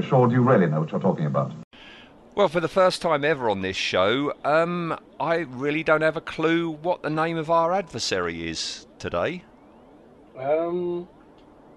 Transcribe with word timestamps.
Gibberish, 0.00 0.12
or 0.12 0.28
do 0.28 0.34
you 0.34 0.42
really 0.42 0.66
know 0.66 0.80
what 0.80 0.90
you're 0.90 1.00
talking 1.00 1.26
about? 1.26 1.52
Well, 2.34 2.48
for 2.48 2.60
the 2.60 2.68
first 2.68 3.02
time 3.02 3.24
ever 3.24 3.50
on 3.50 3.62
this 3.62 3.76
show, 3.76 4.32
um, 4.44 4.96
I 5.18 5.38
really 5.38 5.82
don't 5.82 6.02
have 6.02 6.16
a 6.16 6.20
clue 6.20 6.70
what 6.70 7.02
the 7.02 7.10
name 7.10 7.36
of 7.36 7.50
our 7.50 7.72
adversary 7.72 8.48
is 8.48 8.86
today. 8.98 9.42
Um, 10.38 11.08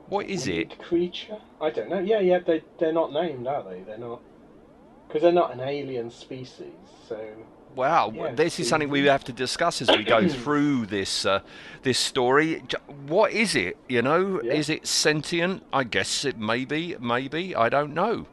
What 0.07 0.27
is 0.27 0.47
it? 0.47 0.69
weird 0.69 0.79
Creature? 0.79 1.37
I 1.59 1.71
don't 1.71 1.89
know. 1.89 1.99
Yeah, 1.99 2.19
yeah, 2.19 2.39
they 2.39 2.63
they're 2.79 2.93
not 2.93 3.11
named, 3.11 3.47
are 3.47 3.63
they? 3.63 3.81
They're 3.81 3.97
not 3.97 4.21
because 5.07 5.23
they're 5.23 5.31
not 5.31 5.53
an 5.53 5.61
alien 5.61 6.11
species. 6.11 6.73
So 7.07 7.19
Wow, 7.75 8.11
Yeah, 8.13 8.33
this 8.33 8.59
is 8.59 8.67
something 8.67 8.89
we 8.89 9.05
have 9.05 9.23
to 9.25 9.33
discuss 9.33 9.81
as 9.81 9.87
we 9.89 10.03
go 10.03 10.27
through 10.43 10.87
this 10.87 11.25
uh, 11.25 11.39
this 11.83 11.97
story. 11.97 12.63
What 13.07 13.31
is 13.31 13.55
it? 13.55 13.77
You 13.87 14.01
know, 14.01 14.41
Yeah. 14.43 14.53
is 14.53 14.69
it 14.69 14.85
sentient? 14.87 15.63
I 15.71 15.83
guess 15.83 16.25
it 16.25 16.37
may 16.37 16.65
be, 16.65 16.95
maybe. 16.99 17.55
I 17.55 17.69
don't 17.69 17.93
know. 17.93 18.25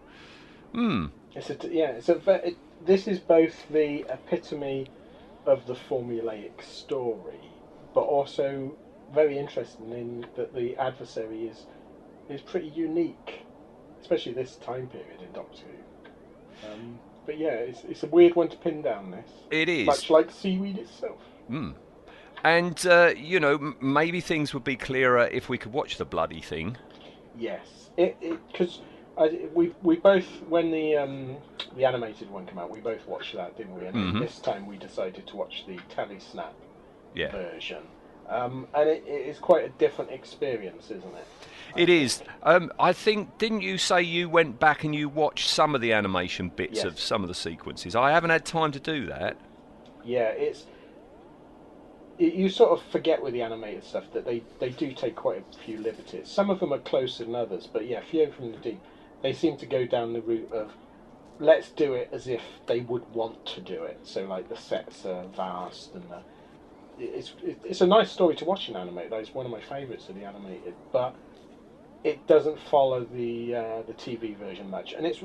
Hmm. 0.73 1.07
it's 1.35 1.51
a 1.51 1.57
yeah. 1.71 1.91
It's 1.93 2.09
a 2.09 2.47
it, 2.47 2.57
this 2.85 3.07
is 3.09 3.19
both 3.21 3.69
the 3.71 4.05
epitome 4.11 4.89
of 5.47 5.67
the 5.67 5.75
formulaic 5.75 6.63
story, 6.63 7.41
but 7.95 8.03
also 8.03 8.77
very 9.15 9.39
interesting 9.39 9.91
in 9.93 10.27
that 10.37 10.55
the 10.55 10.77
adversary 10.77 11.47
is 11.47 11.67
is 12.29 12.43
pretty 12.43 12.69
unique, 12.69 13.47
especially 14.03 14.33
this 14.33 14.57
time 14.57 14.87
period 14.89 15.23
in 15.23 15.33
Doctor 15.33 15.63
Who. 15.65 16.71
Um, 16.73 16.99
but 17.29 17.39
yeah, 17.39 17.51
it's, 17.51 17.85
it's 17.85 18.03
a 18.03 18.07
weird 18.07 18.35
one 18.35 18.49
to 18.49 18.57
pin 18.57 18.81
down. 18.81 19.11
This 19.11 19.31
It 19.51 19.69
is. 19.69 19.87
much 19.87 20.09
like 20.09 20.31
seaweed 20.31 20.79
itself. 20.79 21.21
Hmm. 21.47 21.73
And 22.43 22.87
uh, 22.87 23.13
you 23.15 23.39
know, 23.39 23.55
m- 23.57 23.77
maybe 23.83 24.23
things 24.23 24.55
would 24.55 24.65
be 24.65 24.77
clearer 24.77 25.27
if 25.27 25.51
we 25.51 25.59
could 25.59 25.73
watch 25.73 25.99
the 25.99 26.07
bloody 26.07 26.41
thing. 26.41 26.79
Yes, 27.39 27.91
it 27.99 28.17
because 28.51 28.81
we 29.55 29.75
we 29.83 29.97
both 29.97 30.27
when 30.49 30.71
the 30.71 30.97
um, 30.97 31.37
the 31.77 31.85
animated 31.85 32.31
one 32.31 32.47
came 32.47 32.59
out, 32.59 32.71
we 32.71 32.81
both 32.81 33.07
watched 33.07 33.35
that, 33.35 33.59
didn't 33.59 33.79
we? 33.79 33.87
And 33.87 33.95
Mhm. 33.97 34.21
this 34.21 34.39
time 34.39 34.67
we 34.67 34.79
decided 34.79 35.27
to 35.27 35.37
watch 35.37 35.65
the 35.67 35.79
Tele 35.95 36.19
Snap 36.19 36.55
Yeah. 37.15 37.31
version, 37.31 37.83
um, 38.29 38.67
and 38.75 38.89
it, 38.89 39.05
it 39.07 39.27
is 39.27 39.39
quite 39.39 39.65
a 39.65 39.69
different 39.71 40.11
experience, 40.11 40.87
isn't 40.87 41.15
it? 41.15 41.27
It 41.77 41.89
is. 41.89 42.23
Um, 42.43 42.73
I 42.79 42.93
think, 42.93 43.39
didn't 43.39 43.61
you 43.61 43.79
say 43.79 44.03
you 44.03 44.29
went 44.29 44.59
back 44.59 44.85
and 44.85 44.95
you 44.95 45.09
watched 45.09 45.49
some 45.49 45.75
of 45.75 45.81
the 45.81 45.93
animation 45.93 46.49
bits 46.49 46.77
Yes. 46.77 46.85
of 46.85 46.99
some 47.01 47.23
of 47.23 47.29
the 47.29 47.35
sequences? 47.35 47.95
I 47.95 48.11
haven't 48.11 48.31
had 48.31 48.45
time 48.45 48.73
to 48.73 48.81
do 48.81 49.07
that. 49.07 49.37
Yeah, 50.05 50.29
it's. 50.29 50.65
It, 52.19 52.35
you 52.35 52.49
sort 52.49 52.71
of 52.71 52.83
forget 52.91 53.23
with 53.23 53.33
the 53.33 53.43
animated 53.43 53.85
stuff 53.85 54.05
that 54.13 54.25
they, 54.25 54.43
they 54.59 54.71
do 54.71 54.93
take 54.93 55.15
quite 55.15 55.45
a 55.53 55.59
few 55.65 55.79
liberties. 55.79 56.29
Some 56.29 56.51
of 56.51 56.59
them 56.59 56.73
are 56.73 56.79
closer 56.79 57.25
than 57.25 57.35
others, 57.37 57.69
but 57.73 57.87
yeah, 57.87 58.01
Fury 58.01 58.33
from 58.33 58.51
the 58.51 58.59
Deep, 58.59 58.81
they 59.23 59.33
seem 59.33 59.57
to 59.59 59.67
go 59.67 59.87
down 59.87 60.15
the 60.15 60.21
route 60.23 60.51
of 60.53 60.73
let's 61.39 61.71
do 61.71 61.95
it 61.95 62.09
as 62.13 62.27
if 62.27 62.43
they 62.67 62.81
would 62.81 63.09
want 63.15 63.47
to 63.47 63.61
do 63.61 63.85
it. 63.85 64.01
So 64.03 64.25
like 64.25 64.49
the 64.49 64.57
sets 64.57 65.05
are 65.07 65.25
vast 65.29 65.95
and 65.95 66.03
the, 66.11 66.19
it's 66.99 67.35
it's 67.43 67.81
a 67.81 67.87
nice 67.87 68.11
story 68.13 68.37
to 68.37 68.45
watch 68.45 68.69
in 68.69 68.77
animated. 68.77 69.13
It's 69.15 69.35
one 69.35 69.47
of 69.47 69.53
my 69.53 69.61
favourites 69.61 70.09
of 70.09 70.17
the 70.17 70.25
animated, 70.25 70.77
but 70.93 71.17
it 72.05 72.27
doesn't 72.27 72.61
follow 72.61 73.05
the 73.05 73.55
uh, 73.55 73.83
the 73.83 73.95
TV 73.95 74.35
version 74.35 74.71
much. 74.71 74.93
And 74.97 75.07
it's 75.07 75.23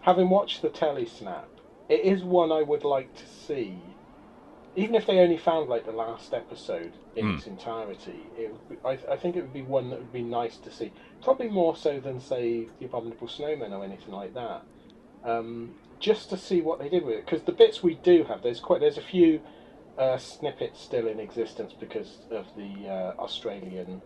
having 0.00 0.30
watched 0.30 0.62
the 0.62 0.70
telly 0.70 1.06
snap, 1.06 1.50
it 1.88 2.00
is 2.00 2.24
one 2.24 2.52
I 2.52 2.62
would 2.62 2.84
like 2.84 3.14
to 3.14 3.26
see. 3.26 3.98
Even 4.76 4.94
if 4.94 5.06
they 5.06 5.18
only 5.20 5.38
found 5.38 5.68
like 5.68 5.84
the 5.84 5.92
last 5.92 6.34
episode 6.34 6.98
in 7.16 7.26
Hmm. 7.26 7.30
its 7.30 7.46
entirety, 7.46 8.32
it 8.36 8.52
would 8.52 8.68
be, 8.68 8.76
I, 8.84 8.98
I 9.12 9.16
think 9.16 9.36
it 9.36 9.42
would 9.42 9.52
be 9.52 9.62
one 9.62 9.90
that 9.90 9.98
would 10.00 10.12
be 10.12 10.22
nice 10.22 10.58
to 10.60 10.70
see. 10.70 10.94
Probably 11.22 11.48
more 11.48 11.76
so 11.76 12.00
than 12.00 12.20
say 12.20 12.70
the 12.78 12.86
Abominable 12.86 13.28
Snowman 13.28 13.72
or 13.72 13.84
anything 13.84 14.14
like 14.14 14.34
that. 14.34 14.66
Um, 15.24 15.76
just 16.00 16.30
to 16.30 16.36
see 16.36 16.60
what 16.62 16.78
they 16.78 16.88
did 16.88 17.04
with 17.04 17.16
it, 17.16 17.26
because 17.26 17.44
the 17.44 17.52
bits 17.52 17.82
we 17.82 17.96
do 17.96 18.24
have, 18.24 18.42
there's 18.42 18.60
quite 18.60 18.80
there's 18.80 18.98
a 18.98 19.02
few 19.02 19.42
uh, 19.98 20.16
snippets 20.18 20.80
still 20.80 21.06
in 21.08 21.18
existence 21.20 21.72
because 21.78 22.18
of 22.30 22.46
the 22.56 22.88
uh, 22.88 23.14
Australian 23.22 24.00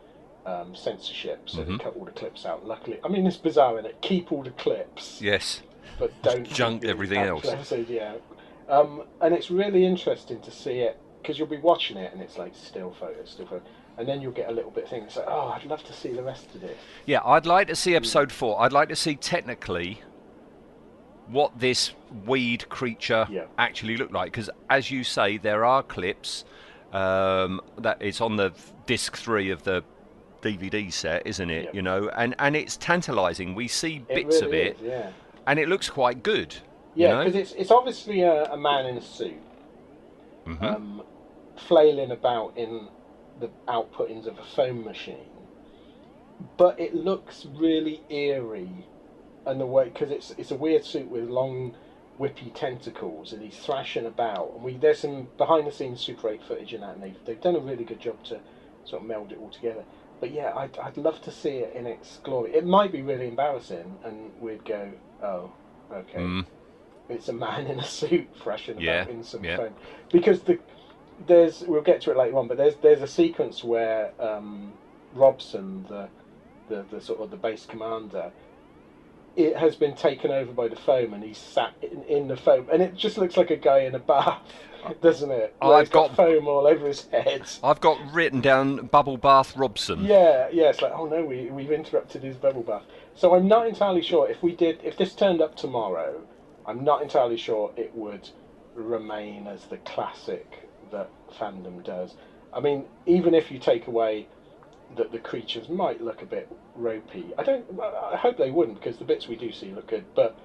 um, 0.46 0.74
censorship, 0.74 1.48
so 1.48 1.62
they 1.62 1.72
Mhm. 1.72 1.80
cut 1.80 1.94
all 1.96 2.04
the 2.04 2.10
clips 2.10 2.44
out. 2.44 2.66
Luckily, 2.66 2.98
I 3.04 3.08
mean 3.08 3.26
it's 3.26 3.36
bizarre 3.36 3.78
in 3.78 3.86
it. 3.86 4.00
Keep 4.00 4.32
all 4.32 4.42
the 4.42 4.50
clips, 4.50 5.20
Yes. 5.22 5.62
but 5.98 6.10
don't 6.22 6.44
Junk 6.48 6.84
everything 6.84 7.18
else. 7.20 7.46
Episode, 7.46 7.88
yeah, 7.88 8.14
um, 8.68 9.02
and 9.20 9.32
it's 9.34 9.50
really 9.50 9.84
interesting 9.86 10.40
to 10.40 10.50
see 10.50 10.78
it 10.80 10.98
because 11.20 11.38
you'll 11.38 11.46
be 11.46 11.58
watching 11.58 11.96
it 11.96 12.12
and 12.12 12.20
it's 12.20 12.38
like 12.38 12.54
still 12.56 12.90
photos, 12.98 13.30
still 13.30 13.46
photos, 13.46 13.68
and 13.98 14.08
then 14.08 14.20
you'll 14.20 14.32
get 14.32 14.48
a 14.48 14.52
little 14.52 14.72
bit 14.72 14.84
of 14.84 14.90
thing. 14.90 15.04
It's 15.04 15.14
like, 15.16 15.26
oh, 15.28 15.52
I'd 15.54 15.64
love 15.66 15.84
to 15.84 15.92
see 15.92 16.12
the 16.12 16.22
rest 16.24 16.52
of 16.54 16.60
this. 16.60 16.76
Yeah, 17.06 17.20
I'd 17.24 17.46
like 17.46 17.68
to 17.68 17.76
see 17.76 17.94
episode 17.94 18.32
four. 18.32 18.60
I'd 18.60 18.72
like 18.72 18.88
to 18.88 18.96
see 18.96 19.14
technically 19.14 20.00
what 21.32 21.58
this 21.58 21.92
weed 22.26 22.68
creature 22.68 23.26
Yeah. 23.30 23.44
actually 23.58 23.96
looked 23.96 24.12
like. 24.12 24.30
Because 24.32 24.50
as 24.70 24.90
you 24.90 25.02
say, 25.02 25.38
there 25.38 25.64
are 25.64 25.82
clips 25.82 26.44
um, 26.92 27.60
that 27.78 27.96
it's 28.00 28.20
on 28.20 28.36
the 28.36 28.52
disc 28.86 29.16
three 29.16 29.50
of 29.50 29.62
the 29.62 29.82
DVD 30.42 30.92
set, 30.92 31.26
isn't 31.26 31.50
it? 31.50 31.64
Yep. 31.66 31.74
You 31.74 31.82
know, 31.82 32.08
and 32.16 32.34
and 32.38 32.54
it's 32.56 32.76
tantalising. 32.76 33.54
We 33.54 33.66
see 33.68 34.04
It 34.08 34.14
bits 34.14 34.40
of 34.42 34.50
really 34.50 34.68
it, 34.68 34.76
is, 34.76 34.82
yeah. 34.82 35.10
and 35.46 35.58
it 35.58 35.68
looks 35.68 35.88
quite 35.88 36.22
good. 36.22 36.54
you 36.94 37.06
Yeah, 37.06 37.12
know? 37.14 37.24
because 37.24 37.34
it's 37.40 37.52
it's 37.52 37.70
obviously 37.70 38.20
a, 38.22 38.44
a 38.52 38.56
man 38.56 38.84
in 38.86 38.98
a 38.98 39.00
suit, 39.00 39.40
Mhm. 40.46 40.62
um, 40.62 41.02
flailing 41.56 42.10
about 42.10 42.52
in 42.58 42.88
the 43.40 43.48
outputtings 43.68 44.26
of 44.26 44.38
a 44.38 44.42
foam 44.42 44.84
machine, 44.84 45.30
but 46.58 46.78
it 46.78 46.94
looks 46.94 47.46
really 47.54 48.02
eerie, 48.10 48.84
and 49.46 49.60
the 49.60 49.66
way 49.66 49.84
because 49.86 50.10
it's 50.10 50.32
it's 50.38 50.50
a 50.50 50.56
weird 50.56 50.84
suit 50.84 51.10
with 51.10 51.28
long, 51.28 51.76
whippy 52.20 52.52
tentacles, 52.54 53.32
and 53.32 53.42
he's 53.42 53.58
thrashing 53.58 54.06
about. 54.06 54.52
And 54.54 54.64
we 54.64 54.76
there's 54.78 55.00
some 55.00 55.28
behind 55.38 55.66
the 55.66 55.72
scenes 55.72 56.00
Super 56.02 56.30
8 56.30 56.42
footage 56.44 56.74
in 56.74 56.82
that, 56.82 56.94
and 56.96 57.02
they've 57.02 57.18
they've 57.26 57.40
done 57.40 57.56
a 57.56 57.60
really 57.60 57.84
good 57.84 58.00
job 58.00 58.22
to 58.24 58.40
sort 58.84 59.02
of 59.02 59.08
meld 59.08 59.32
it 59.32 59.38
all 59.38 59.50
together. 59.50 59.84
But 60.20 60.32
yeah, 60.32 60.52
I'd, 60.56 60.78
I'd 60.78 60.96
love 60.98 61.20
to 61.22 61.32
see 61.32 61.58
it 61.58 61.74
in 61.74 61.86
its 61.86 62.20
glory. 62.24 62.54
It 62.54 62.66
might 62.66 62.92
be 62.92 63.02
really 63.02 63.28
embarrassing, 63.28 63.98
and 64.04 64.32
we'd 64.40 64.64
go, 64.64 64.92
oh, 65.22 65.52
okay 65.92 66.20
Mm. 66.20 66.46
it's 67.08 67.28
a 67.28 67.32
man 67.34 67.66
in 67.68 67.80
a 67.80 67.84
suit 67.84 68.30
thrashing 68.42 68.78
about 68.78 69.06
Yeah, 69.06 69.06
in 69.08 69.24
some 69.24 69.44
yeah. 69.44 69.56
foam. 69.56 69.76
Because 70.12 70.42
the 70.44 70.60
there's 71.18 71.62
we'll 71.62 71.82
get 71.82 72.02
to 72.02 72.10
it 72.12 72.16
later 72.16 72.38
on, 72.38 72.48
but 72.48 72.56
there's 72.56 72.76
there's 72.78 73.02
a 73.02 73.08
sequence 73.08 73.64
where 73.64 74.12
um, 74.20 74.78
Robson, 75.12 75.84
the, 75.88 76.10
the 76.68 76.86
the 76.90 77.00
sort 77.00 77.20
of 77.20 77.30
the 77.30 77.36
base 77.38 77.66
commander, 77.66 78.32
it 79.36 79.56
has 79.56 79.76
been 79.76 79.94
taken 79.94 80.30
over 80.30 80.52
by 80.52 80.68
the 80.68 80.76
foam, 80.76 81.14
and 81.14 81.22
he's 81.22 81.38
sat 81.38 81.72
in, 81.82 82.02
in 82.04 82.28
the 82.28 82.36
foam, 82.36 82.68
and 82.72 82.82
it 82.82 82.94
just 82.94 83.18
looks 83.18 83.36
like 83.36 83.50
a 83.50 83.56
guy 83.56 83.80
in 83.80 83.94
a 83.94 83.98
bath, 83.98 84.40
doesn't 85.02 85.30
it? 85.30 85.54
I've 85.60 85.68
Where 85.68 85.78
he's 85.80 85.88
got, 85.88 86.08
got- 86.08 86.16
foam 86.16 86.48
all 86.48 86.66
over 86.66 86.86
his 86.86 87.06
head. 87.08 87.42
I've 87.62 87.80
got 87.80 87.98
written 88.12 88.40
down 88.40 88.86
Bubble 88.86 89.16
Bath 89.16 89.56
Robson. 89.56 90.04
Yeah, 90.04 90.48
yeah. 90.52 90.70
It's 90.70 90.82
like, 90.82 90.92
oh 90.94 91.06
no, 91.06 91.24
we 91.24 91.46
we've 91.50 91.72
interrupted 91.72 92.22
his 92.22 92.36
bubble 92.36 92.62
bath. 92.62 92.82
So 93.14 93.34
I'm 93.34 93.48
not 93.48 93.66
entirely 93.68 94.02
sure 94.02 94.28
if 94.30 94.42
we 94.42 94.54
did 94.54 94.80
if 94.82 94.96
this 94.96 95.14
turned 95.14 95.40
up 95.40 95.56
tomorrow. 95.56 96.22
I'm 96.66 96.84
not 96.84 97.02
entirely 97.02 97.36
sure 97.36 97.72
it 97.76 97.92
would 97.94 98.28
remain 98.74 99.46
as 99.48 99.64
the 99.66 99.78
classic 99.78 100.68
that 100.92 101.10
fandom 101.36 101.82
does. 101.82 102.14
I 102.52 102.60
mean, 102.60 102.84
even 103.06 103.34
if 103.34 103.50
you 103.50 103.58
take 103.58 103.86
away 103.88 104.28
that 104.96 105.12
the 105.12 105.18
creatures 105.18 105.68
might 105.68 106.00
look 106.02 106.22
a 106.22 106.26
bit 106.26 106.48
ropey, 106.76 107.26
I 107.38 107.42
don't. 107.42 107.64
I 107.80 108.16
hope 108.16 108.36
they 108.36 108.50
wouldn't 108.50 108.78
because 108.78 108.96
the 108.98 109.04
bits 109.04 109.28
we 109.28 109.36
do 109.36 109.52
see 109.52 109.72
look 109.72 109.88
good. 109.88 110.04
But 110.14 110.36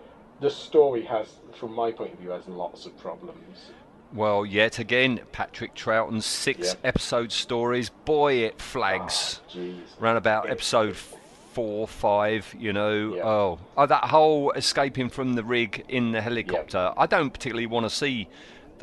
the 0.41 0.49
story 0.49 1.03
has, 1.05 1.27
from 1.59 1.73
my 1.73 1.91
point 1.91 2.13
of 2.13 2.19
view, 2.19 2.29
has 2.31 2.47
lots 2.47 2.85
of 2.85 2.97
problems. 2.99 3.71
Well, 4.13 4.45
yet 4.45 4.79
again, 4.79 5.19
Patrick 5.33 5.73
Troughton's 5.75 6.25
six 6.25 6.69
Yeah. 6.69 6.73
episode 6.89 7.31
stories. 7.31 7.89
Boy, 7.89 8.35
it 8.45 8.61
flags. 8.61 9.41
Oh. 9.57 9.73
Round 9.99 10.17
about 10.17 10.50
episode 10.50 10.95
four, 10.95 11.88
five. 11.88 12.55
You 12.57 12.71
know, 12.71 13.15
Yeah. 13.15 13.23
oh, 13.25 13.59
oh, 13.75 13.85
that 13.85 14.05
whole 14.05 14.51
escaping 14.51 15.09
from 15.09 15.33
the 15.33 15.43
rig 15.43 15.83
in 15.89 16.13
the 16.13 16.21
helicopter. 16.21 16.93
I 16.95 17.05
don't 17.05 17.31
particularly 17.31 17.65
want 17.67 17.85
to 17.85 17.89
see 17.89 18.29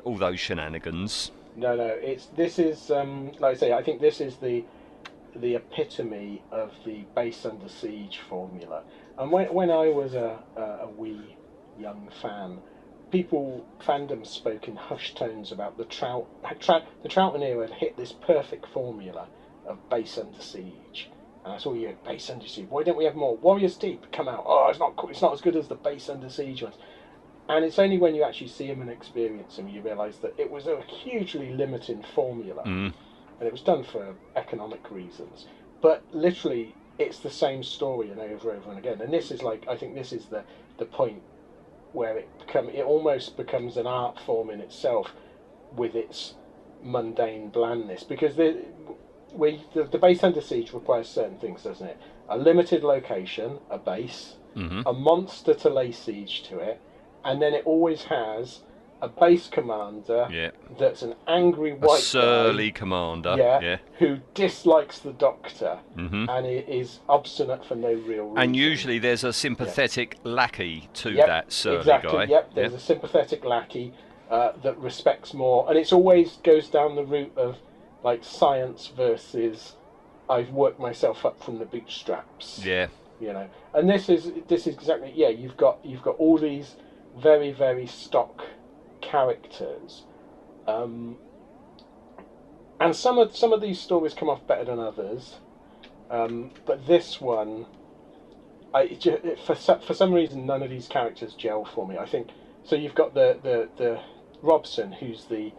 all 0.04 0.16
those 0.18 0.38
shenanigans. 0.40 1.30
No, 1.56 1.74
no. 1.76 1.86
It's 1.86 2.26
this 2.36 2.58
is 2.58 2.90
um, 2.90 3.30
like 3.38 3.56
I 3.56 3.58
say. 3.58 3.72
I 3.72 3.82
think 3.82 4.00
this 4.02 4.20
is 4.20 4.36
the 4.36 4.64
the 5.36 5.54
epitome 5.56 6.42
of 6.50 6.72
the 6.84 7.04
base 7.14 7.44
under 7.44 7.68
siege 7.68 8.20
formula. 8.28 8.82
And 9.18 9.30
when 9.32 9.52
when 9.52 9.70
I 9.70 9.88
was 9.88 10.14
a 10.14 10.38
a, 10.56 10.60
a 10.60 10.88
wee 10.88 11.36
young 11.78 12.08
fan, 12.22 12.58
people 13.10 13.66
fandom 13.80 14.26
spoke 14.26 14.68
in 14.68 14.76
hushed 14.76 15.16
tones 15.16 15.52
about 15.52 15.76
the 15.76 15.84
trout. 15.84 16.26
Tra- 16.60 16.86
the 17.02 17.08
Troughton 17.08 17.42
era 17.42 17.66
had 17.68 17.76
hit 17.76 17.96
this 17.96 18.12
perfect 18.12 18.66
formula 18.66 19.28
of 19.66 19.88
base 19.90 20.18
under 20.18 20.40
siege. 20.40 21.10
And 21.44 21.52
I 21.52 21.58
saw 21.58 21.74
you 21.74 21.88
had 21.88 22.02
base 22.04 22.30
under 22.30 22.46
siege. 22.46 22.66
Why 22.70 22.82
don't 22.84 22.96
we 22.96 23.04
have 23.04 23.14
more? 23.14 23.36
Warriors 23.36 23.76
Deep 23.76 24.10
come 24.12 24.28
out. 24.28 24.44
Oh, 24.46 24.68
it's 24.70 24.78
not. 24.78 24.94
It's 25.10 25.22
not 25.22 25.32
as 25.32 25.40
good 25.40 25.56
as 25.56 25.68
the 25.68 25.74
base 25.74 26.08
under 26.08 26.28
siege 26.30 26.62
ones. 26.62 26.76
And 27.48 27.64
it's 27.64 27.78
only 27.78 27.98
when 27.98 28.14
you 28.14 28.22
actually 28.24 28.48
see 28.48 28.68
them 28.68 28.80
and 28.80 28.90
experience 28.90 29.56
them 29.56 29.68
you 29.68 29.82
realise 29.82 30.16
that 30.18 30.34
it 30.38 30.50
was 30.50 30.66
a 30.66 30.80
hugely 30.80 31.52
limiting 31.52 32.02
formula, 32.14 32.62
Mm. 32.64 32.94
And 33.44 33.48
it 33.48 33.52
was 33.52 33.60
done 33.60 33.82
for 33.84 34.14
economic 34.36 34.90
reasons. 34.90 35.44
But 35.82 36.02
literally, 36.12 36.74
it's 36.98 37.18
the 37.18 37.28
same 37.28 37.62
story 37.62 38.10
and 38.10 38.18
over 38.18 38.50
and 38.50 38.58
over 38.60 38.70
and 38.70 38.78
again. 38.78 39.02
And 39.02 39.12
this 39.12 39.30
is 39.30 39.42
like 39.42 39.66
I 39.68 39.76
think 39.76 39.94
this 39.94 40.12
is 40.12 40.26
the 40.26 40.44
the 40.78 40.86
point 40.86 41.20
where 41.92 42.16
it 42.16 42.28
become 42.38 42.70
it 42.70 42.84
almost 42.84 43.36
becomes 43.36 43.76
an 43.76 43.86
art 43.86 44.18
form 44.18 44.48
in 44.48 44.60
itself 44.60 45.12
with 45.76 45.94
its 45.94 46.34
mundane 46.82 47.48
blandness 47.50 48.02
because 48.02 48.36
the 48.36 48.56
we 49.34 49.62
the, 49.74 49.84
the 49.84 49.98
base 49.98 50.24
under 50.24 50.40
siege 50.40 50.72
requires 50.72 51.06
certain 51.08 51.36
things, 51.36 51.62
doesn't 51.64 51.86
it? 51.86 51.98
A 52.30 52.38
limited 52.38 52.82
location, 52.82 53.58
a 53.68 53.76
base, 53.76 54.36
hmm 54.54 54.80
a 54.86 54.92
monster 54.94 55.52
to 55.52 55.68
lay 55.68 55.90
siege 55.92 56.42
to 56.44 56.60
it, 56.60 56.80
and 57.24 57.42
then 57.42 57.52
it 57.52 57.62
always 57.66 58.04
has 58.04 58.60
a 59.04 59.08
base 59.08 59.48
commander 59.48 60.26
Yeah, 60.30 60.50
that's 60.78 61.02
an 61.02 61.14
angry 61.28 61.72
a 61.80 61.98
surly 61.98 62.70
guy, 62.70 62.78
commander. 62.78 63.34
yeah, 63.38 63.60
yeah. 63.60 63.76
who 63.98 64.18
dislikes 64.34 64.98
the 65.00 65.12
Doctor 65.12 65.78
hmm 65.94 66.28
and 66.28 66.46
is 66.46 67.00
obstinate 67.08 67.64
for 67.64 67.74
no 67.74 67.92
real 67.92 68.24
reason. 68.28 68.38
And 68.38 68.56
usually 68.56 68.98
there's 68.98 69.24
a 69.24 69.32
sympathetic 69.32 70.18
lackey 70.24 70.88
to 70.94 71.10
Yep, 71.12 71.26
that 71.26 71.52
surly 71.52 71.78
exactly. 71.78 72.12
guy. 72.12 72.24
Yep, 72.24 72.54
there's 72.54 72.74
a 72.74 72.80
sympathetic 72.80 73.44
lackey 73.44 73.92
uh, 74.30 74.52
that 74.62 74.76
respects 74.78 75.34
more, 75.34 75.66
and 75.68 75.78
it's 75.78 75.92
always 75.92 76.36
goes 76.42 76.68
down 76.68 76.96
the 76.96 77.04
route 77.04 77.32
of 77.36 77.58
like 78.02 78.24
science 78.24 78.90
versus 78.96 79.76
I've 80.28 80.50
worked 80.50 80.80
myself 80.80 81.24
up 81.26 81.42
from 81.44 81.58
the 81.58 81.66
bootstraps. 81.66 82.64
yeah. 82.64 82.86
you 83.20 83.32
know 83.32 83.48
and 83.74 83.88
this 83.88 84.08
is 84.08 84.30
this 84.48 84.66
is 84.66 84.74
exactly 84.74 85.12
yeah 85.14 85.28
you've 85.28 85.56
got 85.56 85.78
you've 85.84 86.02
got 86.02 86.16
all 86.16 86.36
these 86.38 86.74
very 87.22 87.52
very 87.52 87.86
stock 87.86 88.42
characters. 89.04 90.04
Um, 90.66 91.18
and 92.80 92.96
some 92.96 93.18
of 93.18 93.36
some 93.36 93.52
of 93.52 93.60
these 93.60 93.80
stories 93.80 94.14
come 94.14 94.28
off 94.28 94.46
better 94.46 94.64
than 94.64 94.80
others. 94.80 95.36
Um, 96.10 96.50
but 96.66 96.86
this 96.86 97.20
one 97.20 97.66
I 98.74 98.98
for 99.44 99.54
for 99.54 99.94
some 99.94 100.12
reason 100.12 100.46
none 100.46 100.62
of 100.62 100.70
these 100.70 100.88
characters 100.88 101.34
gel 101.34 101.64
for 101.64 101.86
me. 101.86 101.96
I 101.98 102.06
think 102.06 102.28
so 102.64 102.76
you've 102.76 102.94
got 102.94 103.14
the 103.14 103.38
the, 103.42 103.68
the 103.76 104.00
Robson 104.42 104.92
who's 104.92 105.26
the 105.26 105.52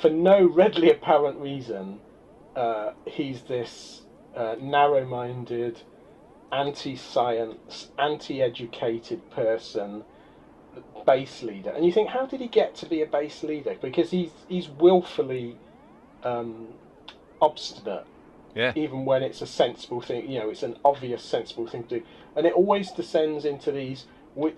for 0.00 0.10
no 0.10 0.46
readily 0.46 0.90
apparent 0.90 1.38
reason 1.38 2.00
uh, 2.56 2.92
he's 3.06 3.42
this 3.42 4.02
uh, 4.36 4.56
narrow-minded 4.60 5.82
anti-science, 6.52 7.90
anti-educated 7.98 9.30
person, 9.30 10.04
base 11.04 11.42
leader, 11.42 11.70
and 11.70 11.84
you 11.84 11.92
think, 11.92 12.10
how 12.10 12.26
did 12.26 12.40
he 12.40 12.48
get 12.48 12.74
to 12.76 12.86
be 12.86 13.02
a 13.02 13.06
base 13.06 13.42
leader? 13.42 13.76
Because 13.80 14.10
he's 14.10 14.32
he's 14.48 14.68
willfully 14.68 15.60
um, 16.22 16.74
obstinate, 17.40 18.06
Yeah. 18.54 18.72
even 18.76 19.04
when 19.04 19.22
it's 19.22 19.42
a 19.42 19.46
sensible 19.46 20.00
thing. 20.02 20.30
You 20.30 20.40
know, 20.40 20.50
it's 20.50 20.62
an 20.62 20.76
obvious 20.84 21.22
sensible 21.24 21.66
thing 21.68 21.84
to 21.84 22.00
do, 22.00 22.06
and 22.36 22.46
it 22.46 22.54
always 22.54 22.92
descends 22.92 23.44
into 23.44 23.72
these. 23.72 24.06
We, 24.34 24.54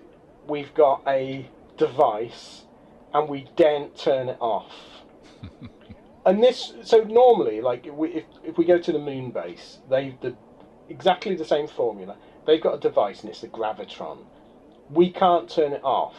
we've 0.47 0.73
got 0.73 1.03
a 1.07 1.51
device, 1.77 2.65
and 3.13 3.29
we 3.29 3.47
daren't 3.55 3.97
turn 3.97 4.29
it 4.29 4.37
off. 4.41 5.03
and 6.25 6.43
this, 6.43 6.73
so 6.83 7.03
normally, 7.03 7.61
like 7.61 7.87
if 7.87 7.93
we, 7.95 8.09
if, 8.09 8.25
if 8.43 8.57
we 8.57 8.65
go 8.65 8.79
to 8.79 8.91
the 8.91 8.99
moon 8.99 9.31
base, 9.31 9.79
they've 9.89 10.19
the 10.21 10.35
exactly 10.89 11.35
the 11.35 11.45
same 11.45 11.67
formula. 11.67 12.17
They've 12.45 12.61
got 12.61 12.75
a 12.75 12.79
device, 12.79 13.21
and 13.21 13.29
it's 13.29 13.41
the 13.41 13.47
gravitron. 13.49 14.25
We 14.91 15.09
can't 15.11 15.49
turn 15.49 15.73
it 15.73 15.83
off, 15.83 16.15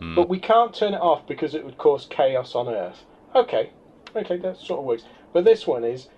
Hmm. 0.00 0.14
but 0.14 0.28
we 0.28 0.38
can't 0.38 0.74
turn 0.74 0.94
it 0.94 1.00
off 1.00 1.26
because 1.26 1.54
it 1.54 1.64
would 1.64 1.78
cause 1.78 2.06
chaos 2.06 2.54
on 2.54 2.68
Earth. 2.68 3.04
Okay, 3.34 3.70
okay, 4.16 4.36
that 4.38 4.56
sort 4.58 4.80
of 4.80 4.84
works. 4.86 5.04
But 5.32 5.44
this 5.44 5.66
one 5.66 5.84
is, 5.84 6.08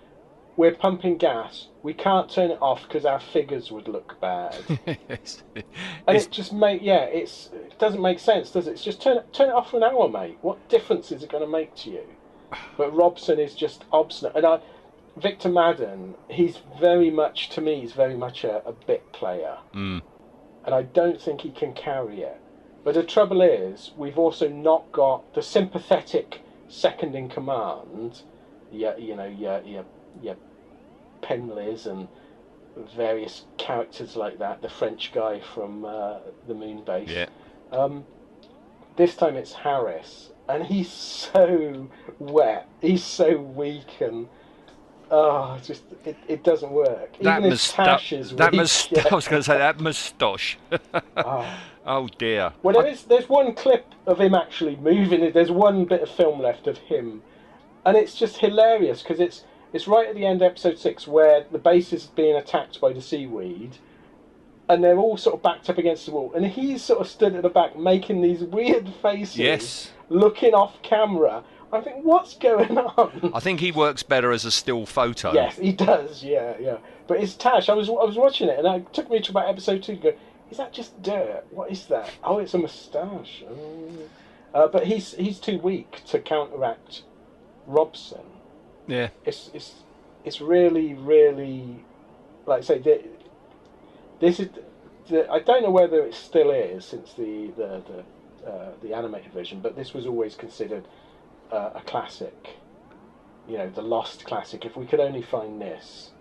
we're 0.55 0.73
pumping 0.73 1.17
gas. 1.17 1.67
We 1.83 1.93
can't 1.93 2.29
turn 2.29 2.49
it 2.51 2.57
off 2.61 2.83
because 2.83 3.05
our 3.05 3.19
figures 3.19 3.71
would 3.71 3.87
look 3.87 4.19
bad. 4.19 4.55
And 4.87 6.15
It's- 6.15 6.25
it 6.25 6.31
just 6.31 6.53
make 6.53 6.81
yeah, 6.81 7.03
it's 7.03 7.49
it 7.53 7.77
doesn't 7.79 8.01
make 8.01 8.19
sense, 8.19 8.51
does 8.51 8.67
it? 8.67 8.71
It's 8.71 8.83
just 8.83 9.01
turn 9.01 9.17
it 9.17 9.33
turn 9.33 9.49
it 9.49 9.53
off 9.55 9.71
for 9.71 9.77
an 9.77 9.83
hour, 9.83 10.07
mate. 10.09 10.37
What 10.41 10.67
difference 10.69 11.11
is 11.11 11.21
it 11.23 11.29
going 11.29 11.43
to 11.43 11.49
make 11.49 11.75
to 11.83 11.89
you? 11.91 12.03
But 12.77 12.95
Robson 12.95 13.39
is 13.39 13.53
just 13.55 13.83
obstinate, 13.91 14.35
and 14.37 14.45
I, 14.45 14.59
Victor 15.17 15.49
Maddern, 15.49 16.13
he's 16.29 16.59
very 16.79 17.09
much 17.11 17.49
to 17.49 17.61
me, 17.61 17.81
he's 17.81 17.91
very 17.91 18.15
much 18.15 18.43
a, 18.45 18.65
a 18.65 18.71
bit 18.71 19.11
player, 19.11 19.57
Mm. 19.75 20.01
And 20.67 20.75
I 20.75 20.83
don't 20.83 21.19
think 21.19 21.41
he 21.41 21.49
can 21.49 21.73
carry 21.73 22.21
it. 22.21 22.39
But 22.83 22.93
the 22.95 23.03
trouble 23.03 23.41
is, 23.41 23.91
we've 23.97 24.19
also 24.19 24.49
not 24.49 24.91
got 24.91 25.33
the 25.33 25.41
sympathetic 25.41 26.41
second 26.67 27.15
in 27.15 27.29
command. 27.29 28.21
Yeah, 28.71 28.97
you 28.97 29.15
know, 29.15 29.25
your 29.25 29.61
your 29.61 29.85
your 30.21 30.35
Penleys 31.21 31.87
and 31.87 32.09
various 32.95 33.45
characters 33.57 34.17
like 34.17 34.39
that. 34.39 34.61
The 34.61 34.69
French 34.69 35.13
guy 35.13 35.39
from 35.39 35.85
uh, 35.85 36.19
the 36.47 36.53
moon 36.53 36.83
base. 36.83 37.09
Yeah. 37.09 37.27
Um, 37.71 38.05
this 38.97 39.15
time 39.15 39.37
it's 39.37 39.53
Harris, 39.53 40.31
and 40.49 40.65
he's 40.65 40.91
so 40.91 41.89
wet. 42.19 42.67
He's 42.81 43.05
so 43.05 43.37
weak, 43.37 44.01
and 44.01 44.27
oh, 45.11 45.55
it's 45.57 45.67
just 45.67 45.83
it, 46.05 46.17
it 46.27 46.43
doesn't 46.43 46.71
work. 46.71 47.17
That 47.21 47.39
Even 47.39 47.49
moustache. 47.51 48.13
is 48.13 48.31
That 48.31 48.53
must. 48.53 48.91
yeah. 48.95 49.03
I 49.11 49.15
was 49.15 49.27
going 49.27 49.41
to 49.41 49.43
say 49.43 49.57
that 49.57 49.79
moustache. 49.79 50.57
Oh. 51.17 51.57
oh 51.85 52.07
dear. 52.17 52.53
Well, 52.63 52.73
there 52.75 52.87
is, 52.91 53.03
there's 53.03 53.29
one 53.29 53.53
clip 53.53 53.85
of 54.05 54.19
him 54.19 54.33
actually 54.35 54.75
moving. 54.77 55.31
There's 55.31 55.51
one 55.51 55.85
bit 55.85 56.01
of 56.01 56.09
film 56.09 56.41
left 56.41 56.67
of 56.67 56.77
him, 56.77 57.21
and 57.85 57.97
it's 57.97 58.15
just 58.15 58.37
hilarious 58.37 59.01
because 59.01 59.19
it's 59.19 59.43
it's 59.73 59.87
right 59.87 60.07
at 60.07 60.15
the 60.15 60.25
end 60.25 60.41
of 60.41 60.51
episode 60.51 60.77
six 60.79 61.07
where 61.07 61.45
the 61.51 61.59
base 61.59 61.91
is 61.93 62.07
being 62.07 62.35
attacked 62.35 62.79
by 62.81 62.93
the 62.93 63.01
seaweed, 63.01 63.77
and 64.69 64.83
they're 64.83 64.97
all 64.97 65.17
sort 65.17 65.35
of 65.35 65.41
backed 65.43 65.69
up 65.69 65.77
against 65.77 66.05
the 66.05 66.11
wall, 66.11 66.31
and 66.35 66.45
he's 66.45 66.83
sort 66.83 66.99
of 66.99 67.07
stood 67.07 67.35
at 67.35 67.43
the 67.43 67.49
back 67.49 67.77
making 67.77 68.21
these 68.21 68.43
weird 68.43 68.87
faces, 69.01 69.37
Yes. 69.37 69.91
looking 70.09 70.53
off 70.53 70.81
camera. 70.83 71.43
I 71.71 71.81
think 71.81 72.03
what's 72.03 72.35
going 72.37 72.77
on? 72.77 73.31
I 73.33 73.39
think 73.39 73.59
he 73.59 73.71
works 73.71 74.03
better 74.03 74.31
as 74.31 74.45
a 74.45 74.51
still 74.51 74.85
photo. 74.85 75.33
Yes, 75.33 75.57
he 75.57 75.71
does. 75.73 76.23
Yeah, 76.23 76.55
yeah. 76.59 76.77
But 77.07 77.21
it's 77.21 77.35
Tash. 77.35 77.69
I 77.69 77.73
was 77.73 77.89
I 77.89 78.05
was 78.05 78.15
watching 78.15 78.49
it, 78.49 78.57
and 78.57 78.67
it 78.67 78.93
took 78.93 79.09
me 79.09 79.19
to 79.19 79.31
about 79.31 79.49
episode 79.49 79.83
two. 79.83 79.95
To 79.95 80.01
go, 80.01 80.13
is 80.49 80.57
that 80.57 80.71
just 80.71 81.01
dirt? 81.01 81.43
What 81.51 81.71
is 81.71 81.85
that? 81.87 82.09
Oh, 82.23 82.39
it's 82.39 82.53
a 82.53 82.57
moustache. 82.57 83.43
Oh. 83.49 83.91
Uh, 84.53 84.67
but 84.67 84.87
he's 84.87 85.13
he's 85.13 85.39
too 85.39 85.59
weak 85.59 86.03
to 86.07 86.19
counteract 86.19 87.03
Robson. 87.65 88.23
Yeah. 88.87 89.09
It's 89.25 89.51
it's 89.53 89.73
it's 90.23 90.39
really 90.39 90.93
really 90.93 91.83
like 92.45 92.59
I 92.59 92.61
say 92.61 92.79
the, 92.79 93.03
this 94.19 94.39
is 94.39 94.49
the, 95.09 95.29
I 95.29 95.39
don't 95.39 95.63
know 95.63 95.71
whether 95.71 96.05
it 96.05 96.13
still 96.13 96.51
is 96.51 96.85
since 96.85 97.13
the 97.13 97.51
the 97.57 97.83
the, 98.43 98.49
uh, 98.49 98.71
the 98.81 98.93
animated 98.93 99.33
version, 99.33 99.59
but 99.59 99.75
this 99.75 99.93
was 99.93 100.05
always 100.05 100.35
considered 100.35 100.87
uh, 101.51 101.71
a 101.75 101.81
classic. 101.81 102.55
You 103.47 103.57
know, 103.57 103.69
the 103.69 103.81
lost 103.81 104.25
classic. 104.25 104.65
If 104.65 104.75
we 104.75 104.85
could 104.85 104.99
only 104.99 105.21
find 105.21 105.61
this, 105.61 106.11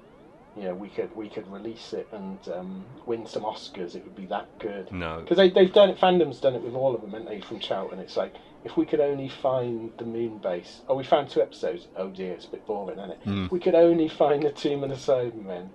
you 0.57 0.63
know, 0.63 0.75
we 0.75 0.89
could 0.89 1.15
we 1.17 1.29
could 1.29 1.51
release 1.51 1.93
it 1.93 2.09
and 2.13 2.39
um, 2.55 2.85
win 3.05 3.27
some 3.27 3.43
Oscars. 3.43 3.95
It 3.97 4.05
would 4.05 4.17
be 4.17 4.27
that 4.27 4.47
good. 4.59 4.93
No. 4.93 5.21
Because 5.21 5.37
they, 5.37 5.51
they've 5.51 5.73
done 5.73 5.91
it, 5.91 5.99
fandom's 5.99 6.41
done 6.41 6.55
it 6.55 6.63
with 6.63 6.75
all 6.75 6.95
of 6.95 7.01
them, 7.01 7.11
haven't 7.11 7.29
they, 7.29 7.41
from 7.41 7.59
Charlton? 7.59 7.99
It's 7.99 8.17
like, 8.17 8.35
if 8.65 8.77
we 8.77 8.87
could 8.87 9.01
only 9.01 9.29
find 9.29 9.93
the 9.99 10.05
moon 10.05 10.39
base. 10.39 10.81
Oh, 10.89 10.97
we 10.97 11.05
found 11.05 11.29
two 11.31 11.43
episodes. 11.43 11.89
Oh 11.97 12.11
dear, 12.11 12.33
it's 12.33 12.47
a 12.47 12.51
bit 12.51 12.67
boring, 12.67 12.99
isn't 12.99 13.11
it? 13.11 13.19
Hmm. 13.25 13.47
We 13.51 13.59
could 13.59 13.75
only 13.75 14.09
find 14.09 14.43
the 14.43 14.51
Tomb 14.51 14.85
of 14.85 14.91
the 14.91 14.97
Cybermen. 14.97 15.69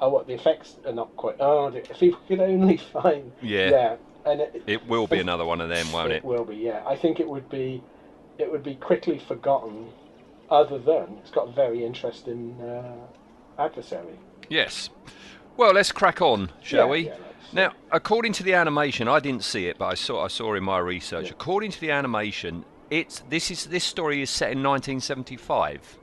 Oh, 0.00 0.10
what, 0.10 0.26
the 0.26 0.34
effects 0.34 0.76
are 0.84 0.92
not 0.92 1.16
quite. 1.16 1.36
Oh, 1.40 1.70
dear, 1.70 1.82
if 1.88 2.00
we 2.00 2.14
could 2.28 2.40
only 2.40 2.76
find. 2.92 3.32
Yeah. 3.40 3.70
Yeah. 3.70 3.96
And 4.26 4.40
it, 4.40 4.62
It 4.66 4.86
will 4.88 5.06
be 5.06 5.20
another 5.20 5.44
one 5.44 5.60
of 5.60 5.68
them, 5.68 5.90
won't 5.92 6.10
it? 6.10 6.16
it? 6.16 6.24
will 6.24 6.44
be, 6.44 6.56
yeah. 6.56 6.82
I 6.86 6.96
think 6.96 7.20
it 7.20 7.28
would 7.28 7.48
be, 7.48 7.82
it 8.38 8.50
would 8.50 8.62
be 8.62 8.74
quickly 8.74 9.18
forgotten, 9.18 9.88
other 10.50 10.78
than 10.78 11.18
it's 11.20 11.30
got 11.30 11.48
a 11.48 11.52
very 11.52 11.84
interesting 11.84 12.60
uh, 12.60 13.62
adversary. 13.62 14.18
Yes. 14.48 14.90
Well, 15.56 15.72
let's 15.72 15.92
crack 15.92 16.20
on, 16.20 16.50
shall 16.62 16.86
Yeah, 16.86 16.90
we? 16.92 17.06
yeah, 17.06 17.14
now, 17.52 17.72
according 17.92 18.32
to 18.34 18.42
the 18.42 18.54
animation, 18.54 19.08
I 19.08 19.20
didn't 19.20 19.44
see 19.44 19.66
it, 19.66 19.78
but 19.78 19.86
I 19.86 19.94
saw 19.94 20.24
I 20.24 20.28
saw 20.28 20.54
in 20.54 20.64
my 20.64 20.78
research. 20.78 21.30
According 21.30 21.70
to 21.72 21.80
the 21.80 21.90
animation, 21.90 22.64
it's 22.90 23.20
this 23.28 23.50
is 23.50 23.66
this 23.66 23.84
story 23.84 24.20
is 24.22 24.30
set 24.30 24.52
in 24.52 24.62
1975. 24.62 25.98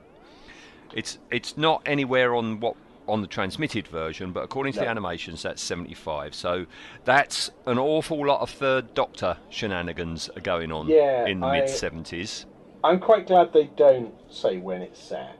It's 0.93 1.19
it's 1.31 1.57
not 1.57 1.81
anywhere 1.85 2.35
on 2.35 2.59
what 2.59 2.75
on 3.07 3.21
the 3.21 3.27
transmitted 3.27 3.87
version, 3.87 4.31
but 4.31 4.43
according 4.43 4.73
to 4.73 4.79
the 4.79 4.87
animations, 4.87 5.43
that's 5.43 5.61
75. 5.61 6.33
So 6.33 6.65
that's 7.03 7.51
an 7.65 7.77
awful 7.77 8.25
lot 8.25 8.41
of 8.41 8.49
Third 8.49 8.93
Doctor 8.93 9.37
shenanigans 9.49 10.29
are 10.35 10.41
going 10.41 10.71
on 10.71 10.87
Yeah, 10.87 11.25
in 11.25 11.39
the 11.39 11.51
mid 11.51 11.65
70s. 11.65 12.45
I'm 12.83 12.99
quite 12.99 13.27
glad 13.27 13.53
they 13.53 13.69
don't 13.75 14.13
say 14.29 14.57
when 14.57 14.81
it's 14.81 15.01
set 15.01 15.37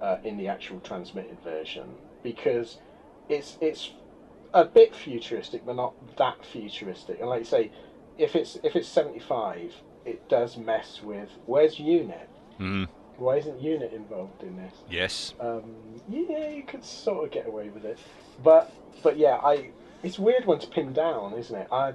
uh, 0.00 0.16
in 0.24 0.36
the 0.36 0.48
actual 0.48 0.80
transmitted 0.80 1.38
version 1.42 1.94
because 2.22 2.78
it's 3.28 3.58
it's 3.60 3.92
a 4.52 4.64
bit 4.64 4.94
futuristic, 4.94 5.64
but 5.64 5.76
not 5.76 5.94
that 6.16 6.44
futuristic. 6.44 7.20
And 7.20 7.28
like 7.28 7.40
you 7.40 7.44
say, 7.44 7.70
if 8.18 8.34
it's 8.34 8.58
if 8.62 8.76
it's 8.76 8.88
75, 8.88 9.74
it 10.04 10.28
does 10.28 10.56
mess 10.56 11.00
with 11.02 11.30
where's 11.46 11.78
Unit? 11.78 12.28
Mm, 12.58 12.88
Why 13.20 13.36
isn't 13.36 13.60
Unit 13.60 13.92
involved 13.92 14.42
in 14.42 14.56
this? 14.56 14.72
yes. 14.90 15.34
Um, 15.38 15.62
yeah, 16.08 16.48
you 16.48 16.62
could 16.62 16.84
sort 16.84 17.24
of 17.26 17.30
get 17.30 17.46
away 17.46 17.68
with 17.68 17.84
it, 17.84 17.98
but 18.42 18.72
but 19.02 19.18
yeah, 19.18 19.36
I 19.36 19.70
it's 20.02 20.18
a 20.18 20.22
weird 20.22 20.46
one 20.46 20.58
to 20.60 20.66
pin 20.66 20.92
down, 20.94 21.34
isn't 21.34 21.54
it? 21.54 21.68
I 21.70 21.92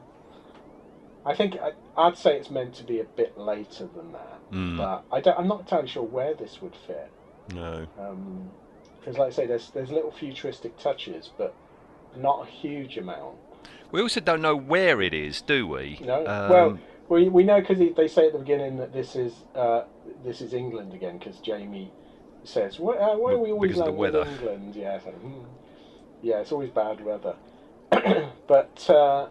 I 1.26 1.36
think 1.36 1.58
I, 1.60 1.72
I'd 1.98 2.18
say 2.18 2.38
it's 2.38 2.52
meant 2.52 2.76
to 2.76 2.84
be 2.84 3.00
a 3.00 3.04
bit 3.04 3.38
later 3.38 3.88
than 3.96 4.12
that, 4.12 4.32
Mm. 4.52 4.78
but 4.78 5.04
I 5.12 5.20
don't, 5.22 5.40
I'm 5.40 5.48
not 5.48 5.62
entirely 5.62 5.88
sure 5.88 6.04
where 6.04 6.36
this 6.36 6.62
would 6.62 6.76
fit. 6.86 7.10
No. 7.56 7.88
Because, 9.00 9.18
like 9.18 9.28
I 9.30 9.36
say, 9.36 9.48
there's 9.48 9.72
there's 9.72 9.90
little 9.90 10.12
futuristic 10.12 10.78
touches, 10.78 11.32
but 11.36 11.56
not 12.16 12.48
a 12.48 12.52
huge 12.52 12.98
amount. 12.98 13.38
We 13.92 14.02
also 14.02 14.20
don't 14.20 14.42
know 14.44 14.56
where 14.56 15.02
it 15.02 15.14
is, 15.16 15.42
do 15.42 15.66
we? 15.68 16.00
No, 16.04 16.20
Um, 16.28 16.50
well, 16.50 16.80
we, 17.10 17.30
we 17.30 17.44
know 17.44 17.60
because 17.60 17.80
they 17.96 18.08
say 18.08 18.28
at 18.28 18.34
the 18.34 18.40
beginning 18.40 18.78
that 18.78 18.94
this 18.94 19.16
is 19.16 19.34
uh, 19.56 19.84
this 20.24 20.42
is 20.42 20.54
England 20.54 20.94
again 20.94 21.18
because 21.18 21.40
Jamie 21.40 21.92
says, 22.44 22.80
"Why, 22.80 22.96
uh, 22.98 23.16
why 23.18 23.34
are 23.34 23.38
we 23.38 23.52
always 23.52 23.72
Because 23.72 23.82
landing 23.82 23.98
weather." 23.98 24.22
in 24.22 24.28
England?" 24.28 24.76
Yeah, 24.76 25.00
so, 25.00 25.12
hmm. 25.12 25.44
yeah, 26.22 26.40
it's 26.40 26.52
always 26.52 26.70
bad 26.70 27.04
weather. 27.04 27.36
but 28.48 28.86
uh, 28.90 29.28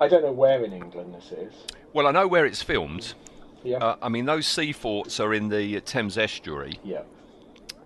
I 0.00 0.08
don't 0.08 0.22
know 0.22 0.32
where 0.32 0.64
in 0.64 0.72
England 0.72 1.14
this 1.14 1.32
is. 1.32 1.54
well, 1.92 2.06
I 2.06 2.10
know 2.12 2.26
where 2.26 2.46
it's 2.46 2.62
filmed. 2.62 3.14
Yeah, 3.62 3.76
Uh, 3.78 3.96
I 4.00 4.08
mean, 4.08 4.24
those 4.24 4.46
sea 4.46 4.72
forts 4.72 5.20
are 5.20 5.34
in 5.34 5.50
the 5.50 5.80
Thames 5.82 6.16
estuary, 6.16 6.78
yeah, 6.82 7.02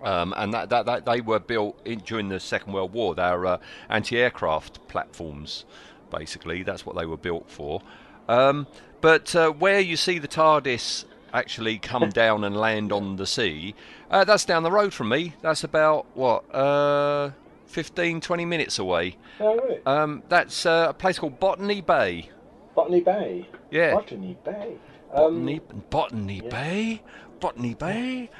um, 0.01 0.33
and 0.37 0.53
that, 0.53 0.69
that, 0.69 0.85
that 0.85 1.05
they 1.05 1.19
were 1.19 1.39
built 1.39 1.77
in, 1.83 1.99
during 1.99 2.29
the 2.29 2.39
Second 2.39 2.71
World 2.71 2.93
War. 2.93 3.13
They're 3.13 3.45
uh, 3.45 3.57
anti-aircraft 3.89 4.87
platforms, 4.87 5.65
basically. 6.11 6.63
That's 6.63 6.85
what 6.85 6.95
they 6.95 7.05
were 7.05 7.17
built 7.17 7.49
for. 7.49 7.81
Um, 8.29 8.67
but 9.01 9.35
uh, 9.35 9.51
where 9.51 9.81
you 9.81 9.97
see 9.97 10.17
the 10.17 10.29
TARDIS 10.29 11.03
actually 11.35 11.77
come 11.77 12.09
down 12.09 12.43
and 12.43 12.55
land 12.55 12.91
on 12.91 13.17
the 13.17 13.27
sea, 13.27 13.75
uh, 14.09 14.23
that's 14.23 14.45
down 14.45 14.63
the 14.63 14.71
road 14.71 14.93
from 14.93 15.09
me. 15.09 15.33
That's 15.41 15.63
about 15.63 16.05
what, 16.15 16.43
uh, 16.53 17.31
15, 17.67 18.21
20 18.21 18.45
minutes 18.45 18.79
away. 18.79 19.17
oh, 19.39 19.55
really? 19.55 19.81
Um, 19.85 20.23
that's 20.29 20.65
uh, 20.65 20.87
a 20.89 20.93
place 20.93 21.19
called 21.19 21.39
Botany 21.39 21.81
Bay. 21.81 22.29
Botany 22.73 23.01
Bay. 23.01 23.47
Yeah. 23.69 23.95
Botany 23.95 24.37
Bay. 24.43 24.77
Um, 25.13 25.45
Botany, 25.45 25.61
Botany 25.89 26.41
yeah. 26.43 26.49
Bay, 26.49 27.01
Botany 27.39 27.73
Bay. 27.73 28.29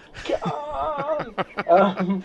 Um, 1.68 2.24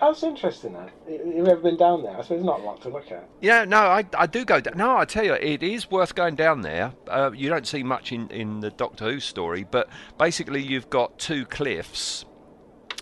that's 0.00 0.22
interesting. 0.22 0.72
That 0.74 0.90
you've 1.08 1.48
ever 1.48 1.60
been 1.60 1.76
down 1.76 2.02
there? 2.02 2.16
I 2.16 2.22
suppose 2.22 2.38
it's 2.38 2.44
not 2.46 2.60
a 2.60 2.62
lot 2.62 2.80
to 2.82 2.88
look 2.88 3.10
at. 3.10 3.28
Yeah, 3.40 3.64
no, 3.64 3.78
I, 3.78 4.04
I 4.16 4.26
do 4.26 4.44
go 4.44 4.60
down. 4.60 4.76
No, 4.76 4.96
I 4.96 5.04
tell 5.04 5.24
you, 5.24 5.34
it 5.34 5.62
is 5.62 5.90
worth 5.90 6.14
going 6.14 6.34
down 6.34 6.62
there. 6.62 6.92
Uh, 7.08 7.30
you 7.34 7.48
don't 7.48 7.66
see 7.66 7.82
much 7.82 8.12
in, 8.12 8.28
in 8.30 8.60
the 8.60 8.70
Doctor 8.70 9.04
Who 9.10 9.20
story, 9.20 9.66
but 9.70 9.88
basically 10.18 10.62
you've 10.62 10.90
got 10.90 11.18
two 11.18 11.44
cliffs 11.46 12.24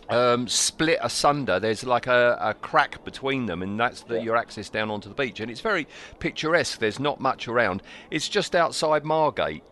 um, 0.09 0.47
split 0.49 0.99
asunder. 1.03 1.59
There's 1.59 1.85
like 1.85 2.07
a, 2.07 2.37
a 2.41 2.55
crack 2.55 3.05
between 3.05 3.47
them, 3.47 3.63
and 3.63 3.79
that's 3.79 4.03
the, 4.03 4.17
Yeah. 4.17 4.23
your 4.23 4.37
access 4.37 4.69
down 4.69 4.91
onto 4.91 5.09
the 5.09 5.15
beach. 5.15 5.41
And 5.41 5.51
it's 5.51 5.61
very 5.61 5.87
picturesque. 6.19 6.79
There's 6.79 7.01
not 7.01 7.21
much 7.21 7.49
around. 7.49 7.83
It's 8.11 8.29
just 8.29 8.55
outside 8.55 9.05
Margate. 9.05 9.63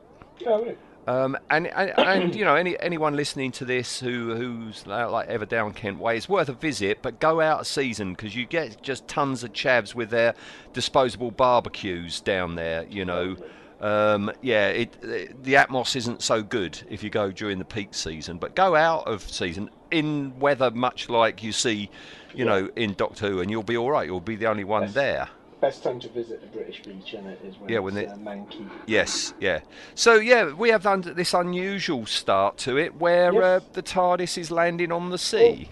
Oh, 0.47 0.63
really? 0.63 0.77
Um, 1.07 1.37
and, 1.51 1.67
and, 1.67 1.93
and 1.99 2.35
you 2.35 2.45
know 2.45 2.55
any 2.55 2.79
anyone 2.79 3.17
listening 3.17 3.51
to 3.53 3.65
this 3.65 3.99
who 3.99 4.37
who's 4.37 4.85
uh, 4.87 5.11
like 5.11 5.29
ever 5.29 5.45
down 5.45 5.73
Kent 5.73 5.99
Way, 5.99 6.17
it's 6.17 6.29
worth 6.29 6.49
a 6.49 6.53
visit. 6.53 6.99
But 7.03 7.19
go 7.19 7.41
out 7.41 7.63
a 7.63 7.65
season 7.65 8.13
because 8.13 8.37
you 8.37 8.47
get 8.47 8.81
just 8.83 9.09
tons 9.09 9.43
of 9.43 9.53
chavs 9.53 9.95
with 9.97 10.11
their 10.11 10.35
disposable 10.73 11.33
barbecues 11.33 12.21
down 12.21 12.55
there. 12.55 12.87
You 12.89 13.05
know, 13.05 13.37
um, 13.81 14.31
yeah, 14.43 14.69
it, 14.69 14.97
it 15.03 15.43
the 15.43 15.55
atmos 15.55 15.97
isn't 15.97 16.23
so 16.23 16.41
good 16.41 16.81
if 16.89 17.03
you 17.03 17.11
go 17.11 17.33
during 17.33 17.59
the 17.59 17.65
peak 17.65 17.95
season. 17.95 18.39
But 18.39 18.55
go 18.55 18.77
out 18.77 19.09
of 19.09 19.23
season 19.23 19.71
in 19.91 20.39
weather 20.39 20.71
much 20.71 21.09
like 21.09 21.43
you 21.43 21.51
see, 21.51 21.91
you 22.33 22.45
know, 22.45 22.71
in 22.77 22.95
Doctor 22.95 23.29
Who, 23.29 23.41
and 23.41 23.51
you'll 23.51 23.65
be 23.65 23.77
all 23.77 23.91
right. 23.91 24.07
You'll 24.07 24.21
be 24.21 24.37
the 24.37 24.47
only 24.47 24.65
one 24.65 24.83
Yes. 24.83 24.95
there. 24.95 25.29
Best 25.63 25.85
time 25.85 26.01
to 26.01 26.09
visit 26.09 26.41
the 26.41 26.49
British 26.49 26.83
beach, 26.83 27.15
in 27.15 27.25
it 27.25 27.39
is 27.45 27.57
when 27.57 27.71
Yeah, 27.71 27.77
it's 27.77 27.85
when 27.85 27.97
it- 27.97 28.09
uh, 28.09 28.17
manky. 28.17 28.69
Yes, 28.89 29.33
yeah. 29.39 29.61
So 29.95 30.15
yeah, 30.17 30.53
we 30.53 30.71
have 30.71 30.83
done 30.83 31.03
this 31.03 31.33
unusual 31.35 32.05
start 32.05 32.59
to 32.67 32.77
it, 32.77 32.97
where 32.97 33.41
uh, 33.41 33.61
the 33.73 33.81
TARDIS 33.81 34.37
is 34.39 34.51
landing 34.51 34.91
on 34.91 35.11
the 35.11 35.19
sea. 35.19 35.69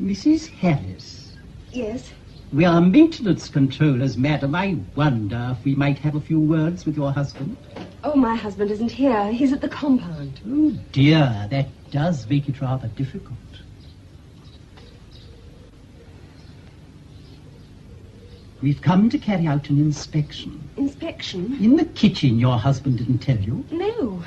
Mrs. 0.00 0.48
Harris, 0.50 1.32
Yes. 1.72 2.12
we 2.52 2.64
are 2.64 2.80
maintenance 2.80 3.48
controllers, 3.48 4.16
madam. 4.16 4.54
I 4.54 4.76
wonder 4.94 5.56
if 5.58 5.64
we 5.64 5.74
might 5.74 5.98
have 5.98 6.14
a 6.14 6.20
few 6.20 6.38
words 6.38 6.86
with 6.86 6.96
your 6.96 7.10
husband. 7.10 7.56
Oh, 8.04 8.14
my 8.14 8.36
husband 8.36 8.70
isn't 8.70 8.92
here. 8.92 9.32
He's 9.32 9.52
at 9.52 9.62
the 9.62 9.68
compound. 9.68 10.40
Oh 10.48 10.70
dear, 10.92 11.48
that 11.50 11.66
does 11.90 12.24
make 12.30 12.48
it 12.48 12.60
rather 12.60 12.86
difficult. 12.86 13.36
We've 18.64 18.80
come 18.80 19.10
to 19.10 19.18
carry 19.18 19.46
out 19.46 19.68
an 19.68 19.78
inspection. 19.78 20.58
Inspection? 20.78 21.62
In 21.62 21.76
the 21.76 21.84
kitchen, 21.84 22.38
your 22.38 22.56
husband 22.56 22.96
didn't 22.96 23.18
tell 23.18 23.36
you. 23.36 23.62
No. 23.70 24.24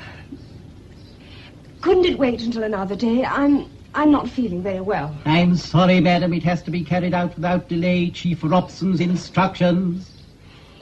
Couldn't 1.80 2.04
it 2.04 2.20
wait 2.20 2.42
until 2.42 2.62
another 2.62 2.94
day? 2.94 3.24
I'm 3.24 3.68
I'm 3.96 4.12
not 4.12 4.30
feeling 4.30 4.62
very 4.62 4.80
well. 4.80 5.12
I'm 5.24 5.56
sorry, 5.56 5.98
madam, 5.98 6.32
it 6.32 6.44
has 6.44 6.62
to 6.62 6.70
be 6.70 6.84
carried 6.84 7.14
out 7.14 7.34
without 7.34 7.68
delay. 7.68 8.10
Chief 8.10 8.38
Robson's 8.44 9.00
instructions. 9.00 10.08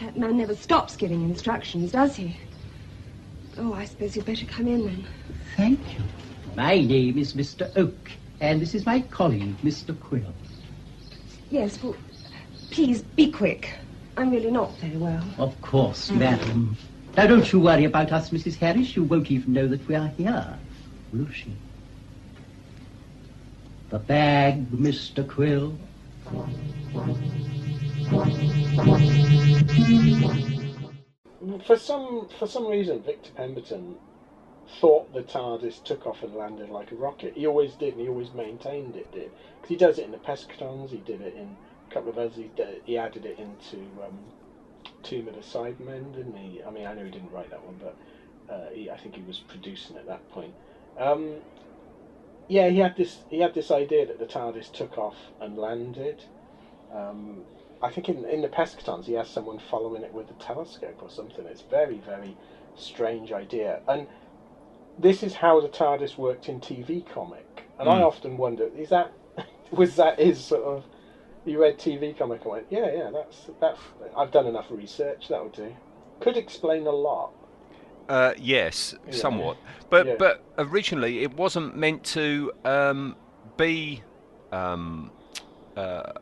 That 0.01 0.19
man 0.19 0.37
never 0.37 0.55
stops 0.55 0.95
giving 0.95 1.23
instructions, 1.23 1.93
does 1.93 2.15
he? 2.15 2.37
Oh, 3.57 3.73
I 3.73 3.87
suppose 3.87 4.17
you'd 4.17 4.27
better 4.27 4.45
come 4.45 4.69
in 4.69 4.85
then. 4.85 5.07
Thank 5.57 5.81
you. 5.95 6.05
My 6.57 6.83
name 6.83 7.17
is 7.17 7.33
Mr. 7.33 7.75
Oak, 7.79 8.11
and 8.39 8.61
this 8.61 8.75
is 8.75 8.85
my 8.85 9.01
colleague, 9.01 9.57
Mr. 9.65 9.99
Quill. 9.99 10.35
Yes, 11.51 11.83
well, 11.83 11.97
please 12.77 13.01
be 13.01 13.33
quick. 13.33 13.71
I'm 14.19 14.31
really 14.31 14.51
not 14.51 14.77
very 14.81 14.99
well. 14.99 15.25
Of 15.39 15.59
course, 15.63 16.11
madam. 16.11 16.77
Now, 17.17 17.27
don't 17.27 17.51
you 17.51 17.59
worry 17.59 17.85
about 17.85 18.13
us, 18.13 18.29
Mrs. 18.29 18.57
Harris. 18.57 18.95
You 18.95 19.05
won't 19.05 19.31
even 19.31 19.55
know 19.55 19.67
that 19.67 19.89
we 19.89 19.95
are 19.95 20.09
here, 20.09 20.59
will 21.11 21.27
she? 21.31 21.57
The 23.89 23.99
bag, 23.99 24.71
Mr. 24.71 25.27
Quill. 25.27 25.79
Mm, 31.43 31.65
for 31.65 31.79
some 31.79 32.29
for 32.39 32.47
some 32.47 32.67
reason, 32.67 33.01
Victor 33.03 33.31
Pemberton 33.35 33.97
thought 34.83 35.15
the 35.15 35.23
TARDIS 35.23 35.83
took 35.83 36.07
off 36.07 36.23
and 36.23 36.35
landed 36.35 36.69
like 36.69 36.93
a 36.93 36.97
rocket. 36.97 37.33
He 37.37 37.47
always 37.47 37.73
did, 37.73 37.95
and 37.95 38.03
he 38.03 38.09
always 38.09 38.35
maintained 38.35 38.97
it 38.97 39.11
did. 39.13 39.31
Because 39.57 39.69
he 39.71 39.77
does 39.77 39.99
it 39.99 40.05
in 40.05 40.11
the 40.11 40.19
Pescatons, 40.19 40.91
he 40.91 40.99
did 40.99 41.23
it 41.23 41.35
in 41.35 41.57
a 41.76 41.76
couple 41.97 42.11
of 42.11 42.19
others. 42.19 42.37
He, 42.37 42.53
d- 42.57 42.81
he 42.85 42.99
added 42.99 43.27
it 43.27 43.39
into 43.39 44.03
um, 44.07 44.33
Tomb 45.03 45.29
of 45.29 45.35
the 45.35 45.41
Cybermen, 45.41 46.13
didn't 46.13 46.37
he? 46.37 46.63
I 46.67 46.71
mean, 46.71 46.87
I 46.87 46.95
know 46.95 47.05
he 47.05 47.11
didn't 47.11 47.33
write 47.33 47.51
that 47.51 47.65
one, 47.65 47.79
but 47.79 47.97
uh, 48.49 48.67
he, 48.73 48.91
I 48.91 48.97
think 48.99 49.17
he 49.17 49.23
was 49.23 49.41
producing 49.41 49.97
at 49.97 50.07
that 50.07 50.29
point. 50.29 50.57
Um, 50.97 51.45
yeah, 52.49 52.69
he 52.69 52.79
had 52.79 52.97
this 52.97 53.25
he 53.29 53.41
had 53.41 53.55
this 53.55 53.71
idea 53.71 54.07
that 54.07 54.19
the 54.19 54.27
TARDIS 54.27 54.71
took 54.73 54.99
off 54.99 55.33
and 55.41 55.59
landed. 55.59 56.25
Um, 56.91 57.47
I 57.83 57.91
think 57.91 58.09
in 58.09 58.25
in 58.27 58.43
the 58.43 58.49
Pescatons 58.49 59.07
he 59.07 59.15
has 59.15 59.29
someone 59.29 59.59
following 59.59 60.05
it 60.05 60.13
with 60.15 60.31
a 60.31 60.35
telescope 60.35 61.03
or 61.03 61.11
something. 61.11 61.47
It's 61.47 61.63
very 61.63 62.01
very 62.01 62.39
strange 62.75 63.33
idea, 63.33 63.81
and 63.89 64.09
this 64.99 65.23
is 65.23 65.37
how 65.37 65.61
the 65.61 65.69
TARDIS 65.71 66.19
worked 66.19 66.49
in 66.49 66.61
TV 66.61 67.05
comic. 67.05 67.69
And 67.79 67.89
I 67.89 68.01
Mm. 68.01 68.07
often 68.07 68.37
wonder, 68.39 68.67
is 68.75 68.91
that 68.91 69.13
was 69.73 69.97
that 69.97 70.21
his 70.21 70.45
sort 70.45 70.65
of? 70.65 70.89
You 71.47 71.63
read 71.63 71.79
TV 71.79 72.17
comic 72.19 72.43
and 72.43 72.51
went, 72.51 72.67
yeah, 72.71 72.91
yeah, 72.93 73.11
that's 73.13 73.47
that's. 73.61 73.79
I've 74.17 74.33
done 74.33 74.47
enough 74.47 74.67
research. 74.71 75.29
That 75.29 75.43
would 75.43 75.53
do. 75.53 75.75
Could 76.21 76.37
explain 76.37 76.87
a 76.87 76.91
lot. 76.91 77.31
Uh, 78.09 78.35
yes, 78.37 78.95
Yeah. 79.07 79.13
somewhat. 79.15 79.57
But 79.89 80.07
Yeah. 80.07 80.15
but 80.19 80.43
originally 80.59 81.23
it 81.23 81.35
wasn't 81.35 81.77
meant 81.77 82.05
to 82.07 82.53
um, 82.65 83.17
be. 83.57 84.03
Um, 84.53 85.11
uh, 85.77 86.13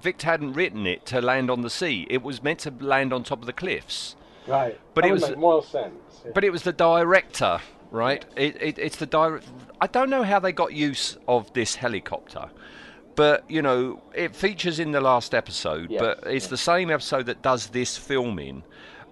Victor 0.00 0.26
hadn't 0.26 0.54
written 0.54 0.86
it 0.86 1.06
to 1.06 1.20
land 1.20 1.50
on 1.50 1.60
the 1.62 1.70
sea. 1.70 2.06
It 2.10 2.22
was 2.22 2.42
meant 2.42 2.58
to 2.60 2.72
land 2.80 3.12
on 3.12 3.22
top 3.22 3.40
of 3.40 3.46
the 3.46 3.52
cliffs. 3.52 4.16
Right. 4.46 4.78
But 4.94 5.02
that 5.02 5.08
it 5.08 5.12
was- 5.12 5.36
more 5.36 5.62
sense. 5.62 6.22
yeah. 6.24 6.32
But 6.34 6.42
it 6.42 6.50
was 6.50 6.62
the 6.62 6.72
director, 6.72 7.60
right? 7.90 8.24
It, 8.36 8.60
it, 8.60 8.78
it's 8.78 8.96
the 8.96 9.06
direct. 9.06 9.46
I 9.80 9.86
don't 9.86 10.10
know 10.10 10.22
how 10.24 10.38
they 10.40 10.52
got 10.52 10.72
use 10.72 11.16
of 11.28 11.52
this 11.52 11.76
helicopter, 11.76 12.50
but 13.18 13.50
you 13.50 13.62
know, 13.62 14.00
it 14.14 14.36
features 14.36 14.78
in 14.78 14.92
the 14.92 15.00
last 15.00 15.34
episode. 15.34 15.90
Yes, 15.90 16.00
but 16.00 16.32
it's 16.32 16.46
the 16.46 16.56
same 16.56 16.88
episode 16.88 17.26
that 17.26 17.42
does 17.42 17.66
this 17.66 17.96
filming. 17.96 18.62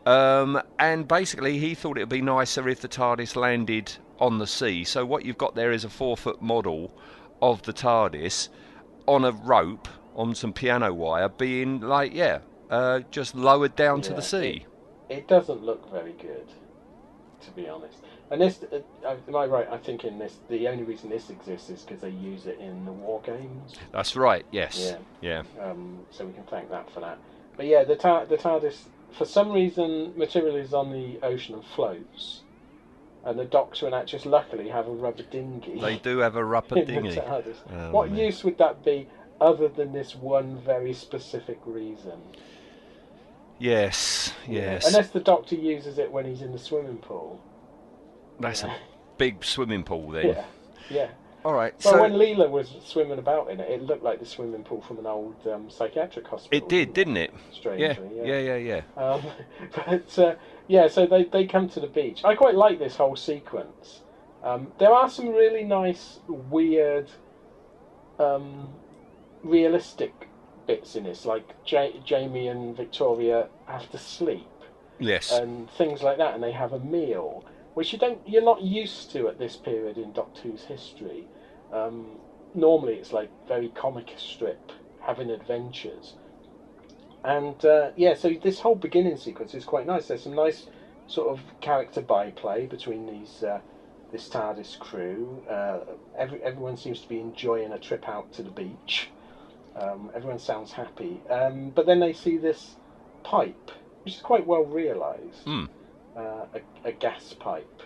Um, 0.07 0.63
and 0.79 1.09
basically, 1.09 1.59
he 1.59 1.75
thought 1.75 1.99
it 1.99 2.03
would 2.03 2.09
be 2.09 2.23
nicer 2.23 2.69
if 2.69 2.81
the 2.81 2.89
TARDIS 2.89 3.35
landed 3.35 3.93
on 4.21 4.39
the 4.39 4.47
sea. 4.47 4.85
So 4.85 5.05
what 5.05 5.25
you've 5.25 5.37
got 5.37 5.57
there 5.57 5.73
is 5.73 5.83
a 5.83 5.89
four-foot 5.89 6.41
model 6.41 6.97
of 7.43 7.63
the 7.63 7.73
TARDIS 7.73 8.49
on 9.07 9.25
a 9.25 9.33
rope 9.33 9.89
on 10.15 10.37
some 10.37 10.53
piano 10.53 10.95
wire, 10.95 11.29
being 11.29 11.81
like, 11.81 12.15
yeah, 12.15 12.39
uh, 12.71 13.01
just 13.11 13.35
lowered 13.35 13.75
down 13.75 14.03
to 14.03 14.15
the 14.15 14.23
sea. 14.23 14.67
it 15.09 15.27
doesn't 15.27 15.65
look 15.65 15.91
very 15.91 16.13
good, 16.13 16.47
to 17.41 17.51
be 17.51 17.69
honest. 17.69 18.06
And 18.31 18.41
this, 18.41 18.61
uh, 18.73 18.81
uh, 19.07 19.17
am 19.29 19.37
I 19.37 19.47
right? 19.47 19.69
I 19.71 19.79
think 19.79 20.05
in 20.05 20.19
this, 20.19 20.37
the 20.49 20.67
only 20.69 20.83
reason 20.83 21.11
this 21.11 21.31
exists 21.31 21.71
is 21.71 21.83
because 21.83 22.01
they 22.01 22.11
use 22.11 22.47
it 22.47 22.59
in 22.59 22.85
the 22.85 22.93
war 22.93 23.21
games. 23.23 23.75
That's 23.93 24.17
right. 24.17 24.45
Yes. 24.51 24.97
Yeah. 25.23 25.43
Yeah. 25.61 25.65
Um, 25.65 26.01
so 26.11 26.27
we 26.27 26.33
can 26.33 26.43
thank 26.45 26.71
that 26.71 26.91
for 26.93 27.01
that. 27.01 27.19
But 27.57 27.67
yeah, 27.67 27.85
the 27.85 27.97
tar- 27.97 28.27
the 28.27 28.37
TARDIS, 28.37 28.83
for 29.17 29.25
some 29.25 29.53
reason, 29.53 30.13
material 30.17 30.57
is 30.57 30.75
on 30.75 30.91
the 30.91 31.19
ocean 31.25 31.55
and 31.55 31.65
floats, 31.65 32.43
and 33.25 33.39
the 33.39 33.45
Doctor 33.45 33.87
and 33.87 33.95
Actress 33.95 34.27
luckily 34.27 34.69
have 34.69 34.89
a 34.89 34.93
rubber 34.93 35.23
dinghy. 35.23 35.81
They 35.81 35.99
do 35.99 36.19
have 36.19 36.37
a 36.37 36.45
rubber 36.45 36.75
dinghy. 36.85 37.19
Oh, 37.21 37.91
what 37.93 38.11
man. 38.11 38.19
use 38.19 38.45
would 38.45 38.59
that 38.59 38.85
be, 38.85 39.09
other 39.41 39.69
than 39.69 39.93
this 39.93 40.15
one 40.15 40.59
very 40.59 40.93
specific 40.93 41.61
reason? 41.65 42.21
Yes, 43.59 44.35
yes. 44.47 44.87
Unless 44.87 45.11
the 45.11 45.21
Doctor 45.21 45.55
uses 45.55 45.99
it 45.99 46.11
when 46.11 46.27
he's 46.27 46.43
in 46.43 46.53
the 46.53 46.59
swimming 46.59 46.99
pool. 46.99 47.41
That's 48.41 48.63
Yeah. 48.63 48.75
a 48.75 48.79
big 49.19 49.45
swimming 49.45 49.83
pool 49.85 50.11
then. 50.11 50.29
Yeah, 50.29 50.45
yeah. 50.91 51.09
All 51.45 51.53
right. 51.53 51.73
Well, 51.85 51.95
so 51.95 52.01
when 52.03 52.15
Leela 52.15 52.51
was 52.51 52.75
swimming 52.85 53.19
about 53.21 53.51
in 53.51 53.61
it, 53.61 53.71
it 53.71 53.83
looked 53.83 54.03
like 54.03 54.19
the 54.19 54.27
swimming 54.27 54.65
pool 54.65 54.81
from 54.83 54.99
an 54.99 55.07
old 55.07 55.37
um, 55.47 55.71
psychiatric 55.71 56.27
hospital. 56.27 56.57
it 56.59 56.69
did, 56.69 56.93
didn't 56.93 57.17
it? 57.19 57.33
Strangely, 57.53 57.87
Yeah, 58.17 58.25
yeah. 58.25 58.39
yeah, 58.41 58.57
yeah, 58.57 58.83
yeah. 58.97 59.03
Um, 59.03 59.23
but 59.87 60.19
uh, 60.19 60.35
yeah, 60.67 60.89
so 60.89 61.07
they, 61.07 61.23
they 61.25 61.47
come 61.47 61.69
to 61.69 61.79
the 61.81 61.87
beach. 61.87 62.23
I 62.25 62.35
quite 62.35 62.57
like 62.57 62.81
this 62.81 62.97
whole 62.97 63.15
sequence. 63.15 64.01
Um, 64.43 64.73
there 64.79 64.91
are 64.93 65.09
some 65.09 65.29
really 65.29 65.63
nice, 65.63 66.19
weird, 66.27 67.09
um, 68.19 68.69
realistic 69.45 70.29
bits 70.67 70.97
in 70.97 71.05
this, 71.05 71.25
like 71.25 71.49
ja- 71.67 71.91
Jamie 72.05 72.49
and 72.49 72.77
Victoria 72.77 73.49
have 73.67 73.89
to 73.93 73.99
sleep 73.99 74.49
Yes. 74.99 75.31
and 75.33 75.71
things 75.73 76.03
like 76.03 76.19
that, 76.19 76.35
and 76.35 76.43
they 76.43 76.53
have 76.53 76.73
a 76.73 76.81
meal, 76.81 77.45
which 77.77 77.93
you 77.93 77.99
don't, 77.99 78.19
you're 78.27 78.43
not 78.43 78.63
used 78.63 79.13
to 79.13 79.29
at 79.29 79.39
this 79.39 79.55
period 79.55 79.99
in 79.99 80.11
Doctor 80.13 80.41
Who's 80.41 80.63
history. 80.63 81.27
Um, 81.71 82.07
normally, 82.55 82.95
it's 82.95 83.13
like 83.13 83.31
very 83.47 83.69
comic 83.69 84.15
strip, 84.17 84.73
having 85.03 85.31
adventures, 85.31 86.15
and 87.23 87.63
uh, 87.67 87.91
yeah, 87.95 88.15
so 88.15 88.33
this 88.43 88.61
whole 88.61 88.77
beginning 88.77 89.19
sequence 89.19 89.53
is 89.53 89.67
quite 89.67 89.87
nice. 89.87 90.09
There's 90.09 90.23
some 90.23 90.35
nice 90.35 90.69
sort 91.07 91.29
of 91.29 91.41
character 91.61 92.01
byplay 92.01 92.67
between 92.67 93.07
these. 93.07 93.43
Uh, 93.43 93.61
this 94.13 94.29
TARDIS 94.29 94.79
crew. 94.79 95.43
Uh, 95.51 95.81
every, 96.17 96.41
everyone 96.43 96.77
seems 96.77 97.01
to 97.01 97.09
be 97.09 97.19
enjoying 97.19 97.73
a 97.73 97.79
trip 97.79 98.09
out 98.09 98.33
to 98.35 98.43
the 98.43 98.51
beach. 98.51 99.11
Um, 99.75 100.11
everyone 100.15 100.39
sounds 100.39 100.73
happy. 100.73 101.21
Um, 101.29 101.71
but 101.71 101.87
then 101.87 101.99
they 102.01 102.13
see 102.13 102.39
this 102.39 102.77
pipe, 103.25 103.73
which 104.05 104.15
is 104.15 104.23
quite 104.23 104.47
well 104.47 104.65
realised 104.65 105.43
Hmm. 105.45 105.65
Uh, 106.17 106.47
a, 106.55 106.89
a 106.89 106.93
gas 106.93 107.35
pipe. 107.39 107.83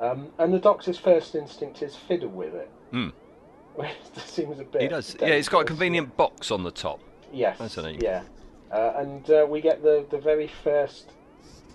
Um, 0.00 0.28
and 0.38 0.52
the 0.52 0.58
doctor's 0.58 0.98
first 0.98 1.34
instinct 1.34 1.82
is 1.82 1.94
fiddle 1.94 2.28
with 2.28 2.54
it. 2.54 2.70
Hmm. 2.90 3.08
Which 3.74 3.90
seems 4.16 4.58
a 4.58 4.64
bit. 4.64 4.82
He 4.82 4.88
does. 4.88 5.16
Yeah, 5.20 5.28
it's 5.28 5.48
got 5.48 5.60
a 5.60 5.64
convenient 5.64 6.16
box 6.16 6.50
on 6.50 6.62
the 6.62 6.70
top. 6.70 7.00
Yes. 7.32 7.58
hasn't 7.58 7.96
he? 7.96 8.04
Yeah. 8.04 8.22
Uh, 8.70 8.94
and 8.96 9.30
uh, 9.30 9.46
we 9.48 9.60
get 9.60 9.82
the, 9.82 10.06
the 10.10 10.18
very 10.18 10.50
first 10.62 11.12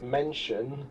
mention 0.02 0.88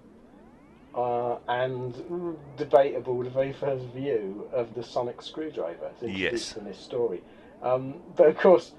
uh, 0.95 1.37
and 1.49 2.37
debatable, 2.57 3.23
the 3.23 3.31
very 3.31 3.53
first 3.53 3.85
view 3.87 4.49
of 4.53 4.75
the 4.75 4.83
sonic 4.83 5.23
screwdriver. 5.23 5.91
Yes. 6.03 6.57
in 6.57 6.65
this 6.65 6.79
story. 6.79 7.23
Um, 7.63 7.95
but 8.17 8.29
of 8.29 8.37
course, 8.39 8.73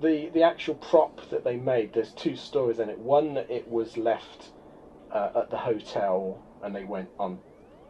the, 0.00 0.30
the 0.34 0.42
actual 0.42 0.74
prop 0.74 1.28
that 1.30 1.44
they 1.44 1.56
made, 1.56 1.92
there's 1.92 2.12
two 2.12 2.36
stories 2.36 2.78
in 2.78 2.88
it. 2.88 2.98
One, 2.98 3.34
that 3.34 3.50
it 3.50 3.68
was 3.68 3.96
left 3.96 4.50
uh, 5.12 5.30
at 5.36 5.50
the 5.50 5.56
hotel 5.58 6.38
and 6.62 6.74
they 6.74 6.84
went 6.84 7.08
on 7.18 7.38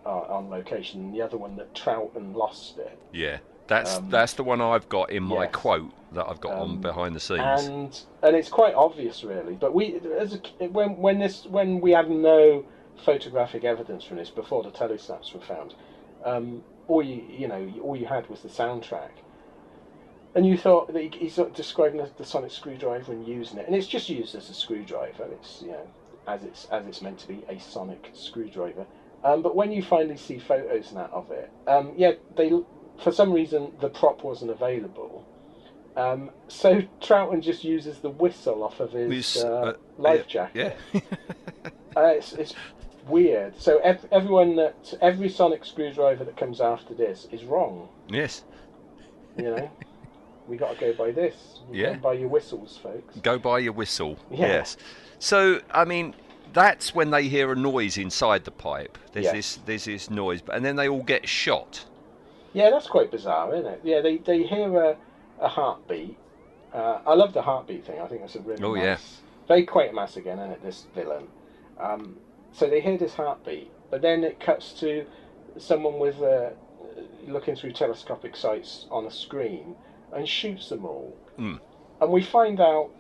uh, 0.07 0.09
on 0.37 0.49
location. 0.51 1.01
And 1.01 1.15
the 1.15 1.23
other 1.23 1.37
one 1.37 1.57
that 1.57 1.75
Troughton 1.75 2.35
lost 2.35 2.79
it. 2.79 2.99
Yeah. 3.13 3.39
That's 3.67 3.99
Um, 3.99 4.11
that's 4.11 4.33
the 4.33 4.43
one 4.43 4.61
I've 4.61 4.89
got 4.89 5.11
in 5.11 5.23
my 5.23 5.45
yes. 5.45 5.53
quote 5.55 5.93
that 6.13 6.27
I've 6.29 6.41
got 6.41 6.55
on 6.55 6.71
Um, 6.71 6.81
behind 6.81 7.15
the 7.15 7.21
scenes. 7.21 7.67
and 7.69 8.01
and 8.23 8.35
it's 8.35 8.49
quite 8.49 8.75
obvious 8.75 9.23
really 9.23 9.55
but 9.55 9.73
we 9.73 10.01
as 10.19 10.35
a, 10.35 10.67
when 10.69 10.97
when 10.97 11.21
this 11.21 11.47
when 11.47 11.81
we 11.81 11.93
had 11.93 12.11
no 12.11 12.65
photographic 13.05 13.63
evidence 13.63 14.03
from 14.03 14.17
this 14.17 14.29
before 14.29 14.65
the 14.65 14.71
telesnaps 14.73 15.33
were 15.33 15.41
found 15.41 15.75
um, 16.25 16.65
all 16.89 17.01
you 17.01 17.23
you 17.31 17.47
know 17.47 17.73
all 17.85 17.95
you 17.95 18.07
had 18.07 18.29
was 18.29 18.41
the 18.41 18.49
soundtrack 18.49 19.11
and 20.35 20.45
you 20.45 20.57
thought 20.59 20.93
that 20.93 21.01
he, 21.01 21.09
he's 21.17 21.37
describing 21.55 21.99
the, 21.99 22.11
the 22.19 22.25
sonic 22.25 22.51
screwdriver 22.51 23.13
and 23.13 23.25
using 23.27 23.59
it 23.59 23.67
and 23.67 23.77
it's 23.77 23.87
just 23.87 24.09
used 24.09 24.35
as 24.35 24.51
a 24.51 24.55
screwdriver 24.55 25.29
it's 25.31 25.63
you 25.63 25.69
know 25.71 25.87
as 26.27 26.45
it's 26.45 26.67
as 26.67 26.87
it's 26.87 27.03
meant 27.03 27.19
to 27.19 27.29
be 27.29 27.43
a 27.49 27.59
sonic 27.59 28.11
screwdriver 28.15 28.87
um, 29.25 29.43
but 29.43 29.55
when 29.55 29.71
you 29.71 29.83
finally 29.83 30.17
see 30.17 30.39
photos 30.39 30.91
that 30.93 31.11
of 31.11 31.31
it 31.31 31.51
um, 31.67 31.93
yeah 31.97 32.13
they 32.37 32.51
for 33.03 33.13
some 33.13 33.33
reason 33.33 33.73
the 33.81 33.89
prop 33.89 34.23
wasn't 34.25 34.51
available 34.51 35.27
um, 35.97 36.31
so 36.49 36.83
Troughton 37.01 37.43
just 37.43 37.65
uses 37.65 37.99
the 37.99 38.11
whistle 38.11 38.63
off 38.63 38.81
of 38.81 38.93
his 38.93 39.37
uh, 39.37 39.49
uh, 39.49 39.73
life 39.99 40.27
jacket. 40.27 40.77
Yeah. 40.93 41.01
Uh, 41.97 42.13
it's, 42.15 42.33
it's 42.35 42.55
weird. 43.09 43.61
So 43.61 43.79
ev- 43.79 44.07
everyone 44.13 44.55
that 44.55 44.95
every 45.01 45.29
sonic 45.29 45.65
screwdriver 45.65 46.23
that 46.23 46.37
comes 46.37 46.61
after 46.61 46.95
this 46.95 47.27
is 47.33 47.43
wrong. 47.43 47.89
yes. 48.09 48.45
You 49.37 49.43
know, 49.43 49.71
we 50.47 50.57
got 50.57 50.79
to 50.79 50.81
go 50.81 50.93
by 50.93 51.11
this. 51.11 51.35
You 51.73 51.83
Yeah. 51.83 51.95
Go 51.95 52.01
by 52.01 52.13
your 52.13 52.29
whistles, 52.29 52.79
folks. 52.81 53.17
Go 53.17 53.41
by 53.41 53.59
your 53.59 53.73
whistle. 53.73 54.21
Yeah. 54.31 54.47
Yes. 54.47 54.77
So 55.21 55.61
I 55.71 55.85
mean, 55.85 56.15
that's 56.53 56.95
when 56.95 57.11
they 57.11 57.29
hear 57.29 57.53
a 57.53 57.57
noise 57.57 57.97
inside 57.97 58.45
the 58.45 58.51
pipe. 58.51 58.99
There's 59.13 59.31
this 59.31 59.59
there's 59.67 59.85
this 59.85 60.11
noise, 60.11 60.43
and 60.53 60.65
then 60.65 60.75
they 60.77 60.89
all 60.89 61.03
get 61.03 61.29
shot. 61.29 61.85
Yeah, 62.53 62.71
that's 62.71 62.89
quite 62.89 63.13
bizarre, 63.13 63.55
isn't 63.55 63.67
it? 63.71 63.81
Yeah, 63.85 64.01
they 64.01 64.17
they 64.17 64.43
hear 64.43 64.83
a, 64.83 64.97
a 65.39 65.49
heartbeat. 65.49 66.17
Uh, 66.73 67.01
I 67.07 67.15
love 67.15 67.33
the 67.33 67.43
heartbeat 67.43 67.85
thing. 67.85 68.01
I 68.01 68.07
think 68.07 68.23
that's 68.23 68.35
a 68.35 68.41
really 68.41 68.63
Oh, 68.63 68.75
nice, 68.75 68.85
yeah. 68.85 68.97
very 69.47 69.67
Quatermass 69.67 70.17
again, 70.17 70.39
isn't 70.39 70.53
it? 70.53 70.63
This 70.63 70.87
villain. 70.95 71.29
Um, 71.79 72.17
so 72.53 72.69
they 72.69 72.81
hear 72.81 72.97
this 72.97 73.15
heartbeat, 73.15 73.71
but 73.91 74.03
then 74.03 74.25
it 74.25 74.41
cuts 74.41 74.73
to 74.81 75.05
someone 75.59 75.99
with 75.99 76.21
uh, 76.23 76.51
looking 77.27 77.57
through 77.57 77.73
telescopic 77.73 78.37
sights 78.37 78.87
on 78.91 79.07
a 79.07 79.11
screen 79.11 79.75
and 80.13 80.29
shoots 80.29 80.69
them 80.69 80.85
all. 80.85 81.17
Mm. 81.39 81.61
And 82.01 82.11
we 82.11 82.23
find 82.23 82.61
out 82.61 82.91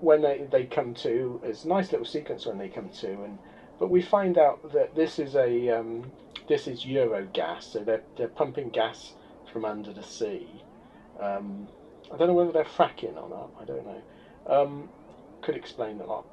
when 0.00 0.22
they, 0.22 0.46
they 0.50 0.64
come 0.64 0.94
to. 0.94 1.40
It's 1.44 1.64
a 1.64 1.68
nice 1.68 1.90
little 1.92 2.06
sequence 2.06 2.46
when 2.46 2.58
they 2.58 2.68
come 2.68 2.88
to, 3.00 3.08
and 3.24 3.38
but 3.78 3.90
we 3.90 4.02
find 4.02 4.38
out 4.38 4.72
that 4.72 4.94
this 4.94 5.18
is 5.18 5.34
a 5.36 5.70
um, 5.70 6.10
this 6.48 6.66
is 6.66 6.84
Eurogas, 6.84 7.62
so 7.62 7.80
they're 7.80 8.02
they're 8.16 8.28
pumping 8.28 8.70
gas 8.70 9.12
from 9.52 9.64
under 9.64 9.92
the 9.92 10.02
sea. 10.02 10.48
Um, 11.20 11.68
I 12.12 12.16
don't 12.16 12.28
know 12.28 12.34
whether 12.34 12.52
they're 12.52 12.64
fracking 12.64 13.16
or 13.16 13.28
not. 13.28 13.50
I 13.60 13.64
don't 13.64 13.84
know. 13.84 14.02
Um, 14.46 14.88
could 15.42 15.56
explain 15.56 16.00
a 16.00 16.06
lot. 16.06 16.26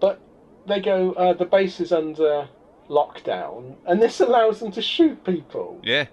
But 0.00 0.20
they 0.66 0.80
go. 0.80 1.12
Uh, 1.12 1.32
the 1.34 1.44
base 1.44 1.80
is 1.80 1.92
under 1.92 2.48
lockdown, 2.88 3.76
and 3.86 4.00
this 4.00 4.20
allows 4.26 4.60
them 4.60 4.72
to 4.72 4.82
shoot 4.82 5.24
people. 5.24 5.80
Yeah. 5.82 6.06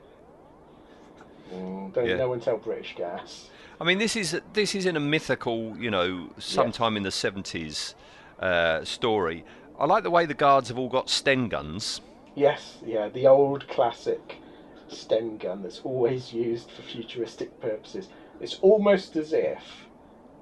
Mm, 1.53 1.93
don't 1.93 2.07
Yeah. 2.07 2.15
no 2.15 2.29
one 2.29 2.39
tell 2.39 2.57
British 2.57 2.95
Gas. 2.95 3.49
I 3.83 3.85
mean, 3.85 3.97
this 3.97 4.15
is 4.15 4.39
this 4.53 4.75
is 4.75 4.85
in 4.85 4.95
a 4.95 4.99
mythical, 5.01 5.75
you 5.77 5.91
know, 5.91 6.29
sometime 6.37 6.95
in 6.95 7.03
the 7.03 7.11
seventies 7.11 7.95
uh, 8.39 8.85
story. 8.85 9.43
I 9.77 9.85
like 9.85 10.03
the 10.03 10.09
way 10.09 10.25
the 10.25 10.33
guards 10.33 10.69
have 10.69 10.77
all 10.77 10.87
got 10.87 11.09
Sten 11.09 11.49
guns. 11.49 11.99
Yes, 12.33 12.77
yeah, 12.85 13.09
the 13.09 13.27
old 13.27 13.67
classic 13.67 14.37
Sten 14.87 15.35
gun 15.35 15.63
that's 15.63 15.81
always 15.81 16.31
used 16.31 16.71
for 16.71 16.81
futuristic 16.81 17.59
purposes. 17.59 18.07
It's 18.39 18.57
almost 18.61 19.17
as 19.17 19.33
if 19.33 19.59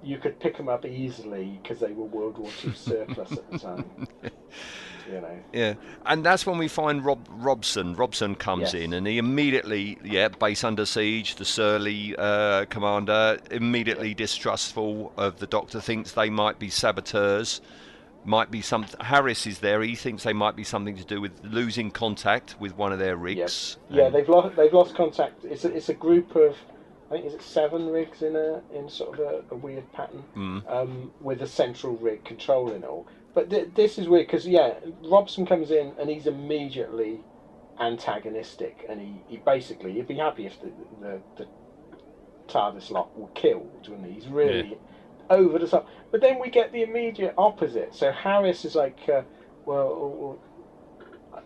you 0.04 0.18
could 0.18 0.40
pick 0.40 0.58
them 0.58 0.70
up 0.70 0.86
easily 0.86 1.60
because 1.62 1.80
they 1.80 1.92
were 1.92 2.06
World 2.06 2.38
War 2.38 2.50
II 2.64 2.74
surplus 2.74 3.32
at 3.32 3.52
the 3.52 3.60
time. 3.60 4.08
You 5.12 5.20
know. 5.20 5.40
Yeah, 5.52 5.74
and 6.06 6.24
that's 6.24 6.46
when 6.46 6.58
we 6.60 6.68
find 6.68 7.04
Rob 7.04 7.28
Robson. 7.32 7.96
Robson 7.96 8.36
comes 8.36 8.74
Yes. 8.74 8.84
in, 8.86 8.94
and 8.94 9.08
he 9.08 9.18
immediately, 9.18 9.98
yeah, 10.04 10.28
base 10.30 10.64
under 10.64 10.86
siege. 10.86 11.36
The 11.36 11.44
surly 11.44 12.16
uh, 12.18 12.66
commander 12.66 13.40
immediately 13.50 14.14
distrustful 14.14 15.12
of 15.18 15.40
the 15.40 15.48
Doctor, 15.48 15.82
thinks 15.82 16.12
they 16.12 16.30
might 16.30 16.60
be 16.60 16.70
saboteurs. 16.70 17.62
Might 18.24 18.52
be 18.52 18.62
some. 18.62 18.86
Harris 19.00 19.48
is 19.48 19.60
there. 19.60 19.82
He 19.82 19.96
thinks 19.96 20.24
they 20.24 20.34
might 20.34 20.56
be 20.56 20.64
something 20.64 20.96
to 20.96 21.04
do 21.04 21.20
with 21.20 21.32
losing 21.44 21.90
contact 21.90 22.56
with 22.60 22.78
one 22.78 22.94
of 22.94 23.00
their 23.00 23.18
rigs. 23.18 23.40
Yes. 23.40 23.78
Yeah, 23.90 24.10
they've 24.10 24.30
lost 24.30 24.56
they've 24.56 24.72
lost 24.72 24.94
contact. 24.96 25.44
It's 25.44 25.66
a, 25.66 25.74
it's 25.76 25.90
a 25.90 25.96
group 25.96 26.36
of 26.36 26.56
I 27.12 27.16
think 27.16 27.26
is 27.26 27.34
it 27.34 27.42
seven 27.42 27.90
rigs 27.90 28.22
in 28.22 28.38
a 28.38 28.62
in 28.74 28.88
sort 28.88 29.20
of 29.20 29.26
a, 29.26 29.44
a 29.52 29.56
weird 29.58 29.92
pattern 29.92 30.24
Mm. 30.36 30.72
um, 30.72 31.12
with 31.20 31.42
a 31.42 31.48
central 31.48 31.98
rig 31.98 32.24
controlling 32.24 32.84
it 32.84 32.88
all. 32.88 33.06
But 33.34 33.50
th- 33.50 33.70
this 33.76 33.98
is 34.00 34.08
weird 34.08 34.28
because 34.28 34.48
yeah, 34.48 34.76
Robson 35.04 35.46
comes 35.46 35.72
in 35.72 35.92
and 36.00 36.10
he's 36.10 36.26
immediately 36.26 37.20
antagonistic, 37.80 38.86
and 38.88 39.02
he, 39.02 39.14
he 39.28 39.38
basically 39.38 39.92
he'd 39.94 40.08
be 40.08 40.16
happy 40.16 40.46
if 40.46 40.60
the 40.62 40.72
the, 41.02 41.22
the 41.36 41.48
TARDIS 42.48 42.92
lot 42.92 43.18
were 43.18 43.28
killed, 43.30 43.88
wouldn't 43.90 44.08
he? 44.08 44.14
He's 44.14 44.28
really 44.28 44.78
over 45.30 45.60
the 45.60 45.68
top. 45.68 45.88
But 46.12 46.22
then 46.22 46.40
we 46.40 46.50
get 46.50 46.72
the 46.72 46.82
immediate 46.84 47.34
opposite. 47.38 47.94
So 47.94 48.12
Harris 48.12 48.64
is 48.66 48.76
like, 48.76 48.98
uh, 49.10 49.22
well, 49.66 50.40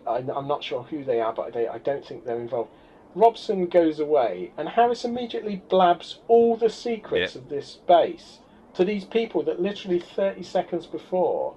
I, 0.06 0.16
I'm 0.16 0.48
not 0.48 0.62
sure 0.64 0.82
who 0.82 1.04
they 1.04 1.20
are, 1.20 1.32
but 1.32 1.52
they, 1.52 1.68
I 1.68 1.78
don't 1.78 2.04
think 2.04 2.24
they're 2.24 2.40
involved. 2.40 2.70
Robson 3.16 3.64
goes 3.66 3.98
away, 3.98 4.52
and 4.58 4.68
Harris 4.68 5.02
immediately 5.04 5.62
blabs 5.70 6.18
all 6.28 6.54
the 6.54 6.68
secrets 6.68 7.34
Yeah. 7.34 7.40
of 7.40 7.48
this 7.48 7.78
base 7.88 8.40
to 8.74 8.84
these 8.84 9.06
people 9.06 9.42
that 9.44 9.58
literally 9.58 9.98
30 9.98 10.42
seconds 10.42 10.86
before 10.86 11.54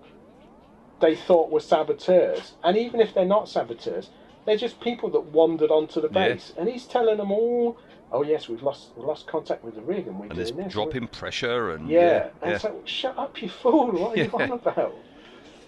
they 1.01 1.15
thought 1.17 1.51
were 1.51 1.59
saboteurs. 1.59 2.53
And 2.63 2.77
even 2.77 3.01
if 3.01 3.13
they're 3.13 3.25
not 3.25 3.49
saboteurs, 3.49 4.09
they're 4.45 4.55
just 4.55 4.79
people 4.79 5.09
that 5.09 5.33
wandered 5.33 5.69
onto 5.69 5.99
the 5.99 6.07
Yeah. 6.07 6.29
base. 6.29 6.53
And 6.57 6.69
he's 6.69 6.87
telling 6.87 7.17
them 7.17 7.31
all, 7.31 7.77
oh 8.09 8.23
yes, 8.23 8.47
we've 8.47 8.63
lost 8.63 8.91
we've 8.95 9.05
lost 9.05 9.27
contact 9.27 9.61
with 9.61 9.75
the 9.75 9.81
rig, 9.81 10.07
and 10.07 10.17
we're 10.17 10.27
and 10.27 10.35
doing 10.35 10.55
this. 10.55 10.73
drop 10.73 10.95
in 10.95 11.07
pressure 11.07 11.71
and 11.71 11.89
Yeah, 11.89 11.99
yeah, 11.99 12.23
and 12.41 12.51
yeah. 12.51 12.55
it's 12.55 12.63
like, 12.63 12.87
shut 12.87 13.17
up, 13.19 13.41
you 13.41 13.49
fool! 13.49 13.91
What 13.91 14.17
are 14.17 14.23
you 14.23 14.29
on 14.33 14.51
about? 14.51 14.95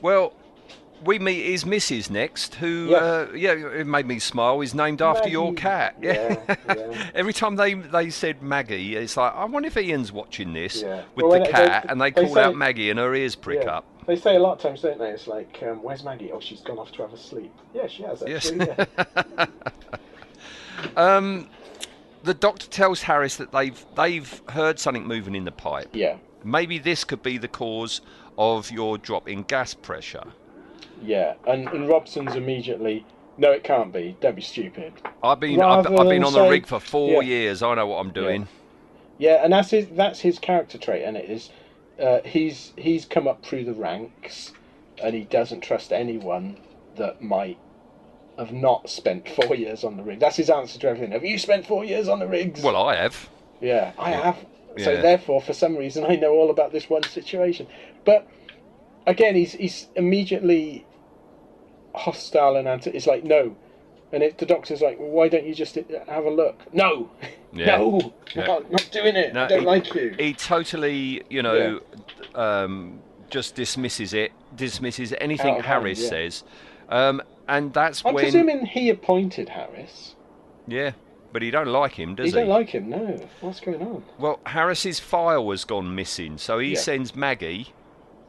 Well, 0.02 0.34
we 1.04 1.20
meet 1.20 1.44
his 1.46 1.66
missus 1.66 2.10
next, 2.10 2.56
who, 2.56 2.88
Yes. 2.90 3.02
uh, 3.02 3.28
yeah, 3.36 3.52
it 3.54 3.88
made 3.88 4.06
me 4.06 4.20
smile. 4.20 4.62
Is 4.62 4.74
named 4.76 5.02
after 5.02 5.30
your 5.30 5.54
cat. 5.54 5.96
Yeah, 6.02 6.38
yeah. 6.48 7.12
Every 7.16 7.34
time 7.34 7.56
they 7.56 7.74
they 7.74 8.10
said 8.10 8.42
Maggie, 8.42 8.96
it's 8.96 9.18
like 9.18 9.34
I 9.36 9.46
wonder 9.46 9.68
if 9.68 9.78
Ian's 9.78 10.12
watching 10.12 10.54
this 10.54 10.82
Yeah. 10.82 11.04
with 11.16 11.26
Well, 11.26 11.40
the 11.40 11.48
cat, 11.50 11.84
they- 11.84 11.90
and 11.92 12.00
they 12.02 12.12
they 12.12 12.26
call 12.26 12.34
say- 12.36 12.44
out 12.44 12.56
Maggie, 12.56 12.90
and 12.90 13.00
her 13.00 13.14
ears 13.16 13.36
prick 13.36 13.64
Yeah. 13.64 13.78
up. 13.78 13.86
They 14.08 14.16
say 14.16 14.36
a 14.36 14.40
lot 14.40 14.54
of 14.54 14.60
times, 14.60 14.82
don't 14.82 14.98
they? 14.98 15.10
It's 15.12 15.28
like, 15.28 15.62
um, 15.64 15.84
"Where's 15.84 16.04
Maggie? 16.04 16.32
Oh, 16.32 16.40
she's 16.40 16.62
gone 16.62 16.80
off 16.80 16.92
to 16.94 17.04
have 17.04 17.14
a 17.14 17.18
sleep." 17.18 17.54
Yeah, 17.74 17.88
she 17.88 18.04
has 18.04 18.24
Yes. 18.26 18.52
actually. 18.52 18.68
yeah. 19.38 19.46
Um, 20.98 21.48
the 22.24 22.34
doctor 22.34 22.68
tells 22.68 23.04
Harris 23.04 23.36
that 23.38 23.52
they've 23.52 23.86
they've 23.96 24.42
heard 24.50 24.80
something 24.80 25.06
moving 25.06 25.36
in 25.36 25.46
the 25.46 25.52
pipe. 25.52 25.90
yeah, 25.94 26.18
Maybe 26.44 26.80
this 26.80 27.04
could 27.04 27.22
be 27.22 27.38
the 27.38 27.48
cause 27.48 28.02
of 28.38 28.72
your 28.72 28.98
drop 28.98 29.30
in 29.30 29.44
gas 29.44 29.74
pressure. 29.76 30.24
Yeah. 31.02 31.36
And, 31.46 31.68
and 31.70 31.88
Robson's 31.90 32.36
immediately, 32.36 33.06
"No, 33.38 33.52
it 33.52 33.64
can't 33.64 33.92
be. 33.94 34.18
Don't 34.22 34.36
be 34.36 34.42
stupid." 34.42 34.94
I've 35.24 35.40
been 35.40 35.62
I've, 35.62 35.88
I've 35.88 36.10
been 36.10 36.24
on 36.24 36.34
the 36.34 36.48
rig 36.50 36.68
for 36.68 36.80
four 36.80 37.24
Yeah. 37.24 37.30
years. 37.30 37.64
I 37.64 37.76
know 37.76 37.88
what 37.88 37.98
I'm 38.00 38.12
doing. 38.12 38.48
Yeah, 39.18 39.44
and 39.44 39.54
that's 39.54 39.70
his 39.72 39.90
that's 39.90 40.22
his 40.22 40.40
character 40.40 40.78
trait, 40.78 41.04
and 41.04 41.16
it 41.16 41.30
is 41.30 41.50
uh, 42.02 42.20
he's 42.26 42.74
he's 42.78 43.06
come 43.06 43.28
up 43.28 43.46
through 43.46 43.66
the 43.66 43.74
ranks, 43.74 44.54
and 45.04 45.16
he 45.16 45.24
doesn't 45.26 45.62
trust 45.62 45.92
anyone 45.92 46.58
that 46.96 47.22
might 47.22 47.60
have 48.38 48.52
not 48.52 48.90
spent 48.90 49.30
four 49.36 49.56
years 49.56 49.84
on 49.84 49.98
the 49.98 50.04
rig. 50.04 50.20
That's 50.20 50.38
his 50.38 50.50
answer 50.50 50.80
to 50.80 50.88
everything. 50.90 51.12
Have 51.12 51.24
you 51.26 51.38
spent 51.38 51.68
four 51.68 51.86
years 51.86 52.08
on 52.08 52.20
the 52.20 52.28
rigs? 52.28 52.64
Well, 52.64 52.76
I 52.76 52.96
have. 52.96 53.30
Yeah, 53.60 53.94
I 54.00 54.12
have. 54.12 54.46
So 54.80 54.94
Yeah. 54.94 55.02
therefore, 55.02 55.42
for 55.42 55.54
some 55.54 55.76
reason, 55.78 56.06
I 56.06 56.16
know 56.16 56.32
all 56.34 56.50
about 56.50 56.72
this 56.72 56.90
one 56.90 57.04
situation. 57.04 57.68
But 58.06 58.28
again, 59.06 59.36
he's 59.36 59.54
he's 59.54 59.88
immediately 59.96 60.88
hostile 61.96 62.56
and 62.56 62.68
anti. 62.68 62.92
It's 62.92 63.08
like 63.08 63.24
no, 63.24 63.56
and 64.12 64.24
it, 64.24 64.38
the 64.38 64.46
doctor's 64.46 64.82
like, 64.82 65.00
well, 65.00 65.10
why 65.10 65.28
don't 65.30 65.46
you 65.46 65.54
just 65.56 65.76
have 65.76 66.26
a 66.26 66.30
look? 66.30 66.60
No, 66.74 67.10
Yeah. 67.54 67.78
no, 67.78 68.14
Yeah. 68.36 68.44
I'm 68.58 68.72
not 68.72 68.90
doing 68.92 69.16
it. 69.16 69.34
No, 69.34 69.44
I 69.44 69.48
don't 69.48 69.60
he- 69.62 69.66
like 69.66 69.94
you. 69.94 70.16
He 70.18 70.34
totally, 70.34 71.24
you 71.30 71.42
know, 71.44 71.80
um, 72.36 73.00
just 73.30 73.56
dismisses 73.56 74.14
it, 74.14 74.32
dismisses 74.56 75.14
anything 75.20 75.54
Out 75.56 75.60
of 75.60 75.66
hand, 75.66 75.84
Harris 75.84 76.02
yeah. 76.04 76.10
says, 76.10 76.44
um, 76.90 77.22
and 77.48 77.74
that's 77.74 78.04
I'm 78.06 78.14
when, 78.14 78.24
presuming 78.26 78.66
he 78.66 78.90
appointed 78.90 79.50
Harris. 79.50 80.16
yeah, 80.68 80.92
but 81.34 81.42
he 81.42 81.52
don't 81.52 81.68
like 81.68 81.94
him, 81.94 82.16
does 82.16 82.26
he 82.26 82.32
he? 82.32 82.38
don't 82.38 82.50
like 82.50 82.70
him. 82.70 82.90
No, 82.90 83.18
what's 83.42 83.60
going 83.62 83.82
on? 83.82 84.04
well, 84.20 84.40
Harris's 84.46 85.00
file 85.00 85.50
has 85.52 85.64
gone 85.66 85.94
missing, 85.96 86.38
so 86.38 86.60
he 86.60 86.74
Yeah. 86.74 86.80
sends 86.80 87.16
Maggie, 87.16 87.74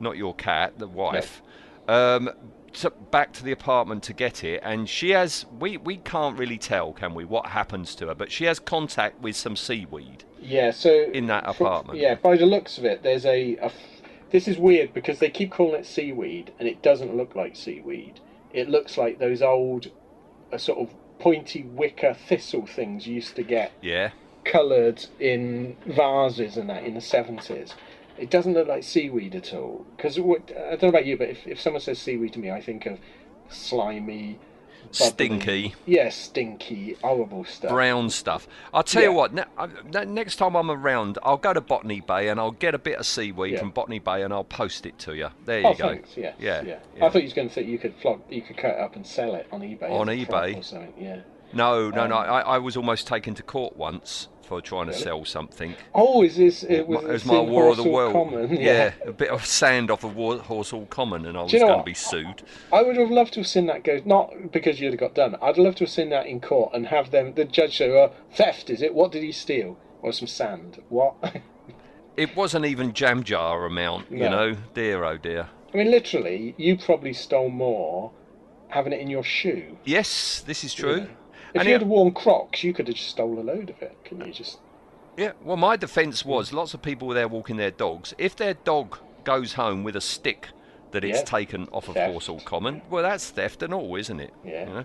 not 0.01 0.16
your 0.16 0.35
cat, 0.35 0.79
the 0.79 0.87
wife, 0.88 1.42
um, 1.88 2.31
to, 2.75 2.91
back 2.91 3.33
to 3.35 3.45
the 3.45 3.53
apartment 3.53 4.03
to 4.05 4.13
get 4.13 4.45
it, 4.45 4.61
and 4.65 4.89
she 4.89 5.11
has. 5.11 5.47
We 5.59 5.77
we 5.77 5.97
can't 5.99 6.39
really 6.39 6.59
tell, 6.59 6.93
can 6.93 7.15
we, 7.15 7.25
what 7.25 7.47
happens 7.47 7.95
to 7.97 8.09
her? 8.09 8.15
But 8.15 8.31
she 8.33 8.45
has 8.45 8.59
contact 8.59 9.21
with 9.21 9.37
some 9.37 9.57
seaweed. 9.57 10.25
Yeah, 10.41 10.73
so 10.73 10.91
In 11.13 11.27
that 11.27 11.45
apartment. 11.49 11.99
yeah, 11.99 12.15
by 12.17 12.37
the 12.37 12.47
looks 12.47 12.79
of 12.79 12.85
it, 12.85 13.03
there's 13.03 13.25
a. 13.27 13.71
This 14.31 14.49
is 14.49 14.57
weird 14.59 14.95
because 14.95 15.19
they 15.19 15.29
keep 15.29 15.51
calling 15.53 15.79
it 15.81 15.87
seaweed, 15.87 16.53
and 16.59 16.67
it 16.69 16.83
doesn't 16.83 17.15
look 17.17 17.35
like 17.37 17.55
seaweed. 17.55 18.21
It 18.53 18.69
looks 18.69 18.97
like 18.99 19.19
those 19.19 19.43
old, 19.43 19.91
uh, 20.53 20.59
sort 20.59 20.79
of 20.79 20.95
pointy 21.19 21.63
wicker 21.63 22.15
thistle 22.15 22.67
things 22.67 23.07
you 23.07 23.15
used 23.17 23.37
to 23.37 23.43
get 23.43 23.73
Yeah, 23.81 24.11
coloured 24.45 25.07
in 25.21 25.77
vases 25.87 26.57
and 26.57 26.69
that 26.71 26.85
in 26.85 26.95
the 26.95 27.01
seventies. 27.01 27.75
It 28.18 28.31
doesn't 28.31 28.53
look 28.55 28.68
like 28.68 28.85
seaweed 28.85 29.35
at 29.35 29.53
all. 29.55 29.85
Because 29.96 30.18
I 30.18 30.22
don't 30.22 30.83
know 30.83 30.88
about 30.88 31.07
you, 31.07 31.16
but 31.16 31.29
if, 31.31 31.46
if 31.46 31.61
someone 31.61 31.81
says 31.81 31.98
seaweed 31.98 32.33
to 32.35 32.38
me, 32.38 32.51
I 32.51 32.61
think 32.61 32.87
of 32.87 32.98
slimy, 33.48 34.38
bubbly- 34.92 34.92
stinky. 34.94 35.75
yeah, 35.87 36.09
stinky, 36.11 36.96
horrible 37.03 37.44
stuff. 37.44 37.70
brown 37.70 38.11
stuff. 38.11 38.46
I'll 38.75 38.83
tell 38.83 39.03
you 39.03 39.11
Yeah. 39.11 39.14
what. 39.16 39.35
Ne- 39.35 39.44
uh, 39.57 40.05
next 40.05 40.37
time 40.37 40.57
I'm 40.57 40.70
around, 40.70 41.18
I'll 41.22 41.37
go 41.37 41.53
to 41.53 41.61
Botany 41.61 42.01
Bay 42.01 42.29
and 42.29 42.38
I'll 42.40 42.51
get 42.53 42.75
a 42.75 42.79
bit 42.79 42.98
of 42.98 43.07
seaweed 43.07 43.55
Yeah. 43.55 43.59
from 43.61 43.70
Botany 43.70 43.98
Bay 43.98 44.22
and 44.22 44.33
I'll 44.33 44.44
post 44.44 44.87
it 44.87 44.98
to 45.01 45.14
you. 45.14 45.29
There 45.44 45.61
you 45.61 45.66
Oh, 45.68 45.75
go. 45.75 45.88
thanks. 45.88 46.16
Yeah, 46.16 46.33
Yeah, 46.38 46.62
yeah. 46.62 46.79
I 46.96 47.09
thought 47.09 47.18
you 47.22 47.25
was 47.25 47.33
going 47.35 47.48
to 47.48 47.55
say 47.55 47.62
you 47.64 47.79
could 47.79 47.94
flog, 47.96 48.20
you 48.31 48.42
could 48.42 48.57
cut 48.57 48.72
it 48.72 48.79
up 48.81 48.96
and 48.96 49.07
sell 49.07 49.35
it 49.35 49.46
on 49.53 49.61
eBay. 49.61 49.90
On 49.90 50.09
as 50.09 50.22
a 50.22 50.27
prop 50.27 50.44
eBay? 50.44 50.59
or 50.59 50.62
something. 50.62 50.94
Yeah. 50.98 51.20
No, 51.55 51.90
no, 51.90 52.07
no. 52.07 52.16
Um, 52.16 52.22
I, 52.31 52.40
I 52.42 52.59
was 52.59 52.77
almost 52.79 53.07
taken 53.07 53.35
to 53.35 53.42
court 53.42 53.77
once 53.77 54.29
for 54.42 54.61
trying 54.61 54.87
to 54.87 54.92
sell 54.92 55.24
something. 55.24 55.74
Oh, 55.94 56.22
is 56.22 56.37
this? 56.37 56.64
Uh, 56.64 56.66
it 56.68 56.72
It 56.81 56.88
was, 56.88 57.05
was 57.05 57.24
my 57.24 57.38
War 57.40 57.68
of 57.70 57.76
the 57.76 57.88
World. 57.88 58.12
Common? 58.12 58.57
Yeah. 58.61 58.92
a 59.07 59.12
bit 59.12 59.31
of 59.31 59.44
sand 59.46 59.90
off 59.90 60.05
of 60.05 60.16
War- 60.16 60.38
Horsell 60.38 60.88
Common, 60.90 61.26
and 61.26 61.37
I 61.38 61.42
was 61.42 61.52
you 61.52 61.61
know 61.61 61.66
going 61.68 61.78
to 61.81 61.85
be 61.85 61.94
sued. 61.94 62.42
I 62.72 62.83
would 62.83 62.96
have 62.96 63.11
loved 63.11 63.35
to 63.35 63.40
have 63.40 63.46
seen 63.46 63.66
that 63.66 63.85
go. 63.85 64.00
Not 64.05 64.52
because 64.52 64.81
you'd 64.81 64.92
have 64.92 65.00
got 65.00 65.14
done. 65.14 65.37
I'd 65.40 65.59
love 65.59 65.76
to 65.76 65.85
have 65.85 65.90
seen 65.90 66.11
that 66.11 66.26
in 66.26 66.40
court 66.40 66.72
and 66.74 66.87
have 66.87 67.11
them, 67.11 67.35
the 67.35 67.44
judge 67.44 67.78
say, 67.78 67.90
"Well, 67.90 68.12
theft 68.35 68.70
is 68.70 68.83
it? 68.83 68.94
What 68.94 69.12
did 69.12 69.22
he 69.22 69.33
steal? 69.33 69.76
Or 70.02 70.12
some 70.12 70.28
sand? 70.28 70.83
What?" 70.88 71.14
It 72.14 72.37
wasn't 72.37 72.66
even 72.66 72.92
jam 72.92 73.22
jar 73.22 73.64
amount, 73.64 74.11
you 74.11 74.18
No. 74.18 74.28
know. 74.50 74.57
Dear, 74.74 75.02
oh 75.02 75.16
dear. 75.16 75.48
I 75.72 75.76
mean, 75.78 75.90
literally, 75.90 76.55
you 76.59 76.76
probably 76.76 77.14
stole 77.14 77.48
more 77.48 78.11
having 78.68 78.92
it 78.92 79.00
in 79.00 79.09
your 79.09 79.24
shoe. 79.24 79.78
Yes, 79.85 80.42
this 80.46 80.62
is 80.62 80.74
true. 80.74 80.96
Yeah. 80.98 81.07
If 81.55 81.61
And 81.61 81.69
you 81.69 81.75
had 81.75 81.83
worn 81.87 82.12
Crocs, 82.12 82.65
you 82.65 82.73
could 82.73 82.88
have 82.88 82.97
just 82.97 83.11
stole 83.11 83.38
a 83.38 83.43
load 83.43 83.71
of 83.71 83.83
it. 83.83 83.97
Couldn't 84.05 84.27
you? 84.27 84.33
Just 84.33 84.59
Yeah, 85.17 85.33
well, 85.43 85.57
my 85.57 85.77
defence 85.77 86.25
was 86.25 86.53
lots 86.53 86.75
of 86.75 86.83
people 86.83 87.09
were 87.09 87.15
there 87.15 87.29
walking 87.29 87.57
their 87.57 87.71
dogs. 87.71 88.15
If 88.19 88.37
their 88.37 88.55
dog 88.55 88.99
goes 89.25 89.55
home 89.55 89.85
with 89.85 89.97
a 89.97 90.01
stick 90.01 90.49
that 90.93 91.05
it's 91.05 91.19
Yeah. 91.19 91.25
taken 91.25 91.69
off 91.73 91.88
of 91.88 91.95
Theft. 91.95 92.12
Horsell 92.15 92.45
Common, 92.45 92.83
well, 92.91 93.03
that's 93.03 93.31
theft 93.31 93.62
and 93.62 93.73
all, 93.75 93.97
isn't 93.97 94.21
it? 94.21 94.33
Yeah. 94.45 94.67
You 94.69 94.75
know? 94.75 94.85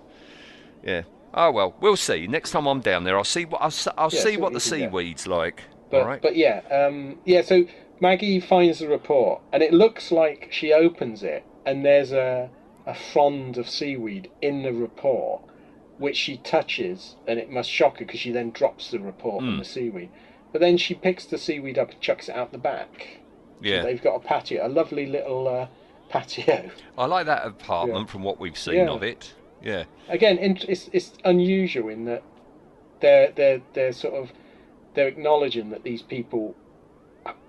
Yeah. 0.84 1.02
Oh 1.34 1.52
well, 1.52 1.76
we'll 1.80 1.98
see. 1.98 2.28
Next 2.28 2.52
time 2.52 2.66
I'm 2.68 2.80
down 2.82 3.04
there, 3.04 3.18
I'll 3.18 3.24
see 3.24 3.46
what 3.46 3.62
I'll, 3.62 3.74
I'll 3.98 4.10
Yeah, 4.12 4.20
see 4.22 4.38
what 4.38 4.54
the 4.54 4.60
can 4.60 4.78
get. 4.78 4.92
seaweed's 4.92 5.28
like. 5.28 5.64
But 5.90 6.02
all 6.02 6.08
right. 6.08 6.22
but 6.22 6.36
yeah, 6.36 6.62
um, 6.72 7.20
yeah. 7.26 7.42
So 7.42 7.66
Maggie 8.00 8.40
finds 8.40 8.80
the 8.80 8.88
report, 8.88 9.42
and 9.52 9.62
it 9.64 9.74
looks 9.74 10.12
like 10.12 10.48
she 10.52 10.72
opens 10.74 11.24
it, 11.24 11.44
and 11.66 11.86
there's 11.86 12.12
a 12.12 12.50
a 12.86 12.94
frond 12.96 13.58
of 13.58 13.70
seaweed 13.70 14.30
in 14.42 14.64
the 14.64 14.72
report, 14.74 15.42
which 15.98 16.16
she 16.18 16.38
touches, 16.38 17.16
and 17.28 17.40
it 17.40 17.50
must 17.50 17.70
shock 17.70 18.00
her 18.00 18.06
because 18.06 18.20
she 18.20 18.32
then 18.32 18.52
drops 18.52 18.92
the 18.92 19.00
report 19.00 19.44
Hmm. 19.44 19.50
on 19.50 19.58
the 19.58 19.66
seaweed. 19.66 20.10
But 20.52 20.62
then 20.62 20.78
she 20.78 20.94
picks 20.94 21.26
the 21.26 21.38
seaweed 21.38 21.78
up 21.78 21.92
and 21.92 22.00
chucks 22.02 22.30
it 22.30 22.36
out 22.36 22.52
the 22.52 22.58
back. 22.58 23.20
yeah. 23.62 23.82
They've 23.84 24.02
got 24.02 24.16
a 24.16 24.20
patio, 24.20 24.66
a 24.66 24.70
lovely 24.70 25.08
little 25.08 25.48
uh, 25.48 25.68
patio. 26.10 26.70
I 26.98 27.06
like 27.06 27.26
that 27.26 27.46
apartment 27.46 28.10
from 28.10 28.22
what 28.24 28.40
we've 28.40 28.58
seen 28.58 28.76
Yeah. 28.76 28.90
of 28.90 29.02
it. 29.04 29.34
Yeah. 29.64 29.86
Again, 30.08 30.38
it's 30.40 30.90
it's 30.94 31.14
unusual 31.26 31.90
in 31.90 32.06
that 32.06 32.22
they're 33.00 33.32
they're 33.32 33.62
they're 33.74 33.92
sort 33.94 34.14
of 34.14 34.32
they're 34.94 35.08
acknowledging 35.08 35.72
that 35.72 35.84
these 35.84 36.02
people 36.04 36.56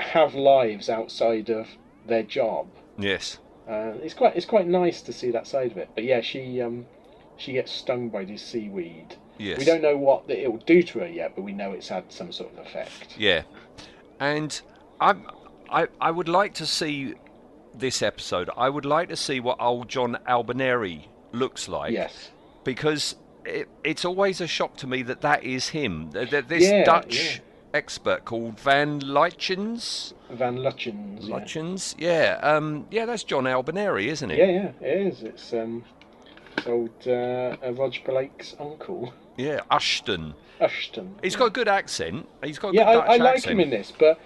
have 0.00 0.34
lives 0.34 0.88
outside 0.88 1.50
of 1.50 1.68
their 2.06 2.22
job. 2.22 2.66
Yes. 2.98 3.38
Uh, 3.68 3.92
it's 4.02 4.14
quite 4.14 4.34
it's 4.36 4.46
quite 4.46 4.66
nice 4.66 5.02
to 5.02 5.12
see 5.12 5.30
that 5.30 5.46
side 5.46 5.70
of 5.70 5.76
it. 5.76 5.90
But 5.94 6.04
yeah, 6.04 6.20
she 6.22 6.60
um, 6.62 6.86
she 7.38 7.52
gets 7.54 7.72
stung 7.72 8.08
by 8.10 8.24
this 8.24 8.42
seaweed. 8.42 9.16
Yes. 9.38 9.58
We 9.58 9.64
don't 9.64 9.82
know 9.82 9.96
what 9.96 10.26
that 10.28 10.42
it 10.42 10.50
will 10.50 10.58
do 10.58 10.82
to 10.82 10.98
her 11.00 11.06
yet, 11.08 11.32
but 11.36 11.42
we 11.42 11.52
know 11.52 11.72
it's 11.72 11.88
had 11.88 12.10
some 12.12 12.32
sort 12.32 12.52
of 12.52 12.66
effect. 12.66 13.14
Yeah, 13.16 13.42
and 14.20 14.60
I, 15.00 15.14
I, 15.70 15.86
I 16.00 16.10
would 16.10 16.28
like 16.28 16.54
to 16.54 16.66
see 16.66 17.14
this 17.74 18.02
episode. 18.02 18.50
I 18.56 18.68
would 18.68 18.84
like 18.84 19.08
to 19.10 19.16
see 19.16 19.38
what 19.40 19.60
old 19.60 19.88
John 19.88 20.18
Abineri 20.26 21.04
looks 21.32 21.68
like. 21.68 21.92
Yes. 21.92 22.30
Because 22.64 23.14
it, 23.44 23.68
it's 23.84 24.04
always 24.04 24.40
a 24.40 24.46
shock 24.48 24.76
to 24.78 24.86
me 24.88 25.02
that 25.02 25.20
that 25.20 25.44
is 25.44 25.68
him. 25.68 26.10
Th- 26.12 26.28
th- 26.28 26.46
This 26.48 26.64
Yeah, 26.64 26.84
Dutch 26.84 27.36
yeah. 27.36 27.40
expert 27.74 28.24
called 28.24 28.58
Van 28.58 28.98
Lychens. 29.00 30.12
Van 30.30 30.56
Lutyens. 30.58 31.94
yeah. 31.98 32.38
Yeah, 32.42 32.56
um, 32.56 32.86
yeah, 32.90 33.06
that's 33.06 33.22
John 33.22 33.44
Abineri, 33.44 34.06
isn't 34.06 34.30
it? 34.32 34.38
Yeah, 34.38 34.46
yeah, 34.80 34.86
it 34.88 35.06
is. 35.06 35.22
It's 35.22 35.52
um, 35.52 35.84
it's 36.58 36.66
old 36.66 36.90
uh, 37.06 37.56
uh, 37.66 37.72
Roger 37.72 38.02
Blake's 38.04 38.54
uncle, 38.58 39.12
Yeah, 39.36 39.60
Ashton. 39.70 40.34
Ashton. 40.60 41.14
He's 41.22 41.36
got 41.36 41.46
a 41.46 41.50
good 41.50 41.68
accent. 41.68 42.28
He's 42.42 42.58
got 42.58 42.74
yeah, 42.74 42.82
I, 42.88 43.14
I 43.14 43.16
like 43.16 43.36
accent. 43.36 43.52
him 43.54 43.60
in 43.60 43.70
this, 43.70 43.92
but 43.98 44.20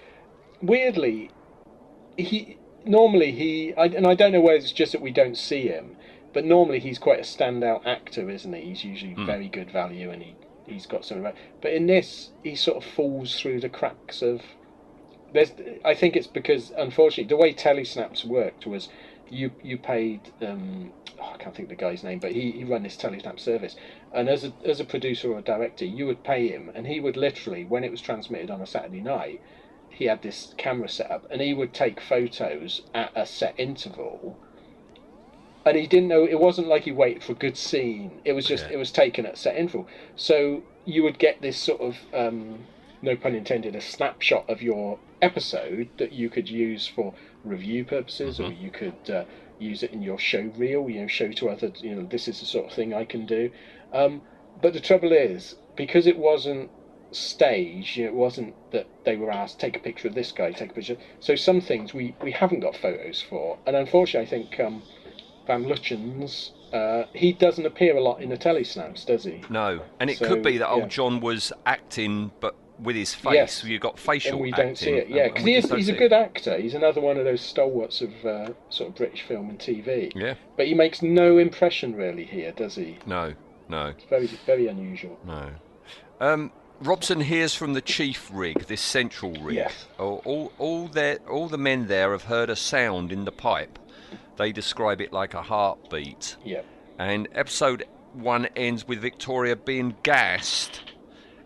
weirdly, 0.61 1.29
he 2.17 2.57
normally 2.85 3.31
he 3.31 3.73
I, 3.75 3.85
and 3.85 4.07
I 4.07 4.15
don't 4.15 4.31
know 4.31 4.41
whether 4.41 4.57
it's 4.57 4.71
just 4.71 4.91
that 4.93 5.01
we 5.01 5.11
don't 5.11 5.37
see 5.37 5.67
him, 5.67 5.95
but 6.33 6.45
normally 6.45 6.79
he's 6.79 6.99
quite 6.99 7.19
a 7.19 7.23
standout 7.23 7.85
actor, 7.85 8.29
isn't 8.29 8.53
he? 8.53 8.61
He's 8.61 8.83
usually 8.83 9.13
Hmm. 9.13 9.25
very 9.25 9.47
good 9.49 9.71
value, 9.71 10.09
and 10.11 10.21
he 10.23 10.35
he's 10.65 10.85
got 10.85 11.05
something. 11.05 11.23
Right. 11.23 11.35
But 11.61 11.73
in 11.73 11.87
this, 11.87 12.31
he 12.43 12.55
sort 12.55 12.77
of 12.77 12.89
falls 12.89 13.39
through 13.39 13.59
the 13.61 13.69
cracks 13.69 14.21
of. 14.21 14.41
There's, 15.33 15.51
I 15.83 15.95
think 15.95 16.15
it's 16.15 16.27
because 16.27 16.71
unfortunately 16.77 17.23
the 17.23 17.37
way 17.37 17.55
telesnaps 17.55 18.23
worked 18.23 18.67
was, 18.67 18.87
you 19.29 19.51
you 19.61 19.77
paid 19.77 20.31
um, 20.41 20.91
oh, 21.19 21.31
I 21.33 21.37
can't 21.37 21.55
think 21.55 21.67
of 21.71 21.77
the 21.77 21.83
guy's 21.83 22.03
name, 22.03 22.19
but 22.19 22.31
he, 22.31 22.51
he 22.51 22.63
ran 22.63 22.83
this 22.83 22.97
telesnap 22.97 23.39
service, 23.39 23.75
and 24.11 24.29
as 24.29 24.43
a 24.43 24.53
as 24.65 24.79
a 24.79 24.85
producer 24.85 25.31
or 25.31 25.39
a 25.39 25.43
director, 25.43 25.85
you 25.85 26.05
would 26.05 26.23
pay 26.23 26.47
him, 26.49 26.71
and 26.73 26.87
he 26.87 26.99
would 26.99 27.17
literally 27.17 27.63
when 27.65 27.83
it 27.83 27.91
was 27.91 28.01
transmitted 28.01 28.49
on 28.51 28.61
a 28.61 28.65
Saturday 28.67 29.01
night, 29.01 29.41
he 29.89 30.05
had 30.05 30.21
this 30.21 30.53
camera 30.57 30.89
set 30.89 31.11
up, 31.11 31.25
and 31.29 31.41
he 31.41 31.53
would 31.53 31.73
take 31.73 31.99
photos 32.01 32.81
at 32.93 33.11
a 33.15 33.25
set 33.25 33.55
interval. 33.57 34.39
And 35.65 35.77
he 35.77 35.87
didn't 35.87 36.09
know 36.09 36.25
it 36.25 36.39
wasn't 36.39 36.67
like 36.67 36.83
he 36.83 36.91
waited 36.91 37.23
for 37.23 37.31
a 37.31 37.35
good 37.35 37.57
scene. 37.57 38.21
It 38.25 38.33
was 38.33 38.45
just 38.45 38.67
Yeah. 38.67 38.73
it 38.73 38.77
was 38.77 38.91
taken 38.91 39.25
at 39.25 39.37
set 39.37 39.55
interval. 39.55 39.87
So 40.15 40.63
you 40.85 41.03
would 41.03 41.17
get 41.17 41.41
this 41.41 41.57
sort 41.57 41.79
of 41.79 41.97
um, 42.13 42.67
no 43.01 43.15
pun 43.15 43.35
intended, 43.35 43.75
a 43.75 43.81
snapshot 43.81 44.49
of 44.49 44.61
your 44.61 44.99
episode 45.21 45.89
that 45.97 46.11
you 46.11 46.29
could 46.29 46.49
use 46.49 46.85
for 46.85 47.13
review 47.43 47.85
purposes, 47.85 48.39
or 48.39 48.51
you 48.51 48.71
could 48.71 49.09
uh, 49.09 49.25
use 49.59 49.83
it 49.83 49.91
in 49.91 50.01
your 50.01 50.19
show 50.19 50.51
reel. 50.57 50.89
You 50.89 51.01
know, 51.01 51.07
show 51.07 51.31
to 51.31 51.49
other. 51.49 51.71
You 51.77 51.95
know, 51.95 52.03
this 52.03 52.27
is 52.27 52.39
the 52.39 52.45
sort 52.45 52.65
of 52.67 52.73
thing 52.73 52.93
I 52.93 53.05
can 53.05 53.25
do. 53.25 53.51
Um, 53.91 54.21
but 54.61 54.73
the 54.73 54.79
trouble 54.79 55.11
is, 55.11 55.55
because 55.75 56.07
it 56.07 56.17
wasn't 56.17 56.69
staged, 57.11 57.97
you 57.97 58.05
know, 58.05 58.09
it 58.09 58.15
wasn't 58.15 58.55
that 58.71 58.87
they 59.05 59.15
were 59.15 59.31
asked 59.31 59.59
take 59.59 59.75
a 59.75 59.79
picture 59.79 60.07
of 60.07 60.15
this 60.15 60.31
guy, 60.31 60.51
take 60.51 60.71
a 60.71 60.73
picture. 60.73 60.97
So 61.19 61.35
some 61.35 61.61
things 61.61 61.93
we 61.93 62.15
we 62.21 62.31
haven't 62.31 62.61
got 62.61 62.75
photos 62.75 63.21
for, 63.21 63.57
and 63.65 63.75
unfortunately, 63.75 64.27
I 64.27 64.29
think 64.29 64.59
um, 64.59 64.83
Van 65.47 65.65
Lutyens. 65.65 66.51
Uh, 66.73 67.05
he 67.13 67.31
doesn't 67.31 67.67
appear 67.67 67.95
a 67.95 68.01
lot 68.01 68.19
in 68.19 68.29
the 68.29 68.37
telesnaps, 68.37 69.05
does 69.05 69.25
he? 69.25 69.43
No, 69.47 69.79
and 69.99 70.09
it 70.09 70.17
So, 70.17 70.27
could 70.27 70.41
be 70.41 70.57
that 70.57 70.67
old 70.67 70.81
yeah. 70.83 70.87
John 70.87 71.19
was 71.19 71.53
acting, 71.67 72.31
but 72.39 72.55
with 72.83 72.95
his 72.95 73.13
face. 73.13 73.33
Yes. 73.33 73.63
You 73.63 73.79
got 73.79 73.97
facial 73.97 74.33
and 74.33 74.41
we 74.41 74.51
acting. 74.51 74.65
don't 74.67 74.77
see 74.77 74.91
it. 74.91 75.09
Yeah, 75.09 75.27
because 75.27 75.43
we 75.43 75.51
he 75.51 75.57
is, 75.57 75.71
he's 75.71 75.89
a 75.89 75.93
good 75.93 76.13
actor. 76.13 76.57
He's 76.59 76.73
another 76.73 77.01
one 77.01 77.17
of 77.17 77.25
those 77.25 77.41
stalwarts 77.41 78.01
of 78.01 78.11
uh, 78.25 78.49
sort 78.69 78.89
of 78.89 78.95
British 78.95 79.21
film 79.23 79.49
and 79.49 79.59
TV. 79.59 80.11
Yeah. 80.15 80.35
But 80.57 80.67
he 80.67 80.73
makes 80.73 81.01
no 81.01 81.37
impression 81.37 81.95
really 81.95 82.25
here, 82.25 82.51
does 82.51 82.75
he? 82.75 82.97
No, 83.05 83.33
no, 83.69 83.87
It's 83.87 84.03
very, 84.05 84.27
very 84.45 84.67
unusual. 84.67 85.17
no. 85.25 85.49
Um, 86.19 86.51
Robson 86.79 87.21
hears 87.21 87.55
from 87.55 87.73
the 87.73 87.81
chief 87.81 88.29
rig, 88.33 88.65
this 88.67 88.81
central 88.81 89.33
rig. 89.35 89.55
Yes. 89.55 89.85
All, 89.99 90.21
all, 90.25 90.51
all, 90.57 90.87
their, 90.87 91.17
all 91.29 91.47
the 91.47 91.57
men 91.57 91.87
there 91.87 92.11
have 92.11 92.23
heard 92.23 92.49
a 92.49 92.55
sound 92.55 93.11
in 93.11 93.25
the 93.25 93.31
pipe. 93.31 93.79
They 94.37 94.51
describe 94.51 94.99
it 95.01 95.13
like 95.13 95.33
a 95.33 95.41
heartbeat. 95.41 96.35
Yeah. 96.43 96.61
And 96.99 97.27
episode 97.33 97.85
one 98.13 98.47
ends 98.55 98.87
with 98.87 98.99
Victoria 98.99 99.55
being 99.55 99.95
gassed 100.03 100.81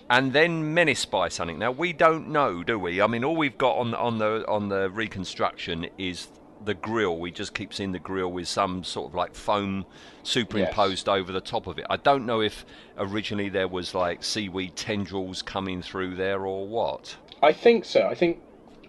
and 0.10 0.34
then 0.34 0.74
menaced 0.74 1.12
by 1.12 1.30
something. 1.30 1.60
Now 1.60 1.72
we 1.72 1.94
don't 1.94 2.30
know, 2.30 2.64
do 2.64 2.80
we? 2.80 3.02
I 3.02 3.08
mean, 3.08 3.24
all 3.24 3.36
we've 3.36 3.58
got 3.58 3.78
on 3.78 3.94
on 3.94 4.18
the 4.18 4.46
on 4.48 4.70
the 4.70 4.90
reconstruction 4.90 5.88
is 5.98 6.28
the 6.64 6.74
grill. 6.74 7.18
We 7.18 7.32
just 7.32 7.54
keep 7.54 7.74
seeing 7.74 7.92
the 7.92 8.00
grill 8.00 8.32
with 8.32 8.48
some 8.48 8.84
sort 8.84 9.12
of 9.12 9.16
like 9.16 9.36
foam 9.36 9.86
superimposed 10.24 11.08
over 11.08 11.32
the 11.32 11.42
top 11.42 11.68
of 11.68 11.78
it. 11.78 11.86
I 11.90 11.98
don't 11.98 12.26
know 12.26 12.42
if 12.42 12.66
originally 12.98 13.50
there 13.50 13.68
was 13.68 13.94
like 13.94 14.24
seaweed 14.24 14.76
tendrils 14.76 15.42
coming 15.42 15.82
through 15.82 16.16
there 16.16 16.46
or 16.46 16.68
what. 16.68 17.18
I 17.42 17.54
think 17.54 17.86
so. 17.86 18.08
I 18.08 18.16
think 18.16 18.40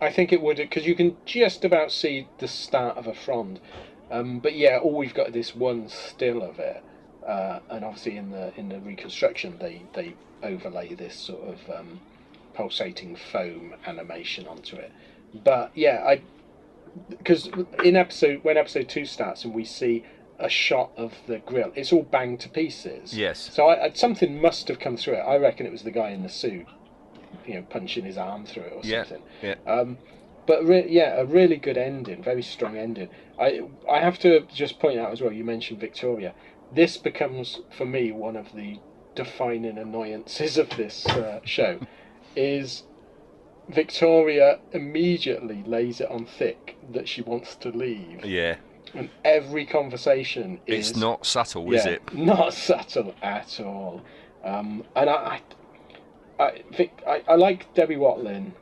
I 0.00 0.11
think 0.11 0.33
it 0.33 0.40
would 0.40 0.57
because 0.57 0.87
you 0.87 0.94
can 0.94 1.16
just 1.26 1.64
about 1.64 1.92
see 1.92 2.28
the 2.38 2.48
start 2.48 2.96
of 2.96 3.07
a 3.07 3.14
frond. 3.14 3.61
Um, 4.11 4.38
but 4.38 4.54
yeah, 4.54 4.78
all 4.78 4.96
we've 4.96 5.14
got 5.14 5.28
is 5.28 5.35
this 5.35 5.54
one 5.54 5.88
still 5.88 6.42
of 6.42 6.59
it, 6.59 6.83
uh, 7.29 7.61
and 7.71 7.85
obviously 7.85 8.17
in 8.17 8.31
the 8.31 8.53
in 8.57 8.69
the 8.71 8.81
reconstruction 8.81 9.57
they 9.61 9.83
they 9.93 10.14
overlay 10.43 10.95
this 10.95 11.14
sort 11.14 11.43
of 11.43 11.71
um, 11.71 12.01
pulsating 12.55 13.14
foam 13.17 13.75
animation 13.87 14.47
onto 14.49 14.77
it. 14.77 14.91
But 15.45 15.71
yeah, 15.75 16.03
I 16.07 16.23
because 17.11 17.51
in 17.85 17.97
episode 17.97 18.43
when 18.43 18.57
episode 18.57 18.88
two 18.88 19.05
starts 19.05 19.45
and 19.45 19.55
we 19.55 19.64
see 19.64 20.05
a 20.41 20.49
shot 20.49 20.91
of 20.97 21.14
the 21.27 21.38
grill, 21.41 21.73
it's 21.75 21.93
all 21.93 22.03
banged 22.03 22.41
to 22.41 22.49
pieces. 22.49 23.12
Yes. 23.17 23.51
So 23.53 23.67
I, 23.67 23.87
I, 23.87 23.91
something 23.93 24.41
must 24.41 24.69
have 24.69 24.79
come 24.79 24.97
through 24.97 25.14
it. 25.14 25.21
I 25.21 25.37
reckon 25.37 25.67
it 25.67 25.73
was 25.73 25.83
the 25.83 25.91
guy 25.91 26.11
in 26.11 26.23
the 26.23 26.29
suit, 26.29 26.67
you 27.45 27.55
know, 27.55 27.62
punching 27.69 28.05
his 28.05 28.17
arm 28.17 28.47
through 28.47 28.62
it 28.64 28.73
or 28.73 28.81
Yeah. 28.85 29.03
something. 29.05 29.23
Yeah. 29.43 29.55
Um, 29.67 29.99
but 30.47 30.64
re- 30.64 30.87
yeah, 30.88 31.17
a 31.21 31.25
really 31.27 31.57
good 31.57 31.77
ending, 31.77 32.23
very 32.23 32.43
strong 32.43 32.77
ending. 32.77 33.09
I 33.38 33.61
I 33.91 33.99
have 33.99 34.19
to 34.21 34.41
just 34.55 34.79
point 34.79 34.99
out 34.99 35.11
as 35.12 35.21
well. 35.21 35.33
You 35.33 35.45
mentioned 35.45 35.81
Victoria. 35.81 36.33
This 36.72 36.96
becomes 36.96 37.61
for 37.70 37.87
me 37.87 38.12
one 38.12 38.37
of 38.37 38.52
the 38.54 38.78
defining 39.14 39.78
annoyances 39.78 40.59
of 40.59 40.68
this 40.76 41.04
uh, 41.07 41.40
show, 41.44 41.81
is 42.37 42.85
Victoria 43.68 44.61
immediately 44.72 45.62
lays 45.66 46.00
it 46.00 46.11
on 46.11 46.24
thick 46.24 46.76
that 46.92 47.09
she 47.09 47.22
wants 47.22 47.57
to 47.57 47.70
leave, 47.70 48.24
Yeah. 48.24 48.57
and 48.94 49.11
every 49.24 49.66
conversation 49.66 50.61
is 50.66 50.90
It's 50.90 50.98
not 50.98 51.26
subtle, 51.26 51.70
is 51.72 51.85
it? 51.85 52.14
Not 52.14 52.54
subtle 52.54 53.14
at 53.22 53.61
all. 53.61 54.02
Um, 54.44 54.85
and 54.94 55.11
I, 55.11 55.40
I, 56.38 56.42
I, 56.42 56.62
Vic, 56.72 57.02
I, 57.07 57.22
I 57.26 57.35
like 57.35 57.74
Debbie 57.74 57.96
Watling, 57.96 58.54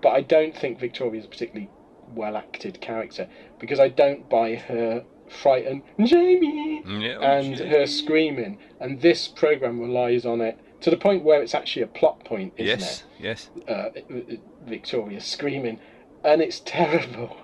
but 0.00 0.10
I 0.10 0.20
don't 0.20 0.56
think 0.56 0.78
Victoria's 0.78 1.24
a 1.24 1.28
particularly 1.28 1.68
well 2.14 2.36
acted 2.36 2.80
character 2.80 3.28
because 3.58 3.80
I 3.80 3.88
don't 3.88 4.28
buy 4.30 4.54
her 4.54 5.04
frightened 5.28 5.82
Jamie 6.02 6.82
Yeah, 6.86 7.16
oh, 7.20 7.22
and 7.22 7.56
Jamie. 7.56 7.70
her 7.70 7.86
screaming. 7.86 8.58
And 8.80 9.00
this 9.00 9.28
program 9.28 9.80
relies 9.80 10.24
on 10.26 10.40
it 10.40 10.58
to 10.82 10.90
the 10.90 10.96
point 10.96 11.24
where 11.24 11.42
it's 11.42 11.54
actually 11.54 11.82
a 11.82 11.86
plot 11.86 12.24
point, 12.24 12.52
isn't 12.56 12.80
Yes. 12.80 13.04
Yes. 13.18 13.50
it? 13.56 13.68
Uh, 13.68 14.38
Victoria 14.66 15.20
screaming, 15.20 15.78
and 16.24 16.42
it's 16.42 16.60
terrible. 16.64 17.36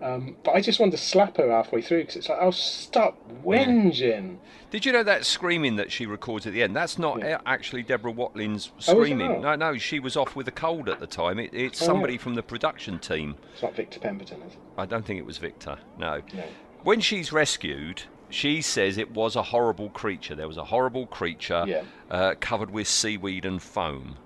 Um, 0.00 0.34
but 0.42 0.56
I 0.56 0.60
just 0.60 0.80
wanted 0.80 0.92
to 0.92 0.96
slap 0.98 1.36
her 1.36 1.48
halfway 1.48 1.80
through 1.80 2.00
because 2.00 2.16
it's 2.16 2.28
like, 2.28 2.38
oh, 2.40 2.50
stop 2.50 3.16
whinging. 3.44 4.38
Did 4.70 4.84
you 4.84 4.90
know 4.90 5.04
that 5.04 5.24
screaming 5.24 5.76
that 5.76 5.92
she 5.92 6.06
records 6.06 6.44
at 6.44 6.52
the 6.52 6.62
end? 6.64 6.74
That's 6.74 6.98
not 6.98 7.20
Yeah. 7.20 7.38
actually 7.46 7.84
Deborah 7.84 8.10
Watling's 8.10 8.72
Oh, 8.72 8.78
it 8.78 8.82
screaming. 8.82 9.40
not? 9.42 9.58
no, 9.60 9.70
no, 9.72 9.78
she 9.78 10.00
was 10.00 10.16
off 10.16 10.34
with 10.34 10.48
a 10.48 10.52
cold 10.52 10.88
at 10.88 10.98
the 10.98 11.06
time. 11.06 11.38
It, 11.38 11.54
it's 11.54 11.80
Oh, 11.82 11.86
somebody 11.86 12.14
yeah. 12.14 12.18
from 12.20 12.34
the 12.34 12.42
production 12.42 12.98
team. 12.98 13.36
It's 13.52 13.62
not 13.62 13.76
Victor 13.76 14.00
Pemberton, 14.00 14.42
is 14.42 14.54
it? 14.54 14.58
I 14.76 14.86
don't 14.86 15.04
think 15.04 15.20
it 15.20 15.26
was 15.26 15.38
Victor. 15.38 15.78
No. 15.98 16.20
No. 16.34 16.42
When 16.82 17.00
she's 17.00 17.32
rescued, 17.32 18.02
she 18.28 18.60
says 18.62 18.98
it 18.98 19.12
was 19.12 19.36
a 19.36 19.42
horrible 19.42 19.90
creature. 19.90 20.34
There 20.34 20.48
was 20.48 20.56
a 20.56 20.64
horrible 20.64 21.06
creature 21.06 21.64
Yeah. 21.66 21.82
uh, 22.10 22.34
covered 22.40 22.70
with 22.70 22.88
seaweed 22.88 23.44
and 23.44 23.62
foam. 23.62 24.16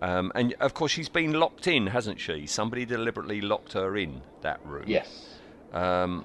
Um, 0.00 0.30
and 0.34 0.54
of 0.60 0.74
course, 0.74 0.92
she's 0.92 1.08
been 1.08 1.32
locked 1.32 1.66
in, 1.66 1.88
hasn't 1.88 2.20
she? 2.20 2.46
Somebody 2.46 2.84
deliberately 2.84 3.40
locked 3.40 3.72
her 3.72 3.96
in 3.96 4.22
that 4.42 4.64
room. 4.64 4.84
Yes. 4.86 5.36
Um, 5.72 6.24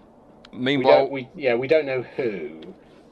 We 0.51 0.59
meanwhile, 0.59 0.99
don't. 0.99 1.11
We 1.11 1.27
yeah. 1.35 1.55
We 1.55 1.67
don't 1.67 1.85
know 1.85 2.03
who. 2.03 2.61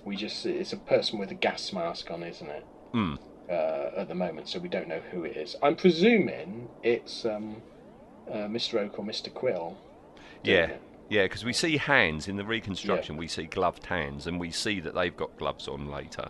We 0.06 0.16
just 0.16 0.46
it's 0.46 0.72
a 0.72 0.78
person 0.78 1.18
with 1.20 1.32
a 1.32 1.36
gas 1.36 1.74
mask 1.74 2.12
on, 2.12 2.24
isn't 2.24 2.48
it? 2.50 2.66
Hmm. 2.92 3.16
Uh, 3.50 3.90
at 3.98 4.08
the 4.08 4.16
moment, 4.16 4.48
so 4.48 4.60
we 4.60 4.70
don't 4.70 4.88
know 4.88 5.02
who 5.12 5.24
it 5.26 5.36
is. 5.36 5.56
I'm 5.62 5.76
presuming 5.76 6.70
it's 6.84 7.26
um, 7.26 7.58
uh, 8.32 8.48
Mr. 8.48 8.76
Oak 8.80 8.98
or 9.00 9.04
Mr. 9.04 9.34
Quill. 9.34 9.76
Yeah, 10.44 10.66
it. 10.68 10.82
Yeah, 11.12 11.24
because 11.24 11.44
we 11.44 11.52
see 11.52 11.76
hands 11.76 12.30
in 12.30 12.38
the 12.38 12.46
reconstruction. 12.46 13.18
We 13.18 13.28
see 13.28 13.44
gloved 13.44 13.86
hands, 13.86 14.28
and 14.28 14.40
we 14.40 14.50
see 14.50 14.80
that 14.80 14.96
they've 14.96 15.16
got 15.16 15.38
gloves 15.38 15.68
on 15.68 15.92
later. 15.92 16.30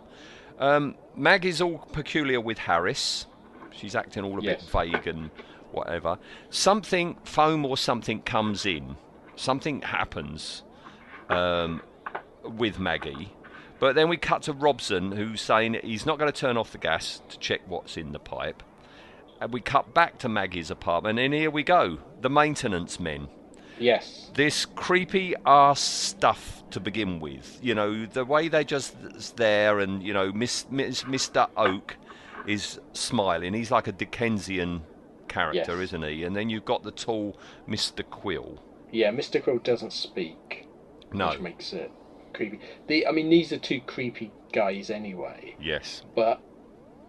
Um, 0.58 0.96
Mag 1.14 1.46
is 1.46 1.62
all 1.62 1.78
peculiar 1.92 2.40
with 2.40 2.58
Harris. 2.58 3.26
She's 3.70 3.94
acting 3.94 4.24
all 4.24 4.40
a 4.40 4.42
Yes. 4.42 4.60
bit 4.60 4.70
vague 4.72 5.06
and 5.06 5.30
whatever. 5.70 6.18
Something 6.50 7.16
foam 7.22 7.64
or 7.64 7.76
something 7.76 8.22
comes 8.22 8.66
in. 8.66 8.96
Something 9.36 9.82
happens 9.82 10.64
um, 11.28 11.80
with 12.42 12.80
Maggie. 12.80 13.32
But 13.78 13.94
then 13.94 14.08
we 14.08 14.16
cut 14.16 14.42
to 14.42 14.52
Robson, 14.52 15.12
who's 15.12 15.40
saying 15.40 15.78
he's 15.84 16.06
not 16.06 16.18
going 16.18 16.30
to 16.30 16.36
turn 16.36 16.56
off 16.56 16.72
the 16.72 16.78
gas 16.78 17.22
to 17.28 17.38
check 17.38 17.60
what's 17.68 17.96
in 17.96 18.10
the 18.10 18.18
pipe. 18.18 18.64
And 19.40 19.52
we 19.52 19.60
cut 19.60 19.94
back 19.94 20.18
to 20.18 20.28
Maggie's 20.28 20.72
apartment, 20.72 21.20
and 21.20 21.32
here 21.32 21.52
we 21.52 21.62
go 21.62 21.98
the 22.20 22.30
maintenance 22.30 22.98
men. 22.98 23.28
Yes. 23.82 24.30
This 24.34 24.64
creepy 24.64 25.34
ass 25.44 25.80
stuff 25.80 26.62
to 26.70 26.80
begin 26.80 27.20
with. 27.20 27.58
You 27.62 27.74
know, 27.74 28.06
the 28.06 28.24
way 28.24 28.48
they 28.48 28.64
just 28.64 29.36
there, 29.36 29.80
and, 29.80 30.02
you 30.02 30.12
know, 30.14 30.32
Miss, 30.32 30.66
Miss, 30.70 31.02
Mr. 31.04 31.48
Oak 31.56 31.96
is 32.46 32.80
smiling. 32.92 33.54
He's 33.54 33.70
like 33.70 33.88
a 33.88 33.92
Dickensian 33.92 34.82
character, 35.28 35.72
Yes. 35.76 35.84
isn't 35.84 36.02
he? 36.04 36.24
And 36.24 36.34
then 36.36 36.48
you've 36.50 36.64
got 36.64 36.82
the 36.82 36.90
tall 36.92 37.38
Mr. 37.68 38.08
Quill. 38.08 38.62
Yeah, 38.90 39.10
Mr. 39.10 39.42
Quill 39.42 39.58
doesn't 39.58 39.92
speak, 39.92 40.66
No. 41.12 41.30
which 41.30 41.40
makes 41.40 41.72
it 41.72 41.90
creepy. 42.34 42.60
The, 42.86 43.06
I 43.06 43.12
mean, 43.12 43.30
these 43.30 43.52
are 43.52 43.58
two 43.58 43.80
creepy 43.80 44.30
guys 44.52 44.90
anyway, 44.90 45.54
Yes. 45.60 46.02
but 46.14 46.40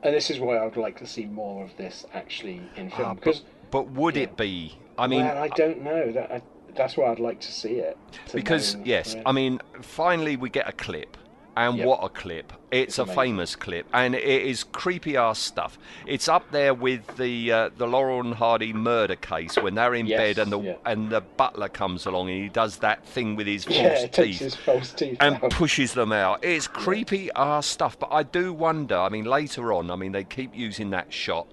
and 0.01 0.13
this 0.13 0.29
is 0.29 0.39
why 0.39 0.57
I 0.57 0.65
would 0.65 0.75
like 0.77 0.97
to 0.99 1.05
see 1.07 1.25
more 1.25 1.63
of 1.63 1.75
this 1.77 2.05
actually 2.13 2.61
in 2.75 2.89
film 2.89 3.07
Ah, 3.09 3.13
because 3.13 3.43
But 3.71 3.89
would 3.91 4.15
Yeah. 4.17 4.23
it 4.23 4.37
be? 4.37 4.77
I 4.97 5.07
mean, 5.07 5.25
well, 5.25 5.37
I 5.43 5.47
don't 5.49 5.81
know 5.81 6.11
that. 6.11 6.31
I, 6.31 6.41
that's 6.75 6.97
why 6.97 7.11
I'd 7.11 7.19
like 7.19 7.39
to 7.41 7.51
see 7.51 7.75
it. 7.75 7.97
to 8.27 8.35
because 8.35 8.75
know, 8.75 8.83
yes. 8.85 9.15
I 9.25 9.31
mean, 9.31 9.59
finally 9.81 10.35
we 10.37 10.49
get 10.49 10.67
a 10.67 10.71
clip, 10.73 11.17
and 11.55 11.77
Yep. 11.77 11.87
what 11.87 11.99
a 12.03 12.09
clip! 12.09 12.51
It's, 12.71 12.97
It's 12.97 12.99
a 12.99 13.03
amazing. 13.03 13.21
famous 13.21 13.55
clip, 13.55 13.85
and 13.93 14.15
it 14.15 14.23
is 14.23 14.63
creepy 14.63 15.15
ass 15.17 15.37
stuff. 15.37 15.77
It's 16.07 16.27
up 16.27 16.49
there 16.51 16.73
with 16.73 17.17
the 17.17 17.51
uh, 17.51 17.69
the 17.77 17.85
Laurel 17.85 18.21
and 18.21 18.33
Hardy 18.33 18.73
murder 18.73 19.15
case 19.15 19.55
when 19.57 19.75
they're 19.75 19.93
in 19.93 20.07
Yes, 20.07 20.17
bed 20.17 20.39
and 20.39 20.51
the 20.51 20.59
yeah. 20.59 20.75
and 20.85 21.11
the 21.11 21.21
butler 21.21 21.69
comes 21.69 22.07
along 22.07 22.29
and 22.31 22.41
he 22.41 22.49
does 22.49 22.77
that 22.77 23.05
thing 23.05 23.35
with 23.35 23.45
his 23.45 23.65
false 23.65 23.77
yeah, 23.77 24.07
teeth. 24.07 24.39
his 24.39 24.55
false 24.55 24.91
teeth 24.93 25.17
and 25.19 25.35
out. 25.35 25.51
pushes 25.51 25.93
them 25.93 26.11
out. 26.11 26.43
It's 26.43 26.67
creepy 26.67 27.29
ass 27.35 27.67
stuff, 27.67 27.99
but 27.99 28.09
I 28.11 28.23
do 28.23 28.51
wonder. 28.51 28.97
I 28.97 29.09
mean, 29.09 29.25
later 29.25 29.71
on, 29.73 29.91
I 29.91 29.95
mean, 29.95 30.11
they 30.11 30.23
keep 30.23 30.55
using 30.55 30.89
that 30.89 31.13
shot 31.13 31.45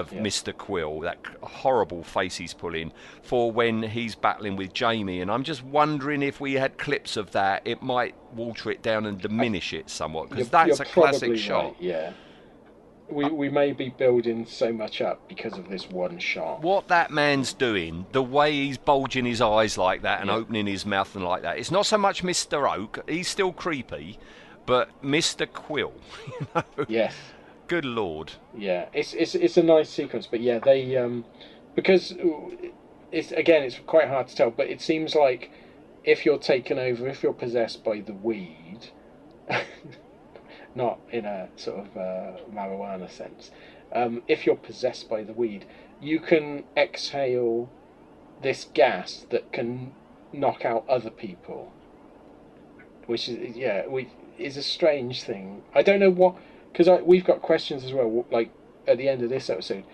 of 0.00 0.12
Yeah. 0.12 0.20
Mr. 0.20 0.56
Quill, 0.56 1.00
that 1.00 1.18
horrible 1.42 2.02
face 2.02 2.36
he's 2.36 2.54
pulling, 2.54 2.92
for 3.22 3.50
when 3.50 3.82
he's 3.82 4.14
battling 4.14 4.56
with 4.56 4.72
Jamie, 4.72 5.20
and 5.20 5.30
I'm 5.30 5.42
just 5.42 5.62
wondering 5.64 6.22
if 6.22 6.40
we 6.40 6.54
had 6.54 6.78
clips 6.78 7.16
of 7.16 7.32
that, 7.32 7.62
it 7.64 7.82
might 7.82 8.14
water 8.34 8.70
it 8.70 8.82
down 8.82 9.06
and 9.06 9.20
diminish 9.20 9.72
it 9.72 9.90
somewhat 9.90 10.30
because 10.30 10.48
that's 10.48 10.78
you're 10.78 10.86
a 10.86 10.90
classic 10.90 11.20
probably 11.20 11.38
shot. 11.38 11.76
yeah. 11.80 12.12
We, 13.08 13.24
we 13.26 13.48
may 13.48 13.70
be 13.72 13.90
building 13.90 14.46
so 14.46 14.72
much 14.72 15.00
up 15.00 15.28
because 15.28 15.56
of 15.56 15.68
this 15.68 15.88
one 15.88 16.18
shot. 16.18 16.60
What 16.62 16.88
that 16.88 17.12
man's 17.12 17.52
doing, 17.52 18.04
the 18.10 18.22
way 18.22 18.50
he's 18.52 18.78
bulging 18.78 19.24
his 19.24 19.40
eyes 19.40 19.78
like 19.78 20.02
that 20.02 20.20
and 20.22 20.28
Yeah. 20.28 20.34
opening 20.36 20.66
his 20.66 20.84
mouth 20.84 21.14
and 21.14 21.24
like 21.24 21.42
that, 21.42 21.56
it's 21.58 21.70
not 21.70 21.86
so 21.86 21.98
much 21.98 22.24
Mr. 22.24 22.68
Oak, 22.76 22.98
he's 23.08 23.28
still 23.28 23.52
creepy, 23.52 24.18
but 24.66 24.88
Mr. 25.04 25.46
Quill, 25.50 25.92
you 26.40 26.46
know, 26.52 26.62
Yes. 26.88 27.14
Good 27.68 27.84
lord. 27.84 28.32
Yeah, 28.56 28.86
it's 28.92 29.14
it's 29.14 29.34
it's 29.34 29.56
a 29.56 29.62
nice 29.62 29.90
sequence, 29.90 30.26
but 30.26 30.40
yeah, 30.40 30.58
they 30.58 30.96
um, 30.96 31.24
because 31.74 32.14
it's 33.12 33.32
again 33.32 33.62
it's 33.62 33.78
quite 33.86 34.08
hard 34.08 34.28
to 34.28 34.36
tell, 34.36 34.50
but 34.50 34.68
it 34.68 34.80
seems 34.80 35.14
like 35.14 35.50
if 36.04 36.24
you're 36.24 36.38
taken 36.38 36.78
over, 36.78 37.08
if 37.08 37.22
you're 37.22 37.32
possessed 37.32 37.84
by 37.84 38.00
the 38.00 38.12
weed, 38.12 38.90
not 40.74 41.00
in 41.10 41.24
a 41.24 41.48
sort 41.56 41.86
of 41.86 41.96
uh, 41.96 42.38
marijuana 42.52 43.10
sense, 43.10 43.50
um, 43.92 44.22
if 44.28 44.46
you're 44.46 44.56
possessed 44.56 45.08
by 45.08 45.22
the 45.22 45.32
weed, 45.32 45.64
you 46.00 46.20
can 46.20 46.64
exhale 46.76 47.68
this 48.42 48.66
gas 48.74 49.26
that 49.30 49.52
can 49.52 49.92
knock 50.32 50.64
out 50.64 50.84
other 50.88 51.10
people, 51.10 51.72
which 53.06 53.28
is 53.28 53.56
yeah, 53.56 53.86
we 53.86 54.08
is 54.38 54.56
a 54.56 54.62
strange 54.62 55.22
thing. 55.22 55.62
I 55.74 55.82
don't 55.82 56.00
know 56.00 56.10
what 56.10 56.36
because 56.76 57.02
we've 57.04 57.24
got 57.24 57.40
questions 57.40 57.84
as 57.84 57.92
well. 57.92 58.26
Like 58.30 58.50
at 58.86 58.98
the 58.98 59.08
end 59.08 59.22
of 59.22 59.30
this 59.30 59.48
episode, 59.48 59.84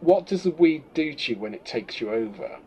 what 0.00 0.26
does 0.26 0.42
the 0.42 0.50
weed 0.50 0.82
do 0.94 1.14
to 1.14 1.32
you 1.32 1.38
when 1.38 1.54
it 1.54 1.64
takes 1.64 2.00
you 2.00 2.10
over? 2.10 2.58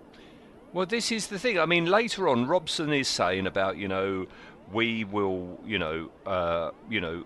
Well, 0.71 0.85
this 0.85 1.11
is 1.11 1.27
the 1.27 1.39
thing. 1.39 1.59
I 1.59 1.65
mean, 1.65 1.85
later 1.85 2.27
on, 2.29 2.47
Robson 2.47 2.93
is 2.93 3.07
saying 3.07 3.45
about 3.45 3.77
you 3.77 3.87
know 3.87 4.27
we 4.71 5.03
will 5.03 5.59
you 5.65 5.79
know 5.79 6.09
uh, 6.25 6.71
you 6.89 7.01
know 7.01 7.23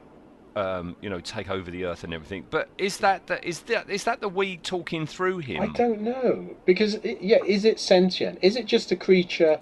um, 0.55 0.95
you 0.99 1.09
know 1.09 1.19
take 1.19 1.49
over 1.49 1.69
the 1.69 1.85
earth 1.85 2.03
and 2.03 2.13
everything. 2.13 2.45
But 2.49 2.69
is 2.77 2.97
that 2.97 3.27
the, 3.27 3.45
is 3.47 3.59
that 3.61 3.89
is 3.89 4.03
that 4.05 4.19
the 4.19 4.29
weed 4.29 4.63
talking 4.63 5.05
through 5.05 5.39
him? 5.39 5.61
I 5.61 5.67
don't 5.67 6.01
know 6.01 6.55
because 6.65 6.95
it, 6.95 7.21
yeah, 7.21 7.37
is 7.45 7.65
it 7.65 7.79
sentient? 7.79 8.39
Is 8.41 8.55
it 8.55 8.65
just 8.65 8.91
a 8.91 8.95
creature 8.95 9.59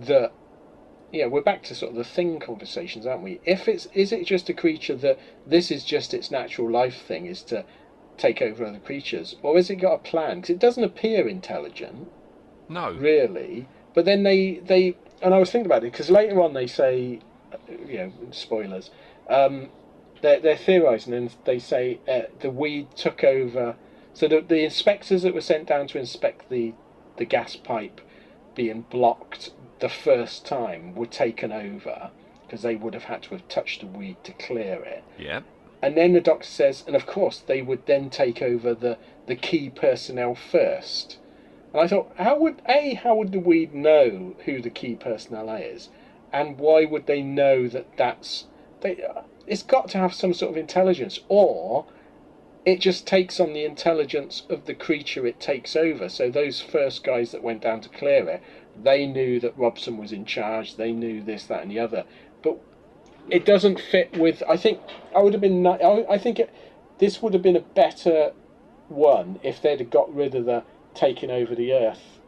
that? 0.00 0.32
Yeah, 1.14 1.26
we're 1.26 1.42
back 1.42 1.62
to 1.64 1.76
sort 1.76 1.92
of 1.92 1.96
the 1.96 2.02
thing 2.02 2.40
conversations, 2.40 3.06
aren't 3.06 3.22
we? 3.22 3.40
If 3.44 3.68
it's 3.68 3.86
is 3.94 4.10
it 4.10 4.26
just 4.26 4.48
a 4.48 4.52
creature 4.52 4.96
that 4.96 5.16
this 5.46 5.70
is 5.70 5.84
just 5.84 6.12
its 6.12 6.28
natural 6.28 6.68
life 6.68 7.02
thing 7.02 7.26
is 7.26 7.40
to 7.44 7.64
take 8.18 8.42
over 8.42 8.64
other 8.64 8.80
creatures, 8.80 9.36
or 9.40 9.54
has 9.54 9.70
it 9.70 9.76
got 9.76 9.92
a 9.92 9.98
plan? 9.98 10.40
Because 10.40 10.50
it 10.50 10.58
doesn't 10.58 10.82
appear 10.82 11.28
intelligent. 11.28 12.10
No. 12.68 12.92
really. 12.94 13.68
But 13.94 14.06
then 14.06 14.24
they 14.24 14.54
they 14.54 14.96
and 15.22 15.32
I 15.32 15.38
was 15.38 15.52
thinking 15.52 15.66
about 15.66 15.84
it 15.84 15.92
because 15.92 16.10
later 16.10 16.42
on 16.42 16.52
they 16.52 16.66
say, 16.66 17.20
uh, 17.52 17.58
you 17.86 17.96
know, 17.98 18.12
spoilers. 18.32 18.90
Um, 19.30 19.68
they're 20.20 20.40
they're 20.40 20.56
theorising 20.56 21.14
and 21.14 21.32
they 21.44 21.60
say 21.60 22.00
uh, 22.08 22.22
the 22.40 22.50
weed 22.50 22.88
took 22.96 23.22
over. 23.22 23.76
So 24.14 24.26
the 24.26 24.40
the 24.40 24.64
inspectors 24.64 25.22
that 25.22 25.32
were 25.32 25.40
sent 25.40 25.68
down 25.68 25.86
to 25.88 25.98
inspect 26.00 26.50
the 26.50 26.74
the 27.18 27.24
gas 27.24 27.54
pipe 27.54 28.00
being 28.56 28.82
blocked 28.90 29.50
the 29.80 29.88
first 29.88 30.46
time 30.46 30.94
were 30.94 31.06
taken 31.06 31.52
over 31.52 32.10
because 32.46 32.62
they 32.62 32.76
would 32.76 32.94
have 32.94 33.04
had 33.04 33.22
to 33.22 33.30
have 33.30 33.48
touched 33.48 33.80
the 33.80 33.86
weed 33.86 34.16
to 34.24 34.32
clear 34.32 34.82
it. 34.84 35.04
Yeah. 35.18 35.40
And 35.82 35.96
then 35.96 36.12
the 36.12 36.20
doctor 36.20 36.46
says, 36.46 36.84
and 36.86 36.96
of 36.96 37.06
course 37.06 37.38
they 37.38 37.60
would 37.62 37.86
then 37.86 38.10
take 38.10 38.40
over 38.40 38.74
the, 38.74 38.98
the 39.26 39.36
key 39.36 39.70
personnel 39.70 40.34
first. 40.34 41.18
And 41.74 41.82
I 41.82 41.88
thought, 41.88 42.12
how 42.16 42.38
would 42.38 42.62
a 42.68 42.94
how 42.94 43.16
would 43.16 43.32
the 43.32 43.40
weed 43.40 43.74
know 43.74 44.36
who 44.44 44.62
the 44.62 44.70
key 44.70 44.94
personnel 44.94 45.50
is, 45.50 45.88
and 46.32 46.56
why 46.56 46.84
would 46.84 47.06
they 47.06 47.20
know 47.20 47.66
that 47.66 47.96
that's 47.96 48.44
they? 48.80 49.04
It's 49.48 49.64
got 49.64 49.88
to 49.88 49.98
have 49.98 50.14
some 50.14 50.32
sort 50.32 50.52
of 50.52 50.56
intelligence, 50.56 51.18
or 51.28 51.86
it 52.64 52.80
just 52.80 53.08
takes 53.08 53.40
on 53.40 53.52
the 53.52 53.64
intelligence 53.64 54.44
of 54.48 54.66
the 54.66 54.74
creature 54.74 55.26
it 55.26 55.40
takes 55.40 55.74
over. 55.74 56.08
So 56.08 56.30
those 56.30 56.60
first 56.60 57.02
guys 57.02 57.32
that 57.32 57.42
went 57.42 57.62
down 57.62 57.80
to 57.80 57.88
clear 57.88 58.28
it, 58.28 58.42
they 58.82 59.06
knew 59.06 59.40
that 59.40 59.56
Robson 59.56 59.98
was 59.98 60.12
in 60.12 60.24
charge. 60.24 60.76
They 60.76 60.92
knew 60.92 61.22
this, 61.22 61.44
that, 61.46 61.62
and 61.62 61.70
the 61.70 61.78
other. 61.78 62.04
But 62.42 62.58
it 63.30 63.44
doesn't 63.44 63.80
fit 63.80 64.16
with. 64.16 64.42
I 64.48 64.56
think 64.56 64.80
I 65.14 65.20
would 65.20 65.32
have 65.32 65.40
been. 65.40 65.66
I, 65.66 66.04
I 66.08 66.18
think 66.18 66.38
it, 66.38 66.50
this 66.98 67.22
would 67.22 67.32
have 67.32 67.42
been 67.42 67.56
a 67.56 67.60
better 67.60 68.32
one 68.88 69.40
if 69.42 69.60
they'd 69.62 69.80
have 69.80 69.90
got 69.90 70.14
rid 70.14 70.34
of 70.34 70.44
the 70.44 70.62
taking 70.94 71.30
over 71.30 71.54
the 71.54 71.72
Earth 71.72 72.20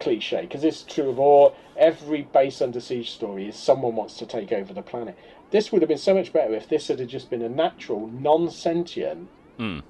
cliche. 0.00 0.42
Because 0.42 0.64
it's 0.64 0.82
true 0.82 1.10
of 1.10 1.18
all 1.18 1.54
every 1.76 2.22
base 2.22 2.60
under 2.60 2.80
siege 2.80 3.10
story 3.10 3.48
is 3.48 3.56
someone 3.56 3.96
wants 3.96 4.16
to 4.18 4.26
take 4.26 4.52
over 4.52 4.72
the 4.72 4.82
planet. 4.82 5.16
This 5.50 5.70
would 5.70 5.82
have 5.82 5.88
been 5.88 5.98
so 5.98 6.14
much 6.14 6.32
better 6.32 6.54
if 6.54 6.68
this 6.68 6.88
had 6.88 7.06
just 7.08 7.30
been 7.30 7.42
a 7.42 7.48
natural, 7.48 8.08
non-sentient 8.08 9.28
Hmm. 9.56 9.80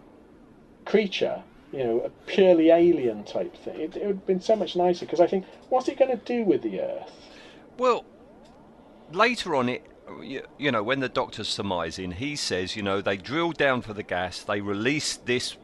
creature. 0.84 1.42
You 1.74 1.84
know, 1.84 2.00
a 2.00 2.10
purely 2.30 2.70
alien 2.70 3.24
type 3.24 3.56
thing. 3.56 3.80
It, 3.80 3.96
it 3.96 4.06
would 4.06 4.16
have 4.16 4.26
been 4.26 4.40
so 4.40 4.54
much 4.54 4.76
nicer. 4.76 5.04
Because 5.06 5.20
I 5.20 5.26
think, 5.26 5.44
what's 5.70 5.88
it 5.88 5.98
going 5.98 6.16
to 6.16 6.24
do 6.24 6.44
with 6.44 6.62
the 6.62 6.80
Earth? 6.80 7.10
Well, 7.78 8.04
later 9.12 9.54
on, 9.56 9.68
it 9.68 9.82
you, 10.22 10.42
you 10.58 10.70
know 10.70 10.82
when 10.82 11.00
the 11.00 11.08
doctor's 11.08 11.48
surmising, 11.48 12.12
he 12.12 12.36
says, 12.36 12.76
you 12.76 12.82
know, 12.82 13.00
they 13.00 13.16
drilled 13.16 13.56
down 13.56 13.82
for 13.82 13.92
the 13.92 14.02
gas, 14.02 14.42
they 14.42 14.60
released 14.60 15.26
this 15.26 15.56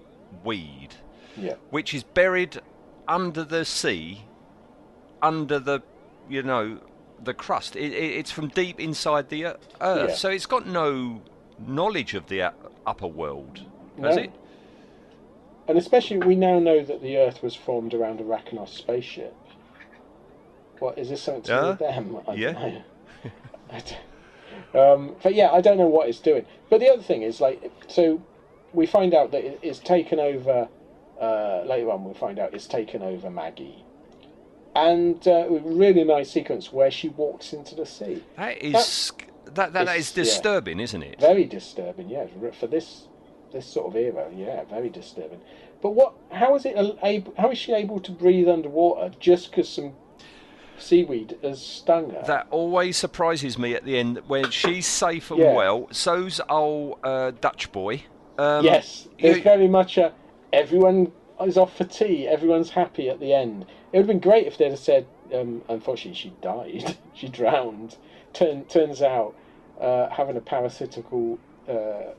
weed, 0.45 0.89
Yeah. 1.37 1.55
which 1.71 1.95
is 1.95 2.03
buried 2.03 2.61
under 3.07 3.45
the 3.45 3.65
sea, 3.65 4.25
under 5.23 5.59
the, 5.59 5.81
you 6.29 6.43
know, 6.43 6.79
the 7.23 7.35
crust. 7.35 7.77
It, 7.77 7.93
it, 7.93 8.13
it's 8.19 8.31
from 8.31 8.49
deep 8.49 8.81
inside 8.81 9.29
the 9.29 9.45
earth, 9.47 9.69
Yeah. 9.81 10.15
so 10.15 10.31
it's 10.31 10.47
got 10.47 10.67
no 10.67 11.23
knowledge 11.59 12.15
of 12.15 12.27
the 12.29 12.43
uh, 12.43 12.51
upper 12.87 13.07
world, 13.07 13.59
has 14.03 14.17
No. 14.17 14.23
it? 14.23 14.33
And 15.71 15.79
especially, 15.79 16.19
we 16.19 16.35
now 16.35 16.59
know 16.59 16.83
that 16.83 17.01
the 17.01 17.17
Earth 17.17 17.45
was 17.45 17.55
formed 17.55 17.95
around 17.95 18.21
a 18.21 18.25
Racnoss 18.25 18.71
spaceship. 18.71 19.33
What 20.81 20.99
is 20.99 21.11
this 21.11 21.23
something 21.23 21.43
to 21.45 21.49
do 21.49 21.55
Yeah. 21.55 21.69
with 21.71 21.79
them? 21.79 22.21
I 22.27 22.35
Yeah. 22.35 22.53
know. 22.53 22.83
I 24.75 24.77
um, 24.93 25.15
but 25.23 25.33
yeah, 25.37 25.53
I 25.53 25.61
don't 25.61 25.79
know 25.79 25.87
what 25.87 26.09
it's 26.09 26.19
doing. 26.19 26.45
But 26.71 26.81
the 26.81 26.89
other 26.91 27.03
thing 27.05 27.23
is, 27.23 27.41
like, 27.41 27.71
so 27.87 28.21
we 28.73 28.85
find 28.85 29.15
out 29.15 29.31
that 29.31 29.45
it- 29.45 29.61
it's 29.63 29.79
taken 29.79 30.19
over. 30.19 30.69
Uh, 31.21 31.63
later 31.67 31.89
on, 31.93 32.03
we 32.05 32.15
find 32.15 32.41
out 32.41 32.53
it's 32.53 32.67
taken 32.67 33.01
over 33.03 33.31
Maggie, 33.31 33.85
and 34.75 35.29
uh, 35.29 35.47
a 35.49 35.59
really 35.61 36.03
nice 36.03 36.31
sequence 36.31 36.73
where 36.73 36.91
she 36.91 37.11
walks 37.11 37.53
into 37.53 37.77
the 37.77 37.87
sea. 37.87 38.25
That 38.37 38.61
is 38.61 39.13
that 39.45 39.55
that, 39.55 39.73
that 39.75 39.83
It's- 39.83 39.99
is 39.99 40.17
yeah. 40.17 40.25
disturbing, 40.25 40.81
isn't 40.81 41.03
it? 41.05 41.21
Very 41.21 41.45
disturbing, 41.45 42.09
yeah, 42.09 42.27
for 42.59 42.67
this 42.67 43.07
this 43.53 43.67
sort 43.67 43.89
of 43.89 43.97
era. 43.97 44.31
Yeah, 44.35 44.65
very 44.65 44.89
disturbing. 44.89 45.41
But 45.83 45.91
what? 45.93 46.15
How 46.31 46.55
is 46.57 46.65
it 46.67 46.77
able? 47.03 47.35
How 47.39 47.51
is 47.51 47.59
she 47.59 47.73
able 47.73 48.01
to 48.01 48.13
breathe 48.13 48.49
underwater 48.49 49.15
just 49.19 49.51
because 49.51 49.69
some 49.69 49.93
seaweed 50.79 51.37
has 51.43 51.65
stung 51.65 52.11
her? 52.11 52.23
That 52.27 52.47
always 52.51 52.97
surprises 52.97 53.59
me 53.59 53.75
at 53.75 53.85
the 53.85 53.99
end 53.99 54.21
when 54.27 54.51
she's 54.51 54.87
safe 54.87 55.31
and 55.31 55.41
Yeah. 55.41 55.55
well. 55.55 55.89
So's 55.91 56.41
old 56.49 56.99
uh, 57.03 57.33
Dutch 57.41 57.73
boy. 57.73 58.03
Um, 58.39 58.65
yes, 58.65 59.09
it's 59.19 59.39
you- 59.39 59.43
very 59.43 59.69
much 59.69 59.99
a 59.99 60.13
everyone 60.53 61.13
is 61.41 61.57
off 61.57 61.77
for 61.77 61.85
tea. 61.85 62.27
Everyone's 62.29 62.71
happy 62.71 63.09
at 63.09 63.21
the 63.21 63.33
end. 63.33 63.63
It 63.93 63.97
would 63.99 64.01
have 64.01 64.07
been 64.07 64.21
great 64.21 64.47
if 64.47 64.59
they'd 64.59 64.71
have 64.71 64.79
said, 64.79 65.07
um, 65.35 65.63
unfortunately, 65.69 66.15
she 66.19 66.33
died. 66.43 66.97
she 67.15 67.29
drowned. 67.29 67.97
Turn, 68.33 68.65
turns 68.67 69.03
out 69.03 69.35
uh, 69.81 70.09
having 70.11 70.37
a 70.37 70.41
parasitical 70.41 71.39
uh, 71.69 72.13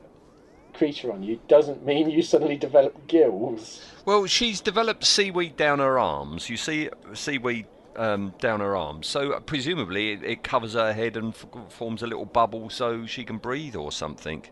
creature 0.74 1.12
on 1.12 1.22
you 1.22 1.40
doesn't 1.48 1.84
mean 1.84 2.10
you 2.10 2.22
suddenly 2.22 2.56
develop 2.56 3.06
gills. 3.06 3.84
Well, 4.04 4.26
she's 4.26 4.60
developed 4.60 5.04
seaweed 5.04 5.56
down 5.56 5.78
her 5.78 5.98
arms. 5.98 6.48
You 6.48 6.56
see 6.56 6.90
seaweed 7.14 7.66
um, 7.96 8.34
down 8.38 8.60
her 8.60 8.76
arms, 8.76 9.06
so 9.06 9.38
presumably 9.40 10.12
it, 10.12 10.24
it 10.24 10.42
covers 10.42 10.74
her 10.74 10.92
head 10.92 11.16
and 11.16 11.34
f- 11.34 11.46
forms 11.72 12.02
a 12.02 12.06
little 12.06 12.24
bubble 12.24 12.70
so 12.70 13.06
she 13.06 13.24
can 13.24 13.38
breathe 13.38 13.76
or 13.76 13.92
something. 13.92 14.44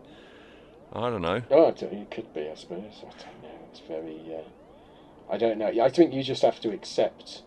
I 0.93 1.09
don't 1.09 1.21
know. 1.21 1.41
Oh, 1.49 1.67
it 1.67 2.11
could 2.11 2.33
be, 2.33 2.49
I 2.49 2.55
suppose. 2.55 2.83
I 2.99 3.23
don't 3.23 3.43
know. 3.43 3.59
It's 3.71 3.79
very. 3.79 4.21
Uh, 4.35 5.33
I 5.33 5.37
don't 5.37 5.57
know. 5.57 5.67
I 5.67 5.89
think 5.89 6.13
you 6.13 6.21
just 6.23 6.41
have 6.41 6.59
to 6.59 6.71
accept 6.71 7.43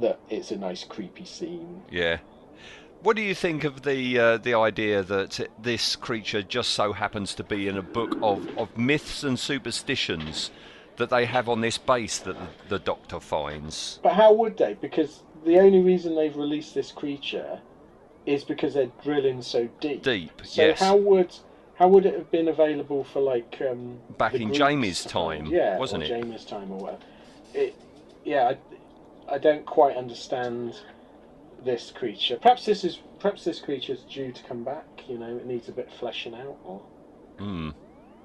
that 0.00 0.18
it's 0.30 0.50
a 0.50 0.56
nice, 0.56 0.84
creepy 0.84 1.24
scene. 1.26 1.82
Yeah. 1.90 2.18
What 3.02 3.14
do 3.14 3.22
you 3.22 3.34
think 3.34 3.64
of 3.64 3.82
the 3.82 4.18
uh, 4.18 4.36
the 4.38 4.54
idea 4.54 5.02
that 5.02 5.48
this 5.60 5.94
creature 5.94 6.42
just 6.42 6.70
so 6.70 6.92
happens 6.92 7.34
to 7.34 7.44
be 7.44 7.68
in 7.68 7.76
a 7.76 7.82
book 7.82 8.16
of, 8.22 8.58
of 8.58 8.76
myths 8.76 9.22
and 9.22 9.38
superstitions 9.38 10.50
that 10.96 11.08
they 11.10 11.24
have 11.26 11.48
on 11.48 11.60
this 11.60 11.78
base 11.78 12.18
that 12.18 12.36
the, 12.36 12.48
the 12.68 12.78
Doctor 12.80 13.20
finds? 13.20 14.00
But 14.02 14.14
how 14.14 14.32
would 14.32 14.58
they? 14.58 14.74
Because 14.74 15.22
the 15.44 15.58
only 15.58 15.80
reason 15.80 16.16
they've 16.16 16.36
released 16.36 16.74
this 16.74 16.90
creature 16.90 17.60
is 18.26 18.42
because 18.44 18.74
they're 18.74 18.90
drilling 19.02 19.42
so 19.42 19.68
deep. 19.80 20.02
Deep, 20.02 20.42
So 20.44 20.66
yes. 20.66 20.80
how 20.80 20.96
would 20.96 21.34
how 21.76 21.86
would 21.86 22.04
it 22.04 22.14
have 22.14 22.30
been 22.32 22.48
available 22.48 23.04
for 23.04 23.20
like 23.20 23.62
um, 23.70 24.00
Back 24.18 24.34
in 24.34 24.52
Jamie's 24.52 25.04
time, 25.04 25.46
yeah, 25.46 25.78
wasn't 25.78 26.02
it? 26.02 26.08
Jamie's 26.08 26.44
time 26.44 26.72
or 26.72 26.78
whatever. 26.78 27.02
It, 27.54 27.76
yeah, 28.24 28.54
I, 29.28 29.34
I 29.34 29.38
don't 29.38 29.64
quite 29.64 29.96
understand 29.96 30.74
this 31.64 31.90
creature. 31.90 32.38
Perhaps 32.40 32.64
this 32.64 32.84
is 32.84 33.00
perhaps 33.18 33.44
this 33.44 33.60
creature 33.60 33.92
is 33.92 34.00
due 34.02 34.32
to 34.32 34.42
come 34.44 34.64
back. 34.64 34.86
You 35.08 35.18
know, 35.18 35.36
it 35.36 35.46
needs 35.46 35.68
a 35.68 35.72
bit 35.72 35.88
of 35.88 35.94
fleshing 35.94 36.34
out, 36.34 36.56
or 36.64 36.82
Hmm. 37.38 37.70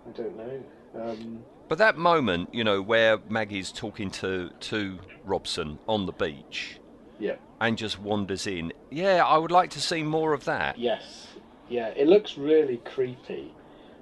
I 0.07 0.11
don't 0.11 0.35
know. 0.37 0.63
Um, 0.95 1.43
But 1.67 1.77
that 1.77 1.97
moment, 1.97 2.49
you 2.53 2.63
know, 2.63 2.81
where 2.81 3.19
Maggie's 3.29 3.71
talking 3.71 4.11
to 4.11 4.49
to 4.49 4.99
Robson 5.23 5.79
on 5.87 6.05
the 6.05 6.11
beach 6.11 6.79
yeah. 7.19 7.35
and 7.61 7.77
just 7.77 7.99
wanders 7.99 8.45
in. 8.47 8.73
Yeah, 8.91 9.23
I 9.25 9.37
would 9.37 9.51
like 9.51 9.69
to 9.71 9.81
see 9.81 10.03
more 10.03 10.33
of 10.33 10.45
that. 10.45 10.77
Yes. 10.77 11.27
Yeah, 11.69 11.87
it 11.89 12.07
looks 12.07 12.37
really 12.37 12.77
creepy. 12.77 13.53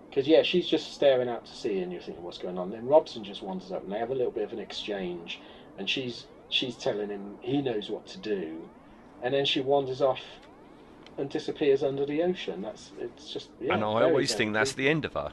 Because, 0.09 0.27
yeah, 0.27 0.41
she's 0.41 0.67
just 0.67 0.93
staring 0.93 1.29
out 1.29 1.45
to 1.45 1.55
sea 1.55 1.79
and 1.79 1.89
you're 1.91 2.01
thinking, 2.01 2.23
what's 2.23 2.37
going 2.37 2.57
on? 2.57 2.69
Then 2.69 2.85
Robson 2.85 3.23
just 3.23 3.41
wanders 3.41 3.71
up 3.71 3.83
and 3.83 3.91
they 3.93 3.99
have 3.99 4.09
a 4.09 4.15
little 4.15 4.31
bit 4.31 4.43
of 4.43 4.51
an 4.51 4.59
exchange. 4.59 5.39
And 5.77 5.89
she's 5.89 6.25
she's 6.49 6.75
telling 6.75 7.09
him 7.09 7.37
he 7.41 7.61
knows 7.61 7.89
what 7.89 8.05
to 8.07 8.17
do. 8.17 8.67
And 9.23 9.33
then 9.33 9.45
she 9.45 9.61
wanders 9.61 10.01
off 10.01 10.21
and 11.17 11.29
disappears 11.29 11.83
under 11.83 12.05
the 12.05 12.23
ocean. 12.23 12.61
That's 12.61 12.91
It's 12.99 13.31
just. 13.31 13.49
Yeah, 13.59 13.75
and 13.75 13.83
I 13.83 14.03
always 14.03 14.33
think 14.33 14.53
that's 14.53 14.73
the 14.73 14.89
end 14.89 15.05
of 15.05 15.13
her. 15.13 15.31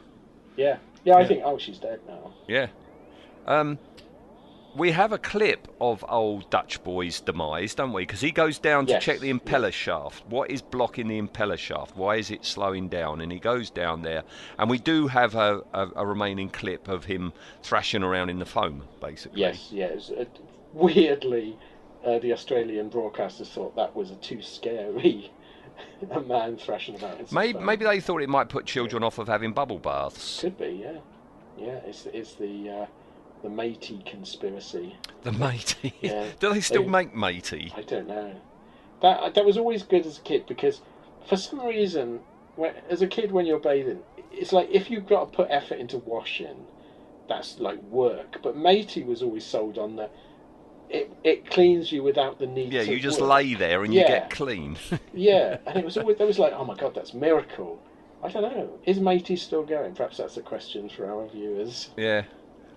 Yeah. 0.57 0.79
Yeah, 1.05 1.17
I 1.17 1.21
Yeah. 1.21 1.27
think, 1.27 1.43
oh, 1.45 1.59
she's 1.59 1.79
dead 1.79 2.01
now. 2.07 2.33
Yeah. 2.47 2.67
Um, 3.47 3.79
we 4.77 4.91
have 4.93 5.13
a 5.13 5.19
clip 5.19 5.67
of 5.81 6.05
old 6.09 6.51
Dutch 6.51 6.83
boy's 6.85 7.21
demise, 7.21 7.75
don't 7.75 7.93
we? 7.93 8.03
Because 8.03 8.21
he 8.21 8.31
goes 8.31 8.59
down 8.59 8.87
to 8.87 8.93
Yes, 8.93 9.03
check 9.03 9.21
the 9.21 9.33
impeller 9.33 9.73
shaft. 9.73 10.27
What 10.27 10.51
is 10.51 10.61
blocking 10.61 11.09
the 11.09 11.21
impeller 11.21 11.57
shaft? 11.57 11.97
Why 11.97 12.17
is 12.17 12.31
it 12.31 12.45
slowing 12.45 12.89
down? 12.89 13.21
And 13.21 13.33
he 13.33 13.39
goes 13.39 13.71
down 13.71 14.03
there, 14.03 14.25
and 14.59 14.69
we 14.69 14.79
do 14.79 15.07
have 15.09 15.35
a, 15.35 15.63
a, 15.73 15.89
a 15.97 16.07
remaining 16.07 16.51
clip 16.51 16.89
of 16.89 17.05
him 17.05 17.33
thrashing 17.63 18.03
around 18.03 18.29
in 18.29 18.39
the 18.39 18.47
foam, 18.47 18.85
basically. 19.01 19.41
Yes, 19.41 19.69
yes. 19.73 20.11
Weirdly, 20.75 21.57
uh, 22.05 22.19
the 22.19 22.33
Australian 22.33 22.91
broadcasters 22.91 23.49
thought 23.49 23.75
that 23.77 23.95
was 23.95 24.11
a 24.11 24.17
too 24.17 24.43
scary. 24.43 25.31
a 26.11 26.21
man 26.21 26.57
thrashing 26.57 26.97
about. 26.97 27.31
Maybe, 27.33 27.59
maybe 27.59 27.85
they 27.85 28.01
thought 28.01 28.23
it 28.23 28.29
might 28.29 28.49
put 28.49 28.67
children 28.67 29.03
off 29.03 29.19
of 29.19 29.29
having 29.29 29.53
bubble 29.53 29.79
baths. 29.79 30.41
Could 30.41 30.59
be, 30.59 30.81
yeah, 30.83 30.99
yeah. 31.57 31.81
It's 31.87 32.07
it's 32.07 32.35
the 32.35 32.69
uh, 32.69 32.87
the 33.43 33.51
matey 33.51 34.03
conspiracy. 34.07 34.97
The 35.23 35.33
matey. 35.33 35.95
Yeah. 36.01 36.27
do 36.41 36.53
they 36.53 36.61
still 36.61 36.83
They- 36.83 36.89
make 36.89 37.15
matey? 37.15 37.73
I 37.77 37.83
don't 37.83 38.09
know. 38.09 38.35
That 39.03 39.35
that 39.35 39.45
was 39.45 39.57
always 39.57 39.83
good 39.85 40.07
as 40.07 40.19
a 40.19 40.23
kid 40.23 40.47
because 40.47 40.81
for 41.29 41.37
some 41.37 41.61
reason, 41.65 42.21
when, 42.57 42.75
as 42.91 43.03
a 43.03 43.07
kid 43.07 43.31
when 43.31 43.47
you're 43.47 43.61
bathing, 43.61 44.01
it's 44.33 44.53
like 44.53 44.69
if 44.73 44.91
you've 44.91 45.07
got 45.07 45.31
to 45.31 45.37
put 45.37 45.49
effort 45.51 45.79
into 45.79 45.99
washing, 45.99 46.67
that's 47.29 47.61
like 47.61 47.81
work. 47.85 48.39
But 48.43 48.57
matey 48.57 49.05
was 49.05 49.23
always 49.23 49.45
sold 49.45 49.79
on 49.79 49.97
the. 49.97 50.11
It, 50.91 51.13
it 51.23 51.51
cleans 51.51 51.93
you 51.93 52.03
without 52.03 52.39
the 52.39 52.47
need. 52.47 52.73
Yeah, 52.73 52.83
you 52.83 52.99
just 52.99 53.21
work. 53.21 53.31
lay 53.31 53.55
there 53.55 53.85
and 53.85 53.93
you 53.93 54.01
get 54.07 54.31
clean. 54.31 54.77
Yeah, 55.13 55.59
and 55.67 55.77
it 55.79 55.85
was 55.85 55.97
always 55.99 56.17
there 56.17 56.27
was 56.27 56.39
like, 56.39 56.53
oh 56.55 56.65
my 56.65 56.75
god, 56.77 56.95
that's 56.95 57.13
miracle. 57.13 57.81
I 58.23 58.29
don't 58.31 58.43
know. 58.43 58.79
Is 58.85 58.99
matey 58.99 59.37
still 59.37 59.65
going? 59.65 59.95
Perhaps 59.95 60.17
that's 60.17 60.37
a 60.37 60.43
question 60.43 60.89
for 60.89 61.11
our 61.11 61.29
viewers. 61.29 61.91
yeah. 61.97 62.23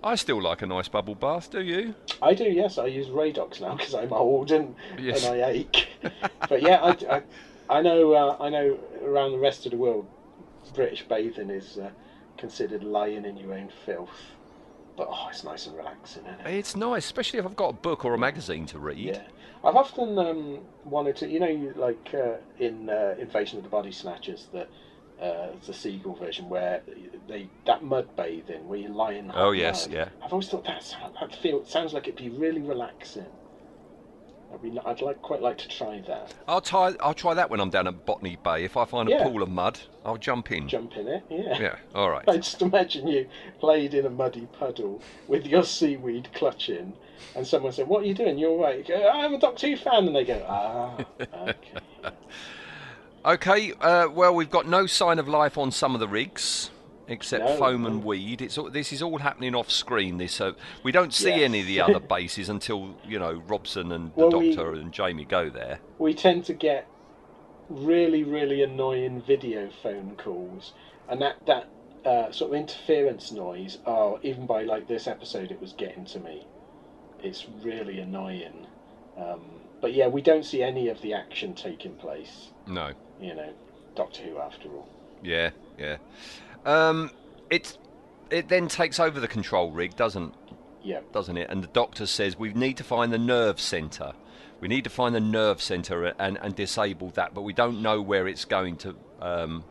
I 0.03 0.15
still 0.15 0.41
like 0.41 0.63
a 0.63 0.65
nice 0.65 0.87
bubble 0.87 1.13
bath, 1.13 1.51
do 1.51 1.61
you? 1.61 1.93
I 2.23 2.33
do, 2.33 2.45
yes. 2.45 2.79
I 2.79 2.87
use 2.87 3.07
Radox 3.09 3.61
now 3.61 3.75
because 3.75 3.93
I'm 3.93 4.11
old 4.11 4.49
and, 4.51 4.73
Yes. 4.99 5.23
and 5.23 5.35
I 5.43 5.49
ache. 5.51 5.87
but 6.49 6.63
yeah, 6.63 6.81
I, 6.81 7.15
I, 7.17 7.77
I 7.77 7.81
know. 7.83 8.11
Uh, 8.13 8.35
I 8.39 8.49
know. 8.49 8.79
Around 9.03 9.33
the 9.33 9.37
rest 9.37 9.67
of 9.67 9.71
the 9.73 9.77
world, 9.77 10.07
British 10.73 11.03
bathing 11.07 11.51
is 11.51 11.77
uh, 11.77 11.91
considered 12.37 12.83
lying 12.83 13.25
in 13.25 13.37
your 13.37 13.53
own 13.53 13.69
filth. 13.85 14.09
But 14.97 15.07
oh, 15.09 15.27
it's 15.29 15.43
nice 15.43 15.67
and 15.67 15.75
relaxing, 15.77 16.25
isn't 16.25 16.47
it? 16.47 16.53
It's 16.57 16.75
nice, 16.75 17.05
especially 17.05 17.39
if 17.39 17.45
I've 17.45 17.55
got 17.55 17.69
a 17.69 17.73
book 17.73 18.05
or 18.05 18.13
a 18.13 18.17
magazine 18.17 18.65
to 18.67 18.79
read. 18.79 18.97
Yeah, 18.97 19.23
I've 19.63 19.75
often 19.75 20.17
um, 20.19 20.59
wanted 20.83 21.15
to. 21.17 21.29
You 21.29 21.39
know, 21.39 21.73
like 21.75 22.13
uh, 22.13 22.35
in 22.59 22.89
uh, 22.89 23.15
Invasion 23.17 23.57
of 23.57 23.63
the 23.63 23.69
Body 23.69 23.91
Snatchers, 23.91 24.47
that 24.53 24.69
uh, 25.21 25.49
the 25.65 25.73
seagull 25.73 26.15
version 26.15 26.49
where 26.49 26.81
they 27.27 27.47
that 27.65 27.83
mud 27.83 28.15
bathing 28.15 28.67
where 28.67 28.79
you 28.79 28.89
lie 28.89 29.13
in. 29.13 29.31
Oh, 29.33 29.51
yes, 29.51 29.87
yeah. 29.89 30.09
I've 30.23 30.33
always 30.33 30.49
thought 30.49 30.65
that's 30.65 30.95
that 31.19 31.35
feel. 31.35 31.59
It 31.61 31.67
sounds 31.67 31.93
like 31.93 32.07
it'd 32.07 32.15
be 32.15 32.29
really 32.29 32.61
relaxing. 32.61 33.27
I'd, 34.53 34.77
I'd 34.85 35.01
like 35.01 35.21
quite 35.21 35.41
like 35.41 35.57
to 35.59 35.67
try 35.67 36.01
that. 36.07 36.33
I'll 36.47 36.61
try. 36.61 36.93
I'll 36.99 37.13
try 37.13 37.33
that 37.33 37.49
when 37.49 37.59
I'm 37.59 37.69
down 37.69 37.87
at 37.87 38.05
Botany 38.05 38.37
Bay. 38.43 38.63
If 38.63 38.75
I 38.77 38.85
find 38.85 39.07
a 39.07 39.11
Yeah. 39.11 39.23
pool 39.23 39.41
of 39.41 39.49
mud, 39.49 39.79
I'll 40.05 40.17
jump 40.17 40.51
in. 40.51 40.67
Jump 40.67 40.95
in 40.97 41.07
it, 41.07 41.23
yeah. 41.29 41.57
Yeah. 41.59 41.75
All 41.95 42.09
right. 42.09 42.23
I 42.27 42.37
just 42.37 42.61
imagine 42.61 43.07
you 43.07 43.27
played 43.59 43.93
in 43.93 44.05
a 44.05 44.09
muddy 44.09 44.47
puddle 44.59 45.01
with 45.27 45.45
your 45.45 45.63
seaweed 45.63 46.29
clutching, 46.33 46.93
and 47.35 47.47
someone 47.47 47.71
said, 47.71 47.87
"What 47.87 48.03
are 48.03 48.05
you 48.07 48.13
doing? 48.13 48.37
You're 48.37 48.57
right." 48.59 48.77
You 48.79 48.83
go, 48.83 49.09
"I'm 49.09 49.33
a 49.33 49.39
Doctor 49.39 49.67
Who 49.69 49.77
fan," 49.77 50.07
and 50.07 50.15
they 50.15 50.25
go, 50.25 50.45
"Ah, 50.47 51.05
okay." 51.33 51.55
Okay. 53.23 53.71
Uh, 53.79 54.07
well, 54.11 54.33
we've 54.33 54.49
got 54.49 54.67
no 54.67 54.87
sign 54.87 55.19
of 55.19 55.27
life 55.27 55.55
on 55.57 55.69
some 55.71 55.93
of 55.93 55.99
the 55.99 56.07
rigs, 56.07 56.71
except 57.11 57.45
No, 57.45 57.57
foam 57.57 57.81
no. 57.83 57.87
and 57.89 58.03
weed. 58.03 58.41
It's 58.41 58.57
all, 58.57 58.69
this 58.69 58.91
is 58.93 59.01
all 59.01 59.19
happening 59.19 59.53
off 59.55 59.69
screen. 59.69 60.17
This 60.17 60.39
uh, 60.41 60.53
we 60.83 60.91
don't 60.91 61.13
see 61.13 61.29
Yes. 61.29 61.41
any 61.41 61.59
of 61.61 61.67
the 61.67 61.81
other 61.87 61.99
bases 61.99 62.49
until 62.49 62.95
you 63.07 63.19
know 63.19 63.41
Robson 63.47 63.91
and 63.91 64.11
the 64.15 64.27
Well, 64.27 64.39
we- 64.39 64.55
Doctor 64.55 64.73
and 64.73 64.91
Jamie 64.91 65.25
go 65.25 65.49
there. 65.49 65.79
we 65.99 66.13
tend 66.13 66.45
to 66.45 66.53
get 66.53 66.87
really, 67.69 68.23
really 68.23 68.61
annoying 68.63 69.21
video 69.21 69.69
phone 69.83 70.15
calls, 70.17 70.73
and 71.09 71.21
that 71.21 71.45
that 71.45 71.67
uh, 72.05 72.31
sort 72.31 72.51
of 72.51 72.57
interference 72.57 73.31
noise. 73.31 73.77
Oh, 73.85 74.19
even 74.23 74.45
by 74.45 74.63
like 74.63 74.87
this 74.87 75.07
episode, 75.07 75.51
it 75.51 75.61
was 75.61 75.73
getting 75.73 76.05
to 76.05 76.19
me. 76.19 76.45
It's 77.23 77.45
really 77.63 77.99
annoying. 77.99 78.65
Um, 79.17 79.41
but 79.81 79.93
yeah, 79.93 80.07
we 80.07 80.21
don't 80.21 80.43
see 80.45 80.63
any 80.63 80.87
of 80.89 81.01
the 81.01 81.13
action 81.13 81.53
taking 81.53 81.93
place. 81.95 82.47
No. 82.67 82.91
You 83.19 83.35
know, 83.35 83.53
Doctor 83.95 84.23
Who 84.23 84.39
after 84.39 84.69
all. 84.69 84.87
Yeah. 85.23 85.51
Yeah. 85.77 85.97
Um, 86.65 87.11
it 87.49 87.77
it 88.29 88.47
then 88.47 88.67
takes 88.67 88.99
over 88.99 89.19
the 89.19 89.27
control 89.27 89.71
rig, 89.71 89.95
doesn't 89.95 90.33
Yeah. 90.83 91.01
doesn't 91.11 91.37
it? 91.37 91.49
And 91.49 91.63
the 91.63 91.67
doctor 91.67 92.05
says 92.05 92.37
we 92.39 92.53
need 92.53 92.77
to 92.77 92.83
find 92.83 93.11
the 93.11 93.17
nerve 93.17 93.59
centre. 93.59 94.13
We 94.59 94.67
need 94.67 94.83
to 94.83 94.89
find 94.91 95.15
the 95.15 95.19
nerve 95.19 95.61
centre 95.61 96.05
and, 96.19 96.37
and 96.41 96.55
disable 96.55 97.09
that, 97.11 97.33
but 97.33 97.41
we 97.41 97.51
don't 97.53 97.81
know 97.81 97.99
where 98.01 98.27
it's 98.27 98.45
going 98.45 98.77
to 98.77 98.95
um, 99.21 99.63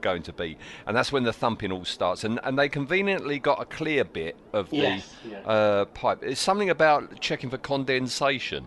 going 0.00 0.22
to 0.24 0.32
be. 0.32 0.58
And 0.86 0.96
that's 0.96 1.12
when 1.12 1.22
the 1.22 1.32
thumping 1.32 1.70
all 1.72 1.84
starts. 1.84 2.24
And 2.24 2.40
and 2.42 2.58
they 2.58 2.68
conveniently 2.68 3.38
got 3.38 3.62
a 3.62 3.64
clear 3.64 4.04
bit 4.04 4.36
of 4.52 4.68
the 4.70 4.76
Yes, 4.78 5.14
yeah. 5.28 5.38
uh, 5.40 5.84
pipe. 5.86 6.22
It's 6.22 6.40
something 6.40 6.70
about 6.70 7.20
checking 7.20 7.50
for 7.50 7.58
condensation. 7.58 8.64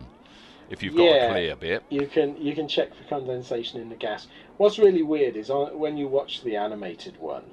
If 0.70 0.82
you've 0.82 0.96
got 0.96 1.04
a 1.04 1.30
clear 1.30 1.56
bit, 1.56 1.84
You 1.92 2.08
can 2.08 2.36
you 2.42 2.56
can 2.56 2.68
check 2.68 2.96
for 2.96 3.04
condensation 3.04 3.80
in 3.82 3.90
the 3.90 3.96
gas. 3.96 4.28
What's 4.58 4.80
really 4.80 5.04
weird 5.04 5.36
is 5.36 5.50
on, 5.52 5.78
when 5.78 5.96
you 5.98 6.08
watch 6.08 6.42
the 6.42 6.56
animated 6.56 7.18
one, 7.20 7.44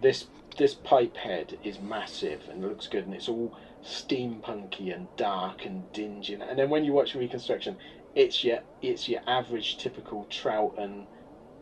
this 0.00 0.26
this 0.56 0.74
pipe 0.74 1.16
head 1.16 1.58
is 1.64 1.80
massive 1.80 2.42
and 2.50 2.60
looks 2.62 2.86
good, 2.88 3.04
and 3.06 3.14
it's 3.14 3.28
all 3.28 3.56
steampunky 3.84 4.94
and 4.94 5.06
dark 5.16 5.64
and 5.64 5.90
dingy. 5.92 6.34
And 6.34 6.58
then 6.58 6.68
when 6.70 6.84
you 6.84 6.92
watch 6.92 7.14
reconstruction, 7.14 7.76
it's 8.14 8.42
your 8.44 8.60
it's 8.82 9.08
your 9.08 9.20
average 9.26 9.78
typical 9.78 10.26
Troughton 10.30 11.04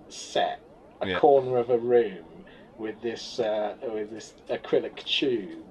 set, 0.09 0.61
a 1.01 1.09
Yeah. 1.09 1.19
corner 1.19 1.59
of 1.59 1.71
a 1.71 1.79
room 1.79 2.25
with 2.79 3.01
this 3.03 3.39
uh, 3.39 3.75
with 3.83 4.11
this 4.11 4.35
acrylic 4.49 5.05
tube. 5.05 5.65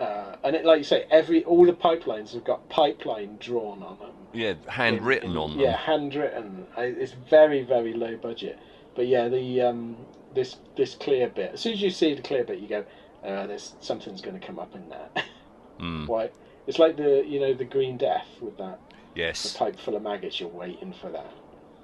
Uh, 0.00 0.34
and 0.42 0.56
it, 0.56 0.64
like 0.64 0.78
you 0.78 0.84
say, 0.84 1.06
every 1.10 1.44
all 1.44 1.64
the 1.64 1.72
pipelines 1.72 2.32
have 2.34 2.44
got 2.44 2.68
pipeline 2.68 3.36
drawn 3.38 3.82
on 3.82 3.98
them. 3.98 4.10
Yeah, 4.32 4.54
handwritten 4.66 5.32
In- 5.32 5.36
on 5.36 5.50
them. 5.50 5.60
Yeah, 5.60 5.76
handwritten. 5.76 6.66
It's 6.76 7.12
very 7.12 7.62
very 7.62 7.92
low 7.92 8.16
budget. 8.16 8.58
But 8.94 9.06
yeah, 9.08 9.28
the 9.28 9.60
um, 9.62 9.96
this 10.34 10.56
this 10.76 10.94
clear 10.94 11.28
bit. 11.28 11.52
As 11.54 11.60
soon 11.60 11.72
as 11.74 11.82
you 11.82 11.90
see 11.90 12.14
the 12.14 12.22
clear 12.22 12.44
bit, 12.44 12.58
you 12.58 12.68
go, 12.68 12.84
uh, 13.24 13.46
"There's 13.46 13.74
something's 13.80 14.20
going 14.20 14.38
to 14.38 14.46
come 14.46 14.58
up 14.58 14.74
in 14.74 14.88
that." 14.90 15.24
Mm, 15.80 16.06
Why? 16.06 16.30
It's 16.68 16.78
like 16.78 16.96
the 16.96 17.24
you 17.26 17.40
know 17.40 17.52
the 17.52 17.64
Green 17.64 17.96
Death 17.96 18.28
with 18.40 18.56
that 18.58 18.78
Yes. 19.16 19.52
the 19.52 19.58
pipe 19.58 19.76
full 19.76 19.96
of 19.96 20.02
maggots. 20.02 20.38
You're 20.38 20.48
waiting 20.48 20.92
for 20.92 21.10
that. 21.10 21.32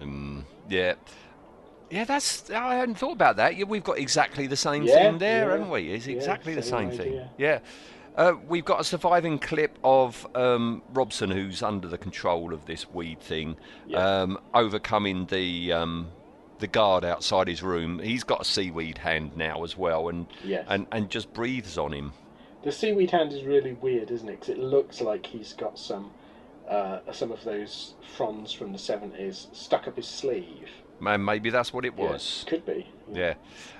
Mm, 0.00 0.44
yeah. 0.68 0.94
Yeah, 1.90 2.04
that's. 2.04 2.48
I 2.50 2.76
hadn't 2.76 2.94
thought 2.98 3.14
about 3.14 3.34
that. 3.36 3.56
Yeah, 3.56 3.64
we've 3.64 3.82
got 3.82 3.98
exactly 3.98 4.46
the 4.46 4.54
same 4.56 4.84
Yeah, 4.84 4.94
thing 4.94 5.18
there, 5.18 5.46
yeah, 5.46 5.50
haven't 5.54 5.70
we? 5.70 5.90
It's 5.92 6.06
yeah, 6.06 6.14
exactly 6.14 6.54
the 6.54 6.62
same 6.62 6.90
same 6.90 6.98
thing. 6.98 7.08
idea. 7.08 7.30
Yeah. 7.36 7.58
Uh, 8.16 8.34
we've 8.46 8.64
got 8.64 8.80
a 8.80 8.84
surviving 8.84 9.40
clip 9.40 9.76
of 9.82 10.24
um, 10.36 10.82
Robson, 10.92 11.30
who's 11.32 11.62
under 11.62 11.88
the 11.88 11.98
control 11.98 12.54
of 12.54 12.66
this 12.66 12.88
weed 12.90 13.20
thing, 13.20 13.56
um, 13.94 14.38
overcoming 14.54 15.26
the 15.26 15.72
um, 15.72 16.12
the 16.60 16.66
guard 16.66 17.04
outside 17.04 17.48
his 17.48 17.62
room. 17.62 17.98
He's 17.98 18.22
got 18.24 18.40
a 18.40 18.44
seaweed 18.44 18.98
hand 18.98 19.36
now 19.36 19.64
as 19.64 19.76
well, 19.76 20.08
and 20.08 20.26
Yes. 20.44 20.66
and 20.68 20.86
and 20.92 21.10
just 21.10 21.32
breathes 21.32 21.76
on 21.76 21.92
him. 21.92 22.12
The 22.62 22.70
seaweed 22.72 23.10
hand 23.10 23.32
is 23.32 23.42
really 23.42 23.72
weird, 23.72 24.10
isn't 24.10 24.28
it? 24.28 24.40
Because 24.40 24.50
it 24.50 24.58
looks 24.58 25.00
like 25.00 25.26
he's 25.26 25.54
got 25.54 25.78
some 25.78 26.10
uh, 26.68 27.00
some 27.12 27.32
of 27.32 27.42
those 27.42 27.94
fronds 28.16 28.52
from 28.52 28.72
the 28.72 28.78
seventies 28.78 29.48
stuck 29.52 29.88
up 29.88 29.96
his 29.96 30.06
sleeve. 30.06 30.68
Man, 31.00 31.24
maybe 31.24 31.50
that's 31.50 31.72
what 31.72 31.84
it 31.84 31.94
Yeah, 31.96 32.10
was. 32.12 32.44
could 32.46 32.64
be. 32.66 32.86
Yeah. 33.12 33.34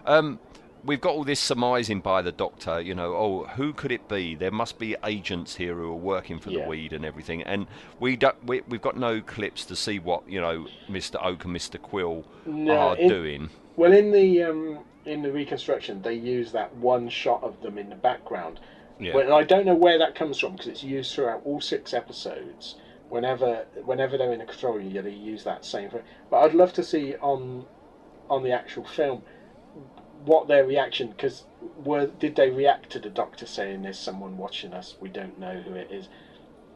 Um, 0.06 0.40
we've 0.84 1.00
got 1.00 1.14
all 1.14 1.24
this 1.24 1.40
surmising 1.40 2.00
by 2.00 2.22
the 2.22 2.32
doctor, 2.32 2.80
you 2.80 2.94
know, 2.94 3.14
oh, 3.14 3.44
who 3.56 3.72
could 3.72 3.92
it 3.92 4.08
be? 4.08 4.34
There 4.34 4.50
must 4.50 4.78
be 4.78 4.96
agents 5.04 5.56
here 5.56 5.74
who 5.74 5.90
are 5.90 5.94
working 5.94 6.38
for 6.38 6.50
Yeah. 6.50 6.62
the 6.62 6.68
weed 6.68 6.92
and 6.92 7.04
everything. 7.04 7.42
And 7.42 7.66
we 7.98 8.16
don't, 8.16 8.42
we, 8.46 8.62
we've 8.62 8.82
got 8.82 8.96
no 8.96 9.20
clips 9.20 9.64
to 9.66 9.76
see 9.76 9.98
what, 9.98 10.28
you 10.28 10.40
know, 10.40 10.66
Mr. 10.88 11.16
Oak 11.24 11.44
and 11.44 11.54
Mr. 11.54 11.80
Quill 11.80 12.24
No, 12.46 12.76
are 12.76 12.96
in- 12.96 13.08
doing. 13.08 13.50
Well, 13.76 13.92
in 13.92 14.10
the 14.12 14.42
um, 14.42 14.80
in 15.06 15.22
the 15.22 15.32
reconstruction, 15.32 16.02
they 16.02 16.14
use 16.14 16.52
that 16.52 16.74
one 16.76 17.08
shot 17.08 17.42
of 17.42 17.62
them 17.62 17.78
in 17.78 17.88
the 17.88 17.96
background. 17.96 18.60
Yeah. 18.98 19.14
Well, 19.14 19.32
I 19.32 19.44
don't 19.44 19.64
know 19.64 19.74
where 19.74 19.98
that 19.98 20.14
comes 20.14 20.38
from 20.38 20.52
because 20.52 20.66
it's 20.66 20.82
used 20.84 21.14
throughout 21.14 21.40
all 21.46 21.60
six 21.62 21.94
episodes. 21.94 22.74
Whenever 23.08 23.64
whenever 23.84 24.18
they're 24.18 24.32
in 24.34 24.40
a 24.42 24.46
control 24.46 24.78
they 24.78 25.10
use 25.10 25.44
that 25.44 25.64
same 25.64 25.88
thing. 25.90 26.02
But 26.30 26.40
I'd 26.44 26.54
love 26.54 26.72
to 26.74 26.84
see 26.84 27.14
on 27.16 27.64
on 28.28 28.42
the 28.42 28.52
actual 28.52 28.84
film 28.84 29.22
what 30.24 30.48
their 30.48 30.64
reaction 30.64 31.08
because 31.08 31.44
were 31.84 32.06
did 32.06 32.36
they 32.36 32.50
react 32.50 32.90
to 32.90 32.98
the 32.98 33.10
doctor 33.10 33.46
saying 33.46 33.82
there's 33.82 33.98
someone 33.98 34.36
watching 34.36 34.72
us 34.72 34.94
we 35.00 35.08
don't 35.08 35.38
know 35.38 35.60
who 35.60 35.74
it 35.74 35.90
is 35.90 36.08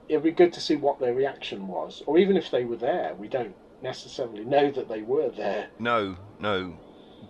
it'd 0.08 0.22
be 0.22 0.30
good 0.30 0.52
to 0.52 0.60
see 0.60 0.76
what 0.76 0.98
their 1.00 1.14
reaction 1.14 1.66
was 1.66 2.02
or 2.06 2.18
even 2.18 2.36
if 2.36 2.50
they 2.50 2.64
were 2.64 2.76
there 2.76 3.14
we 3.18 3.28
don't 3.28 3.54
necessarily 3.82 4.44
know 4.44 4.70
that 4.70 4.88
they 4.88 5.02
were 5.02 5.30
there 5.30 5.68
No, 5.78 6.16
no. 6.38 6.78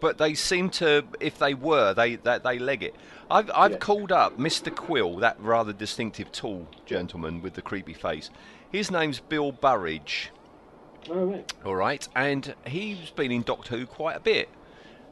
But 0.00 0.18
they 0.18 0.34
seem 0.34 0.70
to, 0.70 1.04
if 1.20 1.38
they 1.38 1.54
were, 1.54 1.94
they 1.94 2.16
that 2.16 2.42
they 2.42 2.58
leg 2.58 2.82
it. 2.82 2.96
I've 3.30 3.50
I've 3.54 3.72
Yeah. 3.72 3.78
called 3.78 4.10
up 4.12 4.36
Mr. 4.38 4.74
Quill, 4.74 5.16
that 5.16 5.36
rather 5.38 5.72
distinctive 5.72 6.32
tall 6.32 6.66
gentleman 6.84 7.40
with 7.42 7.54
the 7.54 7.62
creepy 7.62 7.94
face. 7.94 8.28
His 8.70 8.90
name's 8.90 9.20
Bill 9.20 9.52
Burridge. 9.52 10.30
oh 11.10 11.24
right 11.24 11.52
All 11.64 11.76
right, 11.76 12.08
and 12.16 12.54
he's 12.66 13.10
been 13.10 13.30
in 13.30 13.42
Doctor 13.42 13.76
Who 13.76 13.86
quite 13.86 14.16
a 14.16 14.20
bit. 14.20 14.48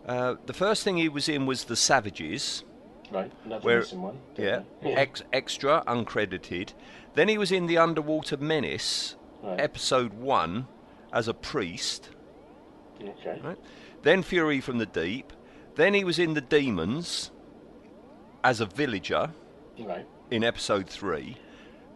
Uh, 0.06 0.34
the 0.46 0.52
first 0.52 0.82
thing 0.82 0.96
he 0.96 1.08
was 1.08 1.28
in 1.28 1.46
was 1.46 1.64
The 1.64 1.76
Savages, 1.76 2.64
right 3.10 3.30
another 3.44 3.62
Where- 3.64 3.82
one 3.84 4.18
yeah, 4.36 4.62
yeah 4.82 4.90
Ex- 4.98 5.22
extra, 5.32 5.82
uncredited. 5.86 6.72
Then 7.14 7.28
he 7.28 7.38
was 7.38 7.52
in 7.52 7.66
The 7.66 7.78
Underwater 7.78 8.36
Menace, 8.36 9.16
Right. 9.42 9.60
episode 9.60 10.14
one, 10.14 10.66
as 11.12 11.28
a 11.28 11.34
priest. 11.34 12.08
okay 13.02 13.40
Right. 13.42 13.58
Then 14.02 14.22
Fury 14.22 14.60
from 14.60 14.78
the 14.78 14.86
Deep. 14.86 15.32
Then 15.76 15.94
he 15.94 16.04
was 16.04 16.18
in 16.18 16.34
The 16.34 16.40
Demons, 16.40 17.30
as 18.44 18.60
a 18.60 18.66
villager 18.66 19.30
right 19.78 20.06
in 20.30 20.42
episode 20.42 20.88
three. 20.88 21.36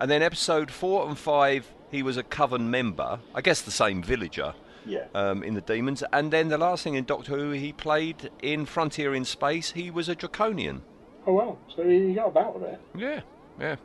And 0.01 0.11
then 0.11 0.23
episode 0.23 0.71
four 0.71 1.09
and 1.09 1.19
five, 1.19 1.73
he 1.91 2.03
was 2.03 2.17
a 2.17 2.23
coven 2.23 2.71
member. 2.71 3.19
I 3.35 3.41
guess 3.41 3.63
the 3.63 3.71
same 3.71 4.03
villager. 4.03 4.55
Yeah 4.87 5.05
um, 5.15 5.43
in 5.43 5.55
the 5.55 5.61
Demons, 5.61 6.03
and 6.13 6.33
then 6.33 6.49
the 6.49 6.59
last 6.59 6.85
thing 6.85 6.95
in 6.95 7.05
Doctor 7.05 7.37
Who, 7.37 7.51
he 7.51 7.73
played 7.73 8.31
in 8.43 8.67
Frontier 8.67 9.15
in 9.15 9.25
Space. 9.25 9.73
He 9.73 9.91
was 9.91 10.09
a 10.09 10.15
Draconian. 10.15 10.83
oh 11.27 11.33
well 11.35 11.59
so 11.75 11.89
he 11.89 12.15
got 12.15 12.29
about 12.29 12.59
with 12.59 12.69
it 12.71 12.81
Yeah, 12.97 13.21
yeah. 13.61 13.77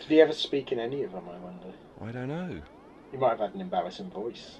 did 0.00 0.08
he 0.08 0.20
ever 0.20 0.32
speak 0.32 0.72
in 0.72 0.78
any 0.78 1.02
of 1.02 1.12
them 1.12 1.24
I 1.28 1.38
wonder 1.38 1.72
I 2.04 2.12
don't 2.12 2.28
know, 2.28 2.60
he 3.10 3.16
might 3.16 3.30
have 3.30 3.40
had 3.40 3.54
an 3.54 3.60
embarrassing 3.60 4.10
voice 4.10 4.58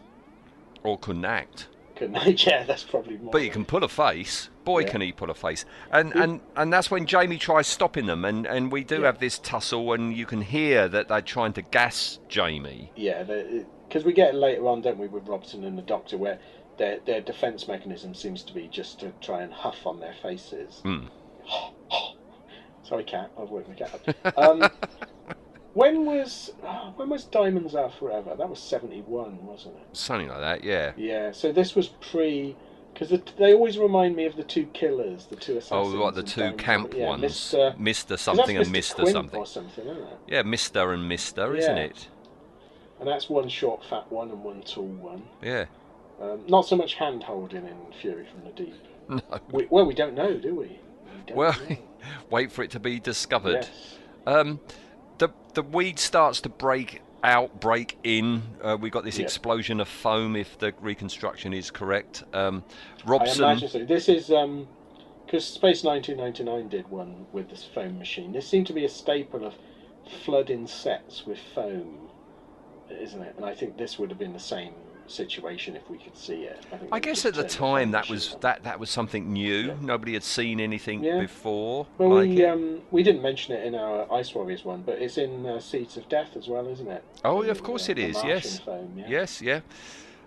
or 0.83 0.99
couldn't 0.99 1.25
act, 1.25 1.69
couldn't 1.97 2.17
he 2.23 2.33
yeah 2.33 2.65
that's 2.65 2.85
probably 2.85 3.17
more 3.19 3.33
but 3.33 3.43
he 3.43 3.49
can 3.49 3.65
pull 3.65 3.83
a 3.85 3.89
face. 3.89 4.51
Boy, 4.65 4.81
Yeah. 4.81 4.89
can 4.89 5.01
he 5.01 5.13
pull 5.13 5.31
a 5.31 5.35
face! 5.35 5.65
And 5.93 6.13
and 6.15 6.41
and 6.57 6.73
that's 6.73 6.91
when 6.91 7.07
Jamie 7.07 7.39
tries 7.39 7.69
stopping 7.69 8.07
them, 8.07 8.25
and 8.25 8.47
and 8.47 8.73
we 8.73 8.83
do 8.83 8.97
Yeah. 9.01 9.07
have 9.07 9.21
this 9.21 9.39
tussle, 9.39 9.93
and 9.93 10.13
you 10.17 10.27
can 10.27 10.41
hear 10.41 10.89
that 10.89 11.07
they're 11.07 11.21
trying 11.23 11.53
to 11.53 11.63
gas 11.63 12.19
Jamie. 12.29 12.91
Yeah, 12.97 13.23
because 13.89 14.05
we 14.05 14.13
get 14.13 14.35
it 14.35 14.37
later 14.37 14.67
on, 14.67 14.83
don't 14.83 14.99
we, 14.99 15.07
with 15.07 15.29
Robson 15.29 15.65
and 15.65 15.77
the 15.77 15.83
Doctor, 15.83 16.17
where 16.17 16.39
their 16.79 16.99
their 17.07 17.21
defense 17.21 17.69
mechanism 17.69 18.15
seems 18.15 18.43
to 18.45 18.55
be 18.55 18.69
just 18.69 19.01
to 19.01 19.13
try 19.21 19.43
and 19.43 19.53
huff 19.53 19.87
on 19.87 20.01
their 20.01 20.15
faces. 20.23 20.81
Hmm. 20.83 21.07
Sorry, 22.83 23.05
cat. 23.05 23.31
I've 23.39 23.49
woken 23.51 23.75
the 23.75 23.85
cat 23.85 24.01
up. 24.25 24.39
Um, 24.39 24.71
when 25.75 26.07
was 26.07 26.53
oh, 26.65 26.93
when 26.97 27.09
was 27.09 27.25
Diamonds 27.25 27.75
Are 27.75 27.91
Forever? 27.91 28.35
That 28.37 28.49
was 28.49 28.61
seventy 28.61 29.01
one, 29.01 29.45
wasn't 29.45 29.77
it? 29.77 29.97
Something 29.97 30.29
like 30.29 30.41
that, 30.41 30.65
yeah. 30.65 30.93
Yeah. 30.97 31.33
So 31.33 31.53
this 31.53 31.75
was 31.75 31.89
pre. 31.89 32.57
Because 32.93 33.21
they 33.37 33.53
always 33.53 33.77
remind 33.77 34.17
me 34.17 34.25
of 34.25 34.37
the 34.37 34.43
two 34.43 34.65
killers, 34.73 35.27
the 35.27 35.37
two 35.37 35.59
assassins. 35.59 35.95
Oh, 35.95 36.01
what 36.01 36.15
the 36.15 36.23
two 36.23 36.41
Diamonds 36.41 36.63
camp 36.63 36.95
yeah, 36.97 37.09
ones, 37.09 37.23
Mr. 37.25 37.79
Mister 37.79 38.15
'cause 38.15 38.23
something 38.23 38.57
and 38.57 38.67
Mr. 38.69 39.13
Something. 39.13 39.45
something? 39.45 39.99
Yeah, 40.27 40.41
Mister 40.45 40.93
and 40.95 41.07
Mister, 41.07 41.55
isn't 41.55 41.77
it? 41.77 42.09
And 42.99 43.09
that's 43.09 43.29
one 43.29 43.49
short, 43.49 43.85
fat 43.85 44.11
one 44.11 44.31
and 44.31 44.43
one 44.43 44.63
tall 44.63 44.85
one. 44.87 45.23
Yeah. 45.43 45.67
Um, 46.21 46.41
not 46.49 46.67
so 46.67 46.77
much 46.77 46.95
hand 46.95 47.23
holding 47.23 47.67
in 47.67 47.77
Fury 48.01 48.27
from 48.33 48.45
the 48.45 48.51
Deep. 48.51 48.75
No. 49.09 49.21
We, 49.53 49.67
well, 49.71 49.85
we 49.87 49.95
don't 49.95 50.15
know, 50.15 50.37
do 50.37 50.55
we? 50.57 50.67
we 50.67 50.79
don't 51.27 51.37
Well, 51.37 51.55
know. 51.71 51.77
wait 52.31 52.51
for 52.51 52.65
it 52.65 52.73
to 52.73 52.81
be 52.81 52.99
discovered. 52.99 53.63
yes. 53.63 53.99
Um, 54.27 54.59
the 55.19 55.29
the 55.55 55.63
weed 55.63 56.01
starts 56.01 56.41
to 56.41 56.49
break 56.49 57.03
out, 57.23 57.61
break 57.61 57.97
in. 58.03 58.43
Uh, 58.61 58.77
we 58.81 58.91
got 58.91 59.05
this 59.05 59.19
explosion 59.21 59.79
of 59.81 59.87
foam, 59.89 60.35
if 60.35 60.59
the 60.59 60.75
reconstruction 60.81 61.53
is 61.53 61.71
correct. 61.71 62.25
Um, 62.33 62.65
I 63.07 63.11
Robson, 63.11 63.45
imagine 63.45 63.69
so. 63.69 63.85
This 63.85 64.09
is 64.09 64.27
because 64.27 65.45
Space 65.47 65.85
1999 65.85 66.69
did 66.69 66.89
one 66.91 67.27
with 67.33 67.49
this 67.49 67.65
foam 67.75 67.99
machine. 67.99 68.33
This 68.33 68.49
seemed 68.49 68.67
to 68.67 68.73
be 68.73 68.85
a 68.85 68.89
staple 68.89 69.45
of 69.47 69.55
flooding 70.25 70.67
sets 70.67 71.25
with 71.27 71.39
foam, 71.55 72.09
isn't 72.91 73.23
it? 73.23 73.35
And 73.37 73.45
I 73.45 73.55
think 73.55 73.77
this 73.77 73.99
would 73.99 74.11
have 74.11 74.19
been 74.19 74.33
the 74.33 74.39
same 74.39 74.73
situation 75.09 75.77
if 75.77 75.89
we 75.89 75.99
could 75.99 76.17
see 76.17 76.43
it. 76.45 76.65
I, 76.91 76.97
I 76.97 77.01
guess 77.01 77.25
at 77.25 77.35
the 77.35 77.45
time 77.45 77.93
that 77.93 78.09
was 78.09 78.37
that 78.41 78.65
that 78.65 78.81
was 78.81 78.91
something 78.91 79.33
new. 79.33 79.69
Yeah. 79.69 79.75
Nobody 79.81 80.15
had 80.15 80.25
seen 80.25 80.59
anything 80.59 81.05
Yeah. 81.05 81.21
before 81.21 81.87
Well, 81.99 82.11
like 82.15 82.29
we 82.29 82.45
um, 82.45 82.81
we 82.91 83.05
didn't 83.05 83.23
mention 83.23 83.55
it 83.55 83.65
in 83.65 83.77
our 83.77 84.13
Ice 84.13 84.35
Warriors 84.35 84.65
one, 84.65 84.83
but 84.83 84.99
it's 85.01 85.17
in 85.17 85.47
uh, 85.47 85.61
Seeds 85.61 85.97
of 85.97 86.09
Death 86.09 86.37
as 86.37 86.49
well, 86.49 86.67
isn't 86.67 86.89
it? 86.89 87.05
Oh, 87.25 87.45
The, 87.45 87.51
of 87.53 87.63
course 87.63 87.89
uh, 87.89 87.93
it 87.93 87.95
the 87.97 88.07
is, 88.07 88.25
yes. 88.25 88.59
Foam, 88.59 88.93
yeah. 88.97 89.05
Yes, 89.09 89.41
yeah. 89.41 89.61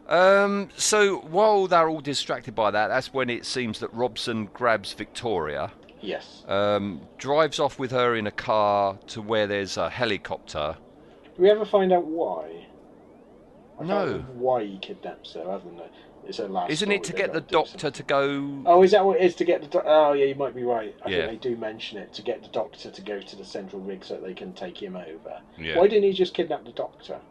Um, 0.08 0.70
so 0.76 1.18
while 1.30 1.68
they're 1.68 1.90
all 1.90 2.00
distracted 2.02 2.56
by 2.56 2.72
that, 2.72 2.88
that's 2.88 3.14
when 3.14 3.30
it 3.30 3.46
seems 3.46 3.80
that 3.80 3.94
Robson 3.94 4.50
grabs 4.54 4.94
Victoria. 4.94 5.72
Yes. 6.02 6.46
um, 6.48 7.02
drives 7.18 7.60
off 7.60 7.78
with 7.78 7.92
her 7.92 8.16
in 8.16 8.26
a 8.26 8.32
car 8.32 8.98
to 9.08 9.22
where 9.22 9.46
there's 9.48 9.76
a 9.76 9.90
helicopter. 9.90 10.78
Do 11.40 11.44
we 11.44 11.50
ever 11.52 11.64
find 11.64 11.94
out 11.94 12.04
why? 12.04 12.66
I 13.80 13.84
No. 13.86 14.18
why 14.34 14.66
he 14.66 14.78
kidnaps 14.78 15.36
her, 15.36 15.50
other 15.50 15.64
than 15.64 15.80
it's 16.28 16.38
her 16.38 16.50
last. 16.50 16.70
Isn't 16.70 16.92
it 16.92 17.02
to 17.06 17.14
get 17.14 17.32
the 17.32 17.40
doctor 17.40 17.90
to 17.90 18.04
go? 18.04 18.62
Oh, 18.66 18.84
is 18.84 18.92
that 18.92 19.06
what 19.06 19.22
it 19.22 19.24
is 19.24 19.36
to 19.36 19.46
get 19.46 19.62
the? 19.62 19.68
Do- 19.68 19.82
oh, 19.86 20.12
yeah, 20.12 20.26
you 20.26 20.36
might 20.36 20.54
be 20.54 20.64
right. 20.64 20.94
I 21.02 21.10
Yeah. 21.10 21.28
think 21.28 21.42
they 21.42 21.50
do 21.50 21.56
mention 21.56 21.98
it 21.98 22.12
to 22.16 22.22
get 22.22 22.42
the 22.44 22.50
doctor 22.50 22.92
to 22.92 23.02
go 23.02 23.22
to 23.22 23.36
the 23.38 23.46
central 23.46 23.82
rig 23.82 24.04
so 24.04 24.16
that 24.16 24.24
they 24.26 24.34
can 24.34 24.52
take 24.52 24.84
him 24.84 24.98
over. 24.98 25.40
Yeah. 25.58 25.78
Why 25.78 25.88
didn't 25.88 26.04
he 26.04 26.12
just 26.12 26.34
kidnap 26.34 26.66
the 26.66 26.74
doctor? 26.74 27.22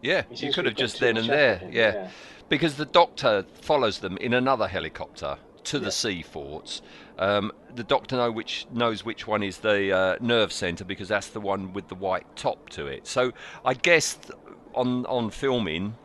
Yeah, 0.00 0.22
He 0.30 0.46
you 0.46 0.52
could 0.54 0.64
have 0.64 0.74
just 0.74 0.98
then 0.98 1.18
and 1.18 1.28
there. 1.28 1.60
in, 1.62 1.72
Yeah. 1.72 2.08
because 2.48 2.78
the 2.78 2.86
doctor 2.86 3.44
follows 3.60 3.98
them 3.98 4.16
in 4.16 4.32
another 4.32 4.66
helicopter 4.66 5.36
to 5.64 5.78
the 5.78 5.90
sea 5.92 6.22
forts. 6.22 6.82
Um, 7.18 7.52
the 7.74 7.84
doctor 7.84 8.16
know 8.16 8.30
which 8.30 8.66
knows 8.72 9.04
which 9.04 9.26
one 9.26 9.42
is 9.42 9.58
the 9.58 9.92
uh, 9.92 10.16
nerve 10.20 10.52
center 10.52 10.84
because 10.84 11.08
that's 11.08 11.28
the 11.28 11.40
one 11.40 11.72
with 11.72 11.88
the 11.88 11.94
white 11.94 12.26
top 12.36 12.68
to 12.70 12.86
it. 12.86 13.06
So 13.06 13.32
I 13.64 13.74
guess 13.74 14.14
th- 14.14 14.32
on 14.74 15.06
on 15.06 15.30
filming, 15.30 15.96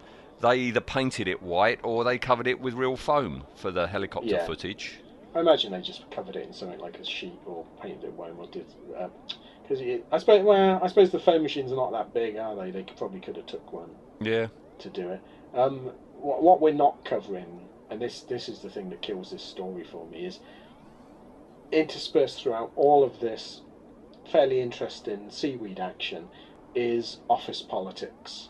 they 0.42 0.58
either 0.58 0.82
painted 0.82 1.28
it 1.28 1.42
white 1.42 1.80
or 1.84 2.04
they 2.04 2.18
covered 2.18 2.48
it 2.48 2.60
with 2.60 2.74
real 2.74 2.98
foam 2.98 3.44
for 3.56 3.72
the 3.72 3.88
helicopter 3.88 4.30
Yeah. 4.30 4.46
footage. 4.46 5.00
I 5.36 5.40
imagine 5.40 5.72
they 5.72 5.82
just 5.82 6.10
covered 6.12 6.36
it 6.36 6.46
in 6.48 6.54
something 6.54 6.80
like 6.80 6.98
a 7.00 7.06
sheet 7.06 7.40
or 7.46 7.66
painted 7.82 8.06
it 8.06 8.14
white 8.14 8.34
or 8.38 8.48
did. 8.48 8.66
Because 9.64 9.82
I 10.12 10.18
suppose, 10.18 10.44
well, 10.44 10.80
I 10.82 10.88
suppose 10.88 11.12
the 11.12 11.20
foam 11.20 11.44
machines 11.44 11.72
are 11.72 11.76
not 11.76 11.92
that 11.92 12.14
big, 12.14 12.38
are 12.38 12.56
they? 12.56 12.72
They 12.72 12.84
could, 12.84 12.98
probably 12.98 13.20
could 13.20 13.36
have 13.36 13.46
took 13.46 13.72
one 13.74 13.90
Yeah. 14.22 14.48
to 14.80 14.90
do 14.90 15.10
it. 15.10 15.22
Um, 15.54 15.92
what, 16.20 16.42
what 16.42 16.62
we're 16.62 16.74
not 16.74 17.04
covering, 17.06 17.67
and 17.90 18.02
this 18.02 18.22
this 18.22 18.50
is 18.50 18.60
the 18.60 18.70
thing 18.70 18.90
that 18.90 19.02
kills 19.02 19.32
this 19.32 19.44
story 19.44 19.84
for 19.84 20.06
me, 20.08 20.26
is 20.26 20.40
interspersed 21.72 22.42
throughout 22.42 22.72
all 22.76 23.04
of 23.04 23.20
this 23.20 23.62
fairly 24.32 24.62
interesting 24.62 25.30
seaweed 25.30 25.80
action 25.80 26.28
is 26.76 27.20
office 27.30 27.62
politics, 27.62 28.50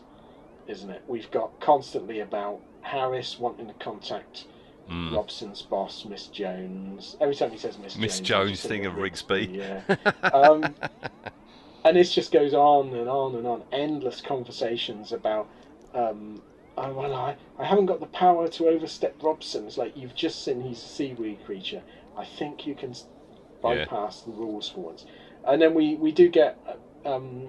isn't 0.66 0.90
it? 0.90 1.02
We've 1.06 1.30
got 1.30 1.60
constantly 1.60 2.20
about 2.20 2.60
Harris 2.82 3.38
wanting 3.38 3.68
to 3.68 3.74
contact 3.74 4.44
Mm. 4.90 5.14
Robson's 5.14 5.62
boss, 5.62 6.06
Miss 6.06 6.26
Jones. 6.28 7.16
Every 7.20 7.34
time 7.34 7.50
he 7.50 7.58
says 7.58 7.78
Miss 7.78 7.92
Jones, 7.94 8.00
Miss 8.00 8.20
Jones, 8.20 8.62
think 8.62 8.86
of 8.86 8.94
Rigsby. 8.94 9.54
Yeah. 9.54 9.96
um, 10.32 10.74
and 11.84 11.96
this 11.96 12.14
just 12.14 12.32
goes 12.32 12.54
on 12.54 12.94
and 12.94 13.08
on 13.08 13.34
and 13.34 13.46
on. 13.46 13.62
Endless 13.70 14.22
conversations 14.22 15.12
about, 15.12 15.46
um, 15.94 16.40
oh, 16.78 16.92
well, 16.92 17.14
I, 17.14 17.36
I 17.58 17.64
haven't 17.64 17.86
got 17.86 18.00
the 18.00 18.06
power 18.06 18.48
to 18.48 18.68
overstep 18.68 19.22
Robson's. 19.22 19.76
Like, 19.78 19.96
you've 19.96 20.14
just 20.14 20.42
seen 20.44 20.60
he's 20.62 20.78
a 20.78 20.86
seaweed 20.86 21.38
creature. 21.44 21.82
I 22.16 22.24
think 22.24 22.66
you 22.66 22.74
can 22.74 22.90
s- 22.90 23.04
Yeah. 23.62 23.84
bypass 23.84 24.22
the 24.22 24.32
rules 24.32 24.68
for 24.68 24.80
once. 24.80 25.04
And 25.44 25.60
then 25.62 25.74
we, 25.74 25.96
we 25.96 26.12
do 26.12 26.28
get 26.28 26.56
um, 27.04 27.48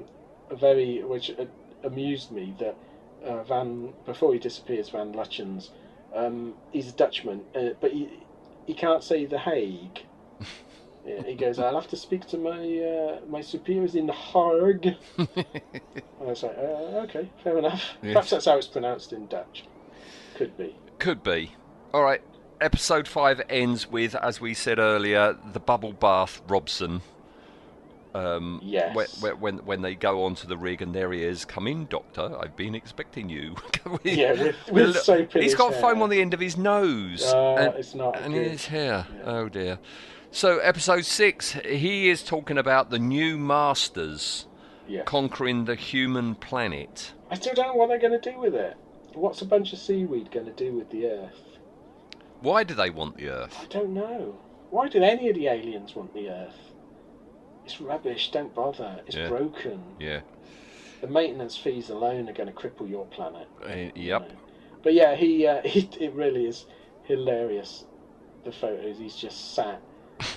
a 0.50 0.56
very, 0.56 1.04
which 1.04 1.32
uh, 1.32 1.46
amused 1.84 2.32
me, 2.32 2.54
that 2.60 2.76
uh, 3.24 3.44
Van, 3.44 3.94
before 4.06 4.34
he 4.34 4.40
disappears, 4.40 4.90
Van 4.90 5.14
Lutyens, 5.14 5.70
um, 6.14 6.56
he's 6.72 6.90
a 6.90 6.94
Dutchman, 6.94 7.44
uh, 7.56 7.70
but 7.80 7.92
he, 7.92 8.10
he 8.66 8.74
can't 8.74 9.04
say 9.04 9.26
The 9.26 9.40
Hague. 9.40 10.02
Yeah, 11.06 11.24
he 11.24 11.34
goes, 11.36 11.60
I'll 11.60 11.80
have 11.80 11.88
to 11.90 11.98
speak 11.98 12.26
to 12.28 12.38
my 12.38 12.60
uh, 12.80 13.20
my 13.28 13.42
superiors 13.42 13.96
in 13.96 14.06
the 14.08 14.14
Hague. 14.14 14.96
and 15.18 15.28
I 16.22 16.24
was 16.24 16.44
like, 16.44 16.58
uh, 16.58 17.02
okay, 17.06 17.30
fair 17.44 17.58
enough. 17.58 17.84
Yes. 18.04 18.14
Perhaps 18.14 18.30
that's 18.32 18.46
how 18.46 18.58
it's 18.58 18.68
pronounced 18.68 19.14
in 19.14 19.28
Dutch. 19.28 19.64
Could 20.36 20.56
be. 20.58 20.76
Could 21.00 21.24
be. 21.24 21.54
All 21.94 22.04
right. 22.04 22.22
Episode 22.62 23.08
five 23.08 23.42
ends 23.50 23.90
with, 23.90 24.14
as 24.16 24.42
we 24.42 24.54
said 24.54 24.80
earlier, 24.80 25.38
the 25.54 25.60
bubble 25.62 25.94
bath 25.94 26.42
Robson. 26.48 27.02
Um, 28.14 28.60
Yes. 28.64 28.96
whe- 28.96 29.22
whe- 29.22 29.40
When, 29.40 29.58
when 29.60 29.82
they 29.82 29.96
go 29.96 30.24
onto 30.26 30.48
the 30.48 30.58
rig 30.58 30.82
and 30.82 30.94
there 30.94 31.12
he 31.12 31.24
is, 31.24 31.46
come 31.46 31.68
in, 31.68 31.86
Doctor. 31.86 32.38
I've 32.40 32.56
been 32.56 32.76
expecting 32.76 33.30
you. 33.30 33.56
Yeah, 34.04 34.34
with, 34.34 34.56
with 34.72 34.96
soap 34.98 35.34
He's 35.34 35.56
got 35.56 35.72
hair. 35.74 35.82
foam 35.82 36.02
on 36.02 36.10
the 36.10 36.20
end 36.22 36.34
of 36.34 36.40
his 36.40 36.58
nose. 36.58 37.24
Uh, 37.24 37.56
and, 37.56 37.76
it's 37.76 37.96
not 37.96 38.18
and 38.20 38.36
in 38.36 38.44
his 38.52 38.66
hair. 38.68 39.06
Yeah. 39.16 39.24
Oh 39.26 39.50
dear. 39.50 39.80
So 40.32 40.60
episode 40.60 41.06
six, 41.06 41.54
he 41.54 42.10
is 42.10 42.24
talking 42.24 42.58
about 42.58 42.92
the 42.92 43.00
new 43.00 43.38
masters 43.38 44.46
Yeah. 44.88 45.02
conquering 45.04 45.66
the 45.66 45.76
human 45.76 46.36
planet. 46.36 47.14
I 47.32 47.36
still 47.36 47.54
don't 47.56 47.68
know 47.68 47.74
what 47.74 47.90
they're 47.90 47.98
going 48.00 48.20
to 48.20 48.32
do 48.32 48.40
with 48.40 48.54
it. 48.54 48.78
What's 49.14 49.42
a 49.42 49.46
bunch 49.46 49.74
of 49.74 49.80
seaweed 49.80 50.32
going 50.32 50.46
to 50.46 50.52
do 50.52 50.74
with 50.74 50.92
the 50.92 51.08
Earth? 51.08 51.58
Why 52.42 52.64
do 52.64 52.74
they 52.76 52.90
want 52.92 53.18
the 53.18 53.30
Earth? 53.30 53.58
I 53.60 53.66
don't 53.66 53.94
know. 53.94 54.38
Why 54.70 54.88
do 54.88 55.02
any 55.02 55.30
of 55.30 55.36
the 55.36 55.48
aliens 55.48 55.96
want 55.96 56.14
the 56.14 56.30
Earth? 56.30 56.74
It's 57.66 57.82
rubbish. 57.82 58.30
Don't 58.32 58.54
bother. 58.54 59.02
It's 59.08 59.16
Yeah. 59.16 59.30
broken. 59.30 59.84
Yeah. 60.00 60.22
The 61.02 61.08
maintenance 61.08 61.58
fees 61.58 61.90
alone 61.90 62.30
are 62.30 62.34
going 62.34 62.54
to 62.54 62.56
cripple 62.56 62.88
your 62.90 63.06
planet. 63.08 63.48
Uh, 63.64 63.74
you 63.74 63.92
yep. 63.96 64.30
know. 64.30 64.36
But 64.84 64.94
yeah, 64.94 65.16
he, 65.16 65.48
uh, 65.48 65.62
he 65.66 65.90
it 66.00 66.14
really 66.14 66.46
is 66.46 66.66
hilarious. 67.04 67.86
The 68.44 68.52
photos. 68.52 69.00
He's 69.00 69.16
just 69.16 69.56
sat 69.56 69.82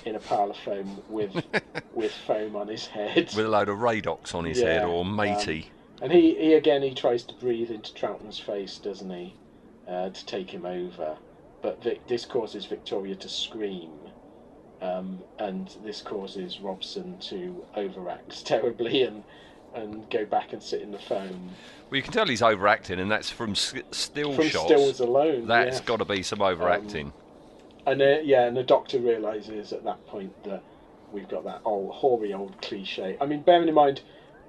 in 0.05 0.17
a 0.17 0.19
pile 0.19 0.51
of 0.51 0.57
foam 0.59 1.03
with 1.09 1.35
with 1.95 2.13
foam 2.27 2.57
on 2.57 2.69
his 2.69 2.87
head. 2.87 3.33
With 3.37 3.47
a 3.47 3.49
load 3.49 3.69
of 3.69 3.79
radox 3.79 4.35
on 4.35 4.45
his 4.45 4.61
head 4.61 4.83
Yeah, 4.83 4.89
or 4.89 5.03
um, 5.03 5.15
matey. 5.15 5.71
And 6.01 6.11
he, 6.13 6.35
he 6.35 6.55
again 6.55 6.83
he 6.83 6.95
tries 6.95 7.23
to 7.25 7.35
breathe 7.35 7.71
into 7.71 7.95
Troughton's 7.95 8.39
face, 8.39 8.79
doesn't 8.79 9.11
he, 9.11 9.35
uh, 9.89 10.11
to 10.11 10.27
take 10.27 10.51
him 10.51 10.67
over. 10.67 11.17
But 11.63 11.83
Vic, 11.83 12.07
this 12.09 12.25
causes 12.25 12.67
Victoria 12.67 13.15
to 13.15 13.29
scream, 13.29 13.93
um, 14.81 15.21
and 15.39 15.75
this 15.85 16.01
causes 16.03 16.59
Robson 16.61 17.19
to 17.21 17.65
overact 17.77 18.45
terribly 18.47 19.03
and 19.03 19.23
and 19.75 20.09
go 20.11 20.27
back 20.27 20.53
and 20.53 20.63
sit 20.63 20.83
in 20.83 20.91
the 20.91 20.99
foam 20.99 21.51
well, 21.93 21.99
you 21.99 22.03
can 22.03 22.13
tell 22.15 22.27
he's 22.27 22.41
overacting, 22.41 22.99
and 23.01 23.11
that's 23.11 23.29
from 23.29 23.51
s- 23.51 23.75
still 23.91 24.33
from 24.33 24.49
shots. 24.49 24.65
stills 24.65 25.01
alone. 25.01 25.47
That's 25.47 25.75
yeah. 25.75 25.81
Um, 25.81 25.85
got 25.85 25.97
to 25.99 26.07
be 26.07 26.23
some 26.23 26.41
overacting. 26.41 27.13
And 27.87 28.01
uh, 28.01 28.19
yeah, 28.23 28.47
and 28.47 28.57
the 28.57 28.63
doctor 28.63 28.99
realizes 28.99 29.73
at 29.73 29.85
that 29.85 30.07
point 30.07 30.33
that 30.45 30.63
we've 31.13 31.29
got 31.29 31.45
that 31.45 31.61
old 31.65 31.95
hoary 31.95 32.33
old 32.33 32.61
cliche. 32.63 33.17
I 33.21 33.27
mean, 33.27 33.43
bearing 33.43 33.69
in 33.69 33.75
mind, 33.75 34.03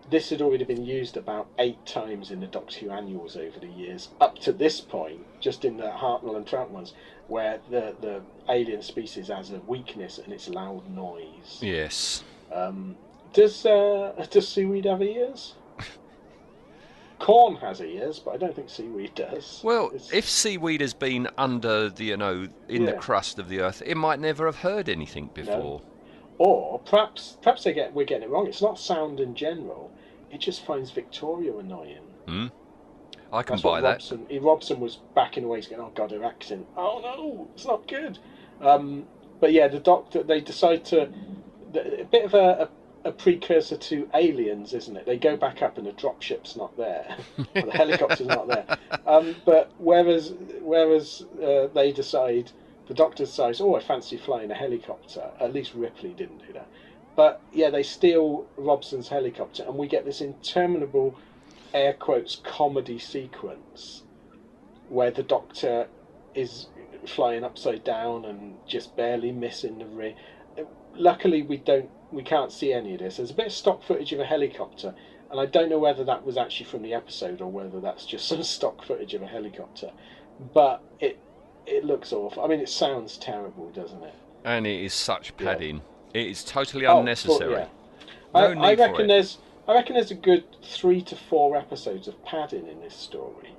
this 0.09 0.29
had 0.29 0.41
already 0.41 0.65
been 0.65 0.85
used 0.85 1.17
about 1.17 1.47
eight 1.59 1.85
times 1.85 2.29
in 2.31 2.39
the 2.39 2.47
Doctor 2.47 2.79
Who 2.79 2.91
annuals 2.91 3.35
over 3.37 3.59
the 3.59 3.67
years, 3.67 4.09
up 4.19 4.37
to 4.39 4.51
this 4.51 4.81
point, 4.81 5.21
just 5.39 5.63
in 5.65 5.77
the 5.77 5.89
Hartnell 5.89 6.35
and 6.35 6.45
Trout 6.45 6.69
ones, 6.69 6.93
where 7.27 7.59
the 7.69 7.95
the 8.01 8.21
alien 8.49 8.81
species 8.81 9.27
has 9.29 9.51
a 9.51 9.59
weakness 9.61 10.17
and 10.17 10.33
it's 10.33 10.49
loud 10.49 10.89
noise. 10.89 11.59
yes. 11.61 12.23
Um, 12.51 12.97
does 13.33 13.65
uh, 13.65 14.25
does 14.29 14.47
seaweed 14.47 14.85
have 14.85 15.01
ears? 15.01 15.55
Corn 17.23 17.55
has 17.55 17.79
ears, 17.79 18.19
but 18.19 18.31
I 18.31 18.37
don't 18.37 18.53
think 18.53 18.69
seaweed 18.69 19.15
does. 19.15 19.61
Well, 19.63 19.85
It's- 19.87 20.11
if 20.11 20.29
seaweed 20.29 20.81
has 20.81 20.93
been 20.93 21.29
under 21.37 21.87
the, 21.87 22.03
you 22.03 22.17
know, 22.17 22.49
in 22.67 22.83
the 22.83 22.91
crust 22.91 23.39
of 23.39 23.47
the 23.47 23.61
earth, 23.61 23.81
it 23.85 23.95
might 23.95 24.19
never 24.19 24.45
have 24.45 24.57
heard 24.57 24.89
anything 24.89 25.29
before. 25.33 25.81
Or 26.37 26.79
perhaps 26.79 27.37
perhaps 27.41 27.63
they 27.63 27.71
get 27.71 27.93
we're 27.93 28.03
getting 28.03 28.23
it 28.23 28.29
wrong. 28.29 28.47
It's 28.47 28.61
not 28.61 28.77
sound 28.77 29.21
in 29.21 29.35
general. 29.35 29.89
It 30.31 30.39
just 30.39 30.65
finds 30.65 30.91
Victoria 30.91 31.55
annoying. 31.57 32.03
Hmm? 32.27 32.47
I 33.31 33.41
can 33.41 33.53
That's 33.53 33.63
buy 33.63 33.79
that. 33.79 33.93
Robson, 33.93 34.25
he, 34.27 34.39
Robson 34.39 34.79
was 34.81 34.97
backing 35.15 35.45
away, 35.45 35.61
going, 35.61 35.81
"Oh 35.81 35.91
God, 35.95 36.11
her 36.11 36.25
accent. 36.25 36.67
Oh 36.75 36.99
no, 37.01 37.47
it's 37.55 37.65
not 37.65 37.87
good." 37.87 38.19
Um, 38.59 39.07
but 39.39 39.53
yeah, 39.53 39.69
the 39.69 39.79
doctor 39.79 40.23
they 40.23 40.41
decide 40.41 40.83
to 40.85 41.03
a 41.03 42.03
bit 42.03 42.25
of 42.25 42.33
a, 42.33 42.63
a, 42.63 42.69
a 43.05 43.11
precursor 43.11 43.77
to 43.77 44.09
Aliens, 44.13 44.73
isn't 44.73 44.95
it? 44.95 45.05
They 45.05 45.17
go 45.17 45.35
back 45.35 45.61
up 45.61 45.77
and 45.77 45.85
the 45.85 45.91
dropship's 45.91 46.55
not 46.55 46.75
there, 46.77 47.17
the 47.53 47.71
helicopter's 47.71 48.27
not 48.27 48.47
there. 48.47 48.65
Um, 49.05 49.35
but 49.45 49.71
whereas 49.77 50.33
whereas 50.61 51.25
uh, 51.41 51.67
they 51.73 51.91
decide, 51.91 52.51
the 52.87 52.93
doctor 52.93 53.25
decides, 53.25 53.59
"Oh, 53.59 53.75
I 53.75 53.81
fancy 53.81 54.17
flying 54.17 54.51
a 54.51 54.55
helicopter." 54.55 55.31
At 55.39 55.53
least 55.53 55.73
Ripley 55.73 56.13
didn't 56.13 56.45
do 56.47 56.53
that. 56.53 56.67
But 57.15 57.41
yeah, 57.51 57.69
they 57.69 57.83
steal 57.83 58.45
Robson's 58.57 59.09
helicopter, 59.09 59.63
and 59.63 59.75
we 59.75 59.87
get 59.87 60.05
this 60.05 60.21
interminable 60.21 61.15
air 61.73 61.93
quotes 61.93 62.35
comedy 62.37 62.99
sequence 62.99 64.03
where 64.89 65.11
the 65.11 65.23
doctor 65.23 65.87
is 66.35 66.67
flying 67.05 67.43
upside 67.43 67.83
down 67.83 68.25
and 68.25 68.55
just 68.67 68.95
barely 68.95 69.31
missing 69.31 69.79
the 69.79 69.85
ring. 69.85 70.15
Luckily, 70.95 71.41
we 71.41 71.57
don't 71.57 71.89
we 72.13 72.23
can't 72.23 72.51
see 72.51 72.71
any 72.73 72.93
of 72.93 72.99
this. 72.99 73.17
There's 73.17 73.31
a 73.31 73.35
bit 73.35 73.47
of 73.47 73.53
stock 73.53 73.83
footage 73.83 74.13
of 74.13 74.19
a 74.19 74.25
helicopter, 74.25 74.93
and 75.31 75.39
I 75.39 75.45
don't 75.45 75.69
know 75.69 75.79
whether 75.79 76.03
that 76.05 76.25
was 76.25 76.37
actually 76.37 76.67
from 76.67 76.81
the 76.83 76.93
episode 76.93 77.41
or 77.41 77.51
whether 77.51 77.79
that's 77.79 78.05
just 78.05 78.27
some 78.29 78.43
stock 78.43 78.85
footage 78.85 79.13
of 79.13 79.21
a 79.21 79.27
helicopter. 79.27 79.91
But 80.53 80.81
it 80.99 81.17
it 81.65 81.83
looks 81.85 82.11
awful. 82.11 82.43
I 82.43 82.47
mean, 82.47 82.59
it 82.59 82.69
sounds 82.69 83.17
terrible, 83.17 83.69
doesn't 83.69 84.03
it? 84.03 84.13
And 84.43 84.67
it 84.67 84.83
is 84.83 84.93
such 84.93 85.33
Yeah. 85.39 85.45
padding. 85.53 85.81
It 86.13 86.27
is 86.27 86.43
totally 86.43 86.85
Oh, 86.85 86.95
but, 86.95 86.99
unnecessary. 86.99 87.53
yeah. 87.53 87.67
No 88.35 88.41
I, 88.61 88.71
I 88.71 88.73
reckon 88.75 89.07
there's 89.07 89.37
I 89.67 89.73
reckon 89.73 89.95
there's 89.95 90.11
a 90.11 90.15
good 90.15 90.43
three 90.61 91.01
to 91.03 91.15
four 91.15 91.55
episodes 91.55 92.07
of 92.07 92.21
padding 92.25 92.67
in 92.67 92.81
this 92.81 92.95
story. 92.95 93.55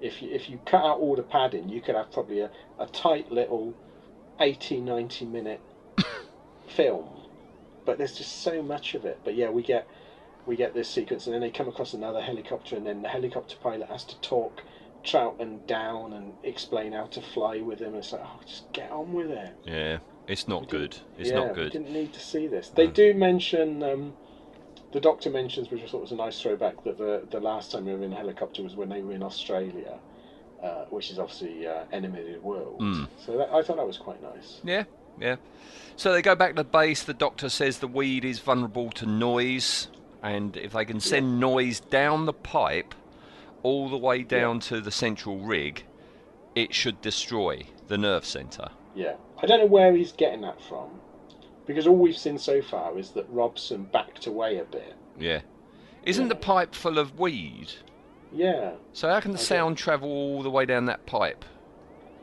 If 0.00 0.20
you, 0.20 0.30
if 0.30 0.50
you 0.50 0.58
cut 0.66 0.84
out 0.84 0.98
all 0.98 1.16
the 1.16 1.22
padding, 1.22 1.70
you 1.70 1.80
could 1.80 1.94
have 1.94 2.12
probably 2.12 2.40
a, 2.40 2.50
a 2.78 2.86
tight 2.86 3.32
little 3.32 3.72
80, 4.38 4.80
90 4.82 5.24
minute 5.24 5.60
film. 6.68 7.15
But 7.86 7.96
there's 7.98 8.18
just 8.18 8.42
so 8.42 8.62
much 8.62 8.94
of 8.94 9.04
it. 9.06 9.20
But 9.24 9.36
yeah, 9.36 9.48
we 9.48 9.62
get 9.62 9.86
we 10.44 10.56
get 10.56 10.74
this 10.74 10.88
sequence, 10.88 11.26
and 11.26 11.34
then 11.34 11.40
they 11.40 11.50
come 11.50 11.68
across 11.68 11.94
another 11.94 12.20
helicopter, 12.20 12.76
and 12.76 12.86
then 12.86 13.02
the 13.02 13.08
helicopter 13.08 13.56
pilot 13.62 13.88
has 13.88 14.04
to 14.04 14.20
talk 14.20 14.62
Troughton 15.02 15.66
down 15.66 16.12
and 16.12 16.34
explain 16.42 16.92
how 16.92 17.06
to 17.06 17.20
fly 17.22 17.60
with 17.60 17.78
him. 17.80 17.94
It's 17.94 18.12
like, 18.12 18.22
oh, 18.24 18.40
just 18.44 18.70
get 18.72 18.90
on 18.90 19.12
with 19.12 19.30
it. 19.30 19.54
Yeah, 19.64 19.98
it's 20.26 20.46
not 20.48 20.62
We 20.62 20.66
good. 20.66 20.90
didn't- 20.90 21.04
It's 21.18 21.30
yeah, 21.30 21.36
not 21.36 21.48
We 21.50 21.54
good. 21.54 21.72
didn't 21.72 21.90
need 21.92 22.12
to 22.12 22.20
see 22.20 22.46
this. 22.48 22.68
They 22.70 22.86
No. 22.86 22.92
do 22.92 23.14
mention 23.14 23.82
um, 23.84 24.14
the 24.92 25.00
doctor 25.00 25.30
mentions, 25.30 25.70
which 25.70 25.82
I 25.82 25.86
thought 25.86 26.00
was 26.02 26.12
a 26.12 26.16
nice 26.16 26.40
throwback, 26.40 26.82
that 26.84 26.98
the 26.98 27.22
the 27.30 27.40
last 27.40 27.70
time 27.72 27.84
we 27.86 27.94
were 27.94 28.02
in 28.04 28.12
a 28.12 28.16
helicopter 28.16 28.62
was 28.64 28.74
when 28.76 28.88
they 28.88 29.02
were 29.02 29.12
in 29.12 29.22
Australia, 29.22 29.98
uh, 30.62 30.84
which 30.90 31.10
is 31.10 31.18
obviously 31.18 31.66
uh, 31.66 31.84
Enemy 31.92 32.20
of 32.20 32.26
the 32.34 32.38
World. 32.40 32.80
Mm. 32.80 33.08
So 33.24 33.36
that, 33.38 33.52
I 33.52 33.62
thought 33.62 33.76
that 33.78 33.86
was 33.86 33.98
quite 33.98 34.22
nice. 34.22 34.60
Yeah, 34.64 34.84
yeah. 35.20 35.36
So 35.96 36.12
they 36.12 36.20
go 36.22 36.34
back 36.34 36.50
to 36.50 36.56
the 36.56 36.64
base. 36.64 37.02
The 37.02 37.14
doctor 37.14 37.48
says 37.48 37.78
the 37.78 37.88
weed 37.88 38.24
is 38.24 38.38
vulnerable 38.38 38.90
to 38.92 39.06
noise, 39.06 39.88
and 40.22 40.56
if 40.56 40.72
they 40.72 40.84
can 40.84 41.00
send 41.00 41.40
noise 41.40 41.80
down 41.80 42.26
the 42.26 42.32
pipe 42.34 42.94
all 43.62 43.88
the 43.88 43.96
way 43.96 44.22
down 44.22 44.60
to 44.60 44.80
the 44.80 44.90
central 44.90 45.38
rig, 45.38 45.84
it 46.54 46.74
should 46.74 47.00
destroy 47.00 47.62
the 47.88 47.96
nerve 47.98 48.24
center. 48.24 48.68
Yeah, 48.94 49.14
I 49.42 49.46
don't 49.46 49.60
know 49.60 49.66
where 49.66 49.94
he's 49.94 50.12
getting 50.12 50.42
that 50.42 50.60
from, 50.60 50.88
because 51.66 51.86
all 51.86 51.96
we've 51.96 52.16
seen 52.16 52.38
so 52.38 52.60
far 52.62 52.98
is 52.98 53.10
that 53.10 53.26
Robson 53.30 53.84
backed 53.84 54.26
away 54.26 54.58
a 54.58 54.64
bit. 54.64 54.94
Yeah. 55.18 55.40
Isn't 56.04 56.28
the 56.28 56.36
pipe 56.36 56.74
full 56.74 56.98
of 56.98 57.18
weed? 57.18 57.72
Yeah, 58.32 58.72
So 58.92 59.08
how 59.08 59.20
can 59.20 59.32
the 59.32 59.38
Okay. 59.38 59.44
sound 59.44 59.78
travel 59.78 60.08
all 60.10 60.42
the 60.42 60.50
way 60.50 60.66
down 60.66 60.84
that 60.86 61.06
pipe 61.06 61.44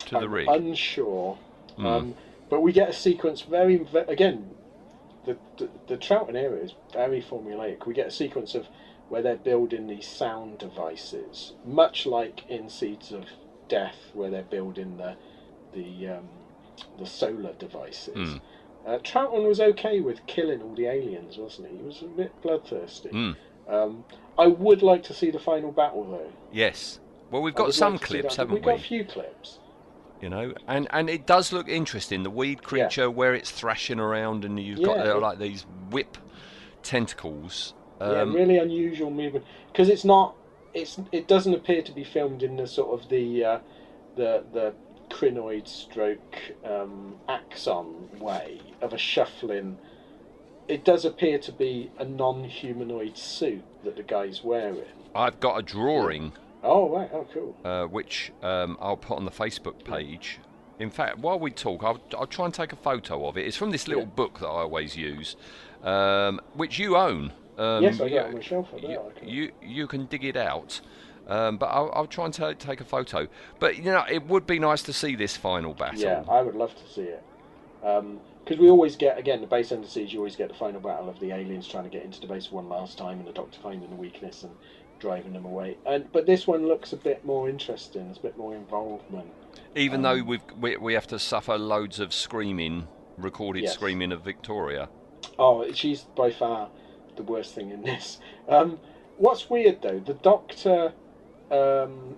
to 0.05 0.11
the 0.11 0.21
I'm 0.21 0.31
rig? 0.31 0.47
unsure. 0.47 1.37
Hmm. 1.77 1.85
Um, 1.85 2.15
but 2.53 2.61
we 2.61 2.71
get 2.71 2.87
a 2.87 2.93
sequence 2.93 3.41
very, 3.41 3.77
ve- 3.77 4.05
again, 4.07 4.51
the, 5.25 5.35
the 5.57 5.67
the 5.87 5.97
Troughton 5.97 6.35
area 6.35 6.61
is 6.61 6.75
very 6.93 7.19
formulaic. 7.19 7.87
We 7.87 7.95
get 7.95 8.05
a 8.05 8.11
sequence 8.11 8.53
of 8.53 8.67
where 9.09 9.23
they're 9.23 9.37
building 9.37 9.87
these 9.87 10.07
sound 10.07 10.59
devices, 10.59 11.53
much 11.65 12.05
like 12.05 12.47
in 12.47 12.69
Seeds 12.69 13.11
of 13.11 13.25
Death, 13.67 13.95
where 14.13 14.29
they're 14.29 14.43
building 14.43 14.97
the 14.97 15.15
the 15.73 16.09
um, 16.09 16.29
the 16.99 17.07
solar 17.07 17.53
devices. 17.53 18.13
Hmm. 18.13 18.37
Uh, 18.85 18.99
Troughton 18.99 19.47
was 19.47 19.59
okay 19.59 19.99
with 19.99 20.23
killing 20.27 20.61
all 20.61 20.75
the 20.75 20.85
aliens, 20.85 21.39
wasn't 21.39 21.71
he? 21.71 21.77
He 21.77 21.81
was 21.81 22.03
a 22.03 22.05
bit 22.05 22.39
bloodthirsty. 22.43 23.09
Mm. 23.09 23.35
Um, 23.67 24.05
I 24.37 24.45
would 24.45 24.83
like 24.83 25.01
to 25.05 25.13
see 25.15 25.31
the 25.31 25.39
final 25.39 25.71
battle, 25.71 26.03
though. 26.03 26.31
Yes. 26.51 26.99
Well, 27.31 27.41
we've 27.41 27.55
got 27.55 27.73
some 27.73 27.93
like 27.93 28.01
clips, 28.01 28.35
haven't 28.35 28.53
we? 28.53 28.59
We've 28.59 28.65
got 28.65 28.79
a 28.79 28.83
few 28.83 29.05
clips. 29.05 29.57
You 30.21 30.29
know, 30.29 30.53
and 30.67 30.87
and 30.91 31.09
it 31.09 31.25
does 31.25 31.51
look 31.51 31.67
interesting. 31.67 32.23
The 32.23 32.29
weed 32.29 32.63
creature, 32.63 33.11
where 33.11 33.33
it's 33.33 33.51
thrashing 33.51 33.99
around, 33.99 34.45
and 34.45 34.57
you've 34.59 34.81
got 34.81 34.97
Yeah, 34.97 35.03
there 35.03 35.15
it- 35.17 35.21
like 35.21 35.37
these 35.39 35.65
whip 35.91 36.17
tentacles. 36.81 37.73
yeah, 37.99 38.21
Um, 38.21 38.33
really 38.33 38.57
unusual 38.57 39.09
movement 39.11 39.45
because 39.71 39.89
it's 39.89 40.05
not. 40.05 40.35
It's 40.73 40.99
it 41.11 41.27
doesn't 41.27 41.53
appear 41.53 41.81
to 41.81 41.91
be 41.91 42.03
filmed 42.03 42.41
in 42.41 42.55
the 42.57 42.67
sort 42.67 42.99
of 42.99 43.09
the 43.09 43.43
uh, 43.43 43.59
the 44.15 44.43
the 44.53 44.73
Krynoid 45.09 45.67
stroke 45.67 46.37
um, 46.65 47.15
axon 47.27 48.09
way 48.19 48.59
of 48.81 48.93
a 48.93 48.97
shuffling. 48.97 49.77
It 50.69 50.85
does 50.85 51.03
appear 51.03 51.37
to 51.39 51.51
be 51.51 51.91
a 51.99 52.05
non-humanoid 52.05 53.17
suit 53.17 53.63
that 53.83 53.97
the 53.97 54.03
guy's 54.03 54.43
wearing. 54.43 54.85
I've 55.13 55.39
got 55.41 55.57
a 55.59 55.61
drawing 55.61 56.31
Oh 56.63 56.89
right, 56.89 57.09
oh 57.13 57.27
cool. 57.33 57.55
uh, 57.65 57.85
which 57.85 58.31
um, 58.41 58.77
I'll 58.79 58.97
put 58.97 59.17
on 59.17 59.25
the 59.25 59.31
Facebook 59.31 59.83
page. 59.83 60.39
In 60.79 60.89
fact, 60.89 61.19
while 61.19 61.37
we 61.39 61.51
talk, 61.51 61.83
I'll, 61.83 62.01
I'll 62.17 62.25
try 62.27 62.45
and 62.45 62.53
take 62.53 62.73
a 62.73 62.77
photo 62.77 63.27
of 63.27 63.37
it. 63.37 63.45
It's 63.45 63.57
from 63.57 63.71
this 63.71 63.87
little 63.87 64.03
Yeah. 64.03 64.09
book 64.09 64.39
that 64.39 64.47
I 64.47 64.61
always 64.61 64.95
use, 64.97 65.35
um, 65.83 66.39
which 66.53 66.79
you 66.79 66.95
own. 66.97 67.31
Um, 67.57 67.83
yes, 67.83 67.95
I 67.95 68.09
got 68.09 68.11
you, 68.11 68.17
it 68.17 68.25
on 68.25 68.33
my 68.35 68.41
shelf. 68.41 68.69
You, 68.81 68.99
can- 69.15 69.27
you 69.29 69.51
you 69.61 69.87
can 69.87 70.05
dig 70.07 70.23
it 70.25 70.35
out, 70.37 70.81
um, 71.27 71.57
but 71.57 71.67
I'll, 71.67 71.91
I'll 71.93 72.07
try 72.07 72.25
and 72.25 72.33
ta 72.33 72.53
take 72.53 72.81
a 72.81 72.85
photo. 72.85 73.27
But 73.59 73.77
you 73.77 73.83
know, 73.83 74.03
it 74.09 74.25
would 74.27 74.47
be 74.47 74.57
nice 74.57 74.81
to 74.83 74.93
see 74.93 75.15
this 75.15 75.37
final 75.37 75.73
battle. 75.73 75.99
Yeah, 75.99 76.23
I 76.27 76.41
would 76.41 76.55
love 76.55 76.73
to 76.75 76.91
see 76.91 77.03
it. 77.03 77.23
Because 77.81 78.59
we 78.59 78.69
always 78.69 78.95
get, 78.95 79.17
again, 79.17 79.41
the 79.41 79.47
base 79.47 79.71
under 79.71 79.87
siege, 79.87 80.13
you 80.13 80.19
always 80.19 80.35
get 80.37 80.47
the 80.49 80.53
final 80.55 80.79
battle 80.81 81.09
of 81.09 81.19
the 81.19 81.31
aliens 81.31 81.67
trying 81.67 81.83
to 81.83 81.89
get 81.89 82.03
into 82.03 82.19
the 82.21 82.27
base 82.27 82.51
one 82.51 82.67
last 82.69 82.97
time 82.97 83.19
and 83.19 83.27
the 83.27 83.31
Doctor 83.33 83.59
finding 83.61 83.89
the 83.89 83.95
weakness 83.95 84.43
and 84.43 84.53
driving 85.03 85.33
them 85.33 85.43
away. 85.45 85.77
And 85.85 86.09
But 86.13 86.25
this 86.25 86.47
one 86.47 86.65
looks 86.65 86.93
a 86.93 86.95
bit 86.95 87.25
more 87.25 87.49
interesting, 87.49 88.05
there's 88.05 88.17
a 88.19 88.21
bit 88.21 88.37
more 88.37 88.55
involvement. 88.55 89.27
Even 89.75 89.97
Um, 89.97 90.03
though 90.19 90.23
we've, 90.23 90.41
we 90.59 90.77
we 90.77 90.93
have 90.93 91.07
to 91.07 91.19
suffer 91.19 91.57
loads 91.57 91.99
of 91.99 92.13
screaming, 92.13 92.87
recorded 93.17 93.63
Yes. 93.63 93.73
screaming 93.73 94.13
of 94.13 94.21
Victoria. 94.21 94.87
Oh, 95.37 95.69
she's 95.73 96.03
by 96.15 96.31
far 96.31 96.69
the 97.17 97.23
worst 97.23 97.53
thing 97.53 97.69
in 97.71 97.81
this. 97.83 98.19
Um, 98.47 98.79
what's 99.17 99.49
weird, 99.49 99.81
though, 99.81 99.99
the 99.99 100.13
Doctor, 100.15 100.93
um, 101.51 102.15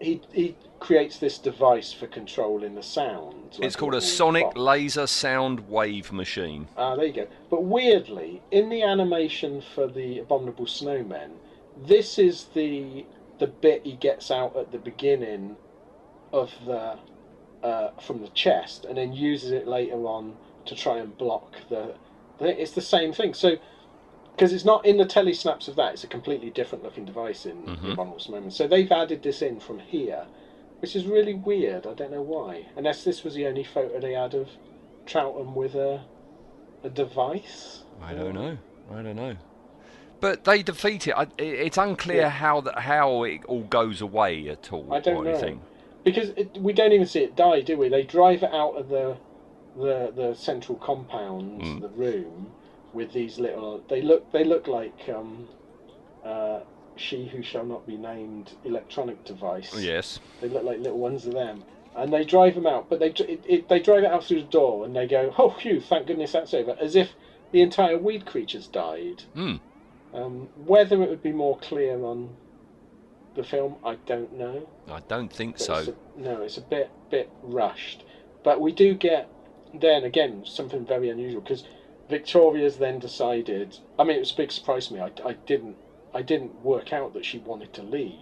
he, 0.00 0.20
he 0.32 0.56
creates 0.78 1.18
this 1.18 1.36
device 1.38 1.92
for 1.92 2.06
controlling 2.06 2.74
the 2.76 2.82
sound. 2.82 3.34
like 3.58 3.64
it's 3.66 3.76
called 3.76 3.94
a 3.94 4.00
sonic 4.00 4.44
box. 4.44 4.56
laser 4.56 5.06
sound 5.06 5.68
wave 5.68 6.12
machine. 6.12 6.68
Ah, 6.76 6.94
there 6.96 7.06
you 7.06 7.12
go. 7.12 7.26
But 7.50 7.64
weirdly, 7.64 8.40
in 8.50 8.68
the 8.70 8.82
animation 8.82 9.62
for 9.74 9.86
the 9.88 10.20
Abominable 10.20 10.66
Snowmen, 10.66 11.32
this 11.86 12.18
is 12.18 12.44
the 12.54 13.04
the 13.38 13.46
bit 13.46 13.82
he 13.84 13.94
gets 13.96 14.30
out 14.30 14.54
at 14.56 14.70
the 14.70 14.78
beginning 14.78 15.56
of 16.32 16.52
the 16.66 16.98
uh, 17.62 17.90
from 18.00 18.20
the 18.22 18.28
chest, 18.28 18.84
and 18.84 18.96
then 18.96 19.12
uses 19.12 19.50
it 19.50 19.66
later 19.66 20.06
on 20.06 20.36
to 20.66 20.74
try 20.74 20.98
and 20.98 21.16
block 21.16 21.56
the. 21.68 21.94
It's 22.40 22.72
the 22.72 22.80
same 22.80 23.12
thing. 23.12 23.34
So, 23.34 23.56
because 24.32 24.52
it's 24.52 24.64
not 24.64 24.86
in 24.86 24.96
the 24.96 25.04
telesnaps 25.04 25.68
of 25.68 25.76
that, 25.76 25.92
it's 25.92 26.04
a 26.04 26.06
completely 26.06 26.48
different 26.50 26.82
looking 26.84 27.04
device 27.04 27.44
in 27.44 27.62
Mhm. 27.64 27.82
the 27.82 27.92
Abominable 27.92 28.18
Snowmen. 28.18 28.50
So 28.52 28.66
they've 28.66 28.90
added 28.90 29.22
this 29.22 29.42
in 29.42 29.60
from 29.60 29.80
here, 29.80 30.26
which 30.80 30.96
is 30.96 31.06
really 31.06 31.34
weird. 31.34 31.86
I 31.86 31.92
don't 31.92 32.10
know 32.10 32.22
why. 32.22 32.66
Unless 32.76 33.04
this 33.04 33.22
was 33.24 33.34
the 33.34 33.46
only 33.46 33.64
photo 33.64 34.00
they 34.00 34.14
had 34.14 34.32
of 34.34 34.48
Troughton 35.06 35.54
with 35.54 35.74
a 35.74 36.02
a 36.82 36.88
device. 36.88 37.82
I 38.02 38.14
don't 38.14 38.34
know. 38.34 38.56
I 38.90 39.02
don't 39.02 39.16
know. 39.16 39.36
But 40.20 40.44
they 40.44 40.62
defeat 40.62 41.06
it. 41.08 41.14
I, 41.16 41.26
it's 41.38 41.78
unclear 41.78 42.22
Yeah. 42.22 42.28
how 42.30 42.60
that 42.62 42.78
how 42.80 43.22
it 43.24 43.44
all 43.46 43.62
goes 43.64 44.00
away 44.00 44.48
at 44.48 44.72
all 44.72 44.92
I 44.92 45.00
don't 45.00 45.16
or 45.16 45.24
know. 45.24 45.30
anything. 45.30 45.60
because 46.04 46.30
it, 46.30 46.56
we 46.58 46.72
don't 46.72 46.92
even 46.92 47.06
see 47.06 47.20
it 47.20 47.36
die, 47.36 47.60
do 47.62 47.76
we? 47.78 47.88
They 47.88 48.02
drive 48.02 48.42
it 48.42 48.52
out 48.52 48.72
of 48.76 48.88
the 48.88 49.16
the 49.76 50.12
the 50.14 50.34
central 50.34 50.76
compound, 50.78 51.62
Mm. 51.62 51.80
the 51.80 51.88
room, 51.88 52.50
with 52.92 53.12
these 53.12 53.38
little. 53.38 53.82
They 53.88 54.02
look 54.02 54.30
they 54.32 54.44
look 54.44 54.66
like 54.66 55.08
um, 55.08 55.48
uh, 56.24 56.60
she 56.96 57.26
who 57.28 57.42
shall 57.42 57.64
not 57.64 57.86
be 57.86 57.96
named 57.96 58.52
electronic 58.64 59.24
device. 59.24 59.74
Yes. 59.80 60.20
They 60.40 60.48
look 60.48 60.64
like 60.64 60.78
little 60.80 60.98
ones 60.98 61.24
of 61.26 61.32
them, 61.34 61.62
and 61.96 62.12
they 62.12 62.24
drive 62.24 62.56
them 62.56 62.66
out. 62.66 62.90
But 62.90 62.98
they 62.98 63.08
it, 63.10 63.42
it, 63.46 63.68
they 63.68 63.80
drive 63.80 64.04
it 64.04 64.10
out 64.10 64.24
through 64.24 64.42
the 64.42 64.48
door, 64.48 64.84
and 64.84 64.94
they 64.94 65.06
go, 65.06 65.32
"Oh, 65.38 65.50
phew! 65.50 65.80
Thank 65.80 66.08
goodness 66.08 66.32
that's 66.32 66.52
over." 66.52 66.76
As 66.80 66.94
if 66.96 67.10
the 67.52 67.62
entire 67.62 67.96
weed 67.98 68.26
creature's 68.26 68.66
died. 68.66 69.22
Hmm. 69.34 69.56
Um, 70.12 70.48
whether 70.66 71.02
it 71.02 71.08
would 71.08 71.22
be 71.22 71.32
more 71.32 71.58
clear 71.58 72.02
on 72.04 72.30
the 73.36 73.44
film, 73.44 73.76
I 73.84 73.94
don't 74.06 74.32
know. 74.36 74.68
I 74.90 75.00
don't 75.08 75.32
think 75.32 75.58
But 75.58 75.62
so. 75.62 75.74
it's 75.74 75.88
a- 75.88 75.94
no, 76.20 76.42
it's 76.42 76.56
a 76.58 76.62
bit 76.62 76.90
bit 77.10 77.30
rushed. 77.42 78.04
But 78.42 78.60
we 78.60 78.72
do 78.72 78.94
get 78.94 79.28
then 79.74 80.04
again 80.04 80.44
something 80.44 80.84
very 80.84 81.10
unusual 81.10 81.40
because 81.40 81.64
Victoria's 82.08 82.78
then 82.78 82.98
decided. 82.98 83.78
I 83.98 84.04
mean, 84.04 84.16
it 84.16 84.20
was 84.20 84.32
a 84.32 84.36
big 84.36 84.50
surprise 84.50 84.88
to 84.88 84.94
me. 84.94 85.00
I, 85.00 85.10
I 85.24 85.32
didn't 85.46 85.76
I 86.12 86.22
didn't 86.22 86.64
work 86.64 86.92
out 86.92 87.14
that 87.14 87.24
she 87.24 87.38
wanted 87.38 87.72
to 87.74 87.82
leave. 87.82 88.14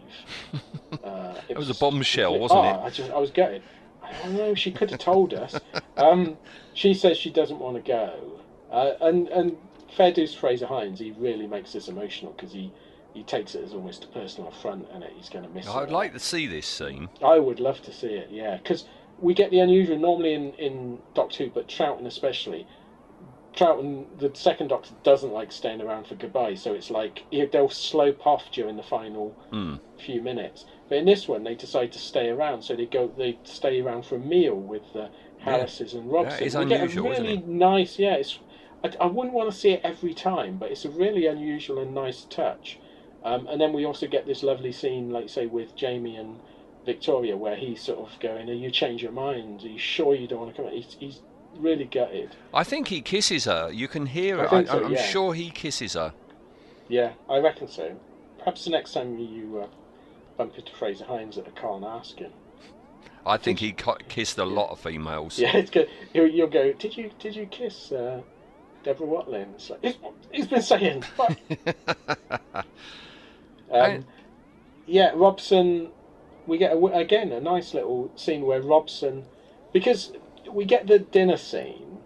Uh, 1.04 1.34
It 1.50 1.56
was 1.58 1.68
a 1.68 1.74
bombshell, 1.74 2.38
wasn't 2.38 2.60
oh, 2.60 2.64
it? 2.64 2.86
I 2.86 2.88
just 2.88 3.10
I 3.10 3.18
was 3.18 3.30
gutted. 3.30 3.62
I 4.02 4.10
don't 4.22 4.36
know. 4.36 4.54
She 4.54 4.72
could 4.72 4.90
have 4.90 4.98
told 5.00 5.34
us. 5.34 5.58
Um, 5.98 6.38
she 6.74 6.94
says 6.94 7.18
she 7.18 7.28
doesn't 7.28 7.58
want 7.58 7.74
to 7.76 7.82
go, 7.82 8.40
uh, 8.70 8.92
and 9.00 9.26
and 9.28 9.56
fair 9.96 10.12
dues 10.12 10.34
Fraser 10.34 10.66
Hines. 10.66 10.98
He 11.00 11.12
really 11.12 11.46
makes 11.46 11.72
this 11.72 11.88
emotional 11.88 12.32
because 12.32 12.52
he. 12.52 12.72
He 13.14 13.24
takes 13.24 13.54
it 13.56 13.64
as 13.64 13.72
almost 13.72 14.04
a 14.04 14.06
personal 14.08 14.50
affront, 14.50 14.86
and 14.92 15.02
he's 15.16 15.28
going 15.30 15.42
to 15.44 15.50
miss. 15.50 15.66
It. 15.66 15.70
I 15.70 15.80
would 15.80 15.90
like 15.90 16.12
to 16.12 16.20
see 16.20 16.46
this 16.46 16.66
scene. 16.66 17.08
I 17.24 17.38
would 17.38 17.58
love 17.58 17.80
to 17.82 17.92
see 17.92 18.08
it, 18.08 18.28
yeah, 18.30 18.58
because 18.58 18.84
we 19.18 19.34
get 19.34 19.50
the 19.50 19.58
unusual 19.58 19.98
normally 19.98 20.34
in 20.34 20.52
in 20.54 20.98
Doctor 21.14 21.44
Who, 21.44 21.50
but 21.50 21.66
Troughton 21.68 22.06
especially. 22.06 22.66
Troughton, 23.56 24.04
the 24.18 24.30
second 24.34 24.68
Doctor, 24.68 24.90
doesn't 25.02 25.32
like 25.32 25.50
staying 25.50 25.80
around 25.80 26.06
for 26.06 26.14
goodbye, 26.14 26.54
so 26.54 26.74
it's 26.74 26.90
like 26.90 27.24
they'll 27.50 27.70
slope 27.70 28.24
off 28.26 28.52
during 28.52 28.76
the 28.76 28.82
final 28.84 29.34
Hmm. 29.50 29.76
few 29.98 30.22
minutes. 30.22 30.66
But 30.88 30.98
in 30.98 31.06
this 31.06 31.26
one, 31.26 31.42
they 31.42 31.54
decide 31.54 31.90
to 31.92 31.98
stay 31.98 32.28
around, 32.28 32.62
so 32.62 32.76
they 32.76 32.86
go 32.86 33.08
they 33.16 33.38
stay 33.42 33.80
around 33.80 34.04
for 34.06 34.14
a 34.16 34.20
meal 34.20 34.54
with 34.54 34.92
the 34.92 35.08
Harrises 35.38 35.94
and 35.94 36.10
Robson. 36.12 36.44
it's 36.44 36.54
we 36.54 36.66
get 36.66 36.80
a 36.80 36.82
unusual, 36.82 37.10
really 37.10 37.38
nice, 37.38 37.98
yeah. 37.98 38.14
It's 38.14 38.38
I, 38.84 38.92
I 39.00 39.06
wouldn't 39.06 39.34
want 39.34 39.50
to 39.50 39.56
see 39.56 39.70
it 39.70 39.80
every 39.84 40.14
time, 40.14 40.56
but 40.58 40.70
it's 40.70 40.84
a 40.84 40.90
really 40.90 41.26
unusual 41.26 41.78
and 41.80 41.94
nice 41.94 42.24
touch. 42.24 42.78
Um, 43.24 43.46
and 43.48 43.60
then 43.60 43.72
we 43.72 43.84
also 43.84 44.06
get 44.06 44.26
this 44.26 44.42
lovely 44.42 44.72
scene, 44.72 45.10
like 45.10 45.28
say, 45.28 45.46
with 45.46 45.74
Jamie 45.74 46.16
and 46.16 46.38
Victoria, 46.86 47.36
where 47.36 47.56
he's 47.56 47.82
sort 47.82 47.98
of 47.98 48.18
going, 48.20 48.48
"Are 48.48 48.52
you 48.54 48.70
change 48.70 49.02
your 49.02 49.12
mind? 49.12 49.64
Are 49.64 49.68
you 49.68 49.78
sure 49.78 50.14
you 50.14 50.28
don't 50.28 50.40
want 50.40 50.54
to 50.54 50.62
come?" 50.62 50.70
He's, 50.70 50.96
he's 50.98 51.20
really 51.56 51.84
gutted. 51.84 52.30
I 52.54 52.64
think 52.64 52.88
he 52.88 53.00
kisses 53.00 53.44
her. 53.44 53.70
You 53.72 53.88
can 53.88 54.06
hear 54.06 54.40
I 54.40 54.60
it. 54.60 54.68
so, 54.68 54.84
am 54.84 54.92
yeah. 54.92 55.02
sure 55.02 55.34
he 55.34 55.50
kisses 55.50 55.94
her. 55.94 56.12
Yeah, 56.88 57.12
I 57.28 57.38
reckon 57.38 57.68
so. 57.68 57.96
Perhaps 58.38 58.64
the 58.64 58.70
next 58.70 58.92
time 58.92 59.18
you 59.18 59.62
uh, 59.64 59.66
bump 60.36 60.56
into 60.56 60.72
Fraser 60.72 61.04
Hines 61.04 61.36
at 61.36 61.46
a 61.48 61.50
car 61.50 61.76
and 61.76 61.84
ask 61.84 62.16
him. 62.16 62.32
I 63.26 63.36
think 63.36 63.58
he 63.58 63.74
kissed 64.08 64.38
a 64.38 64.44
lot 64.44 64.70
of 64.70 64.80
females. 64.80 65.38
Yeah, 65.38 65.54
it's 65.56 65.70
good. 65.70 65.90
You'll, 66.14 66.28
you'll 66.28 66.46
go. 66.46 66.72
Did 66.72 66.96
you 66.96 67.10
did 67.18 67.36
you 67.36 67.44
kiss 67.46 67.92
uh, 67.92 68.22
Deborah 68.84 69.06
Watling? 69.06 69.54
Like 69.68 69.82
he's, 69.82 69.96
he's 70.32 70.46
been 70.46 70.62
saying. 70.62 71.04
Um, 73.70 74.06
yeah, 74.86 75.12
Robson. 75.14 75.90
we 76.46 76.56
get 76.56 76.72
a, 76.72 76.78
again 76.86 77.32
a 77.32 77.40
nice 77.40 77.74
little 77.74 78.10
scene 78.16 78.42
where 78.46 78.62
Robson, 78.62 79.26
because 79.72 80.12
we 80.50 80.64
get 80.64 80.86
the 80.86 80.98
dinner 80.98 81.36
scene, 81.36 81.98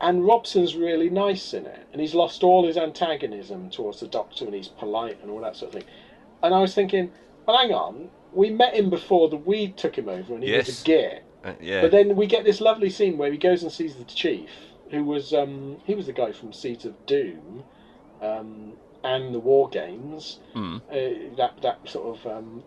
and 0.00 0.24
Robson's 0.24 0.76
really 0.76 1.10
nice 1.10 1.52
in 1.52 1.66
it, 1.66 1.86
and 1.92 2.00
he's 2.00 2.14
lost 2.14 2.42
all 2.42 2.66
his 2.66 2.76
antagonism 2.76 3.68
towards 3.70 4.00
the 4.00 4.06
Doctor, 4.06 4.44
and 4.44 4.54
he's 4.54 4.68
polite 4.68 5.18
and 5.22 5.30
all 5.30 5.40
that 5.40 5.56
sort 5.56 5.74
of 5.74 5.80
thing. 5.82 5.90
And 6.42 6.54
I 6.54 6.60
was 6.60 6.74
thinking, 6.74 7.10
well, 7.46 7.58
hang 7.58 7.72
on, 7.72 8.08
we 8.32 8.50
met 8.50 8.74
him 8.74 8.88
before 8.88 9.28
the 9.28 9.36
weed 9.36 9.76
took 9.76 9.98
him 9.98 10.08
over, 10.08 10.34
and 10.34 10.42
he 10.42 10.52
was 10.52 10.82
a 10.82 10.84
git. 10.84 11.24
Uh, 11.44 11.54
yeah. 11.60 11.80
But 11.80 11.90
then 11.90 12.16
we 12.16 12.26
get 12.26 12.44
this 12.44 12.60
lovely 12.60 12.90
scene 12.90 13.18
where 13.18 13.32
he 13.32 13.38
goes 13.38 13.62
and 13.62 13.72
sees 13.72 13.96
the 13.96 14.04
chief, 14.04 14.50
who 14.90 15.04
was 15.04 15.32
um, 15.32 15.78
he 15.84 15.94
was 15.94 16.06
the 16.06 16.12
guy 16.12 16.32
from 16.32 16.52
Seeds 16.52 16.84
of 16.84 17.06
Doom, 17.06 17.64
um, 18.20 18.72
and 19.02 19.34
the 19.34 19.38
War 19.38 19.68
Games. 19.68 20.40
Hmm. 20.52 20.78
Uh, 20.90 21.36
that 21.36 21.58
that 21.62 21.88
sort 21.88 22.18
of 22.18 22.26
um, 22.26 22.62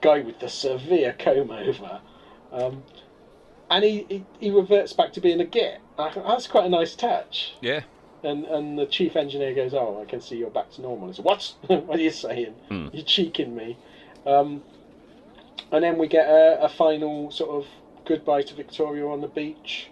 guy 0.00 0.20
with 0.20 0.40
the 0.40 0.48
severe 0.48 1.14
comb 1.18 1.50
over, 1.50 2.00
um, 2.52 2.82
and 3.70 3.84
he, 3.84 4.06
he 4.08 4.24
he 4.40 4.50
reverts 4.50 4.92
back 4.92 5.12
to 5.14 5.20
being 5.20 5.40
a 5.40 5.44
git. 5.44 5.80
I 5.98 6.10
that's 6.14 6.46
quite 6.46 6.66
a 6.66 6.70
nice 6.70 6.94
touch. 6.94 7.54
yeah. 7.60 7.82
And 8.22 8.44
and 8.44 8.78
the 8.78 8.84
chief 8.84 9.16
engineer 9.16 9.54
goes, 9.54 9.72
"Oh, 9.72 10.02
I 10.02 10.04
can 10.04 10.20
see 10.20 10.36
you're 10.36 10.50
back 10.50 10.70
to 10.72 10.82
normal." 10.82 11.08
I 11.08 11.12
said, 11.12 11.24
"What? 11.24 11.54
what 11.66 11.98
are 11.98 12.02
you 12.02 12.10
saying? 12.10 12.54
Hmm. 12.68 12.88
You're 12.92 13.04
cheeking 13.04 13.54
me." 13.54 13.78
Um, 14.26 14.62
and 15.72 15.82
then 15.82 15.96
we 15.98 16.06
get 16.06 16.28
a, 16.28 16.64
a 16.64 16.68
final 16.68 17.30
sort 17.30 17.50
of 17.50 17.66
goodbye 18.04 18.42
to 18.42 18.54
Victoria 18.54 19.06
on 19.06 19.20
the 19.20 19.28
beach. 19.28 19.88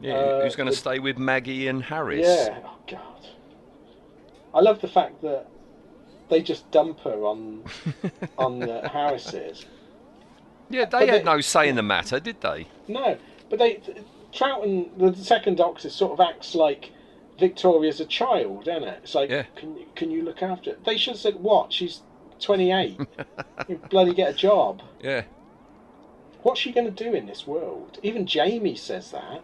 Yeah. 0.00 0.14
Uh, 0.14 0.42
Who's 0.44 0.56
going 0.56 0.70
to 0.70 0.76
stay 0.76 0.98
with 0.98 1.18
Maggie 1.18 1.68
and 1.68 1.82
Harris? 1.82 2.26
Yeah. 2.26 2.58
Oh 2.64 2.78
God. 2.88 3.26
I 4.54 4.60
love 4.60 4.80
the 4.80 4.88
fact 4.88 5.22
that 5.22 5.46
they 6.28 6.42
just 6.42 6.70
dump 6.70 7.00
her 7.00 7.24
on 7.24 7.64
on 8.38 8.58
the 8.58 8.88
Harrises. 8.88 9.66
Yeah, 10.68 10.84
they 10.86 10.90
But 10.90 11.08
had 11.08 11.20
they- 11.20 11.24
no 11.24 11.40
say 11.40 11.68
in 11.68 11.76
the 11.76 11.82
matter, 11.82 12.18
did 12.20 12.40
they? 12.40 12.66
No, 12.88 13.16
but 13.48 13.58
they 13.58 13.80
Troughton, 14.32 14.90
the 14.98 15.14
second 15.22 15.56
Doctor, 15.56 15.88
sort 15.88 16.12
of 16.12 16.20
acts 16.20 16.54
like 16.54 16.90
Victoria's 17.38 18.00
a 18.00 18.04
child, 18.04 18.66
isn't 18.68 18.82
it? 18.82 19.00
It's 19.04 19.14
like, 19.14 19.30
Yeah. 19.30 19.44
can 19.54 19.76
you- 19.76 19.86
can 19.94 20.10
you 20.10 20.22
look 20.22 20.42
after 20.42 20.70
it? 20.70 20.84
They 20.84 20.96
should 20.96 21.12
have 21.12 21.20
said, 21.20 21.36
"What? 21.36 21.72
She's 21.72 22.02
28. 22.40 22.98
you 23.68 23.76
bloody 23.90 24.12
get 24.14 24.30
a 24.30 24.34
job." 24.34 24.82
Yeah. 25.00 25.22
What's 26.42 26.60
she 26.60 26.72
going 26.72 26.92
to 26.92 27.04
do 27.04 27.12
in 27.14 27.26
this 27.26 27.46
world? 27.46 27.98
Even 28.02 28.26
Jamie 28.26 28.76
says 28.76 29.10
that. 29.10 29.42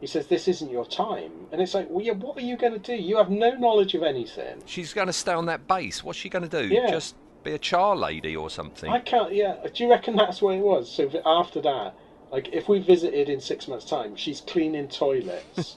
He 0.00 0.06
says, 0.06 0.26
"This 0.26 0.48
isn't 0.48 0.70
your 0.70 0.84
time," 0.84 1.32
and 1.52 1.60
it's 1.62 1.74
like, 1.74 1.86
"Well, 1.88 2.04
yeah, 2.04 2.12
what 2.12 2.36
are 2.36 2.42
you 2.42 2.56
going 2.56 2.72
to 2.72 2.78
do? 2.78 2.94
You 2.94 3.16
have 3.16 3.30
no 3.30 3.52
knowledge 3.52 3.94
of 3.94 4.02
anything." 4.02 4.62
She's 4.66 4.92
going 4.92 5.06
to 5.06 5.12
stay 5.12 5.32
on 5.32 5.46
that 5.46 5.66
base. 5.66 6.04
What's 6.04 6.18
she 6.18 6.28
going 6.28 6.48
to 6.48 6.62
do? 6.62 6.68
Yeah. 6.68 6.90
Just 6.90 7.14
be 7.42 7.52
a 7.52 7.58
char 7.58 7.94
lady 7.96 8.34
or 8.36 8.50
something? 8.50 8.90
I 8.90 8.98
can't. 9.00 9.32
Yeah. 9.34 9.56
Do 9.72 9.84
you 9.84 9.90
reckon 9.90 10.16
that's 10.16 10.42
what 10.42 10.54
it 10.54 10.60
was? 10.60 10.90
So 10.90 11.10
after 11.24 11.60
that, 11.62 11.94
like, 12.32 12.48
if 12.52 12.68
we 12.68 12.80
visited 12.80 13.28
in 13.28 13.40
six 13.40 13.68
months' 13.68 13.84
time, 13.84 14.16
she's 14.16 14.40
cleaning 14.40 14.88
toilets 14.88 15.76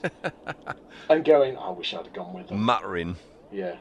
and 1.10 1.24
going, 1.24 1.56
"I 1.56 1.70
wish 1.70 1.94
I'd 1.94 2.04
have 2.04 2.12
gone 2.12 2.34
with 2.34 2.48
them." 2.48 2.60
Muttering. 2.60 3.16
Yeah. 3.52 3.76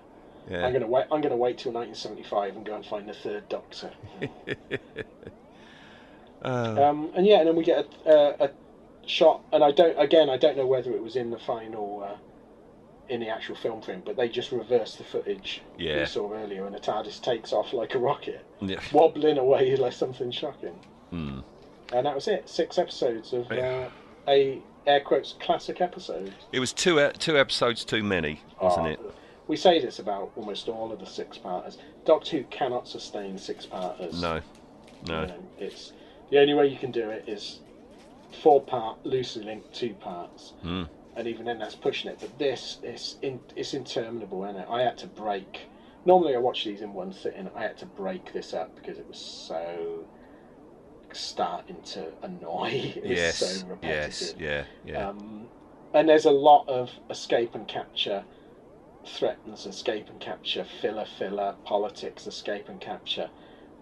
Yeah. 0.49 0.65
I'm 0.65 0.71
gonna 0.71 0.87
wait. 0.87 1.05
I'm 1.11 1.19
gonna 1.19 1.35
wait 1.35 1.57
till 1.57 1.73
1975 1.73 2.55
and 2.55 2.65
go 2.65 2.75
and 2.75 2.85
find 2.85 3.09
the 3.09 3.13
third 3.13 3.49
Doctor. 3.49 3.91
Uh, 4.21 4.57
Um, 6.41 7.09
and 7.15 7.25
yeah, 7.25 7.39
and 7.39 7.47
then 7.47 7.55
we 7.55 7.63
get 7.63 7.87
a, 8.05 8.09
a, 8.09 8.45
a 8.45 8.49
shot, 9.07 9.41
and 9.51 9.63
I 9.63 9.71
don't. 9.71 9.97
Again, 9.99 10.29
I 10.29 10.37
don't 10.37 10.57
know 10.57 10.65
whether 10.67 10.91
it 10.91 11.01
was 11.01 11.15
in 11.15 11.29
the 11.31 11.39
final, 11.39 12.03
uh, 12.03 12.17
in 13.09 13.19
the 13.21 13.29
actual 13.29 13.55
film 13.55 13.81
frame, 13.81 14.01
but 14.05 14.15
they 14.17 14.27
just 14.29 14.51
reversed 14.51 14.97
the 14.97 15.03
footage 15.03 15.61
Yeah. 15.77 15.99
we 15.99 16.05
saw 16.05 16.33
earlier, 16.33 16.65
and 16.65 16.75
the 16.75 16.79
TARDIS 16.79 17.21
takes 17.21 17.53
off 17.53 17.71
like 17.73 17.95
a 17.95 17.99
rocket, 17.99 18.45
yeah. 18.59 18.79
wobbling 18.91 19.37
away 19.37 19.75
like 19.77 19.93
something 19.93 20.29
shocking. 20.31 20.77
Hmm. 21.09 21.39
And 21.93 22.05
that 22.05 22.13
was 22.15 22.27
it. 22.27 22.49
Six 22.49 22.77
episodes 22.77 23.31
of 23.33 23.49
Yeah. 23.51 23.87
uh, 23.87 24.31
a 24.31 24.61
air 24.85 24.99
quotes 24.99 25.33
classic 25.39 25.79
episode. 25.81 26.33
It 26.51 26.59
was 26.59 26.73
two 26.73 26.99
e- 26.99 27.11
two 27.17 27.37
episodes 27.37 27.85
too 27.85 28.03
many, 28.03 28.41
wasn't 28.61 28.87
Oh, 28.87 28.89
it? 28.91 28.99
We 29.47 29.55
say 29.55 29.79
this 29.79 29.99
about 29.99 30.31
almost 30.35 30.67
all 30.67 30.91
of 30.91 30.99
the 30.99 31.05
six 31.05 31.37
parters. 31.37 31.77
Doctor 32.03 32.37
Who 32.39 32.43
cannot 32.45 32.87
sustain 32.89 33.37
six 33.37 33.65
parters. 33.65 34.21
No. 34.21 34.41
No. 35.07 35.21
You 35.21 35.27
know, 35.27 35.43
it's 35.59 35.93
the 36.29 36.39
only 36.39 36.53
way 36.53 36.67
you 36.67 36.77
can 36.77 36.91
do 36.91 37.09
it 37.09 37.23
is 37.27 37.59
four 38.31 38.61
part 38.61 38.97
loosely 39.05 39.43
linked 39.43 39.73
two 39.73 39.93
parts, 39.95 40.53
Hmm. 40.61 40.83
and 41.15 41.27
even 41.27 41.45
then 41.45 41.59
that's 41.59 41.75
pushing 41.75 42.11
it. 42.11 42.17
But 42.19 42.37
this 42.37 42.79
is 42.83 43.17
in, 43.21 43.39
it's 43.55 43.73
interminable, 43.73 44.43
isn't 44.45 44.57
it? 44.61 44.67
I 44.69 44.81
had 44.83 44.97
to 44.99 45.07
break. 45.07 45.61
Normally 46.05 46.35
I 46.35 46.37
watch 46.39 46.63
these 46.63 46.81
in 46.81 46.93
one 46.93 47.11
sitting. 47.11 47.49
I 47.55 47.63
had 47.63 47.77
to 47.79 47.85
break 47.85 48.31
this 48.33 48.53
up 48.53 48.75
because 48.75 48.97
it 48.97 49.07
was 49.07 49.17
so 49.17 50.05
starting 51.11 51.81
to 51.83 52.11
annoy. 52.21 52.93
It 52.97 53.03
was 53.03 53.17
Yes. 53.19 53.37
so 53.37 53.67
repetitive. 53.67 54.39
yes. 54.41 54.65
Yeah. 54.85 54.91
Yeah. 54.93 55.09
Um, 55.09 55.47
and 55.93 56.07
there's 56.09 56.25
a 56.25 56.31
lot 56.31 56.67
of 56.67 56.91
escape 57.09 57.55
and 57.55 57.67
capture 57.67 58.23
threatens 59.05 59.65
escape 59.65 60.09
and 60.09 60.19
capture 60.19 60.65
filler 60.81 61.05
filler 61.05 61.55
politics 61.63 62.27
escape 62.27 62.67
and 62.67 62.81
capture 62.81 63.29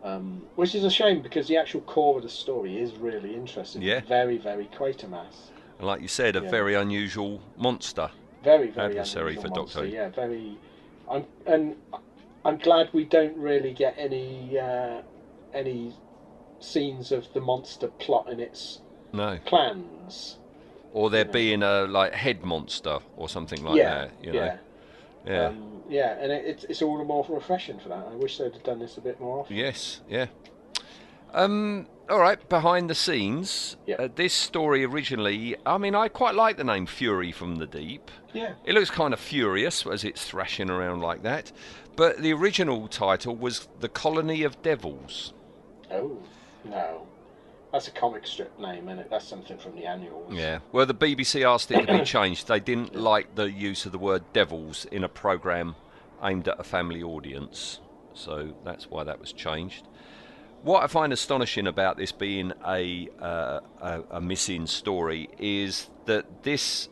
um, 0.06 0.42
which 0.56 0.76
is 0.76 0.84
a 0.84 0.90
shame 0.90 1.22
because 1.22 1.48
the 1.48 1.58
actual 1.58 1.82
core 1.82 2.18
of 2.18 2.24
the 2.24 2.30
story 2.30 2.78
is 2.78 2.94
really 2.94 3.36
interesting 3.36 3.82
Yeah. 3.82 4.02
very 4.08 4.38
very 4.38 4.66
Quatermass 4.78 5.50
and 5.80 5.88
like 5.88 6.02
you 6.02 6.08
said, 6.08 6.36
a 6.38 6.42
yeah. 6.42 6.50
very 6.50 6.74
unusual 6.76 7.42
monster. 7.58 8.10
very 8.44 8.70
very 8.70 8.92
Adversary 8.94 9.36
for 9.36 9.50
Doctor 9.50 9.60
monster, 9.60 9.86
Who. 9.86 9.88
yeah 9.88 10.10
very 10.10 10.58
I'm 11.10 11.26
and 11.46 11.76
I'm 12.46 12.58
glad 12.60 12.90
we 12.94 13.06
don't 13.06 13.36
really 13.36 13.74
get 13.74 13.96
any 13.98 14.58
uh, 14.60 15.02
any 15.54 15.94
scenes 16.60 17.12
of 17.12 17.26
the 17.34 17.42
monster 17.42 17.88
plotting 17.88 18.40
its 18.40 18.80
No. 19.12 19.40
plans 19.46 20.38
Or 20.94 21.10
there 21.10 21.26
being 21.26 21.64
a 21.64 21.84
like 21.86 22.14
head 22.14 22.44
monster 22.44 23.00
or 23.18 23.28
something 23.28 23.64
like 23.64 23.78
yeah 23.78 23.94
that. 23.96 24.12
You 24.24 24.34
know. 24.34 24.44
yeah 24.46 24.58
Yeah. 25.26 25.46
Um, 25.48 25.75
yeah, 25.90 26.18
and 26.20 26.32
it, 26.32 26.46
it's, 26.46 26.64
it's 26.66 26.82
all 26.82 26.98
the 26.98 27.04
more 27.04 27.26
refreshing 27.30 27.80
for 27.80 27.90
that. 27.90 28.08
I 28.12 28.16
wish 28.16 28.38
they'd 28.38 28.54
have 28.54 28.64
done 28.64 28.80
this 28.80 28.98
a 28.98 29.02
bit 29.02 29.20
more 29.20 29.40
often. 29.40 29.56
Yes, 29.56 30.02
yeah. 30.10 30.28
Um, 31.34 31.88
all 32.10 32.20
right, 32.20 32.48
behind 32.50 32.90
the 32.90 32.96
scenes, 32.96 33.76
Yeah. 33.86 33.96
uh, 33.96 34.08
this 34.16 34.34
story 34.34 34.86
originally, 34.86 35.56
I 35.66 35.78
mean, 35.78 35.94
I 35.96 36.08
quite 36.08 36.34
like 36.36 36.56
the 36.58 36.64
name 36.64 36.86
Fury 36.86 37.32
from 37.32 37.58
the 37.58 37.68
Deep. 37.68 38.10
Yeah. 38.34 38.54
It 38.64 38.74
looks 38.74 38.90
kind 38.90 39.14
of 39.14 39.20
furious 39.20 39.86
as 39.86 40.04
it's 40.04 40.24
thrashing 40.26 40.70
around 40.70 41.02
like 41.02 41.24
that. 41.24 41.52
But 41.96 42.20
the 42.20 42.32
original 42.34 42.88
title 42.88 43.36
was 43.36 43.68
The 43.80 43.90
Colony 43.90 44.44
of 44.44 44.62
Devils. 44.62 45.34
Oh, 45.92 46.18
no. 46.64 47.08
That's 47.76 47.90
a 47.90 47.92
comic 47.92 48.26
strip 48.26 48.58
name, 48.58 48.88
and? 48.88 49.04
That's 49.10 49.28
something 49.28 49.58
from 49.58 49.76
the 49.76 49.86
annuals. 49.86 50.34
Yeah. 50.34 50.60
Well, 50.72 50.86
the 50.86 50.96
BBC 50.96 51.46
asked 51.46 51.70
it 51.72 51.86
to 51.86 52.00
be 52.00 52.06
changed. 52.06 52.48
They 52.48 52.62
didn't 52.62 52.96
like 52.96 53.36
the 53.36 53.52
use 53.52 53.86
of 53.86 53.92
the 53.92 53.98
word 53.98 54.24
devils 54.32 54.86
in 54.94 55.04
a 55.04 55.10
programme 55.10 55.76
aimed 56.24 56.48
at 56.48 56.58
a 56.58 56.64
family 56.64 57.04
audience. 57.04 57.82
So 58.14 58.54
that's 58.64 58.90
why 58.90 59.04
that 59.04 59.20
was 59.20 59.34
changed. 59.34 59.90
What 60.64 60.84
I 60.84 60.88
find 60.88 61.12
astonishing 61.12 61.68
about 61.68 61.98
this 61.98 62.14
being 62.14 62.54
a, 62.66 63.10
uh, 63.22 63.60
a, 63.82 64.04
a 64.10 64.22
missing 64.22 64.68
story 64.68 65.28
is 65.38 65.90
that 66.06 66.44
this 66.44 66.88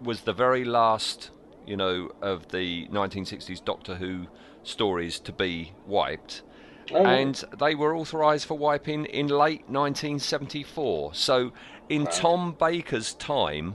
was 0.00 0.22
the 0.22 0.32
very 0.32 0.64
last, 0.64 1.30
you 1.66 1.76
know, 1.76 2.10
of 2.22 2.48
the 2.48 2.86
1960s 2.86 3.62
Doctor 3.62 3.96
Who 3.96 4.28
stories 4.62 5.20
to 5.20 5.32
be 5.32 5.72
wiped 5.86 6.40
Oh, 6.92 6.96
and 7.04 7.42
they 7.58 7.74
were 7.74 7.94
authorised 7.96 8.46
for 8.46 8.56
wiping 8.58 9.04
in 9.06 9.28
late 9.28 9.68
1974. 9.68 11.14
So, 11.14 11.52
in 11.88 12.04
Right. 12.04 12.12
Tom 12.14 12.56
Baker's 12.58 13.14
time, 13.14 13.74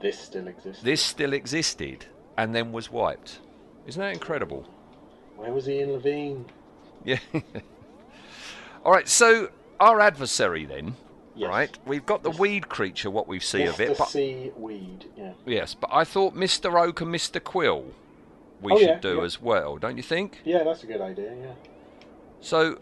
this 0.00 0.18
still 0.18 0.48
exists. 0.48 0.82
this 0.82 1.02
still 1.02 1.32
existed 1.32 2.06
and 2.36 2.54
then 2.54 2.72
was 2.72 2.90
wiped. 2.90 3.40
Isn't 3.86 4.00
that 4.00 4.12
incredible? 4.14 4.66
Where 5.36 5.52
was 5.52 5.68
Ian 5.68 5.92
Levine? 5.92 6.46
Yeah. 7.04 7.18
All 8.84 8.92
right. 8.92 9.08
So 9.08 9.50
our 9.80 10.00
adversary 10.00 10.64
then, 10.64 10.96
Yes. 11.34 11.48
right? 11.48 11.78
We've 11.86 12.04
got 12.06 12.22
the 12.22 12.30
weed 12.30 12.68
creature. 12.68 13.10
What 13.10 13.26
we 13.28 13.40
see 13.40 13.64
of 13.64 13.80
it, 13.80 13.96
but 13.98 14.08
Sea 14.08 14.52
Weed. 14.56 15.06
Yeah. 15.16 15.32
yes, 15.46 15.74
but 15.74 15.90
I 15.92 16.04
thought 16.04 16.34
Mr. 16.34 16.80
Oak 16.80 17.00
and 17.00 17.12
Mr. 17.14 17.42
Quill 17.42 17.86
we 18.60 18.72
Oh, 18.72 18.78
should 18.78 18.88
yeah, 18.88 18.98
do 19.00 19.16
yeah. 19.16 19.22
as 19.24 19.40
well, 19.42 19.76
don't 19.78 19.96
you 19.96 20.02
think? 20.04 20.40
Yeah, 20.44 20.62
that's 20.62 20.84
a 20.84 20.86
good 20.86 21.00
idea. 21.00 21.34
Yeah. 21.34 21.52
So. 22.42 22.78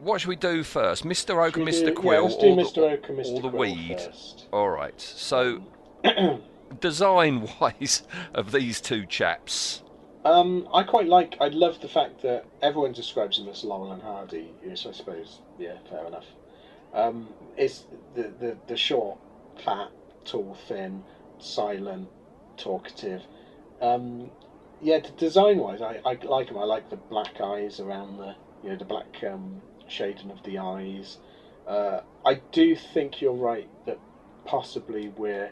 What 0.00 0.20
should 0.20 0.28
we 0.28 0.36
do 0.36 0.62
first, 0.64 1.04
Mr. 1.04 1.42
Oak 1.46 1.56
and 1.56 1.66
Mr. 1.66 1.86
do- 1.86 1.94
Quill, 1.94 2.24
or, 2.26 2.56
Mr. 2.56 2.74
the, 2.74 2.90
Oak 2.90 3.08
and 3.08 3.18
or 3.20 3.22
Mr. 3.22 3.42
the 3.42 3.48
Quill 3.48 3.52
weed? 3.60 4.00
first. 4.00 4.46
All 4.52 4.68
right. 4.68 5.00
So, 5.00 5.62
design 6.80 7.48
wise 7.60 8.02
of 8.34 8.52
these 8.52 8.80
two 8.82 9.06
chaps, 9.06 9.82
Um, 10.24 10.68
I 10.74 10.82
quite 10.82 11.06
like. 11.06 11.36
I 11.40 11.48
love 11.48 11.80
the 11.80 11.88
fact 11.88 12.20
that 12.22 12.44
everyone 12.60 12.92
describes 12.92 13.38
him 13.38 13.48
as 13.48 13.64
Laurel 13.64 13.92
and 13.92 14.02
Hardy. 14.02 14.52
Yes, 14.66 14.84
I 14.84 14.92
suppose. 14.92 15.40
Yeah, 15.58 15.76
fair 15.88 16.04
enough. 16.06 16.26
Um, 16.92 17.28
it's 17.56 17.84
the, 18.14 18.32
the 18.40 18.56
the 18.66 18.76
short, 18.76 19.18
fat, 19.64 19.88
tall, 20.24 20.56
thin, 20.68 21.02
silent, 21.38 22.08
talkative. 22.58 23.22
Um, 23.80 24.30
yeah, 24.82 24.98
design 25.16 25.58
wise, 25.58 25.80
I, 25.80 26.00
I 26.04 26.14
like 26.24 26.48
him. 26.48 26.58
I 26.58 26.64
like 26.64 26.90
the 26.90 26.96
black 26.96 27.40
eyes 27.40 27.80
around 27.80 28.18
the 28.18 28.34
you 28.64 28.70
know 28.70 28.76
the 28.76 28.84
black 28.84 29.22
um, 29.30 29.60
shading 29.86 30.30
of 30.30 30.42
the 30.42 30.58
eyes. 30.58 31.18
Uh, 31.68 32.00
I 32.26 32.40
do 32.52 32.74
think 32.74 33.20
you're 33.20 33.32
right 33.34 33.68
that 33.86 33.98
possibly 34.46 35.08
we're 35.16 35.50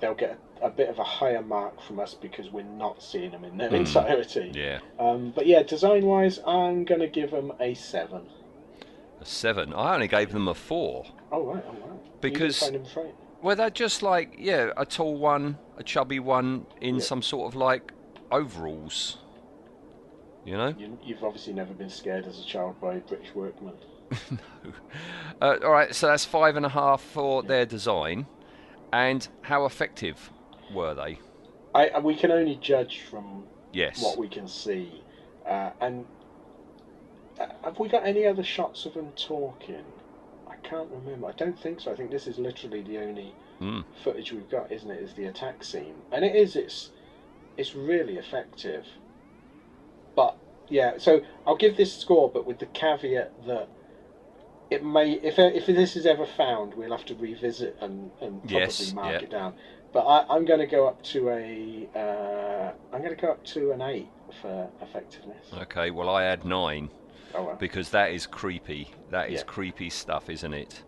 they'll 0.00 0.14
get 0.14 0.38
a, 0.62 0.66
a 0.66 0.70
bit 0.70 0.88
of 0.88 0.98
a 0.98 1.04
higher 1.04 1.42
mark 1.42 1.80
from 1.82 2.00
us 2.00 2.14
because 2.14 2.50
we're 2.50 2.62
not 2.64 3.02
seeing 3.02 3.30
them 3.30 3.44
in 3.44 3.56
their 3.56 3.68
Hmm. 3.68 3.76
entirety. 3.76 4.50
Yeah. 4.54 4.80
Um, 4.98 5.32
but 5.34 5.46
yeah, 5.46 5.62
design 5.62 6.04
wise, 6.06 6.40
I'm 6.46 6.84
gonna 6.84 7.06
give 7.06 7.30
them 7.30 7.52
a 7.60 7.74
seven. 7.74 8.22
A 9.20 9.24
seven. 9.24 9.72
I 9.72 9.94
only 9.94 10.08
gave 10.08 10.32
them 10.32 10.48
a 10.48 10.54
four. 10.54 11.04
Oh 11.30 11.42
right, 11.44 11.64
oh 11.68 11.72
wow. 11.72 12.00
Because- 12.20 12.60
you 12.62 12.72
didn't 12.72 12.88
find 12.88 13.04
them 13.04 13.04
right. 13.04 13.14
Well, 13.42 13.56
they're 13.56 13.68
just 13.70 14.02
like 14.02 14.36
yeah, 14.38 14.70
a 14.76 14.86
tall 14.86 15.16
one, 15.18 15.58
a 15.76 15.82
chubby 15.82 16.18
one 16.18 16.66
in 16.80 16.94
Yeah. 16.96 17.00
some 17.02 17.20
sort 17.22 17.52
of 17.52 17.54
like 17.54 17.92
overalls. 18.32 19.18
You 20.44 20.56
know. 20.56 20.74
You, 20.78 20.98
you've 21.02 21.24
obviously 21.24 21.52
never 21.54 21.72
been 21.72 21.88
scared 21.90 22.26
as 22.26 22.38
a 22.38 22.44
child 22.44 22.80
by 22.80 22.98
British 22.98 23.34
workmen. 23.34 23.74
Uh, 25.42 25.56
all 25.64 25.72
right, 25.72 25.94
so 25.94 26.06
that's 26.06 26.24
five 26.24 26.56
and 26.56 26.64
a 26.64 26.68
half 26.68 27.02
for 27.02 27.42
their 27.42 27.66
design. 27.66 28.24
And 28.92 29.26
how 29.42 29.64
effective 29.66 30.30
were 30.72 30.94
they? 30.94 31.18
I, 31.74 31.88
I- 31.88 31.98
we 31.98 32.14
can 32.14 32.30
only 32.30 32.54
judge 32.56 33.00
from 33.10 33.44
Yes. 33.72 34.02
what 34.02 34.16
we 34.16 34.28
can 34.28 34.46
see. 34.46 35.02
Uh, 35.46 35.70
and 35.80 36.06
uh, 37.40 37.46
have 37.64 37.78
we 37.80 37.88
got 37.88 38.06
any 38.06 38.24
other 38.26 38.44
shots 38.44 38.86
of 38.86 38.94
them 38.94 39.08
talking? 39.16 39.84
I 40.48 40.54
can't 40.66 40.88
remember. 40.90 41.26
I 41.26 41.32
don't 41.32 41.58
think 41.58 41.80
so. 41.80 41.90
I 41.92 41.96
think 41.96 42.10
this 42.12 42.26
is 42.28 42.38
literally 42.38 42.82
the 42.82 42.98
only 42.98 43.34
Hmm. 43.58 43.80
footage 44.02 44.32
we've 44.32 44.48
got, 44.48 44.70
isn't 44.72 44.90
it? 44.90 45.02
Is 45.02 45.14
the 45.14 45.24
attack 45.26 45.62
scene, 45.64 45.94
and 46.12 46.24
it 46.24 46.34
is. 46.36 46.54
It's 46.56 46.90
it's 47.56 47.74
really 47.74 48.16
effective. 48.18 48.86
But 50.14 50.36
yeah, 50.68 50.98
so 50.98 51.22
I'll 51.46 51.56
give 51.56 51.76
this 51.76 51.96
score, 51.96 52.30
but 52.30 52.46
with 52.46 52.58
the 52.58 52.66
caveat 52.66 53.46
that 53.46 53.68
it 54.70 54.84
may, 54.84 55.12
if 55.12 55.38
if 55.38 55.66
this 55.66 55.96
is 55.96 56.06
ever 56.06 56.26
found, 56.26 56.74
we'll 56.74 56.90
have 56.92 57.04
to 57.06 57.14
revisit 57.14 57.76
and 57.80 58.10
and 58.20 58.40
probably 58.42 58.60
Yes, 58.60 58.92
mark 58.94 59.12
yeah. 59.14 59.20
it 59.20 59.30
down. 59.30 59.54
But 59.92 60.00
I, 60.00 60.26
I'm 60.34 60.44
going 60.44 60.60
to 60.60 60.66
go 60.66 60.88
up 60.88 61.02
to 61.04 61.28
a. 61.28 61.88
Uh, 61.94 62.72
I'm 62.92 63.00
going 63.02 63.14
to 63.14 63.20
go 63.20 63.30
up 63.30 63.44
to 63.46 63.70
an 63.72 63.80
eight 63.82 64.08
for 64.42 64.68
effectiveness. 64.80 65.52
Okay, 65.52 65.90
well, 65.90 66.08
I 66.08 66.24
had 66.24 66.44
nine 66.44 66.90
Oh 67.34 67.54
because 67.58 67.90
that 67.90 68.10
is 68.10 68.26
creepy. 68.26 68.90
That 69.10 69.28
is 69.30 69.40
Yeah. 69.40 69.44
creepy 69.44 69.90
stuff, 69.90 70.28
isn't 70.28 70.52
it? 70.54 70.82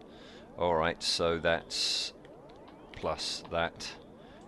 All 0.59 0.75
right, 0.75 1.01
so 1.03 1.39
that's 1.39 2.13
plus 2.93 3.45
that. 3.51 3.93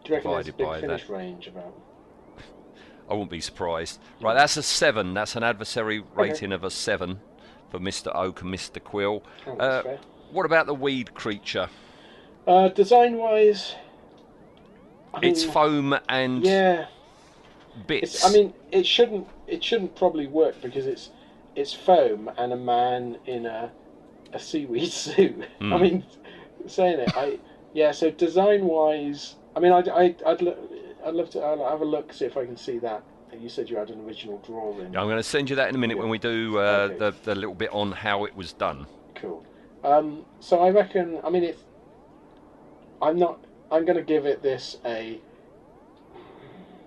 Do 0.05 0.11
you 0.11 0.15
reckon 0.17 0.31
there's 0.33 0.49
a 0.49 0.53
divided 0.53 0.57
big 0.57 0.67
by 0.67 0.81
finish 0.81 1.07
that. 1.07 1.13
range 1.13 1.47
about? 1.49 1.75
I 3.09 3.15
wouldn't 3.15 3.31
be 3.31 3.41
surprised. 3.41 3.99
Right, 4.21 4.35
that's 4.35 4.57
a 4.57 4.63
seven. 4.63 5.15
That's 5.15 5.37
an 5.37 5.43
adversary 5.43 6.01
rating 6.15 6.53
of 6.53 6.63
a 6.65 6.71
seven 6.71 7.21
for 7.71 7.79
Mr. 7.79 8.15
Oak 8.15 8.43
and 8.43 8.53
Mr. 8.53 8.83
Quill. 8.83 9.23
Oh, 9.47 9.59
Uh, 9.59 9.83
what 10.31 10.47
about 10.47 10.67
the 10.67 10.75
weed 10.75 11.15
creature? 11.15 11.71
Uh, 12.49 12.69
design 12.69 13.17
wise, 13.17 13.77
I 15.13 15.21
It's 15.21 15.45
mean, 15.45 15.45
foam 15.45 15.97
and 16.09 16.45
Yeah, 16.45 16.87
bits. 17.87 18.15
it's, 18.15 18.17
I 18.23 18.29
mean, 18.29 18.55
it 18.71 18.87
shouldn't. 18.87 19.29
It 19.47 19.63
shouldn't 19.65 19.97
probably 19.97 20.27
work 20.27 20.61
because 20.61 20.87
it's 20.87 21.11
it's 21.55 21.73
foam 21.73 22.31
and 22.37 22.53
a 22.53 22.57
man 22.57 23.19
in 23.27 23.47
a 23.47 23.73
a 24.33 24.39
seaweed 24.39 24.93
suit. 25.05 25.45
I 25.71 25.79
Hmm. 25.79 25.79
mean, 25.79 26.05
saying 26.67 27.01
it, 27.01 27.13
I 27.17 27.41
yeah. 27.73 27.93
So 27.93 28.11
design 28.11 28.67
wise, 28.67 29.37
I 29.57 29.61
mean, 29.61 29.73
I'd 29.73 29.89
I'd 29.89 30.23
I'd, 30.25 30.43
lo- 30.43 30.69
I'd 31.05 31.15
love 31.15 31.31
to 31.31 31.41
I'll 31.41 31.69
have 31.69 31.81
a 31.81 31.85
look 31.85 32.13
see 32.13 32.25
if 32.25 32.37
I 32.37 32.45
can 32.45 32.57
see 32.57 32.79
that. 32.79 33.03
You 33.39 33.49
said 33.49 33.69
you 33.69 33.77
had 33.77 33.91
an 33.91 34.05
original 34.07 34.39
drawing. 34.47 34.87
I'm 34.97 35.07
going 35.07 35.17
to 35.19 35.23
send 35.23 35.51
you 35.51 35.57
that 35.57 35.69
in 35.69 35.75
a 35.75 35.79
minute 35.79 35.97
Yeah. 35.97 36.03
when 36.03 36.11
we 36.11 36.19
do 36.19 36.59
uh, 36.59 36.89
Okay. 36.91 36.99
the, 36.99 37.15
the 37.25 37.35
little 37.35 37.55
bit 37.55 37.71
on 37.73 37.93
how 37.93 38.25
it 38.25 38.35
was 38.35 38.53
done. 38.55 38.87
Cool. 39.15 39.45
Um, 39.85 40.25
so 40.41 40.61
I 40.61 40.71
reckon. 40.71 41.21
I 41.23 41.31
mean, 41.31 41.45
it's. 41.45 41.63
I'm 43.03 43.19
not. 43.19 43.39
I'm 43.71 43.85
going 43.85 43.99
to 43.99 44.03
give 44.03 44.25
it 44.25 44.43
this 44.43 44.79
a 44.85 45.21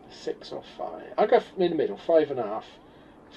six 0.09 0.51
or 0.51 0.63
five. 0.77 1.13
I'll 1.17 1.27
go 1.27 1.41
in 1.57 1.69
the 1.71 1.75
middle, 1.75 1.97
five 1.97 2.31
and 2.31 2.39
a 2.39 2.43
half, 2.43 2.65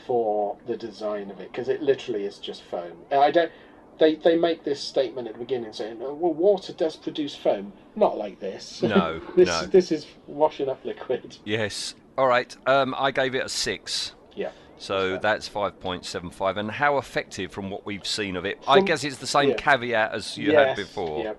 for 0.06 0.56
the 0.66 0.76
design 0.76 1.30
of 1.30 1.40
it 1.40 1.52
because 1.52 1.68
it 1.68 1.82
literally 1.82 2.24
is 2.24 2.38
just 2.38 2.62
foam. 2.62 2.96
I 3.12 3.30
don't. 3.30 3.52
They 3.98 4.16
they 4.16 4.36
make 4.36 4.64
this 4.64 4.80
statement 4.80 5.28
at 5.28 5.34
the 5.34 5.40
beginning 5.40 5.72
saying, 5.72 5.98
oh, 6.02 6.14
"Well, 6.14 6.34
water 6.34 6.72
does 6.72 6.96
produce 6.96 7.34
foam, 7.34 7.72
not 7.94 8.18
like 8.18 8.40
this." 8.40 8.82
No, 8.82 9.20
this 9.36 9.48
no. 9.48 9.66
this 9.66 9.92
is 9.92 10.06
washing 10.26 10.68
up 10.68 10.84
liquid. 10.84 11.36
Yes. 11.44 11.94
All 12.16 12.26
right. 12.26 12.56
Um, 12.66 12.94
I 12.98 13.10
gave 13.10 13.34
it 13.34 13.44
a 13.44 13.48
six. 13.48 14.14
Yeah. 14.34 14.50
So 14.76 15.18
that's 15.18 15.48
5.75. 15.48 16.56
And 16.56 16.70
how 16.70 16.98
effective 16.98 17.52
from 17.52 17.70
what 17.70 17.86
we've 17.86 18.06
seen 18.06 18.36
of 18.36 18.44
it? 18.44 18.62
I 18.66 18.80
guess 18.80 19.04
it's 19.04 19.18
the 19.18 19.26
same 19.26 19.50
yeah. 19.50 19.56
caveat 19.56 20.12
as 20.12 20.36
you 20.36 20.54
had 20.54 20.68
Yes, 20.68 20.76
before. 20.76 21.24
Yeah. 21.24 21.34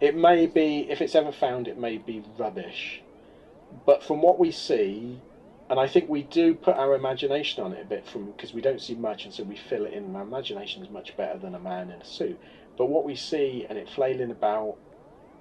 It 0.00 0.16
may 0.16 0.46
be, 0.46 0.90
if 0.90 1.00
it's 1.00 1.14
ever 1.14 1.32
found, 1.32 1.68
it 1.68 1.78
may 1.78 1.98
be 1.98 2.22
rubbish. 2.38 3.02
But 3.84 4.02
from 4.02 4.22
what 4.22 4.38
we 4.38 4.50
see, 4.50 5.20
and 5.70 5.78
I 5.78 5.86
think 5.86 6.08
we 6.08 6.22
do 6.22 6.54
put 6.54 6.76
our 6.76 6.94
imagination 6.94 7.62
on 7.62 7.72
it 7.72 7.82
a 7.82 7.84
bit 7.84 8.06
from 8.06 8.26
because 8.26 8.54
we 8.54 8.60
don't 8.60 8.80
see 8.80 8.94
much, 8.94 9.24
and 9.24 9.34
so 9.34 9.42
we 9.42 9.56
fill 9.56 9.84
it 9.84 9.92
in. 9.92 10.14
Our 10.16 10.22
imagination 10.22 10.82
is 10.82 10.90
much 10.90 11.16
better 11.16 11.38
than 11.38 11.54
a 11.54 11.58
man 11.58 11.90
in 11.90 12.00
a 12.00 12.04
suit. 12.04 12.38
But 12.76 12.86
what 12.86 13.04
we 13.04 13.14
see 13.16 13.66
and 13.68 13.76
it 13.76 13.88
flailing 13.88 14.30
about 14.30 14.76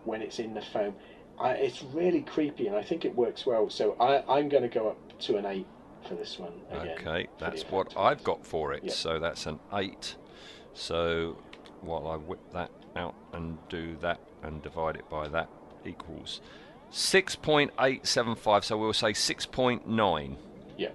when 0.03 0.21
it's 0.21 0.39
in 0.39 0.53
the 0.53 0.61
foam, 0.61 0.95
I, 1.39 1.51
it's 1.51 1.83
really 1.83 2.21
creepy, 2.21 2.67
and 2.67 2.75
I 2.75 2.83
think 2.83 3.05
it 3.05 3.15
works 3.15 3.45
well. 3.45 3.69
So 3.69 3.95
I, 3.99 4.23
I'm 4.27 4.49
going 4.49 4.63
to 4.63 4.69
go 4.69 4.89
up 4.89 5.19
to 5.19 5.37
an 5.37 5.45
eight 5.45 5.67
for 6.07 6.15
this 6.15 6.39
one. 6.39 6.53
Again, 6.71 6.97
Okay, 6.99 7.27
that's 7.39 7.63
what. 7.63 7.95
I've 7.97 8.23
got 8.23 8.45
for 8.45 8.73
it. 8.73 8.83
Yeah. 8.83 8.91
So 8.91 9.19
that's 9.19 9.45
an 9.45 9.59
8. 9.73 10.15
So 10.73 11.37
while 11.81 12.07
I 12.07 12.15
whip 12.17 12.39
that 12.53 12.71
out 12.95 13.15
and 13.33 13.57
do 13.69 13.95
that 14.01 14.19
and 14.43 14.61
divide 14.61 14.95
it 14.95 15.09
by 15.09 15.27
that 15.29 15.49
equals 15.85 16.41
6.875. 16.91 18.63
So 18.63 18.77
we'll 18.77 18.93
say 18.93 19.11
6.9. 19.11 20.35
Yeah. 20.77 20.89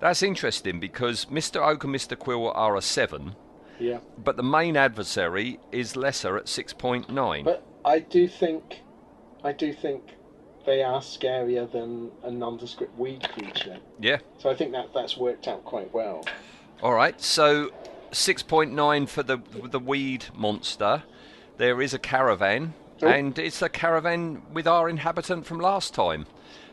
That's 0.00 0.22
interesting 0.22 0.80
because 0.80 1.26
Mr. 1.26 1.66
Oak 1.66 1.84
and 1.84 1.94
Mr. 1.94 2.18
Quill 2.18 2.50
are 2.52 2.76
a 2.76 2.82
7, 2.82 3.34
Yeah. 3.78 3.98
but 4.18 4.36
the 4.36 4.42
main 4.42 4.76
adversary 4.76 5.58
is 5.72 5.96
lesser 5.96 6.36
at 6.36 6.46
6.9. 6.46 7.44
But 7.44 7.62
I 7.84 8.00
do 8.00 8.28
think, 8.28 8.82
I 9.42 9.52
do 9.52 9.72
think 9.72 10.16
they 10.66 10.82
are 10.82 11.00
scarier 11.00 11.70
than 11.70 12.10
a 12.22 12.30
nondescript 12.30 12.98
weed 12.98 13.28
creature. 13.30 13.78
yeah. 14.00 14.18
So 14.38 14.50
I 14.50 14.54
think 14.54 14.72
that 14.72 14.92
that's 14.92 15.16
worked 15.16 15.46
out 15.48 15.64
quite 15.64 15.92
well. 15.94 16.24
All 16.82 16.92
right, 16.92 17.18
so 17.20 17.70
6.9 18.10 19.08
for 19.08 19.22
the 19.22 19.38
the 19.70 19.78
weed 19.78 20.26
monster. 20.34 21.04
There 21.56 21.80
is 21.80 21.94
a 21.94 21.98
caravan, 21.98 22.74
Oh. 23.02 23.08
and 23.08 23.38
it's 23.38 23.60
a 23.62 23.68
caravan 23.68 24.42
with 24.52 24.66
our 24.66 24.88
inhabitant 24.88 25.44
from 25.46 25.58
last 25.60 25.92
time. 25.94 26.26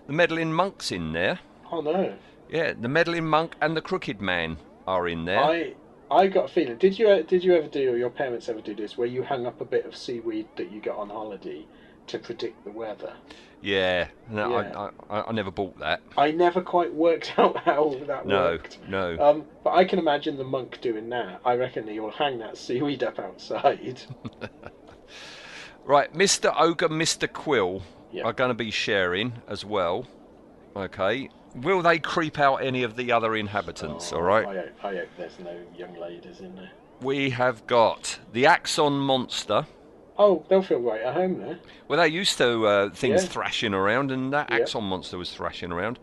The 0.08 0.14
meddling 0.14 0.54
monk's 0.54 0.92
in 0.92 1.14
there. 1.14 1.40
Oh 1.72 1.82
no! 1.82 2.16
Yeah, 2.50 2.74
the 2.80 2.88
meddling 2.88 3.26
monk 3.26 3.56
and 3.62 3.76
the 3.76 3.82
crooked 3.82 4.22
man 4.22 4.58
are 4.88 5.08
in 5.08 5.26
there. 5.26 5.40
I 5.40 5.74
I 6.12 6.28
got 6.28 6.46
a 6.46 6.48
feeling. 6.48 6.78
Did 6.78 6.98
you 7.00 7.10
uh, 7.10 7.22
did 7.24 7.44
you 7.44 7.56
ever 7.56 7.68
do 7.68 7.92
or 7.92 7.98
your 7.98 8.10
parents 8.10 8.48
ever 8.50 8.62
do 8.62 8.76
this 8.76 8.98
where 8.98 9.08
you 9.08 9.24
hung 9.24 9.46
up 9.46 9.60
a 9.62 9.66
bit 9.66 9.86
of 9.86 9.96
seaweed 9.96 10.48
that 10.58 10.72
you 10.72 10.80
got 10.82 10.98
on 10.98 11.10
holiday 11.10 11.66
to 12.08 12.20
predict 12.20 12.64
the 12.64 12.72
weather? 12.72 13.14
Yeah, 13.62 14.08
no, 14.30 14.60
Yeah. 14.60 14.90
I, 15.10 15.16
I, 15.20 15.24
I 15.30 15.32
never 15.32 15.50
bought 15.50 15.80
that. 15.80 16.02
I 16.18 16.32
never 16.32 16.62
quite 16.62 16.94
worked 16.94 17.34
out 17.40 17.58
how 17.60 17.96
that 18.08 18.26
No, 18.28 18.36
worked. 18.44 18.78
no. 18.90 19.18
Um, 19.20 19.46
but 19.64 19.72
I 19.72 19.86
can 19.86 20.00
imagine 20.00 20.38
the 20.38 20.44
monk 20.44 20.80
doing 20.82 21.08
that. 21.10 21.40
I 21.46 21.56
reckon 21.56 21.88
he 21.88 22.00
will 22.02 22.12
hang 22.12 22.40
that 22.40 22.58
seaweed 22.58 23.04
up 23.04 23.20
outside. 23.20 24.02
Right, 25.86 26.14
Mr. 26.14 26.54
Oak, 26.58 26.82
and 26.82 26.94
Mr. 26.94 27.32
Quill 27.32 27.82
Yeah. 28.12 28.24
are 28.24 28.34
going 28.34 28.50
to 28.50 28.54
be 28.56 28.72
sharing 28.72 29.34
as 29.48 29.66
well. 29.66 30.06
Okay. 30.76 31.30
Will 31.56 31.82
they 31.82 32.00
creep 32.00 32.40
out 32.40 32.58
any 32.58 32.84
of 32.84 32.96
the 32.96 33.12
other 33.12 33.36
inhabitants? 33.36 34.12
Oh, 34.12 34.18
all 34.18 34.22
right. 34.24 34.46
I 34.48 34.56
hope, 34.56 34.72
I 34.84 34.96
hope 34.96 35.10
there's 35.18 35.40
no 35.40 35.56
young 35.78 35.94
ladies 35.96 36.40
in 36.40 36.56
there. 36.56 36.72
We 37.02 37.32
have 37.32 37.68
got 37.68 38.20
the 38.32 38.46
Axon 38.46 38.94
Monster. 38.94 39.68
Oh, 40.18 40.46
they'll 40.48 40.62
feel 40.64 40.80
right 40.80 41.02
at 41.02 41.14
home 41.14 41.40
there. 41.40 41.60
Well, 41.88 42.00
they 42.00 42.08
used 42.08 42.38
to 42.38 42.66
uh, 42.66 42.90
things 42.92 43.24
Yeah. 43.24 43.30
thrashing 43.30 43.74
around, 43.74 44.12
and 44.12 44.32
that. 44.32 44.52
Axon 44.52 44.84
Monster 44.84 45.18
was 45.18 45.32
thrashing 45.34 45.72
around. 45.72 46.00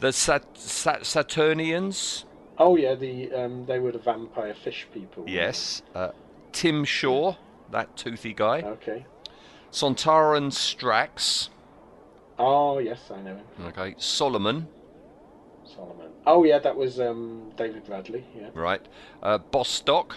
The 0.00 0.12
Sat- 0.12 0.56
Sat- 0.56 1.02
Saturnyns, 1.02 2.24
Oh 2.60 2.76
yeah, 2.76 2.94
the 2.96 3.32
um, 3.32 3.66
they 3.66 3.78
were 3.78 3.92
the 3.92 3.98
vampire 3.98 4.54
fish 4.54 4.86
people. 4.92 5.24
yes. 5.28 5.82
Uh, 5.94 6.10
Tim 6.52 6.84
Shaw, 6.84 7.34
that 7.70 7.96
toothy 7.96 8.32
guy. 8.32 8.62
Okay. 8.62 9.06
Sontaran 9.72 10.50
Strax, 10.50 11.48
Oh 12.38 12.78
yes, 12.78 13.10
I 13.10 13.20
know 13.20 13.36
him. 13.36 13.44
okay. 13.66 13.94
Solomon, 13.98 14.68
Solomon. 15.64 16.08
Oh 16.26 16.44
yeah, 16.44 16.58
that 16.58 16.76
was 16.76 17.00
um, 17.00 17.52
David 17.56 17.84
Bradley. 17.84 18.24
Yeah. 18.36 18.48
right. 18.54 18.80
Uh, 19.22 19.38
Bostock, 19.38 20.16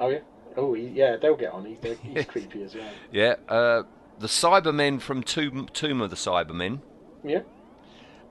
Oh 0.00 0.08
yeah. 0.08 0.20
Oh 0.56 0.74
he, 0.74 0.86
yeah, 0.88 1.16
they'll 1.16 1.36
get 1.36 1.52
on. 1.52 1.64
He's, 1.64 1.78
he's 2.02 2.24
creepy 2.26 2.62
as 2.62 2.74
well. 2.74 2.88
yeah. 3.10 3.34
Uh, 3.48 3.82
the 4.18 4.26
Cybermen 4.28 5.00
from 5.00 5.22
Tomb, 5.22 5.68
Tomb 5.72 6.00
of 6.00 6.10
the 6.10 6.16
Cybermen, 6.16 6.80
Yeah. 7.24 7.40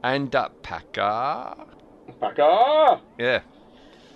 and 0.03 0.33
uh, 0.35 0.49
Packer. 0.63 1.55
Back 2.19 2.39
ah. 2.39 2.99
Yeah. 3.17 3.41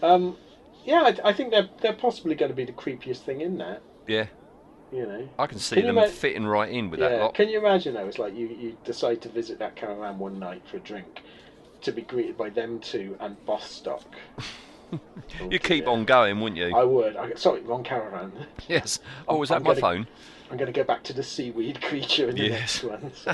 Um, 0.02 0.38
yeah, 0.86 1.02
I, 1.24 1.30
I 1.30 1.34
think 1.34 1.52
they're 1.52 1.70
they're 1.82 1.94
possibly 1.94 2.36
going 2.36 2.50
to 2.52 2.56
be 2.56 2.66
the 2.66 2.72
creepiest 2.72 3.20
thing 3.20 3.42
in 3.42 3.58
that. 3.58 3.82
Yeah, 4.08 4.28
You 4.96 5.06
know. 5.06 5.30
I 5.38 5.46
can 5.48 5.60
see 5.60 5.76
Can 5.76 5.86
them 5.88 5.96
ma- 5.96 6.08
fitting 6.08 6.46
right 6.46 6.70
in 6.72 6.90
with 6.90 7.00
yeah. 7.02 7.10
that 7.10 7.20
lot. 7.20 7.34
Can 7.36 7.50
you 7.50 7.60
imagine 7.60 7.94
though? 7.96 8.08
It's 8.08 8.18
like 8.20 8.36
you 8.36 8.48
you 8.48 8.78
decide 8.86 9.22
to 9.24 9.30
visit 9.30 9.60
that 9.60 9.76
caravan 9.76 10.18
one 10.20 10.40
night 10.40 10.62
for 10.70 10.78
a 10.78 10.80
drink, 10.80 11.22
to 11.82 11.92
be 11.92 12.02
greeted 12.04 12.38
by 12.38 12.50
them 12.50 12.80
two 12.80 13.18
and 13.20 13.36
Bostock. 13.46 14.04
You 15.50 15.60
keep 15.60 15.88
on 15.88 16.06
going, 16.06 16.40
wouldn't 16.40 16.58
you? 16.58 16.74
I 16.74 16.84
would. 16.84 17.18
I, 17.18 17.34
sorry, 17.34 17.62
wrong 17.62 17.84
caravan. 17.84 18.32
Yes. 18.70 19.00
Oh, 19.28 19.38
was 19.38 19.50
that 19.50 19.56
I'm 19.56 19.64
my 19.64 19.70
gonna- 19.72 19.82
phone? 19.82 20.08
I'm 20.52 20.58
going 20.58 20.72
to 20.72 20.80
go 20.80 20.84
back 20.86 21.04
to 21.06 21.14
the 21.14 21.24
seaweed 21.24 21.82
creature 21.90 22.30
in 22.30 22.36
the 22.36 22.44
Yes. 22.50 22.82
next 22.82 22.84
one. 22.84 23.12
So, 23.16 23.34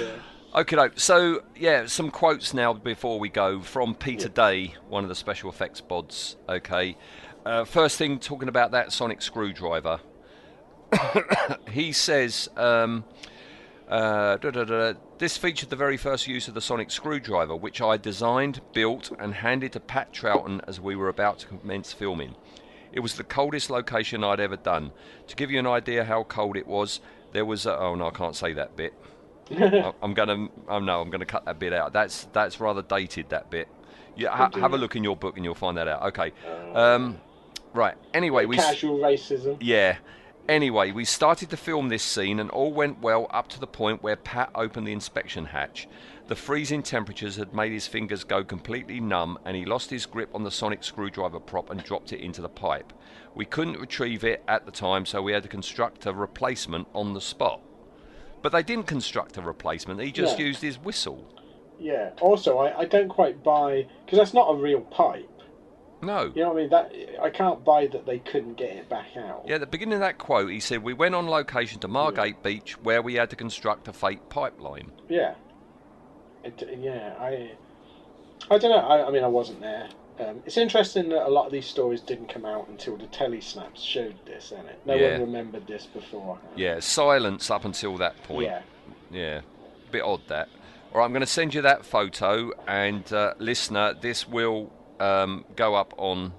yeah. 0.00 0.06
Okay, 0.54 0.76
doke. 0.76 0.92
so 0.98 1.42
yeah, 1.56 1.86
some 1.86 2.10
quotes 2.10 2.54
now 2.54 2.72
before 2.72 3.18
we 3.18 3.28
go 3.28 3.60
from 3.60 3.94
Peter 3.96 4.28
Day, 4.28 4.74
one 4.88 5.02
of 5.02 5.08
the 5.08 5.14
special 5.16 5.50
effects 5.50 5.80
bods. 5.82 6.36
Okay, 6.48 6.96
uh, 7.44 7.64
first 7.64 7.98
thing 7.98 8.18
talking 8.20 8.48
about 8.48 8.70
that 8.70 8.92
sonic 8.92 9.20
screwdriver. 9.20 9.98
he 11.70 11.92
says, 11.92 12.48
um, 12.56 13.04
uh, 13.88 14.36
da, 14.36 14.50
da, 14.50 14.64
da, 14.64 14.92
this 15.18 15.36
featured 15.36 15.70
the 15.70 15.76
very 15.76 15.96
first 15.96 16.26
use 16.26 16.48
of 16.48 16.54
the 16.54 16.60
sonic 16.60 16.90
screwdriver, 16.90 17.54
which 17.54 17.80
I 17.80 17.96
designed, 17.96 18.60
built, 18.72 19.12
and 19.18 19.34
handed 19.34 19.72
to 19.72 19.80
Pat 19.80 20.12
Troughton 20.12 20.60
as 20.66 20.80
we 20.80 20.96
were 20.96 21.08
about 21.08 21.38
to 21.40 21.46
commence 21.46 21.92
filming. 21.92 22.34
It 22.92 23.00
was 23.00 23.14
the 23.14 23.24
coldest 23.24 23.70
location 23.70 24.24
I'd 24.24 24.40
ever 24.40 24.56
done. 24.56 24.92
To 25.28 25.36
give 25.36 25.50
you 25.50 25.58
an 25.58 25.66
idea 25.66 26.04
how 26.04 26.24
cold 26.24 26.56
it 26.56 26.66
was, 26.66 27.00
there 27.32 27.44
was 27.44 27.66
a, 27.66 27.78
oh 27.78 27.94
no, 27.94 28.08
I 28.08 28.10
can't 28.10 28.34
say 28.34 28.52
that 28.54 28.76
bit. 28.76 28.94
I'm 30.02 30.14
gonna. 30.14 30.48
Oh 30.68 30.80
no, 30.80 31.00
I'm 31.00 31.10
gonna 31.10 31.26
cut 31.26 31.44
that 31.44 31.58
bit 31.58 31.72
out. 31.72 31.92
That's 31.92 32.24
that's 32.32 32.58
rather 32.58 32.82
dated. 32.82 33.28
That 33.28 33.48
bit. 33.50 33.68
Yeah, 34.16 34.30
ha- 34.30 34.50
have 34.54 34.72
a 34.72 34.78
look 34.78 34.96
in 34.96 35.04
your 35.04 35.16
book 35.16 35.36
and 35.36 35.44
you'll 35.44 35.54
find 35.54 35.76
that 35.76 35.86
out. 35.86 36.02
Okay. 36.04 36.32
Um, 36.74 37.20
right. 37.74 37.94
Anyway, 38.12 38.46
we. 38.46 38.56
Casual 38.56 38.98
racism. 38.98 39.58
Yeah. 39.60 39.98
Anyway, 40.48 40.92
we 40.92 41.04
started 41.04 41.50
to 41.50 41.56
film 41.56 41.88
this 41.88 42.04
scene 42.04 42.38
and 42.38 42.50
all 42.50 42.72
went 42.72 43.00
well 43.00 43.26
up 43.30 43.48
to 43.48 43.58
the 43.58 43.66
point 43.66 44.02
where 44.02 44.14
Pat 44.14 44.48
opened 44.54 44.86
the 44.86 44.92
inspection 44.92 45.46
hatch. 45.46 45.88
The 46.28 46.36
freezing 46.36 46.84
temperatures 46.84 47.34
had 47.36 47.52
made 47.52 47.72
his 47.72 47.88
fingers 47.88 48.22
go 48.22 48.44
completely 48.44 49.00
numb 49.00 49.38
and 49.44 49.56
he 49.56 49.64
lost 49.64 49.90
his 49.90 50.06
grip 50.06 50.30
on 50.34 50.44
the 50.44 50.50
sonic 50.52 50.84
screwdriver 50.84 51.40
prop 51.40 51.70
and 51.70 51.82
dropped 51.82 52.12
it 52.12 52.20
into 52.20 52.42
the 52.42 52.48
pipe. 52.48 52.92
We 53.34 53.44
couldn't 53.44 53.80
retrieve 53.80 54.22
it 54.22 54.44
at 54.46 54.66
the 54.66 54.72
time, 54.72 55.04
so 55.04 55.20
we 55.20 55.32
had 55.32 55.42
to 55.42 55.48
construct 55.48 56.06
a 56.06 56.12
replacement 56.12 56.86
on 56.94 57.12
the 57.12 57.20
spot. 57.20 57.60
But 58.40 58.52
they 58.52 58.62
didn't 58.62 58.86
construct 58.86 59.36
a 59.36 59.42
replacement, 59.42 60.00
he 60.00 60.12
just 60.12 60.38
No. 60.38 60.44
used 60.44 60.62
his 60.62 60.78
whistle. 60.78 61.28
Yeah. 61.78 62.10
Also, 62.20 62.58
I, 62.58 62.80
I 62.80 62.84
don't 62.84 63.08
quite 63.08 63.42
buy 63.42 63.86
because 64.04 64.18
that's 64.18 64.34
not 64.34 64.48
a 64.48 64.54
real 64.56 64.80
pipe. 64.80 65.28
No. 66.02 66.30
You 66.34 66.42
know 66.42 66.48
what 66.52 66.58
I 66.58 66.60
mean? 66.60 66.70
That 66.70 66.92
I 67.22 67.30
can't 67.30 67.64
buy 67.64 67.86
that 67.88 68.04
they 68.06 68.18
couldn't 68.18 68.54
get 68.56 68.70
it 68.76 68.88
back 68.88 69.16
out. 69.16 69.44
Yeah, 69.46 69.54
at 69.54 69.60
the 69.60 69.66
beginning 69.66 69.94
of 69.94 70.00
that 70.00 70.18
quote, 70.18 70.50
he 70.50 70.60
said, 70.60 70.82
We 70.82 70.92
went 70.92 71.14
on 71.14 71.26
location 71.26 71.80
to 71.80 71.88
Margate 71.88 72.42
Beach 72.42 72.78
where 72.82 73.00
we 73.02 73.14
had 73.14 73.30
to 73.30 73.36
construct 73.36 73.88
a 73.88 73.92
fake 73.92 74.28
pipeline. 74.28 74.92
Yeah. 75.08 75.34
It, 76.44 76.68
yeah, 76.78 77.14
I, 77.18 77.52
I 78.50 78.58
don't 78.58 78.70
know. 78.70 78.76
I, 78.86 79.06
I 79.08 79.10
mean, 79.10 79.24
I 79.24 79.28
wasn't 79.28 79.60
there. 79.60 79.88
Um, 80.18 80.42
it's 80.46 80.56
interesting 80.56 81.08
that 81.10 81.26
a 81.26 81.28
lot 81.30 81.46
of 81.46 81.52
these 81.52 81.66
stories 81.66 82.00
didn't 82.00 82.28
come 82.28 82.44
out 82.46 82.68
until 82.68 82.96
the 82.96 83.06
telesnaps 83.06 83.76
showed 83.84 84.14
this, 84.24 84.46
isn't 84.46 84.66
it? 84.66 84.80
No 84.86 84.94
Yeah. 84.94 85.12
one 85.12 85.20
remembered 85.22 85.66
this 85.66 85.86
before. 85.86 86.38
Yeah, 86.54 86.80
silence 86.80 87.50
up 87.50 87.64
until 87.64 87.96
that 87.98 88.22
point. 88.22 88.44
Yeah. 88.44 88.62
Yeah, 89.10 89.40
bit 89.90 90.02
odd 90.02 90.22
that. 90.28 90.48
All 90.92 91.00
right, 91.00 91.04
I'm 91.04 91.12
going 91.12 91.20
to 91.20 91.26
send 91.26 91.52
you 91.52 91.62
that 91.62 91.84
photo, 91.84 92.50
and 92.66 93.10
uh, 93.12 93.34
listener, 93.38 93.92
this 94.00 94.26
will 94.26 94.72
um, 95.00 95.44
go 95.56 95.74
up 95.74 95.94
on 95.96 96.32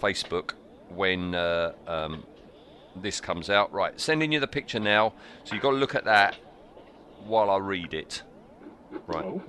Facebook 0.00 0.52
when 0.88 1.34
uh, 1.34 1.72
um, 1.86 2.24
this 2.96 3.20
comes 3.20 3.50
out. 3.50 3.72
Right, 3.72 3.98
sending 4.00 4.32
you 4.32 4.40
the 4.40 4.46
picture 4.48 4.80
now, 4.80 5.12
so 5.44 5.54
you've 5.54 5.62
got 5.62 5.70
to 5.72 5.76
look 5.76 5.94
at 5.94 6.04
that 6.04 6.36
while 7.24 7.50
I 7.50 7.58
read 7.58 7.94
it. 7.94 8.22
Right. 9.06 9.24
Oh. 9.24 9.42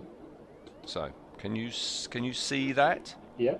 So, 0.86 1.12
can 1.38 1.56
you 1.56 1.72
can 2.10 2.24
you 2.24 2.34
see 2.34 2.72
that? 2.74 3.16
Yeah. 3.38 3.58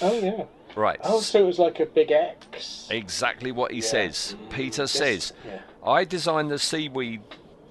Oh 0.00 0.18
yeah. 0.20 0.44
Right. 0.76 1.00
Oh, 1.02 1.20
so 1.20 1.40
it 1.40 1.46
was 1.46 1.58
like 1.58 1.80
a 1.80 1.86
big 1.86 2.12
X. 2.12 2.88
Exactly 2.90 3.50
what 3.52 3.72
he 3.72 3.78
Yeah. 3.78 3.84
says. 3.86 4.36
Peter 4.50 4.82
Yes, 4.82 4.92
says, 4.92 5.32
yeah. 5.44 5.60
I 5.84 6.04
designed 6.04 6.50
the 6.50 6.58
seaweed 6.58 7.22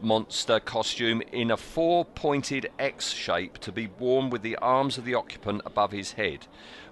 monster 0.02 0.60
costume 0.60 1.22
in 1.32 1.52
a 1.52 1.58
four 1.58 2.06
pointed 2.06 2.70
X 2.78 3.12
shape 3.12 3.58
to 3.60 3.72
be 3.72 3.90
worn 4.00 4.30
with 4.30 4.42
the 4.42 4.56
arms 4.58 4.98
of 4.98 5.06
the 5.06 5.16
occupant 5.16 5.62
above 5.66 5.92
his 5.92 6.14
head. 6.14 6.48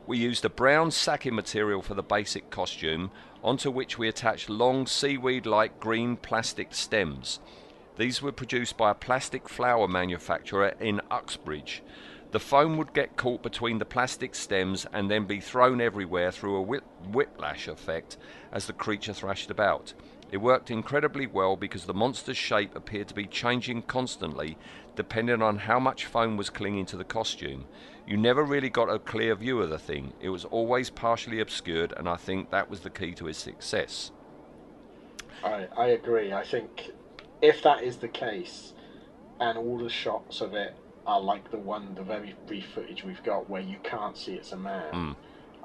We 0.08 0.18
used 0.18 0.45
a 0.45 0.49
brown 0.49 0.91
sacking 0.91 1.36
material 1.36 1.82
for 1.82 1.93
the 1.93 2.03
basic 2.03 2.49
costume, 2.49 3.12
onto 3.43 3.72
which 3.72 3.97
we 3.97 4.08
attached 4.08 4.49
long 4.49 4.88
seaweed 4.88 5.45
like 5.45 5.80
green 5.80 6.18
plastic 6.18 6.74
stems. 6.74 7.39
These 7.97 8.22
were 8.22 8.32
produced 8.32 8.78
by 8.78 8.91
a 8.91 8.95
plastic 8.95 9.47
flower 9.47 9.88
manufacturer 9.88 10.74
in 10.80 11.01
Uxbridge. 11.10 11.82
The 12.32 12.39
foam 12.39 12.76
would 12.78 12.93
get 12.93 13.16
caught 13.16 13.41
between 13.43 13.78
the 13.78 13.86
plastic 13.86 14.36
stems 14.36 14.86
and 14.91 15.10
then 15.10 15.26
be 15.26 15.39
thrown 15.39 15.80
everywhere 15.80 16.32
through 16.32 16.58
a 16.58 16.62
whip- 16.62 16.84
whiplash 17.08 17.68
effect 17.68 18.18
as 18.51 18.68
the 18.68 18.74
creature 18.74 19.14
thrashed 19.14 19.49
about. 19.49 19.93
It 20.32 20.38
worked 20.38 20.72
incredibly 20.72 21.28
well 21.28 21.56
because 21.56 21.86
the 21.86 21.94
monster's 21.94 22.38
shape 22.38 22.76
appeared 22.76 23.08
to 23.10 23.14
be 23.14 23.26
changing 23.26 23.84
constantly 23.84 24.58
depending 24.96 25.42
on 25.42 25.58
how 25.58 25.80
much 25.80 26.06
foam 26.06 26.38
was 26.38 26.50
clinging 26.50 26.86
to 26.88 26.98
the 26.98 27.04
costume. 27.04 27.66
You 28.08 28.18
never 28.18 28.44
really 28.44 28.70
got 28.70 28.90
a 28.90 29.00
clear 29.00 29.36
view 29.36 29.62
of 29.62 29.70
the 29.70 29.80
thing. 29.80 30.14
It 30.20 30.30
was 30.30 30.46
always 30.46 30.90
partially 30.90 31.40
obscured, 31.40 31.94
and 31.98 32.08
I 32.08 32.16
think 32.16 32.52
that 32.52 32.70
was 32.70 32.82
the 32.82 32.90
key 32.90 33.14
to 33.16 33.28
its 33.28 33.40
success. 33.40 34.12
I 35.44 35.68
I 35.76 35.88
agree. 35.88 36.32
I 36.34 36.44
think 36.44 36.92
if 37.42 37.62
that 37.64 37.84
is 37.84 37.98
the 37.98 38.08
case, 38.08 38.74
and 39.40 39.58
all 39.58 39.78
the 39.78 39.90
shots 39.90 40.42
of 40.42 40.54
it 40.54 40.76
are 41.06 41.22
like 41.22 41.52
the 41.52 41.58
one, 41.58 41.94
the 41.96 42.04
very 42.04 42.36
brief 42.48 42.66
footage 42.74 43.04
we've 43.04 43.24
got 43.24 43.50
where 43.50 43.62
you 43.62 43.78
can't 43.84 44.18
see 44.18 44.34
it's 44.34 44.52
a 44.52 44.58
man. 44.58 44.94
Mm. 44.94 45.16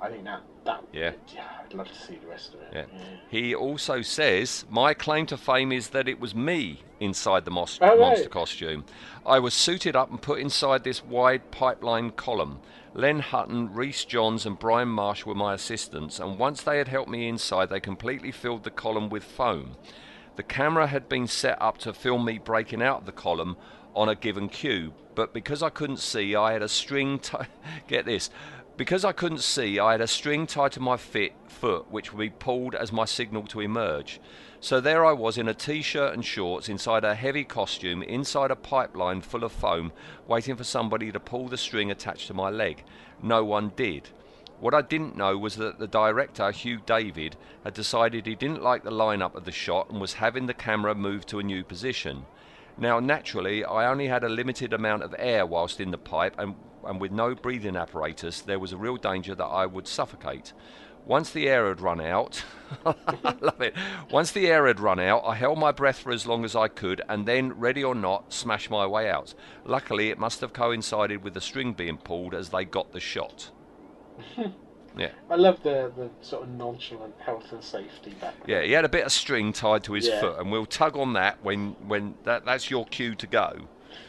I 0.02 0.08
think 0.08 0.24
that 0.24 0.40
that 0.64 0.82
Yeah. 0.92 1.12
yeah, 1.34 1.44
I'd 1.62 1.74
love 1.74 1.88
to 1.88 1.94
see 1.94 2.16
the 2.16 2.26
rest 2.26 2.54
of 2.54 2.60
it. 2.62 2.68
Yeah. 2.72 2.84
He 3.30 3.54
also 3.54 4.02
says, 4.02 4.64
My 4.70 4.94
claim 4.94 5.26
to 5.26 5.36
fame 5.36 5.72
is 5.72 5.90
that 5.90 6.08
it 6.08 6.18
was 6.20 6.34
me 6.34 6.82
inside 7.00 7.44
the 7.44 7.50
mos- 7.50 7.78
Oh, 7.82 7.88
right. 7.88 7.98
monster 7.98 8.28
costume. 8.28 8.84
I 9.26 9.38
was 9.38 9.54
suited 9.54 9.96
up 9.96 10.10
and 10.10 10.20
put 10.20 10.38
inside 10.40 10.84
this 10.84 11.04
wide 11.04 11.50
pipeline 11.50 12.10
column. 12.12 12.60
Len 12.92 13.20
Hutton, 13.20 13.72
Reese 13.72 14.04
Johns, 14.04 14.46
and 14.46 14.58
Brian 14.58 14.88
Marsh 14.88 15.24
were 15.24 15.34
my 15.34 15.54
assistants, 15.54 16.18
and 16.18 16.38
once 16.38 16.62
they 16.62 16.78
had 16.78 16.88
helped 16.88 17.10
me 17.10 17.28
inside, 17.28 17.68
they 17.70 17.78
completely 17.80 18.32
filled 18.32 18.64
the 18.64 18.70
column 18.70 19.08
with 19.08 19.22
foam. 19.22 19.76
The 20.36 20.42
camera 20.42 20.86
had 20.88 21.08
been 21.08 21.26
set 21.28 21.60
up 21.62 21.78
to 21.78 21.92
film 21.92 22.24
me 22.24 22.38
breaking 22.38 22.82
out 22.82 23.00
of 23.00 23.06
the 23.06 23.12
column 23.12 23.56
on 23.94 24.08
a 24.08 24.14
given 24.16 24.48
cue, 24.48 24.92
but 25.14 25.32
because 25.32 25.62
I 25.62 25.68
couldn't 25.70 25.98
see, 25.98 26.34
I 26.34 26.52
had 26.52 26.62
a 26.62 26.68
string. 26.68 27.18
T- 27.20 27.36
get 27.88 28.06
this. 28.06 28.30
Because 28.80 29.04
I 29.04 29.12
couldn't 29.12 29.42
see, 29.42 29.78
I 29.78 29.92
had 29.92 30.00
a 30.00 30.06
string 30.06 30.46
tied 30.46 30.72
to 30.72 30.80
my 30.80 30.96
fit, 30.96 31.34
foot, 31.46 31.90
which 31.90 32.14
would 32.14 32.18
be 32.18 32.30
pulled 32.30 32.74
as 32.74 32.90
my 32.90 33.04
signal 33.04 33.42
to 33.48 33.60
emerge. 33.60 34.22
So 34.58 34.80
there 34.80 35.04
I 35.04 35.12
was 35.12 35.36
in 35.36 35.48
a 35.48 35.52
t 35.52 35.82
shirt 35.82 36.14
and 36.14 36.24
shorts, 36.24 36.66
inside 36.70 37.04
a 37.04 37.14
heavy 37.14 37.44
costume, 37.44 38.02
inside 38.02 38.50
a 38.50 38.56
pipeline 38.56 39.20
full 39.20 39.44
of 39.44 39.52
foam, 39.52 39.92
waiting 40.26 40.56
for 40.56 40.64
somebody 40.64 41.12
to 41.12 41.20
pull 41.20 41.46
the 41.46 41.58
string 41.58 41.90
attached 41.90 42.28
to 42.28 42.32
my 42.32 42.48
leg. 42.48 42.82
No 43.22 43.44
one 43.44 43.72
did. 43.76 44.08
What 44.60 44.72
I 44.72 44.80
didn't 44.80 45.14
know 45.14 45.36
was 45.36 45.56
that 45.56 45.78
the 45.78 45.86
director, 45.86 46.50
Hugh 46.50 46.80
David, 46.86 47.36
had 47.64 47.74
decided 47.74 48.24
he 48.24 48.34
didn't 48.34 48.62
like 48.62 48.82
the 48.82 48.90
lineup 48.90 49.34
of 49.34 49.44
the 49.44 49.52
shot 49.52 49.90
and 49.90 50.00
was 50.00 50.14
having 50.14 50.46
the 50.46 50.54
camera 50.54 50.94
moved 50.94 51.28
to 51.28 51.38
a 51.38 51.42
new 51.42 51.64
position. 51.64 52.24
Now, 52.78 52.98
naturally, 52.98 53.62
I 53.62 53.90
only 53.90 54.06
had 54.06 54.24
a 54.24 54.30
limited 54.30 54.72
amount 54.72 55.02
of 55.02 55.14
air 55.18 55.44
whilst 55.44 55.80
in 55.80 55.90
the 55.90 55.98
pipe, 55.98 56.34
and, 56.38 56.54
and 56.86 57.00
with 57.00 57.12
no 57.12 57.34
breathing 57.34 57.76
apparatus, 57.76 58.40
there 58.40 58.58
was 58.58 58.72
a 58.72 58.76
real 58.76 58.96
danger 58.96 59.34
that 59.34 59.44
I 59.44 59.66
would 59.66 59.86
suffocate. 59.86 60.52
Once 61.06 61.30
the 61.30 61.48
air 61.48 61.66
had 61.68 61.80
run 61.80 62.00
out, 62.00 62.44
I 62.84 62.94
love 63.40 63.60
it. 63.60 63.74
Once 64.10 64.32
the 64.32 64.46
air 64.48 64.66
had 64.66 64.78
run 64.80 65.00
out, 65.00 65.22
I 65.24 65.34
held 65.34 65.58
my 65.58 65.72
breath 65.72 65.98
for 66.00 66.12
as 66.12 66.26
long 66.26 66.44
as 66.44 66.54
I 66.54 66.68
could, 66.68 67.00
and 67.08 67.26
then, 67.26 67.54
ready 67.58 67.82
or 67.82 67.94
not, 67.94 68.32
smashed 68.32 68.70
my 68.70 68.86
way 68.86 69.08
out. 69.10 69.34
Luckily, 69.64 70.10
it 70.10 70.18
must 70.18 70.40
have 70.42 70.52
coincided 70.52 71.24
with 71.24 71.34
the 71.34 71.40
string 71.40 71.72
being 71.72 71.96
pulled 71.96 72.34
as 72.34 72.50
they 72.50 72.64
got 72.64 72.92
the 72.92 73.00
shot. 73.00 73.50
Yeah. 74.98 75.10
I 75.30 75.36
love 75.36 75.62
the, 75.62 75.92
the 75.96 76.10
sort 76.20 76.42
of 76.42 76.48
nonchalant 76.50 77.14
health 77.20 77.52
and 77.52 77.62
safety 77.62 78.10
back. 78.20 78.34
Yeah, 78.46 78.62
he 78.62 78.72
had 78.72 78.84
a 78.84 78.88
bit 78.88 79.06
of 79.06 79.12
string 79.12 79.52
tied 79.52 79.84
to 79.84 79.92
his 79.92 80.08
Yeah. 80.08 80.20
foot, 80.20 80.40
and 80.40 80.50
we'll 80.50 80.66
tug 80.66 80.96
on 80.96 81.12
that 81.12 81.38
when 81.44 81.76
when 81.86 82.16
that 82.24 82.44
that's 82.44 82.70
your 82.72 82.84
cue 82.86 83.14
to 83.14 83.26
go. 83.28 83.68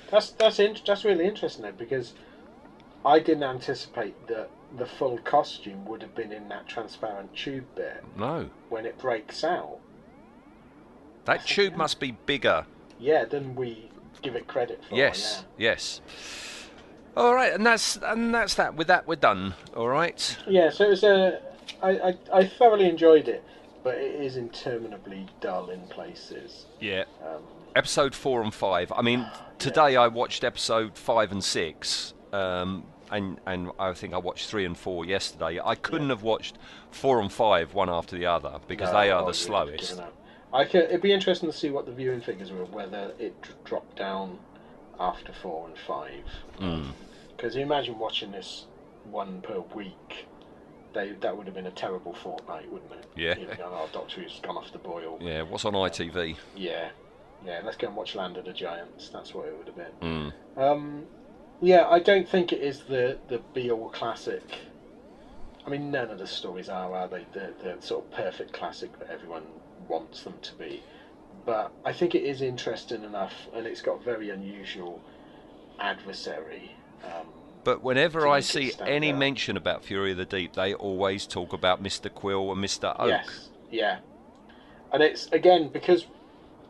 That's 0.09 0.31
that's 0.31 0.59
in, 0.59 0.75
that's 0.85 1.05
really 1.05 1.25
interesting 1.25 1.63
though 1.63 1.71
because 1.71 2.13
I 3.05 3.19
didn't 3.19 3.43
anticipate 3.43 4.27
that 4.27 4.49
the 4.77 4.85
full 4.85 5.17
costume 5.19 5.85
would 5.85 6.01
have 6.01 6.15
been 6.15 6.31
in 6.31 6.47
that 6.49 6.67
transparent 6.67 7.35
tube 7.35 7.65
bit 7.75 8.03
No, 8.17 8.49
when 8.69 8.85
it 8.85 8.97
breaks 8.97 9.43
out. 9.43 9.79
that 11.25 11.45
tube 11.45 11.75
must 11.75 11.99
be 11.99 12.11
bigger. 12.25 12.65
Yeah, 12.99 13.25
than 13.25 13.55
we 13.55 13.89
give 14.21 14.35
it 14.35 14.47
credit 14.47 14.83
for. 14.87 14.95
Yes, 14.95 15.45
yes. 15.57 16.01
All 17.17 17.33
right, 17.35 17.51
and 17.53 17.65
that's 17.65 17.97
and 17.97 18.33
that's 18.33 18.53
that. 18.55 18.75
With 18.75 18.87
that, 18.87 19.07
we're 19.07 19.15
done. 19.15 19.53
All 19.75 19.89
right. 19.89 20.37
Yeah. 20.47 20.65
Yeah. 20.65 20.69
So 20.69 20.85
it 20.85 20.89
was 20.89 21.03
a 21.03 21.41
I, 21.81 21.89
I, 21.89 22.13
I 22.33 22.47
thoroughly 22.47 22.87
enjoyed 22.87 23.27
it, 23.27 23.43
but 23.83 23.95
it 23.95 24.15
is 24.21 24.37
interminably 24.37 25.27
dull 25.41 25.69
in 25.71 25.81
places. 25.87 26.65
Yeah. 26.79 27.03
Um, 27.25 27.41
Episode 27.75 28.13
four 28.13 28.41
and 28.43 28.53
five. 28.53 28.91
I 28.95 29.01
mean, 29.01 29.25
today 29.59 29.95
I 29.95 30.07
watched 30.07 30.43
episode 30.43 30.97
five 30.97 31.31
and 31.31 31.43
six, 31.43 32.13
um, 32.33 32.83
and 33.11 33.39
and 33.45 33.71
I 33.77 33.93
think 33.93 34.13
I 34.13 34.17
watched 34.17 34.49
three 34.49 34.65
and 34.65 34.77
four 34.77 35.05
yesterday. 35.05 35.59
I 35.63 35.75
couldn't 35.75 36.09
have 36.09 36.23
watched 36.23 36.57
four 36.91 37.19
and 37.21 37.31
five 37.31 37.73
one 37.73 37.89
after 37.89 38.17
the 38.17 38.25
other 38.25 38.59
because 38.67 38.91
no, 38.91 38.99
they 38.99 39.11
are 39.11 39.25
the 39.25 39.33
slowest. 39.33 39.99
I 40.53 40.65
can, 40.65 40.81
it'd 40.81 41.01
be 41.01 41.13
interesting 41.13 41.49
to 41.49 41.57
see 41.57 41.69
what 41.69 41.85
the 41.85 41.93
viewing 41.93 42.21
figures 42.21 42.51
were, 42.51 42.65
whether 42.65 43.13
it 43.19 43.35
dropped 43.63 43.97
down 43.97 44.37
after 44.99 45.31
four 45.33 45.67
and 45.67 45.77
five. 45.77 46.23
Mm. 46.59 46.91
Because 47.35 47.55
you 47.55 47.61
imagine 47.61 47.97
watching 47.97 48.31
this 48.31 48.65
one 49.05 49.41
per 49.41 49.59
week, 49.73 50.27
they 50.93 51.11
that 51.21 51.35
would 51.35 51.47
have 51.47 51.55
been 51.55 51.67
a 51.67 51.71
terrible 51.71 52.13
fortnight, 52.13 52.71
wouldn't 52.71 52.91
it? 52.91 53.05
Yeah. 53.15 53.37
You'd 53.37 53.49
have 53.49 53.59
oh, 53.63 53.89
Doctor 53.91 54.21
Who's 54.21 54.39
gone 54.41 54.57
off 54.57 54.71
the 54.71 54.77
boil. 54.77 55.17
Yeah. 55.21 55.43
What's 55.43 55.65
on 55.65 55.73
ITV? 55.73 56.37
Yeah. 56.55 56.89
Yeah, 57.45 57.61
let's 57.63 57.77
go 57.77 57.87
and 57.87 57.95
watch 57.95 58.13
Land 58.13 58.37
of 58.37 58.45
the 58.45 58.53
Giants. 58.53 59.09
That's 59.09 59.33
what 59.33 59.47
it 59.47 59.57
would 59.57 59.67
have 59.67 59.75
been. 59.75 60.31
Mm. 60.57 60.61
Um, 60.61 61.05
yeah, 61.61 61.87
I 61.87 61.99
don't 61.99 62.27
think 62.27 62.51
it 62.51 62.61
is 62.61 62.81
the, 62.81 63.17
the 63.27 63.39
be 63.53 63.71
all 63.71 63.89
classic. 63.89 64.43
I 65.65 65.69
mean, 65.69 65.91
none 65.91 66.09
of 66.09 66.17
the 66.17 66.27
stories 66.27 66.69
are, 66.69 66.91
are 66.93 67.07
they? 67.07 67.25
The, 67.33 67.53
the 67.63 67.77
sort 67.81 68.05
of 68.05 68.11
perfect 68.11 68.51
classic 68.51 68.97
that 68.99 69.09
everyone 69.09 69.43
wants 69.87 70.23
them 70.23 70.33
to 70.41 70.55
be. 70.55 70.81
But 71.45 71.71
I 71.85 71.93
think 71.93 72.15
it 72.15 72.23
is 72.23 72.41
interesting 72.41 73.03
enough, 73.03 73.33
and 73.53 73.65
it's 73.67 73.81
got 73.81 74.03
very 74.03 74.29
unusual 74.31 75.01
adversary. 75.79 76.75
Um, 77.03 77.27
But 77.63 77.83
whenever 77.83 78.27
I 78.27 78.39
see 78.39 78.73
any 78.85 79.11
out. 79.11 79.19
mention 79.19 79.57
about 79.57 79.83
Fury 79.83 80.11
of 80.11 80.17
the 80.17 80.25
Deep, 80.25 80.53
they 80.53 80.73
always 80.73 81.27
talk 81.27 81.53
about 81.53 81.81
Mr. 81.81 82.13
Quill 82.13 82.51
and 82.51 82.63
Mr. 82.63 82.95
Oak. 82.99 83.09
Yes, 83.09 83.49
yeah, 83.71 83.99
and 84.91 85.01
it's 85.01 85.27
again 85.27 85.69
because 85.69 86.05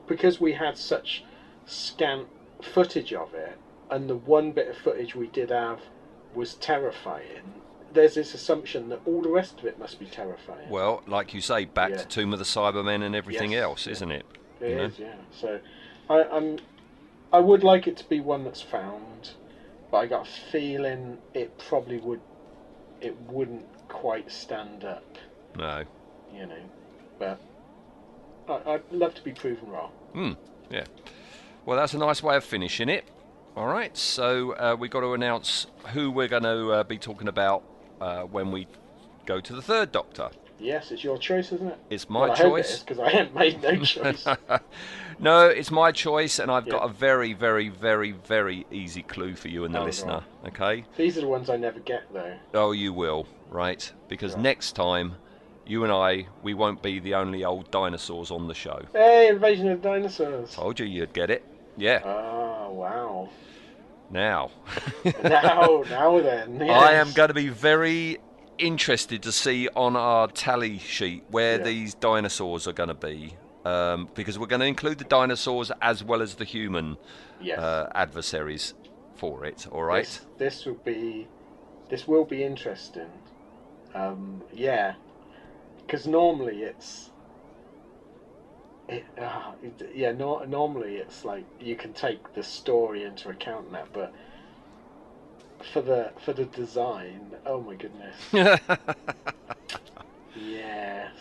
because 0.08 0.40
we 0.40 0.54
had 0.54 0.78
such 0.78 1.24
scant 1.66 2.28
footage 2.62 3.14
of 3.14 3.34
it, 3.34 3.58
and 3.92 4.10
the 4.10 4.16
one 4.16 4.52
bit 4.52 4.70
of 4.70 4.78
footage 4.78 5.16
we 5.16 5.28
did 5.28 5.50
have 5.50 5.80
was 6.34 6.56
terrifying. 6.56 7.54
There's 7.94 8.16
this 8.16 8.34
assumption 8.34 8.88
that 8.90 9.02
all 9.06 9.22
the 9.22 9.30
rest 9.30 9.60
of 9.60 9.66
it 9.66 9.78
must 9.78 10.00
be 10.00 10.06
terrifying. 10.06 10.70
Well, 10.70 11.04
like 11.08 11.34
you 11.34 11.42
say, 11.42 11.66
back 11.66 11.90
Yeah. 11.92 11.98
to 11.98 12.08
Tomb 12.08 12.32
of 12.34 12.40
the 12.40 12.46
Cybermen 12.46 13.04
and 13.04 13.14
everything 13.16 13.52
Yes, 13.52 13.64
else, 13.64 13.88
isn't 13.88 14.12
it? 14.12 14.26
It 14.62 14.70
you 14.70 14.76
know? 14.76 14.92
yeah. 14.98 15.14
So, 15.32 15.60
I, 16.10 16.24
I'm, 16.24 16.58
I 17.34 17.40
would 17.40 17.64
like 17.64 17.88
it 17.88 17.98
to 17.98 18.08
be 18.08 18.22
one 18.22 18.46
that's 18.46 18.62
found, 18.62 19.32
but 19.92 19.98
I 19.98 20.08
got 20.08 20.26
a 20.26 20.32
feeling 20.52 21.18
it 21.34 21.58
probably 21.68 21.98
would, 22.00 22.22
it 23.02 23.20
wouldn't 23.24 23.66
quite 23.90 24.32
stand 24.32 24.86
up, 24.86 25.18
No. 25.58 25.84
you 26.34 26.46
know. 26.46 26.64
But 27.20 27.42
I, 28.48 28.74
I'd 28.76 28.84
love 28.92 29.16
to 29.16 29.22
be 29.22 29.34
proven 29.34 29.70
wrong. 29.70 29.92
Hmm. 30.14 30.32
Yeah. 30.70 30.86
Well, 31.66 31.76
that's 31.78 31.94
a 31.94 31.98
nice 31.98 32.24
way 32.24 32.38
of 32.38 32.46
finishing 32.46 32.88
it. 32.88 33.04
All 33.56 33.68
right. 33.68 33.96
So 33.98 34.54
uh, 34.54 34.76
we've 34.80 34.92
got 34.92 35.02
to 35.02 35.14
announce 35.14 35.68
who 35.94 36.10
we're 36.12 36.28
going 36.28 36.44
to 36.44 36.72
uh, 36.72 36.84
be 36.84 36.98
talking 36.98 37.28
about 37.28 37.64
uh, 38.00 38.24
when 38.24 38.52
we 38.52 38.68
go 39.26 39.40
to 39.42 39.54
the 39.54 39.62
third 39.62 39.92
Doctor. 39.92 40.30
Yes, 40.60 40.92
it's 40.92 41.04
your 41.04 41.18
choice, 41.18 41.52
isn't 41.52 41.68
it? 41.68 41.80
It's 41.90 42.08
my 42.08 42.28
well, 42.28 42.36
choice. 42.36 42.80
because 42.80 43.00
I 43.00 43.10
haven't 43.10 43.34
made 43.34 43.64
no 43.64 43.78
choice. 43.78 44.28
no, 45.20 45.48
it's 45.48 45.72
my 45.72 45.92
choice, 45.92 46.38
and 46.38 46.52
I've 46.52 46.70
got 46.70 46.84
a 46.84 46.88
very, 46.88 47.34
very, 47.34 47.70
very, 47.70 48.12
very 48.12 48.68
easy 48.72 49.02
clue 49.02 49.36
for 49.36 49.48
you 49.48 49.66
and 49.66 49.74
the 49.74 49.80
Oh, 49.80 49.86
listener. 49.86 50.24
Okay. 50.46 50.86
These 50.98 51.18
are 51.18 51.22
the 51.22 51.28
ones 51.28 51.50
I 51.50 51.58
never 51.58 51.80
get, 51.80 52.04
though. 52.14 52.36
Oh, 52.54 52.74
you 52.74 52.94
will, 52.94 53.26
right? 53.50 53.92
Because 54.08 54.36
Right. 54.36 54.44
next 54.44 54.74
time, 54.74 55.16
you 55.66 55.84
and 55.84 55.92
I, 55.92 56.28
we 56.44 56.54
won't 56.54 56.84
be 56.84 57.00
the 57.00 57.16
only 57.16 57.44
old 57.44 57.72
dinosaurs 57.72 58.30
on 58.30 58.48
the 58.48 58.54
show. 58.54 58.84
Hey, 58.94 59.30
Invasion 59.30 59.68
of 59.68 59.82
Dinosaurs. 59.82 60.54
Told 60.54 60.80
you 60.80 60.86
you'd 60.86 61.14
get 61.14 61.32
it. 61.32 61.44
Yeah. 61.82 62.02
Oh 62.06 62.72
wow! 62.74 63.30
Now. 64.12 64.52
Now, 65.24 65.84
now 65.90 66.20
then, 66.22 66.62
I 66.62 66.94
am 66.94 67.12
going 67.14 67.30
to 67.30 67.34
be 67.34 67.50
very 67.50 68.20
interested 68.60 69.24
to 69.24 69.32
see 69.32 69.68
on 69.76 69.96
our 69.96 70.28
tally 70.28 70.78
sheet 70.78 71.24
where 71.32 71.58
Yeah. 71.58 71.64
these 71.64 71.96
dinosaurs 71.96 72.68
are 72.68 72.74
going 72.74 72.90
to 72.90 72.94
be. 72.94 73.34
Um, 73.66 74.10
because 74.16 74.38
we're 74.40 74.48
going 74.48 74.60
to 74.62 74.66
include 74.68 74.98
the 75.00 75.04
dinosaurs 75.06 75.72
as 75.82 76.04
well 76.04 76.22
as 76.22 76.36
the 76.36 76.46
human 76.46 76.98
Yes. 77.40 77.60
uh, 77.60 77.92
adversaries 77.96 78.74
for 79.16 79.46
it, 79.46 79.68
all 79.72 79.84
right? 79.84 80.04
This, 80.06 80.26
this 80.40 80.66
will 80.66 80.82
be, 80.84 81.28
this 81.90 82.08
will 82.08 82.26
be 82.26 82.44
interesting. 82.44 83.10
Um, 83.94 84.42
yeah, 84.52 84.96
because 85.78 86.08
normally 86.08 86.64
it's, 86.64 87.11
it, 88.92 89.06
uh, 89.18 89.52
it, 89.64 89.92
yeah, 89.96 90.12
no, 90.12 90.40
normally 90.44 90.98
it's 90.98 91.24
like 91.24 91.46
you 91.60 91.76
can 91.76 91.94
take 91.94 92.34
the 92.34 92.44
story 92.44 93.04
into 93.04 93.30
account 93.30 93.68
and 93.68 93.76
that, 93.76 93.88
but 93.94 94.14
for 95.72 95.82
the 95.82 96.12
for 96.24 96.34
the 96.34 96.46
design, 96.46 97.32
oh 97.46 97.62
my 97.62 97.76
goodness, 97.76 98.16
yes. 100.36 101.12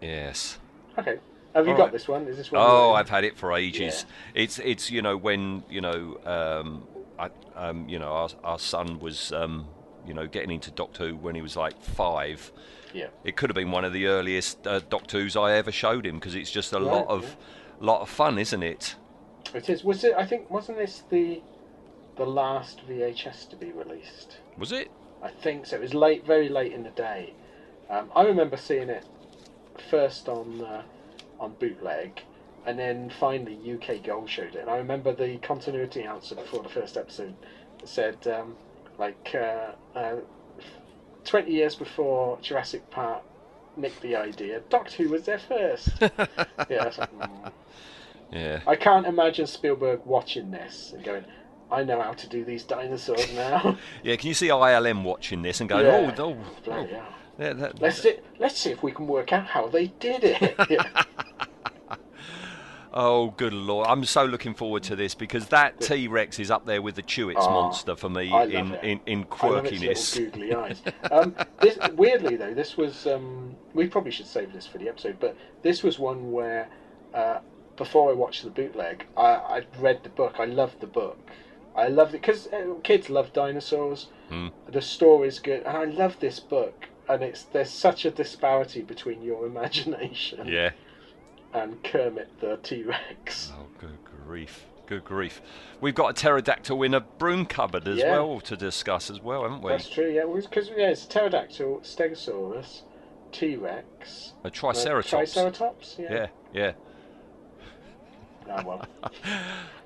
yes. 0.00 0.58
Okay, 0.96 1.18
have 1.54 1.66
you 1.66 1.72
All 1.72 1.78
got 1.78 1.84
right. 1.84 1.92
this 1.92 2.06
one? 2.06 2.28
Is 2.28 2.36
this 2.36 2.52
one? 2.52 2.62
Oh, 2.64 2.92
I've 2.92 3.08
had 3.08 3.24
it 3.24 3.36
for 3.36 3.52
ages. 3.52 4.06
It's 4.34 4.60
it's 4.60 4.90
you 4.90 5.02
know 5.02 5.16
when 5.16 5.64
you 5.68 5.80
know 5.80 6.18
um, 6.24 6.86
I, 7.18 7.30
um, 7.56 7.88
you 7.88 7.98
know 7.98 8.12
our, 8.12 8.28
our 8.44 8.58
son 8.58 9.00
was 9.00 9.32
um, 9.32 9.66
you 10.06 10.14
know 10.14 10.28
getting 10.28 10.52
into 10.52 10.70
Doctor 10.70 11.08
Who 11.08 11.16
when 11.16 11.34
he 11.34 11.42
was 11.42 11.56
like 11.56 11.82
five. 11.82 12.52
Yeah. 12.94 13.08
It 13.24 13.36
could 13.36 13.50
have 13.50 13.54
been 13.54 13.70
one 13.70 13.84
of 13.84 13.92
the 13.92 14.06
earliest 14.06 14.66
uh, 14.66 14.80
Doctor 14.88 15.18
Who's 15.20 15.36
I 15.36 15.52
ever 15.52 15.70
showed 15.72 16.06
him 16.06 16.16
because 16.16 16.34
it's 16.34 16.50
just 16.50 16.72
a 16.72 16.78
Right, 16.78 16.86
lot 16.86 17.06
of 17.08 17.36
lot 17.80 18.00
of 18.00 18.08
fun, 18.08 18.38
isn't 18.38 18.62
it? 18.62 18.96
It 19.54 19.68
is. 19.70 19.84
Was 19.84 20.04
it? 20.04 20.14
I 20.16 20.26
think 20.26 20.50
wasn't 20.50 20.78
this 20.78 21.02
the 21.10 21.42
the 22.16 22.26
last 22.26 22.80
VHS 22.88 23.48
to 23.50 23.56
be 23.56 23.70
released? 23.72 24.38
Was 24.56 24.72
it? 24.72 24.90
I 25.22 25.28
think 25.30 25.66
so. 25.66 25.76
It 25.76 25.82
was 25.82 25.94
late, 25.94 26.26
very 26.26 26.48
late 26.48 26.72
in 26.72 26.82
the 26.82 26.90
day. 26.90 27.34
Um, 27.90 28.10
I 28.14 28.22
remember 28.24 28.56
seeing 28.56 28.88
it 28.88 29.04
first 29.90 30.28
on 30.28 30.60
uh, 30.60 30.82
on 31.40 31.54
bootleg, 31.58 32.22
and 32.66 32.78
then 32.78 33.10
finally 33.20 33.58
UK 33.74 34.02
Gold 34.02 34.28
showed 34.28 34.54
it. 34.54 34.60
And 34.60 34.70
I 34.70 34.76
remember 34.76 35.14
the 35.14 35.38
continuity 35.38 36.02
answer 36.04 36.34
before 36.34 36.62
the 36.62 36.68
first 36.68 36.96
episode 36.96 37.34
said 37.84 38.26
um, 38.26 38.56
like 38.98 39.34
uh, 39.34 39.72
uh, 39.96 40.16
twenty 41.28 41.52
years 41.52 41.74
before 41.74 42.38
Jurassic 42.42 42.90
Park 42.90 43.22
nicked 43.76 44.00
the 44.02 44.16
idea, 44.16 44.60
Doctor 44.70 45.02
Who 45.02 45.10
was 45.10 45.24
there 45.24 45.38
first. 45.38 45.90
yeah, 46.00 46.10
I 46.70 46.84
like, 46.84 47.10
"Hmm." 47.10 47.48
Yeah. 48.32 48.60
I 48.66 48.76
can't 48.76 49.06
imagine 49.06 49.46
Spielberg 49.46 50.00
watching 50.04 50.50
this 50.50 50.92
and 50.94 51.04
going, 51.04 51.24
"I 51.70 51.84
know 51.84 52.00
how 52.02 52.12
to 52.12 52.28
do 52.28 52.44
these 52.44 52.64
dinosaurs 52.64 53.32
now." 53.34 53.76
Yeah. 54.02 54.16
Can 54.16 54.28
you 54.28 54.34
see 54.34 54.48
ILM 54.48 55.02
watching 55.04 55.42
this 55.42 55.60
and 55.60 55.68
going, 55.68 55.86
Yeah. 55.86 56.14
oh, 56.18 56.36
oh, 56.66 56.72
oh 56.72 56.86
yeah, 57.38 57.52
that, 57.52 57.80
Let's 57.80 58.02
see, 58.02 58.16
let's 58.38 58.58
see 58.58 58.70
if 58.70 58.82
we 58.82 58.90
can 58.90 59.06
work 59.06 59.32
out 59.32 59.46
how 59.46 59.68
they 59.68 59.88
did 60.00 60.24
it. 60.24 60.56
Yeah. 60.70 61.04
Oh, 62.92 63.30
good 63.36 63.52
lord! 63.52 63.86
I'm 63.86 64.04
so 64.04 64.24
looking 64.24 64.54
forward 64.54 64.82
to 64.84 64.96
this 64.96 65.14
because 65.14 65.48
that 65.48 65.80
T 65.80 66.08
Rex 66.08 66.38
is 66.38 66.50
up 66.50 66.64
there 66.64 66.80
with 66.80 66.94
the 66.94 67.02
Chewits 67.02 67.34
Oh, 67.36 67.50
monster 67.50 67.94
for 67.96 68.08
me 68.08 68.32
in, 68.54 68.74
in 68.76 69.00
in 69.06 69.26
I 69.40 69.46
love 69.48 69.66
its 69.66 69.78
quirkiness. 69.78 70.16
googly 70.16 70.54
eyes. 70.54 70.80
Um, 71.10 71.34
this, 71.60 71.78
weirdly 71.94 72.36
though, 72.36 72.54
this 72.54 72.76
was 72.76 73.06
um, 73.06 73.54
we 73.74 73.86
probably 73.88 74.10
should 74.10 74.26
save 74.26 74.52
this 74.52 74.66
for 74.66 74.78
the 74.78 74.88
episode, 74.88 75.18
but 75.20 75.36
this 75.62 75.82
was 75.82 75.98
one 75.98 76.32
where 76.32 76.68
uh, 77.12 77.40
before 77.76 78.10
I 78.10 78.14
watched 78.14 78.42
the 78.44 78.50
bootleg, 78.50 79.04
I, 79.16 79.26
I 79.34 79.62
read 79.78 80.02
the 80.02 80.08
book. 80.10 80.36
I 80.38 80.46
loved 80.46 80.80
the 80.80 80.86
book. 80.86 81.18
I 81.76 81.88
loved 81.88 82.14
it 82.14 82.22
because 82.22 82.46
uh, 82.48 82.74
kids 82.82 83.08
love 83.10 83.32
dinosaurs. 83.32 84.08
Hmm. 84.30 84.48
The 84.68 84.82
story's 84.82 85.38
good, 85.38 85.62
and 85.64 85.76
I 85.76 85.84
love 85.84 86.18
this 86.20 86.40
book. 86.40 86.86
And 87.08 87.22
it's 87.22 87.42
there's 87.44 87.70
such 87.70 88.04
a 88.04 88.10
disparity 88.10 88.82
between 88.82 89.22
your 89.22 89.46
imagination 89.52 90.46
Yeah. 90.48 90.70
And 91.54 91.82
Kermit 91.84 92.28
the 92.40 92.58
T 92.62 92.82
Rex. 92.82 93.52
Oh, 93.58 93.66
good 93.78 93.98
grief! 94.26 94.66
Good 94.86 95.04
grief! 95.04 95.40
We've 95.80 95.94
got 95.94 96.10
a 96.10 96.12
pterodactyl 96.14 96.82
in 96.82 96.94
a 96.94 97.00
broom 97.00 97.46
cupboard 97.46 97.86
as 97.88 97.98
Yeah. 97.98 98.12
well 98.12 98.40
to 98.40 98.56
discuss 98.56 99.10
as 99.10 99.20
well, 99.20 99.42
haven't 99.42 99.62
we? 99.62 99.72
That's 99.72 99.88
true, 99.88 100.10
yeah. 100.10 100.24
Because 100.24 100.68
yeah, 100.70 100.88
it's 100.90 101.04
pterodactyl, 101.06 101.80
stegosaurus, 101.82 102.82
T 103.32 103.56
Rex, 103.56 104.32
A 104.44 104.50
triceratops. 104.50 105.10
Triceratops, 105.10 105.96
yeah. 105.98 106.12
Yeah, 106.12 106.26
yeah. 106.52 106.72
Ah, 108.50 108.62
well. 108.64 108.84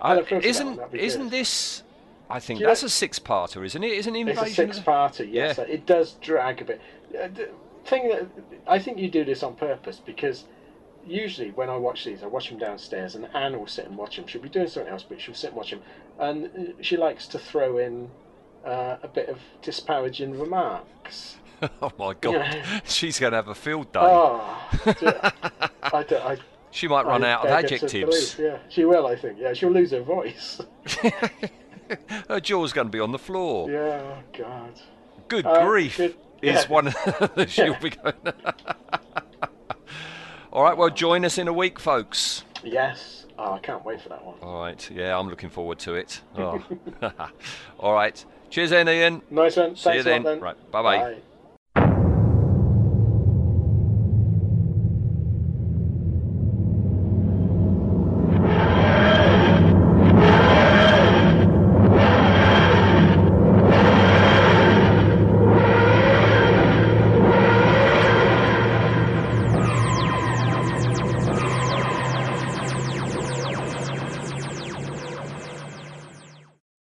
Uh, 0.00 0.16
that 0.16 0.30
one, 0.32 0.42
isn't 0.42 0.80
isn't 0.94 1.22
good. 1.22 1.30
this? 1.30 1.84
I 2.28 2.40
think 2.40 2.58
Do 2.58 2.66
that's 2.66 2.82
like- 2.82 2.88
a 2.88 2.90
six-parter, 2.92 3.64
isn't 3.64 3.84
it? 3.84 3.92
Isn't 3.92 4.16
It's 4.16 4.30
invasion? 4.30 4.70
a 4.70 4.74
six-parter, 4.74 5.28
yes. 5.32 5.58
Yeah. 5.58 5.64
It 5.64 5.86
does 5.86 6.14
drag 6.14 6.60
a 6.60 6.64
bit. 6.64 6.80
Uh, 7.14 7.28
the 7.28 7.50
thing 7.84 8.08
that 8.08 8.26
I 8.66 8.80
think 8.80 8.98
you 8.98 9.08
do 9.08 9.24
this 9.24 9.44
on 9.44 9.54
purpose 9.54 10.00
because 10.04 10.42
usually 11.06 11.50
when 11.50 11.68
I 11.70 11.76
watch 11.76 12.04
these, 12.04 12.22
I 12.22 12.26
watch 12.26 12.48
them 12.48 12.58
downstairs, 12.58 13.14
and 13.14 13.28
Anne 13.34 13.58
will 13.58 13.66
sit 13.66 13.86
and 13.86 13.96
watch 13.96 14.16
them. 14.16 14.26
She'll 14.26 14.42
be 14.42 14.48
doing 14.48 14.68
something 14.68 14.92
else, 14.92 15.02
but 15.02 15.20
she'll 15.20 15.34
sit 15.34 15.48
and 15.48 15.56
watch 15.56 15.70
them, 15.70 15.80
and 16.18 16.46
uh, 16.46 16.72
she 16.82 16.96
likes 16.96 17.26
to 17.28 17.38
throw 17.38 17.78
in 17.78 18.10
uh, 18.64 18.96
a 19.02 19.08
bit 19.08 19.28
of 19.28 19.38
disparaging 19.62 20.38
remarks. 20.38 21.36
oh 21.82 21.92
my 21.98 22.14
god, 22.20 22.32
Yeah. 22.34 22.80
she's 22.84 23.18
going 23.18 23.32
to 23.32 23.36
have 23.36 23.48
a 23.48 23.54
field 23.54 23.92
day. 23.92 24.00
Oh. 24.02 24.68
I 25.82 26.02
don't. 26.02 26.24
I, 26.24 26.36
she 26.70 26.88
might 26.88 27.04
run 27.06 27.22
I 27.22 27.32
out 27.32 27.44
of 27.44 27.48
beg 27.50 27.62
her 27.64 27.68
to 27.68 27.84
adjectives. 27.86 28.36
Yeah, 28.38 28.58
she 28.68 28.84
will. 28.84 29.06
I 29.06 29.14
think. 29.16 29.38
Yeah, 29.38 29.52
she'll 29.52 29.70
lose 29.70 29.90
her 29.90 30.02
voice. 30.02 30.60
Her 32.28 32.40
jaw's 32.40 32.72
going 32.72 32.86
to 32.86 32.90
be 32.90 33.00
on 33.00 33.12
the 33.12 33.18
floor. 33.18 33.70
Yeah. 33.70 34.00
Oh 34.02 34.18
God. 34.38 34.80
Good 35.28 35.44
Uh, 35.46 35.66
grief 35.66 35.98
good- 35.98 36.16
is 36.40 36.62
yeah. 36.64 36.68
one 36.68 36.84
that 36.86 37.46
she'll 37.50 37.78
be 37.78 37.90
going. 37.90 38.14
All 40.52 40.62
right, 40.62 40.76
well, 40.76 40.90
join 40.90 41.24
us 41.24 41.38
in 41.38 41.48
a 41.48 41.52
week, 41.52 41.78
folks. 41.80 42.44
Yes. 42.62 43.24
Oh, 43.38 43.52
I 43.52 43.58
can't 43.58 43.82
wait 43.86 44.02
for 44.02 44.10
that 44.10 44.22
one. 44.22 44.34
All 44.42 44.60
right, 44.60 44.90
yeah, 44.90 45.18
I'm 45.18 45.28
looking 45.28 45.48
forward 45.48 45.78
to 45.80 45.94
it. 45.94 46.20
Oh. 46.36 46.62
All 47.80 47.94
right, 47.94 48.22
cheers, 48.50 48.68
then, 48.68 48.86
Ian. 48.86 49.22
Nice 49.30 49.56
one. 49.56 49.74
See 49.76 49.94
you 49.94 50.02
Thanks 50.02 50.06
lot 50.06 50.12
then. 50.12 50.22
then. 50.24 50.40
Right, 50.40 50.70
bye-bye. 50.70 50.98
Bye. 50.98 51.16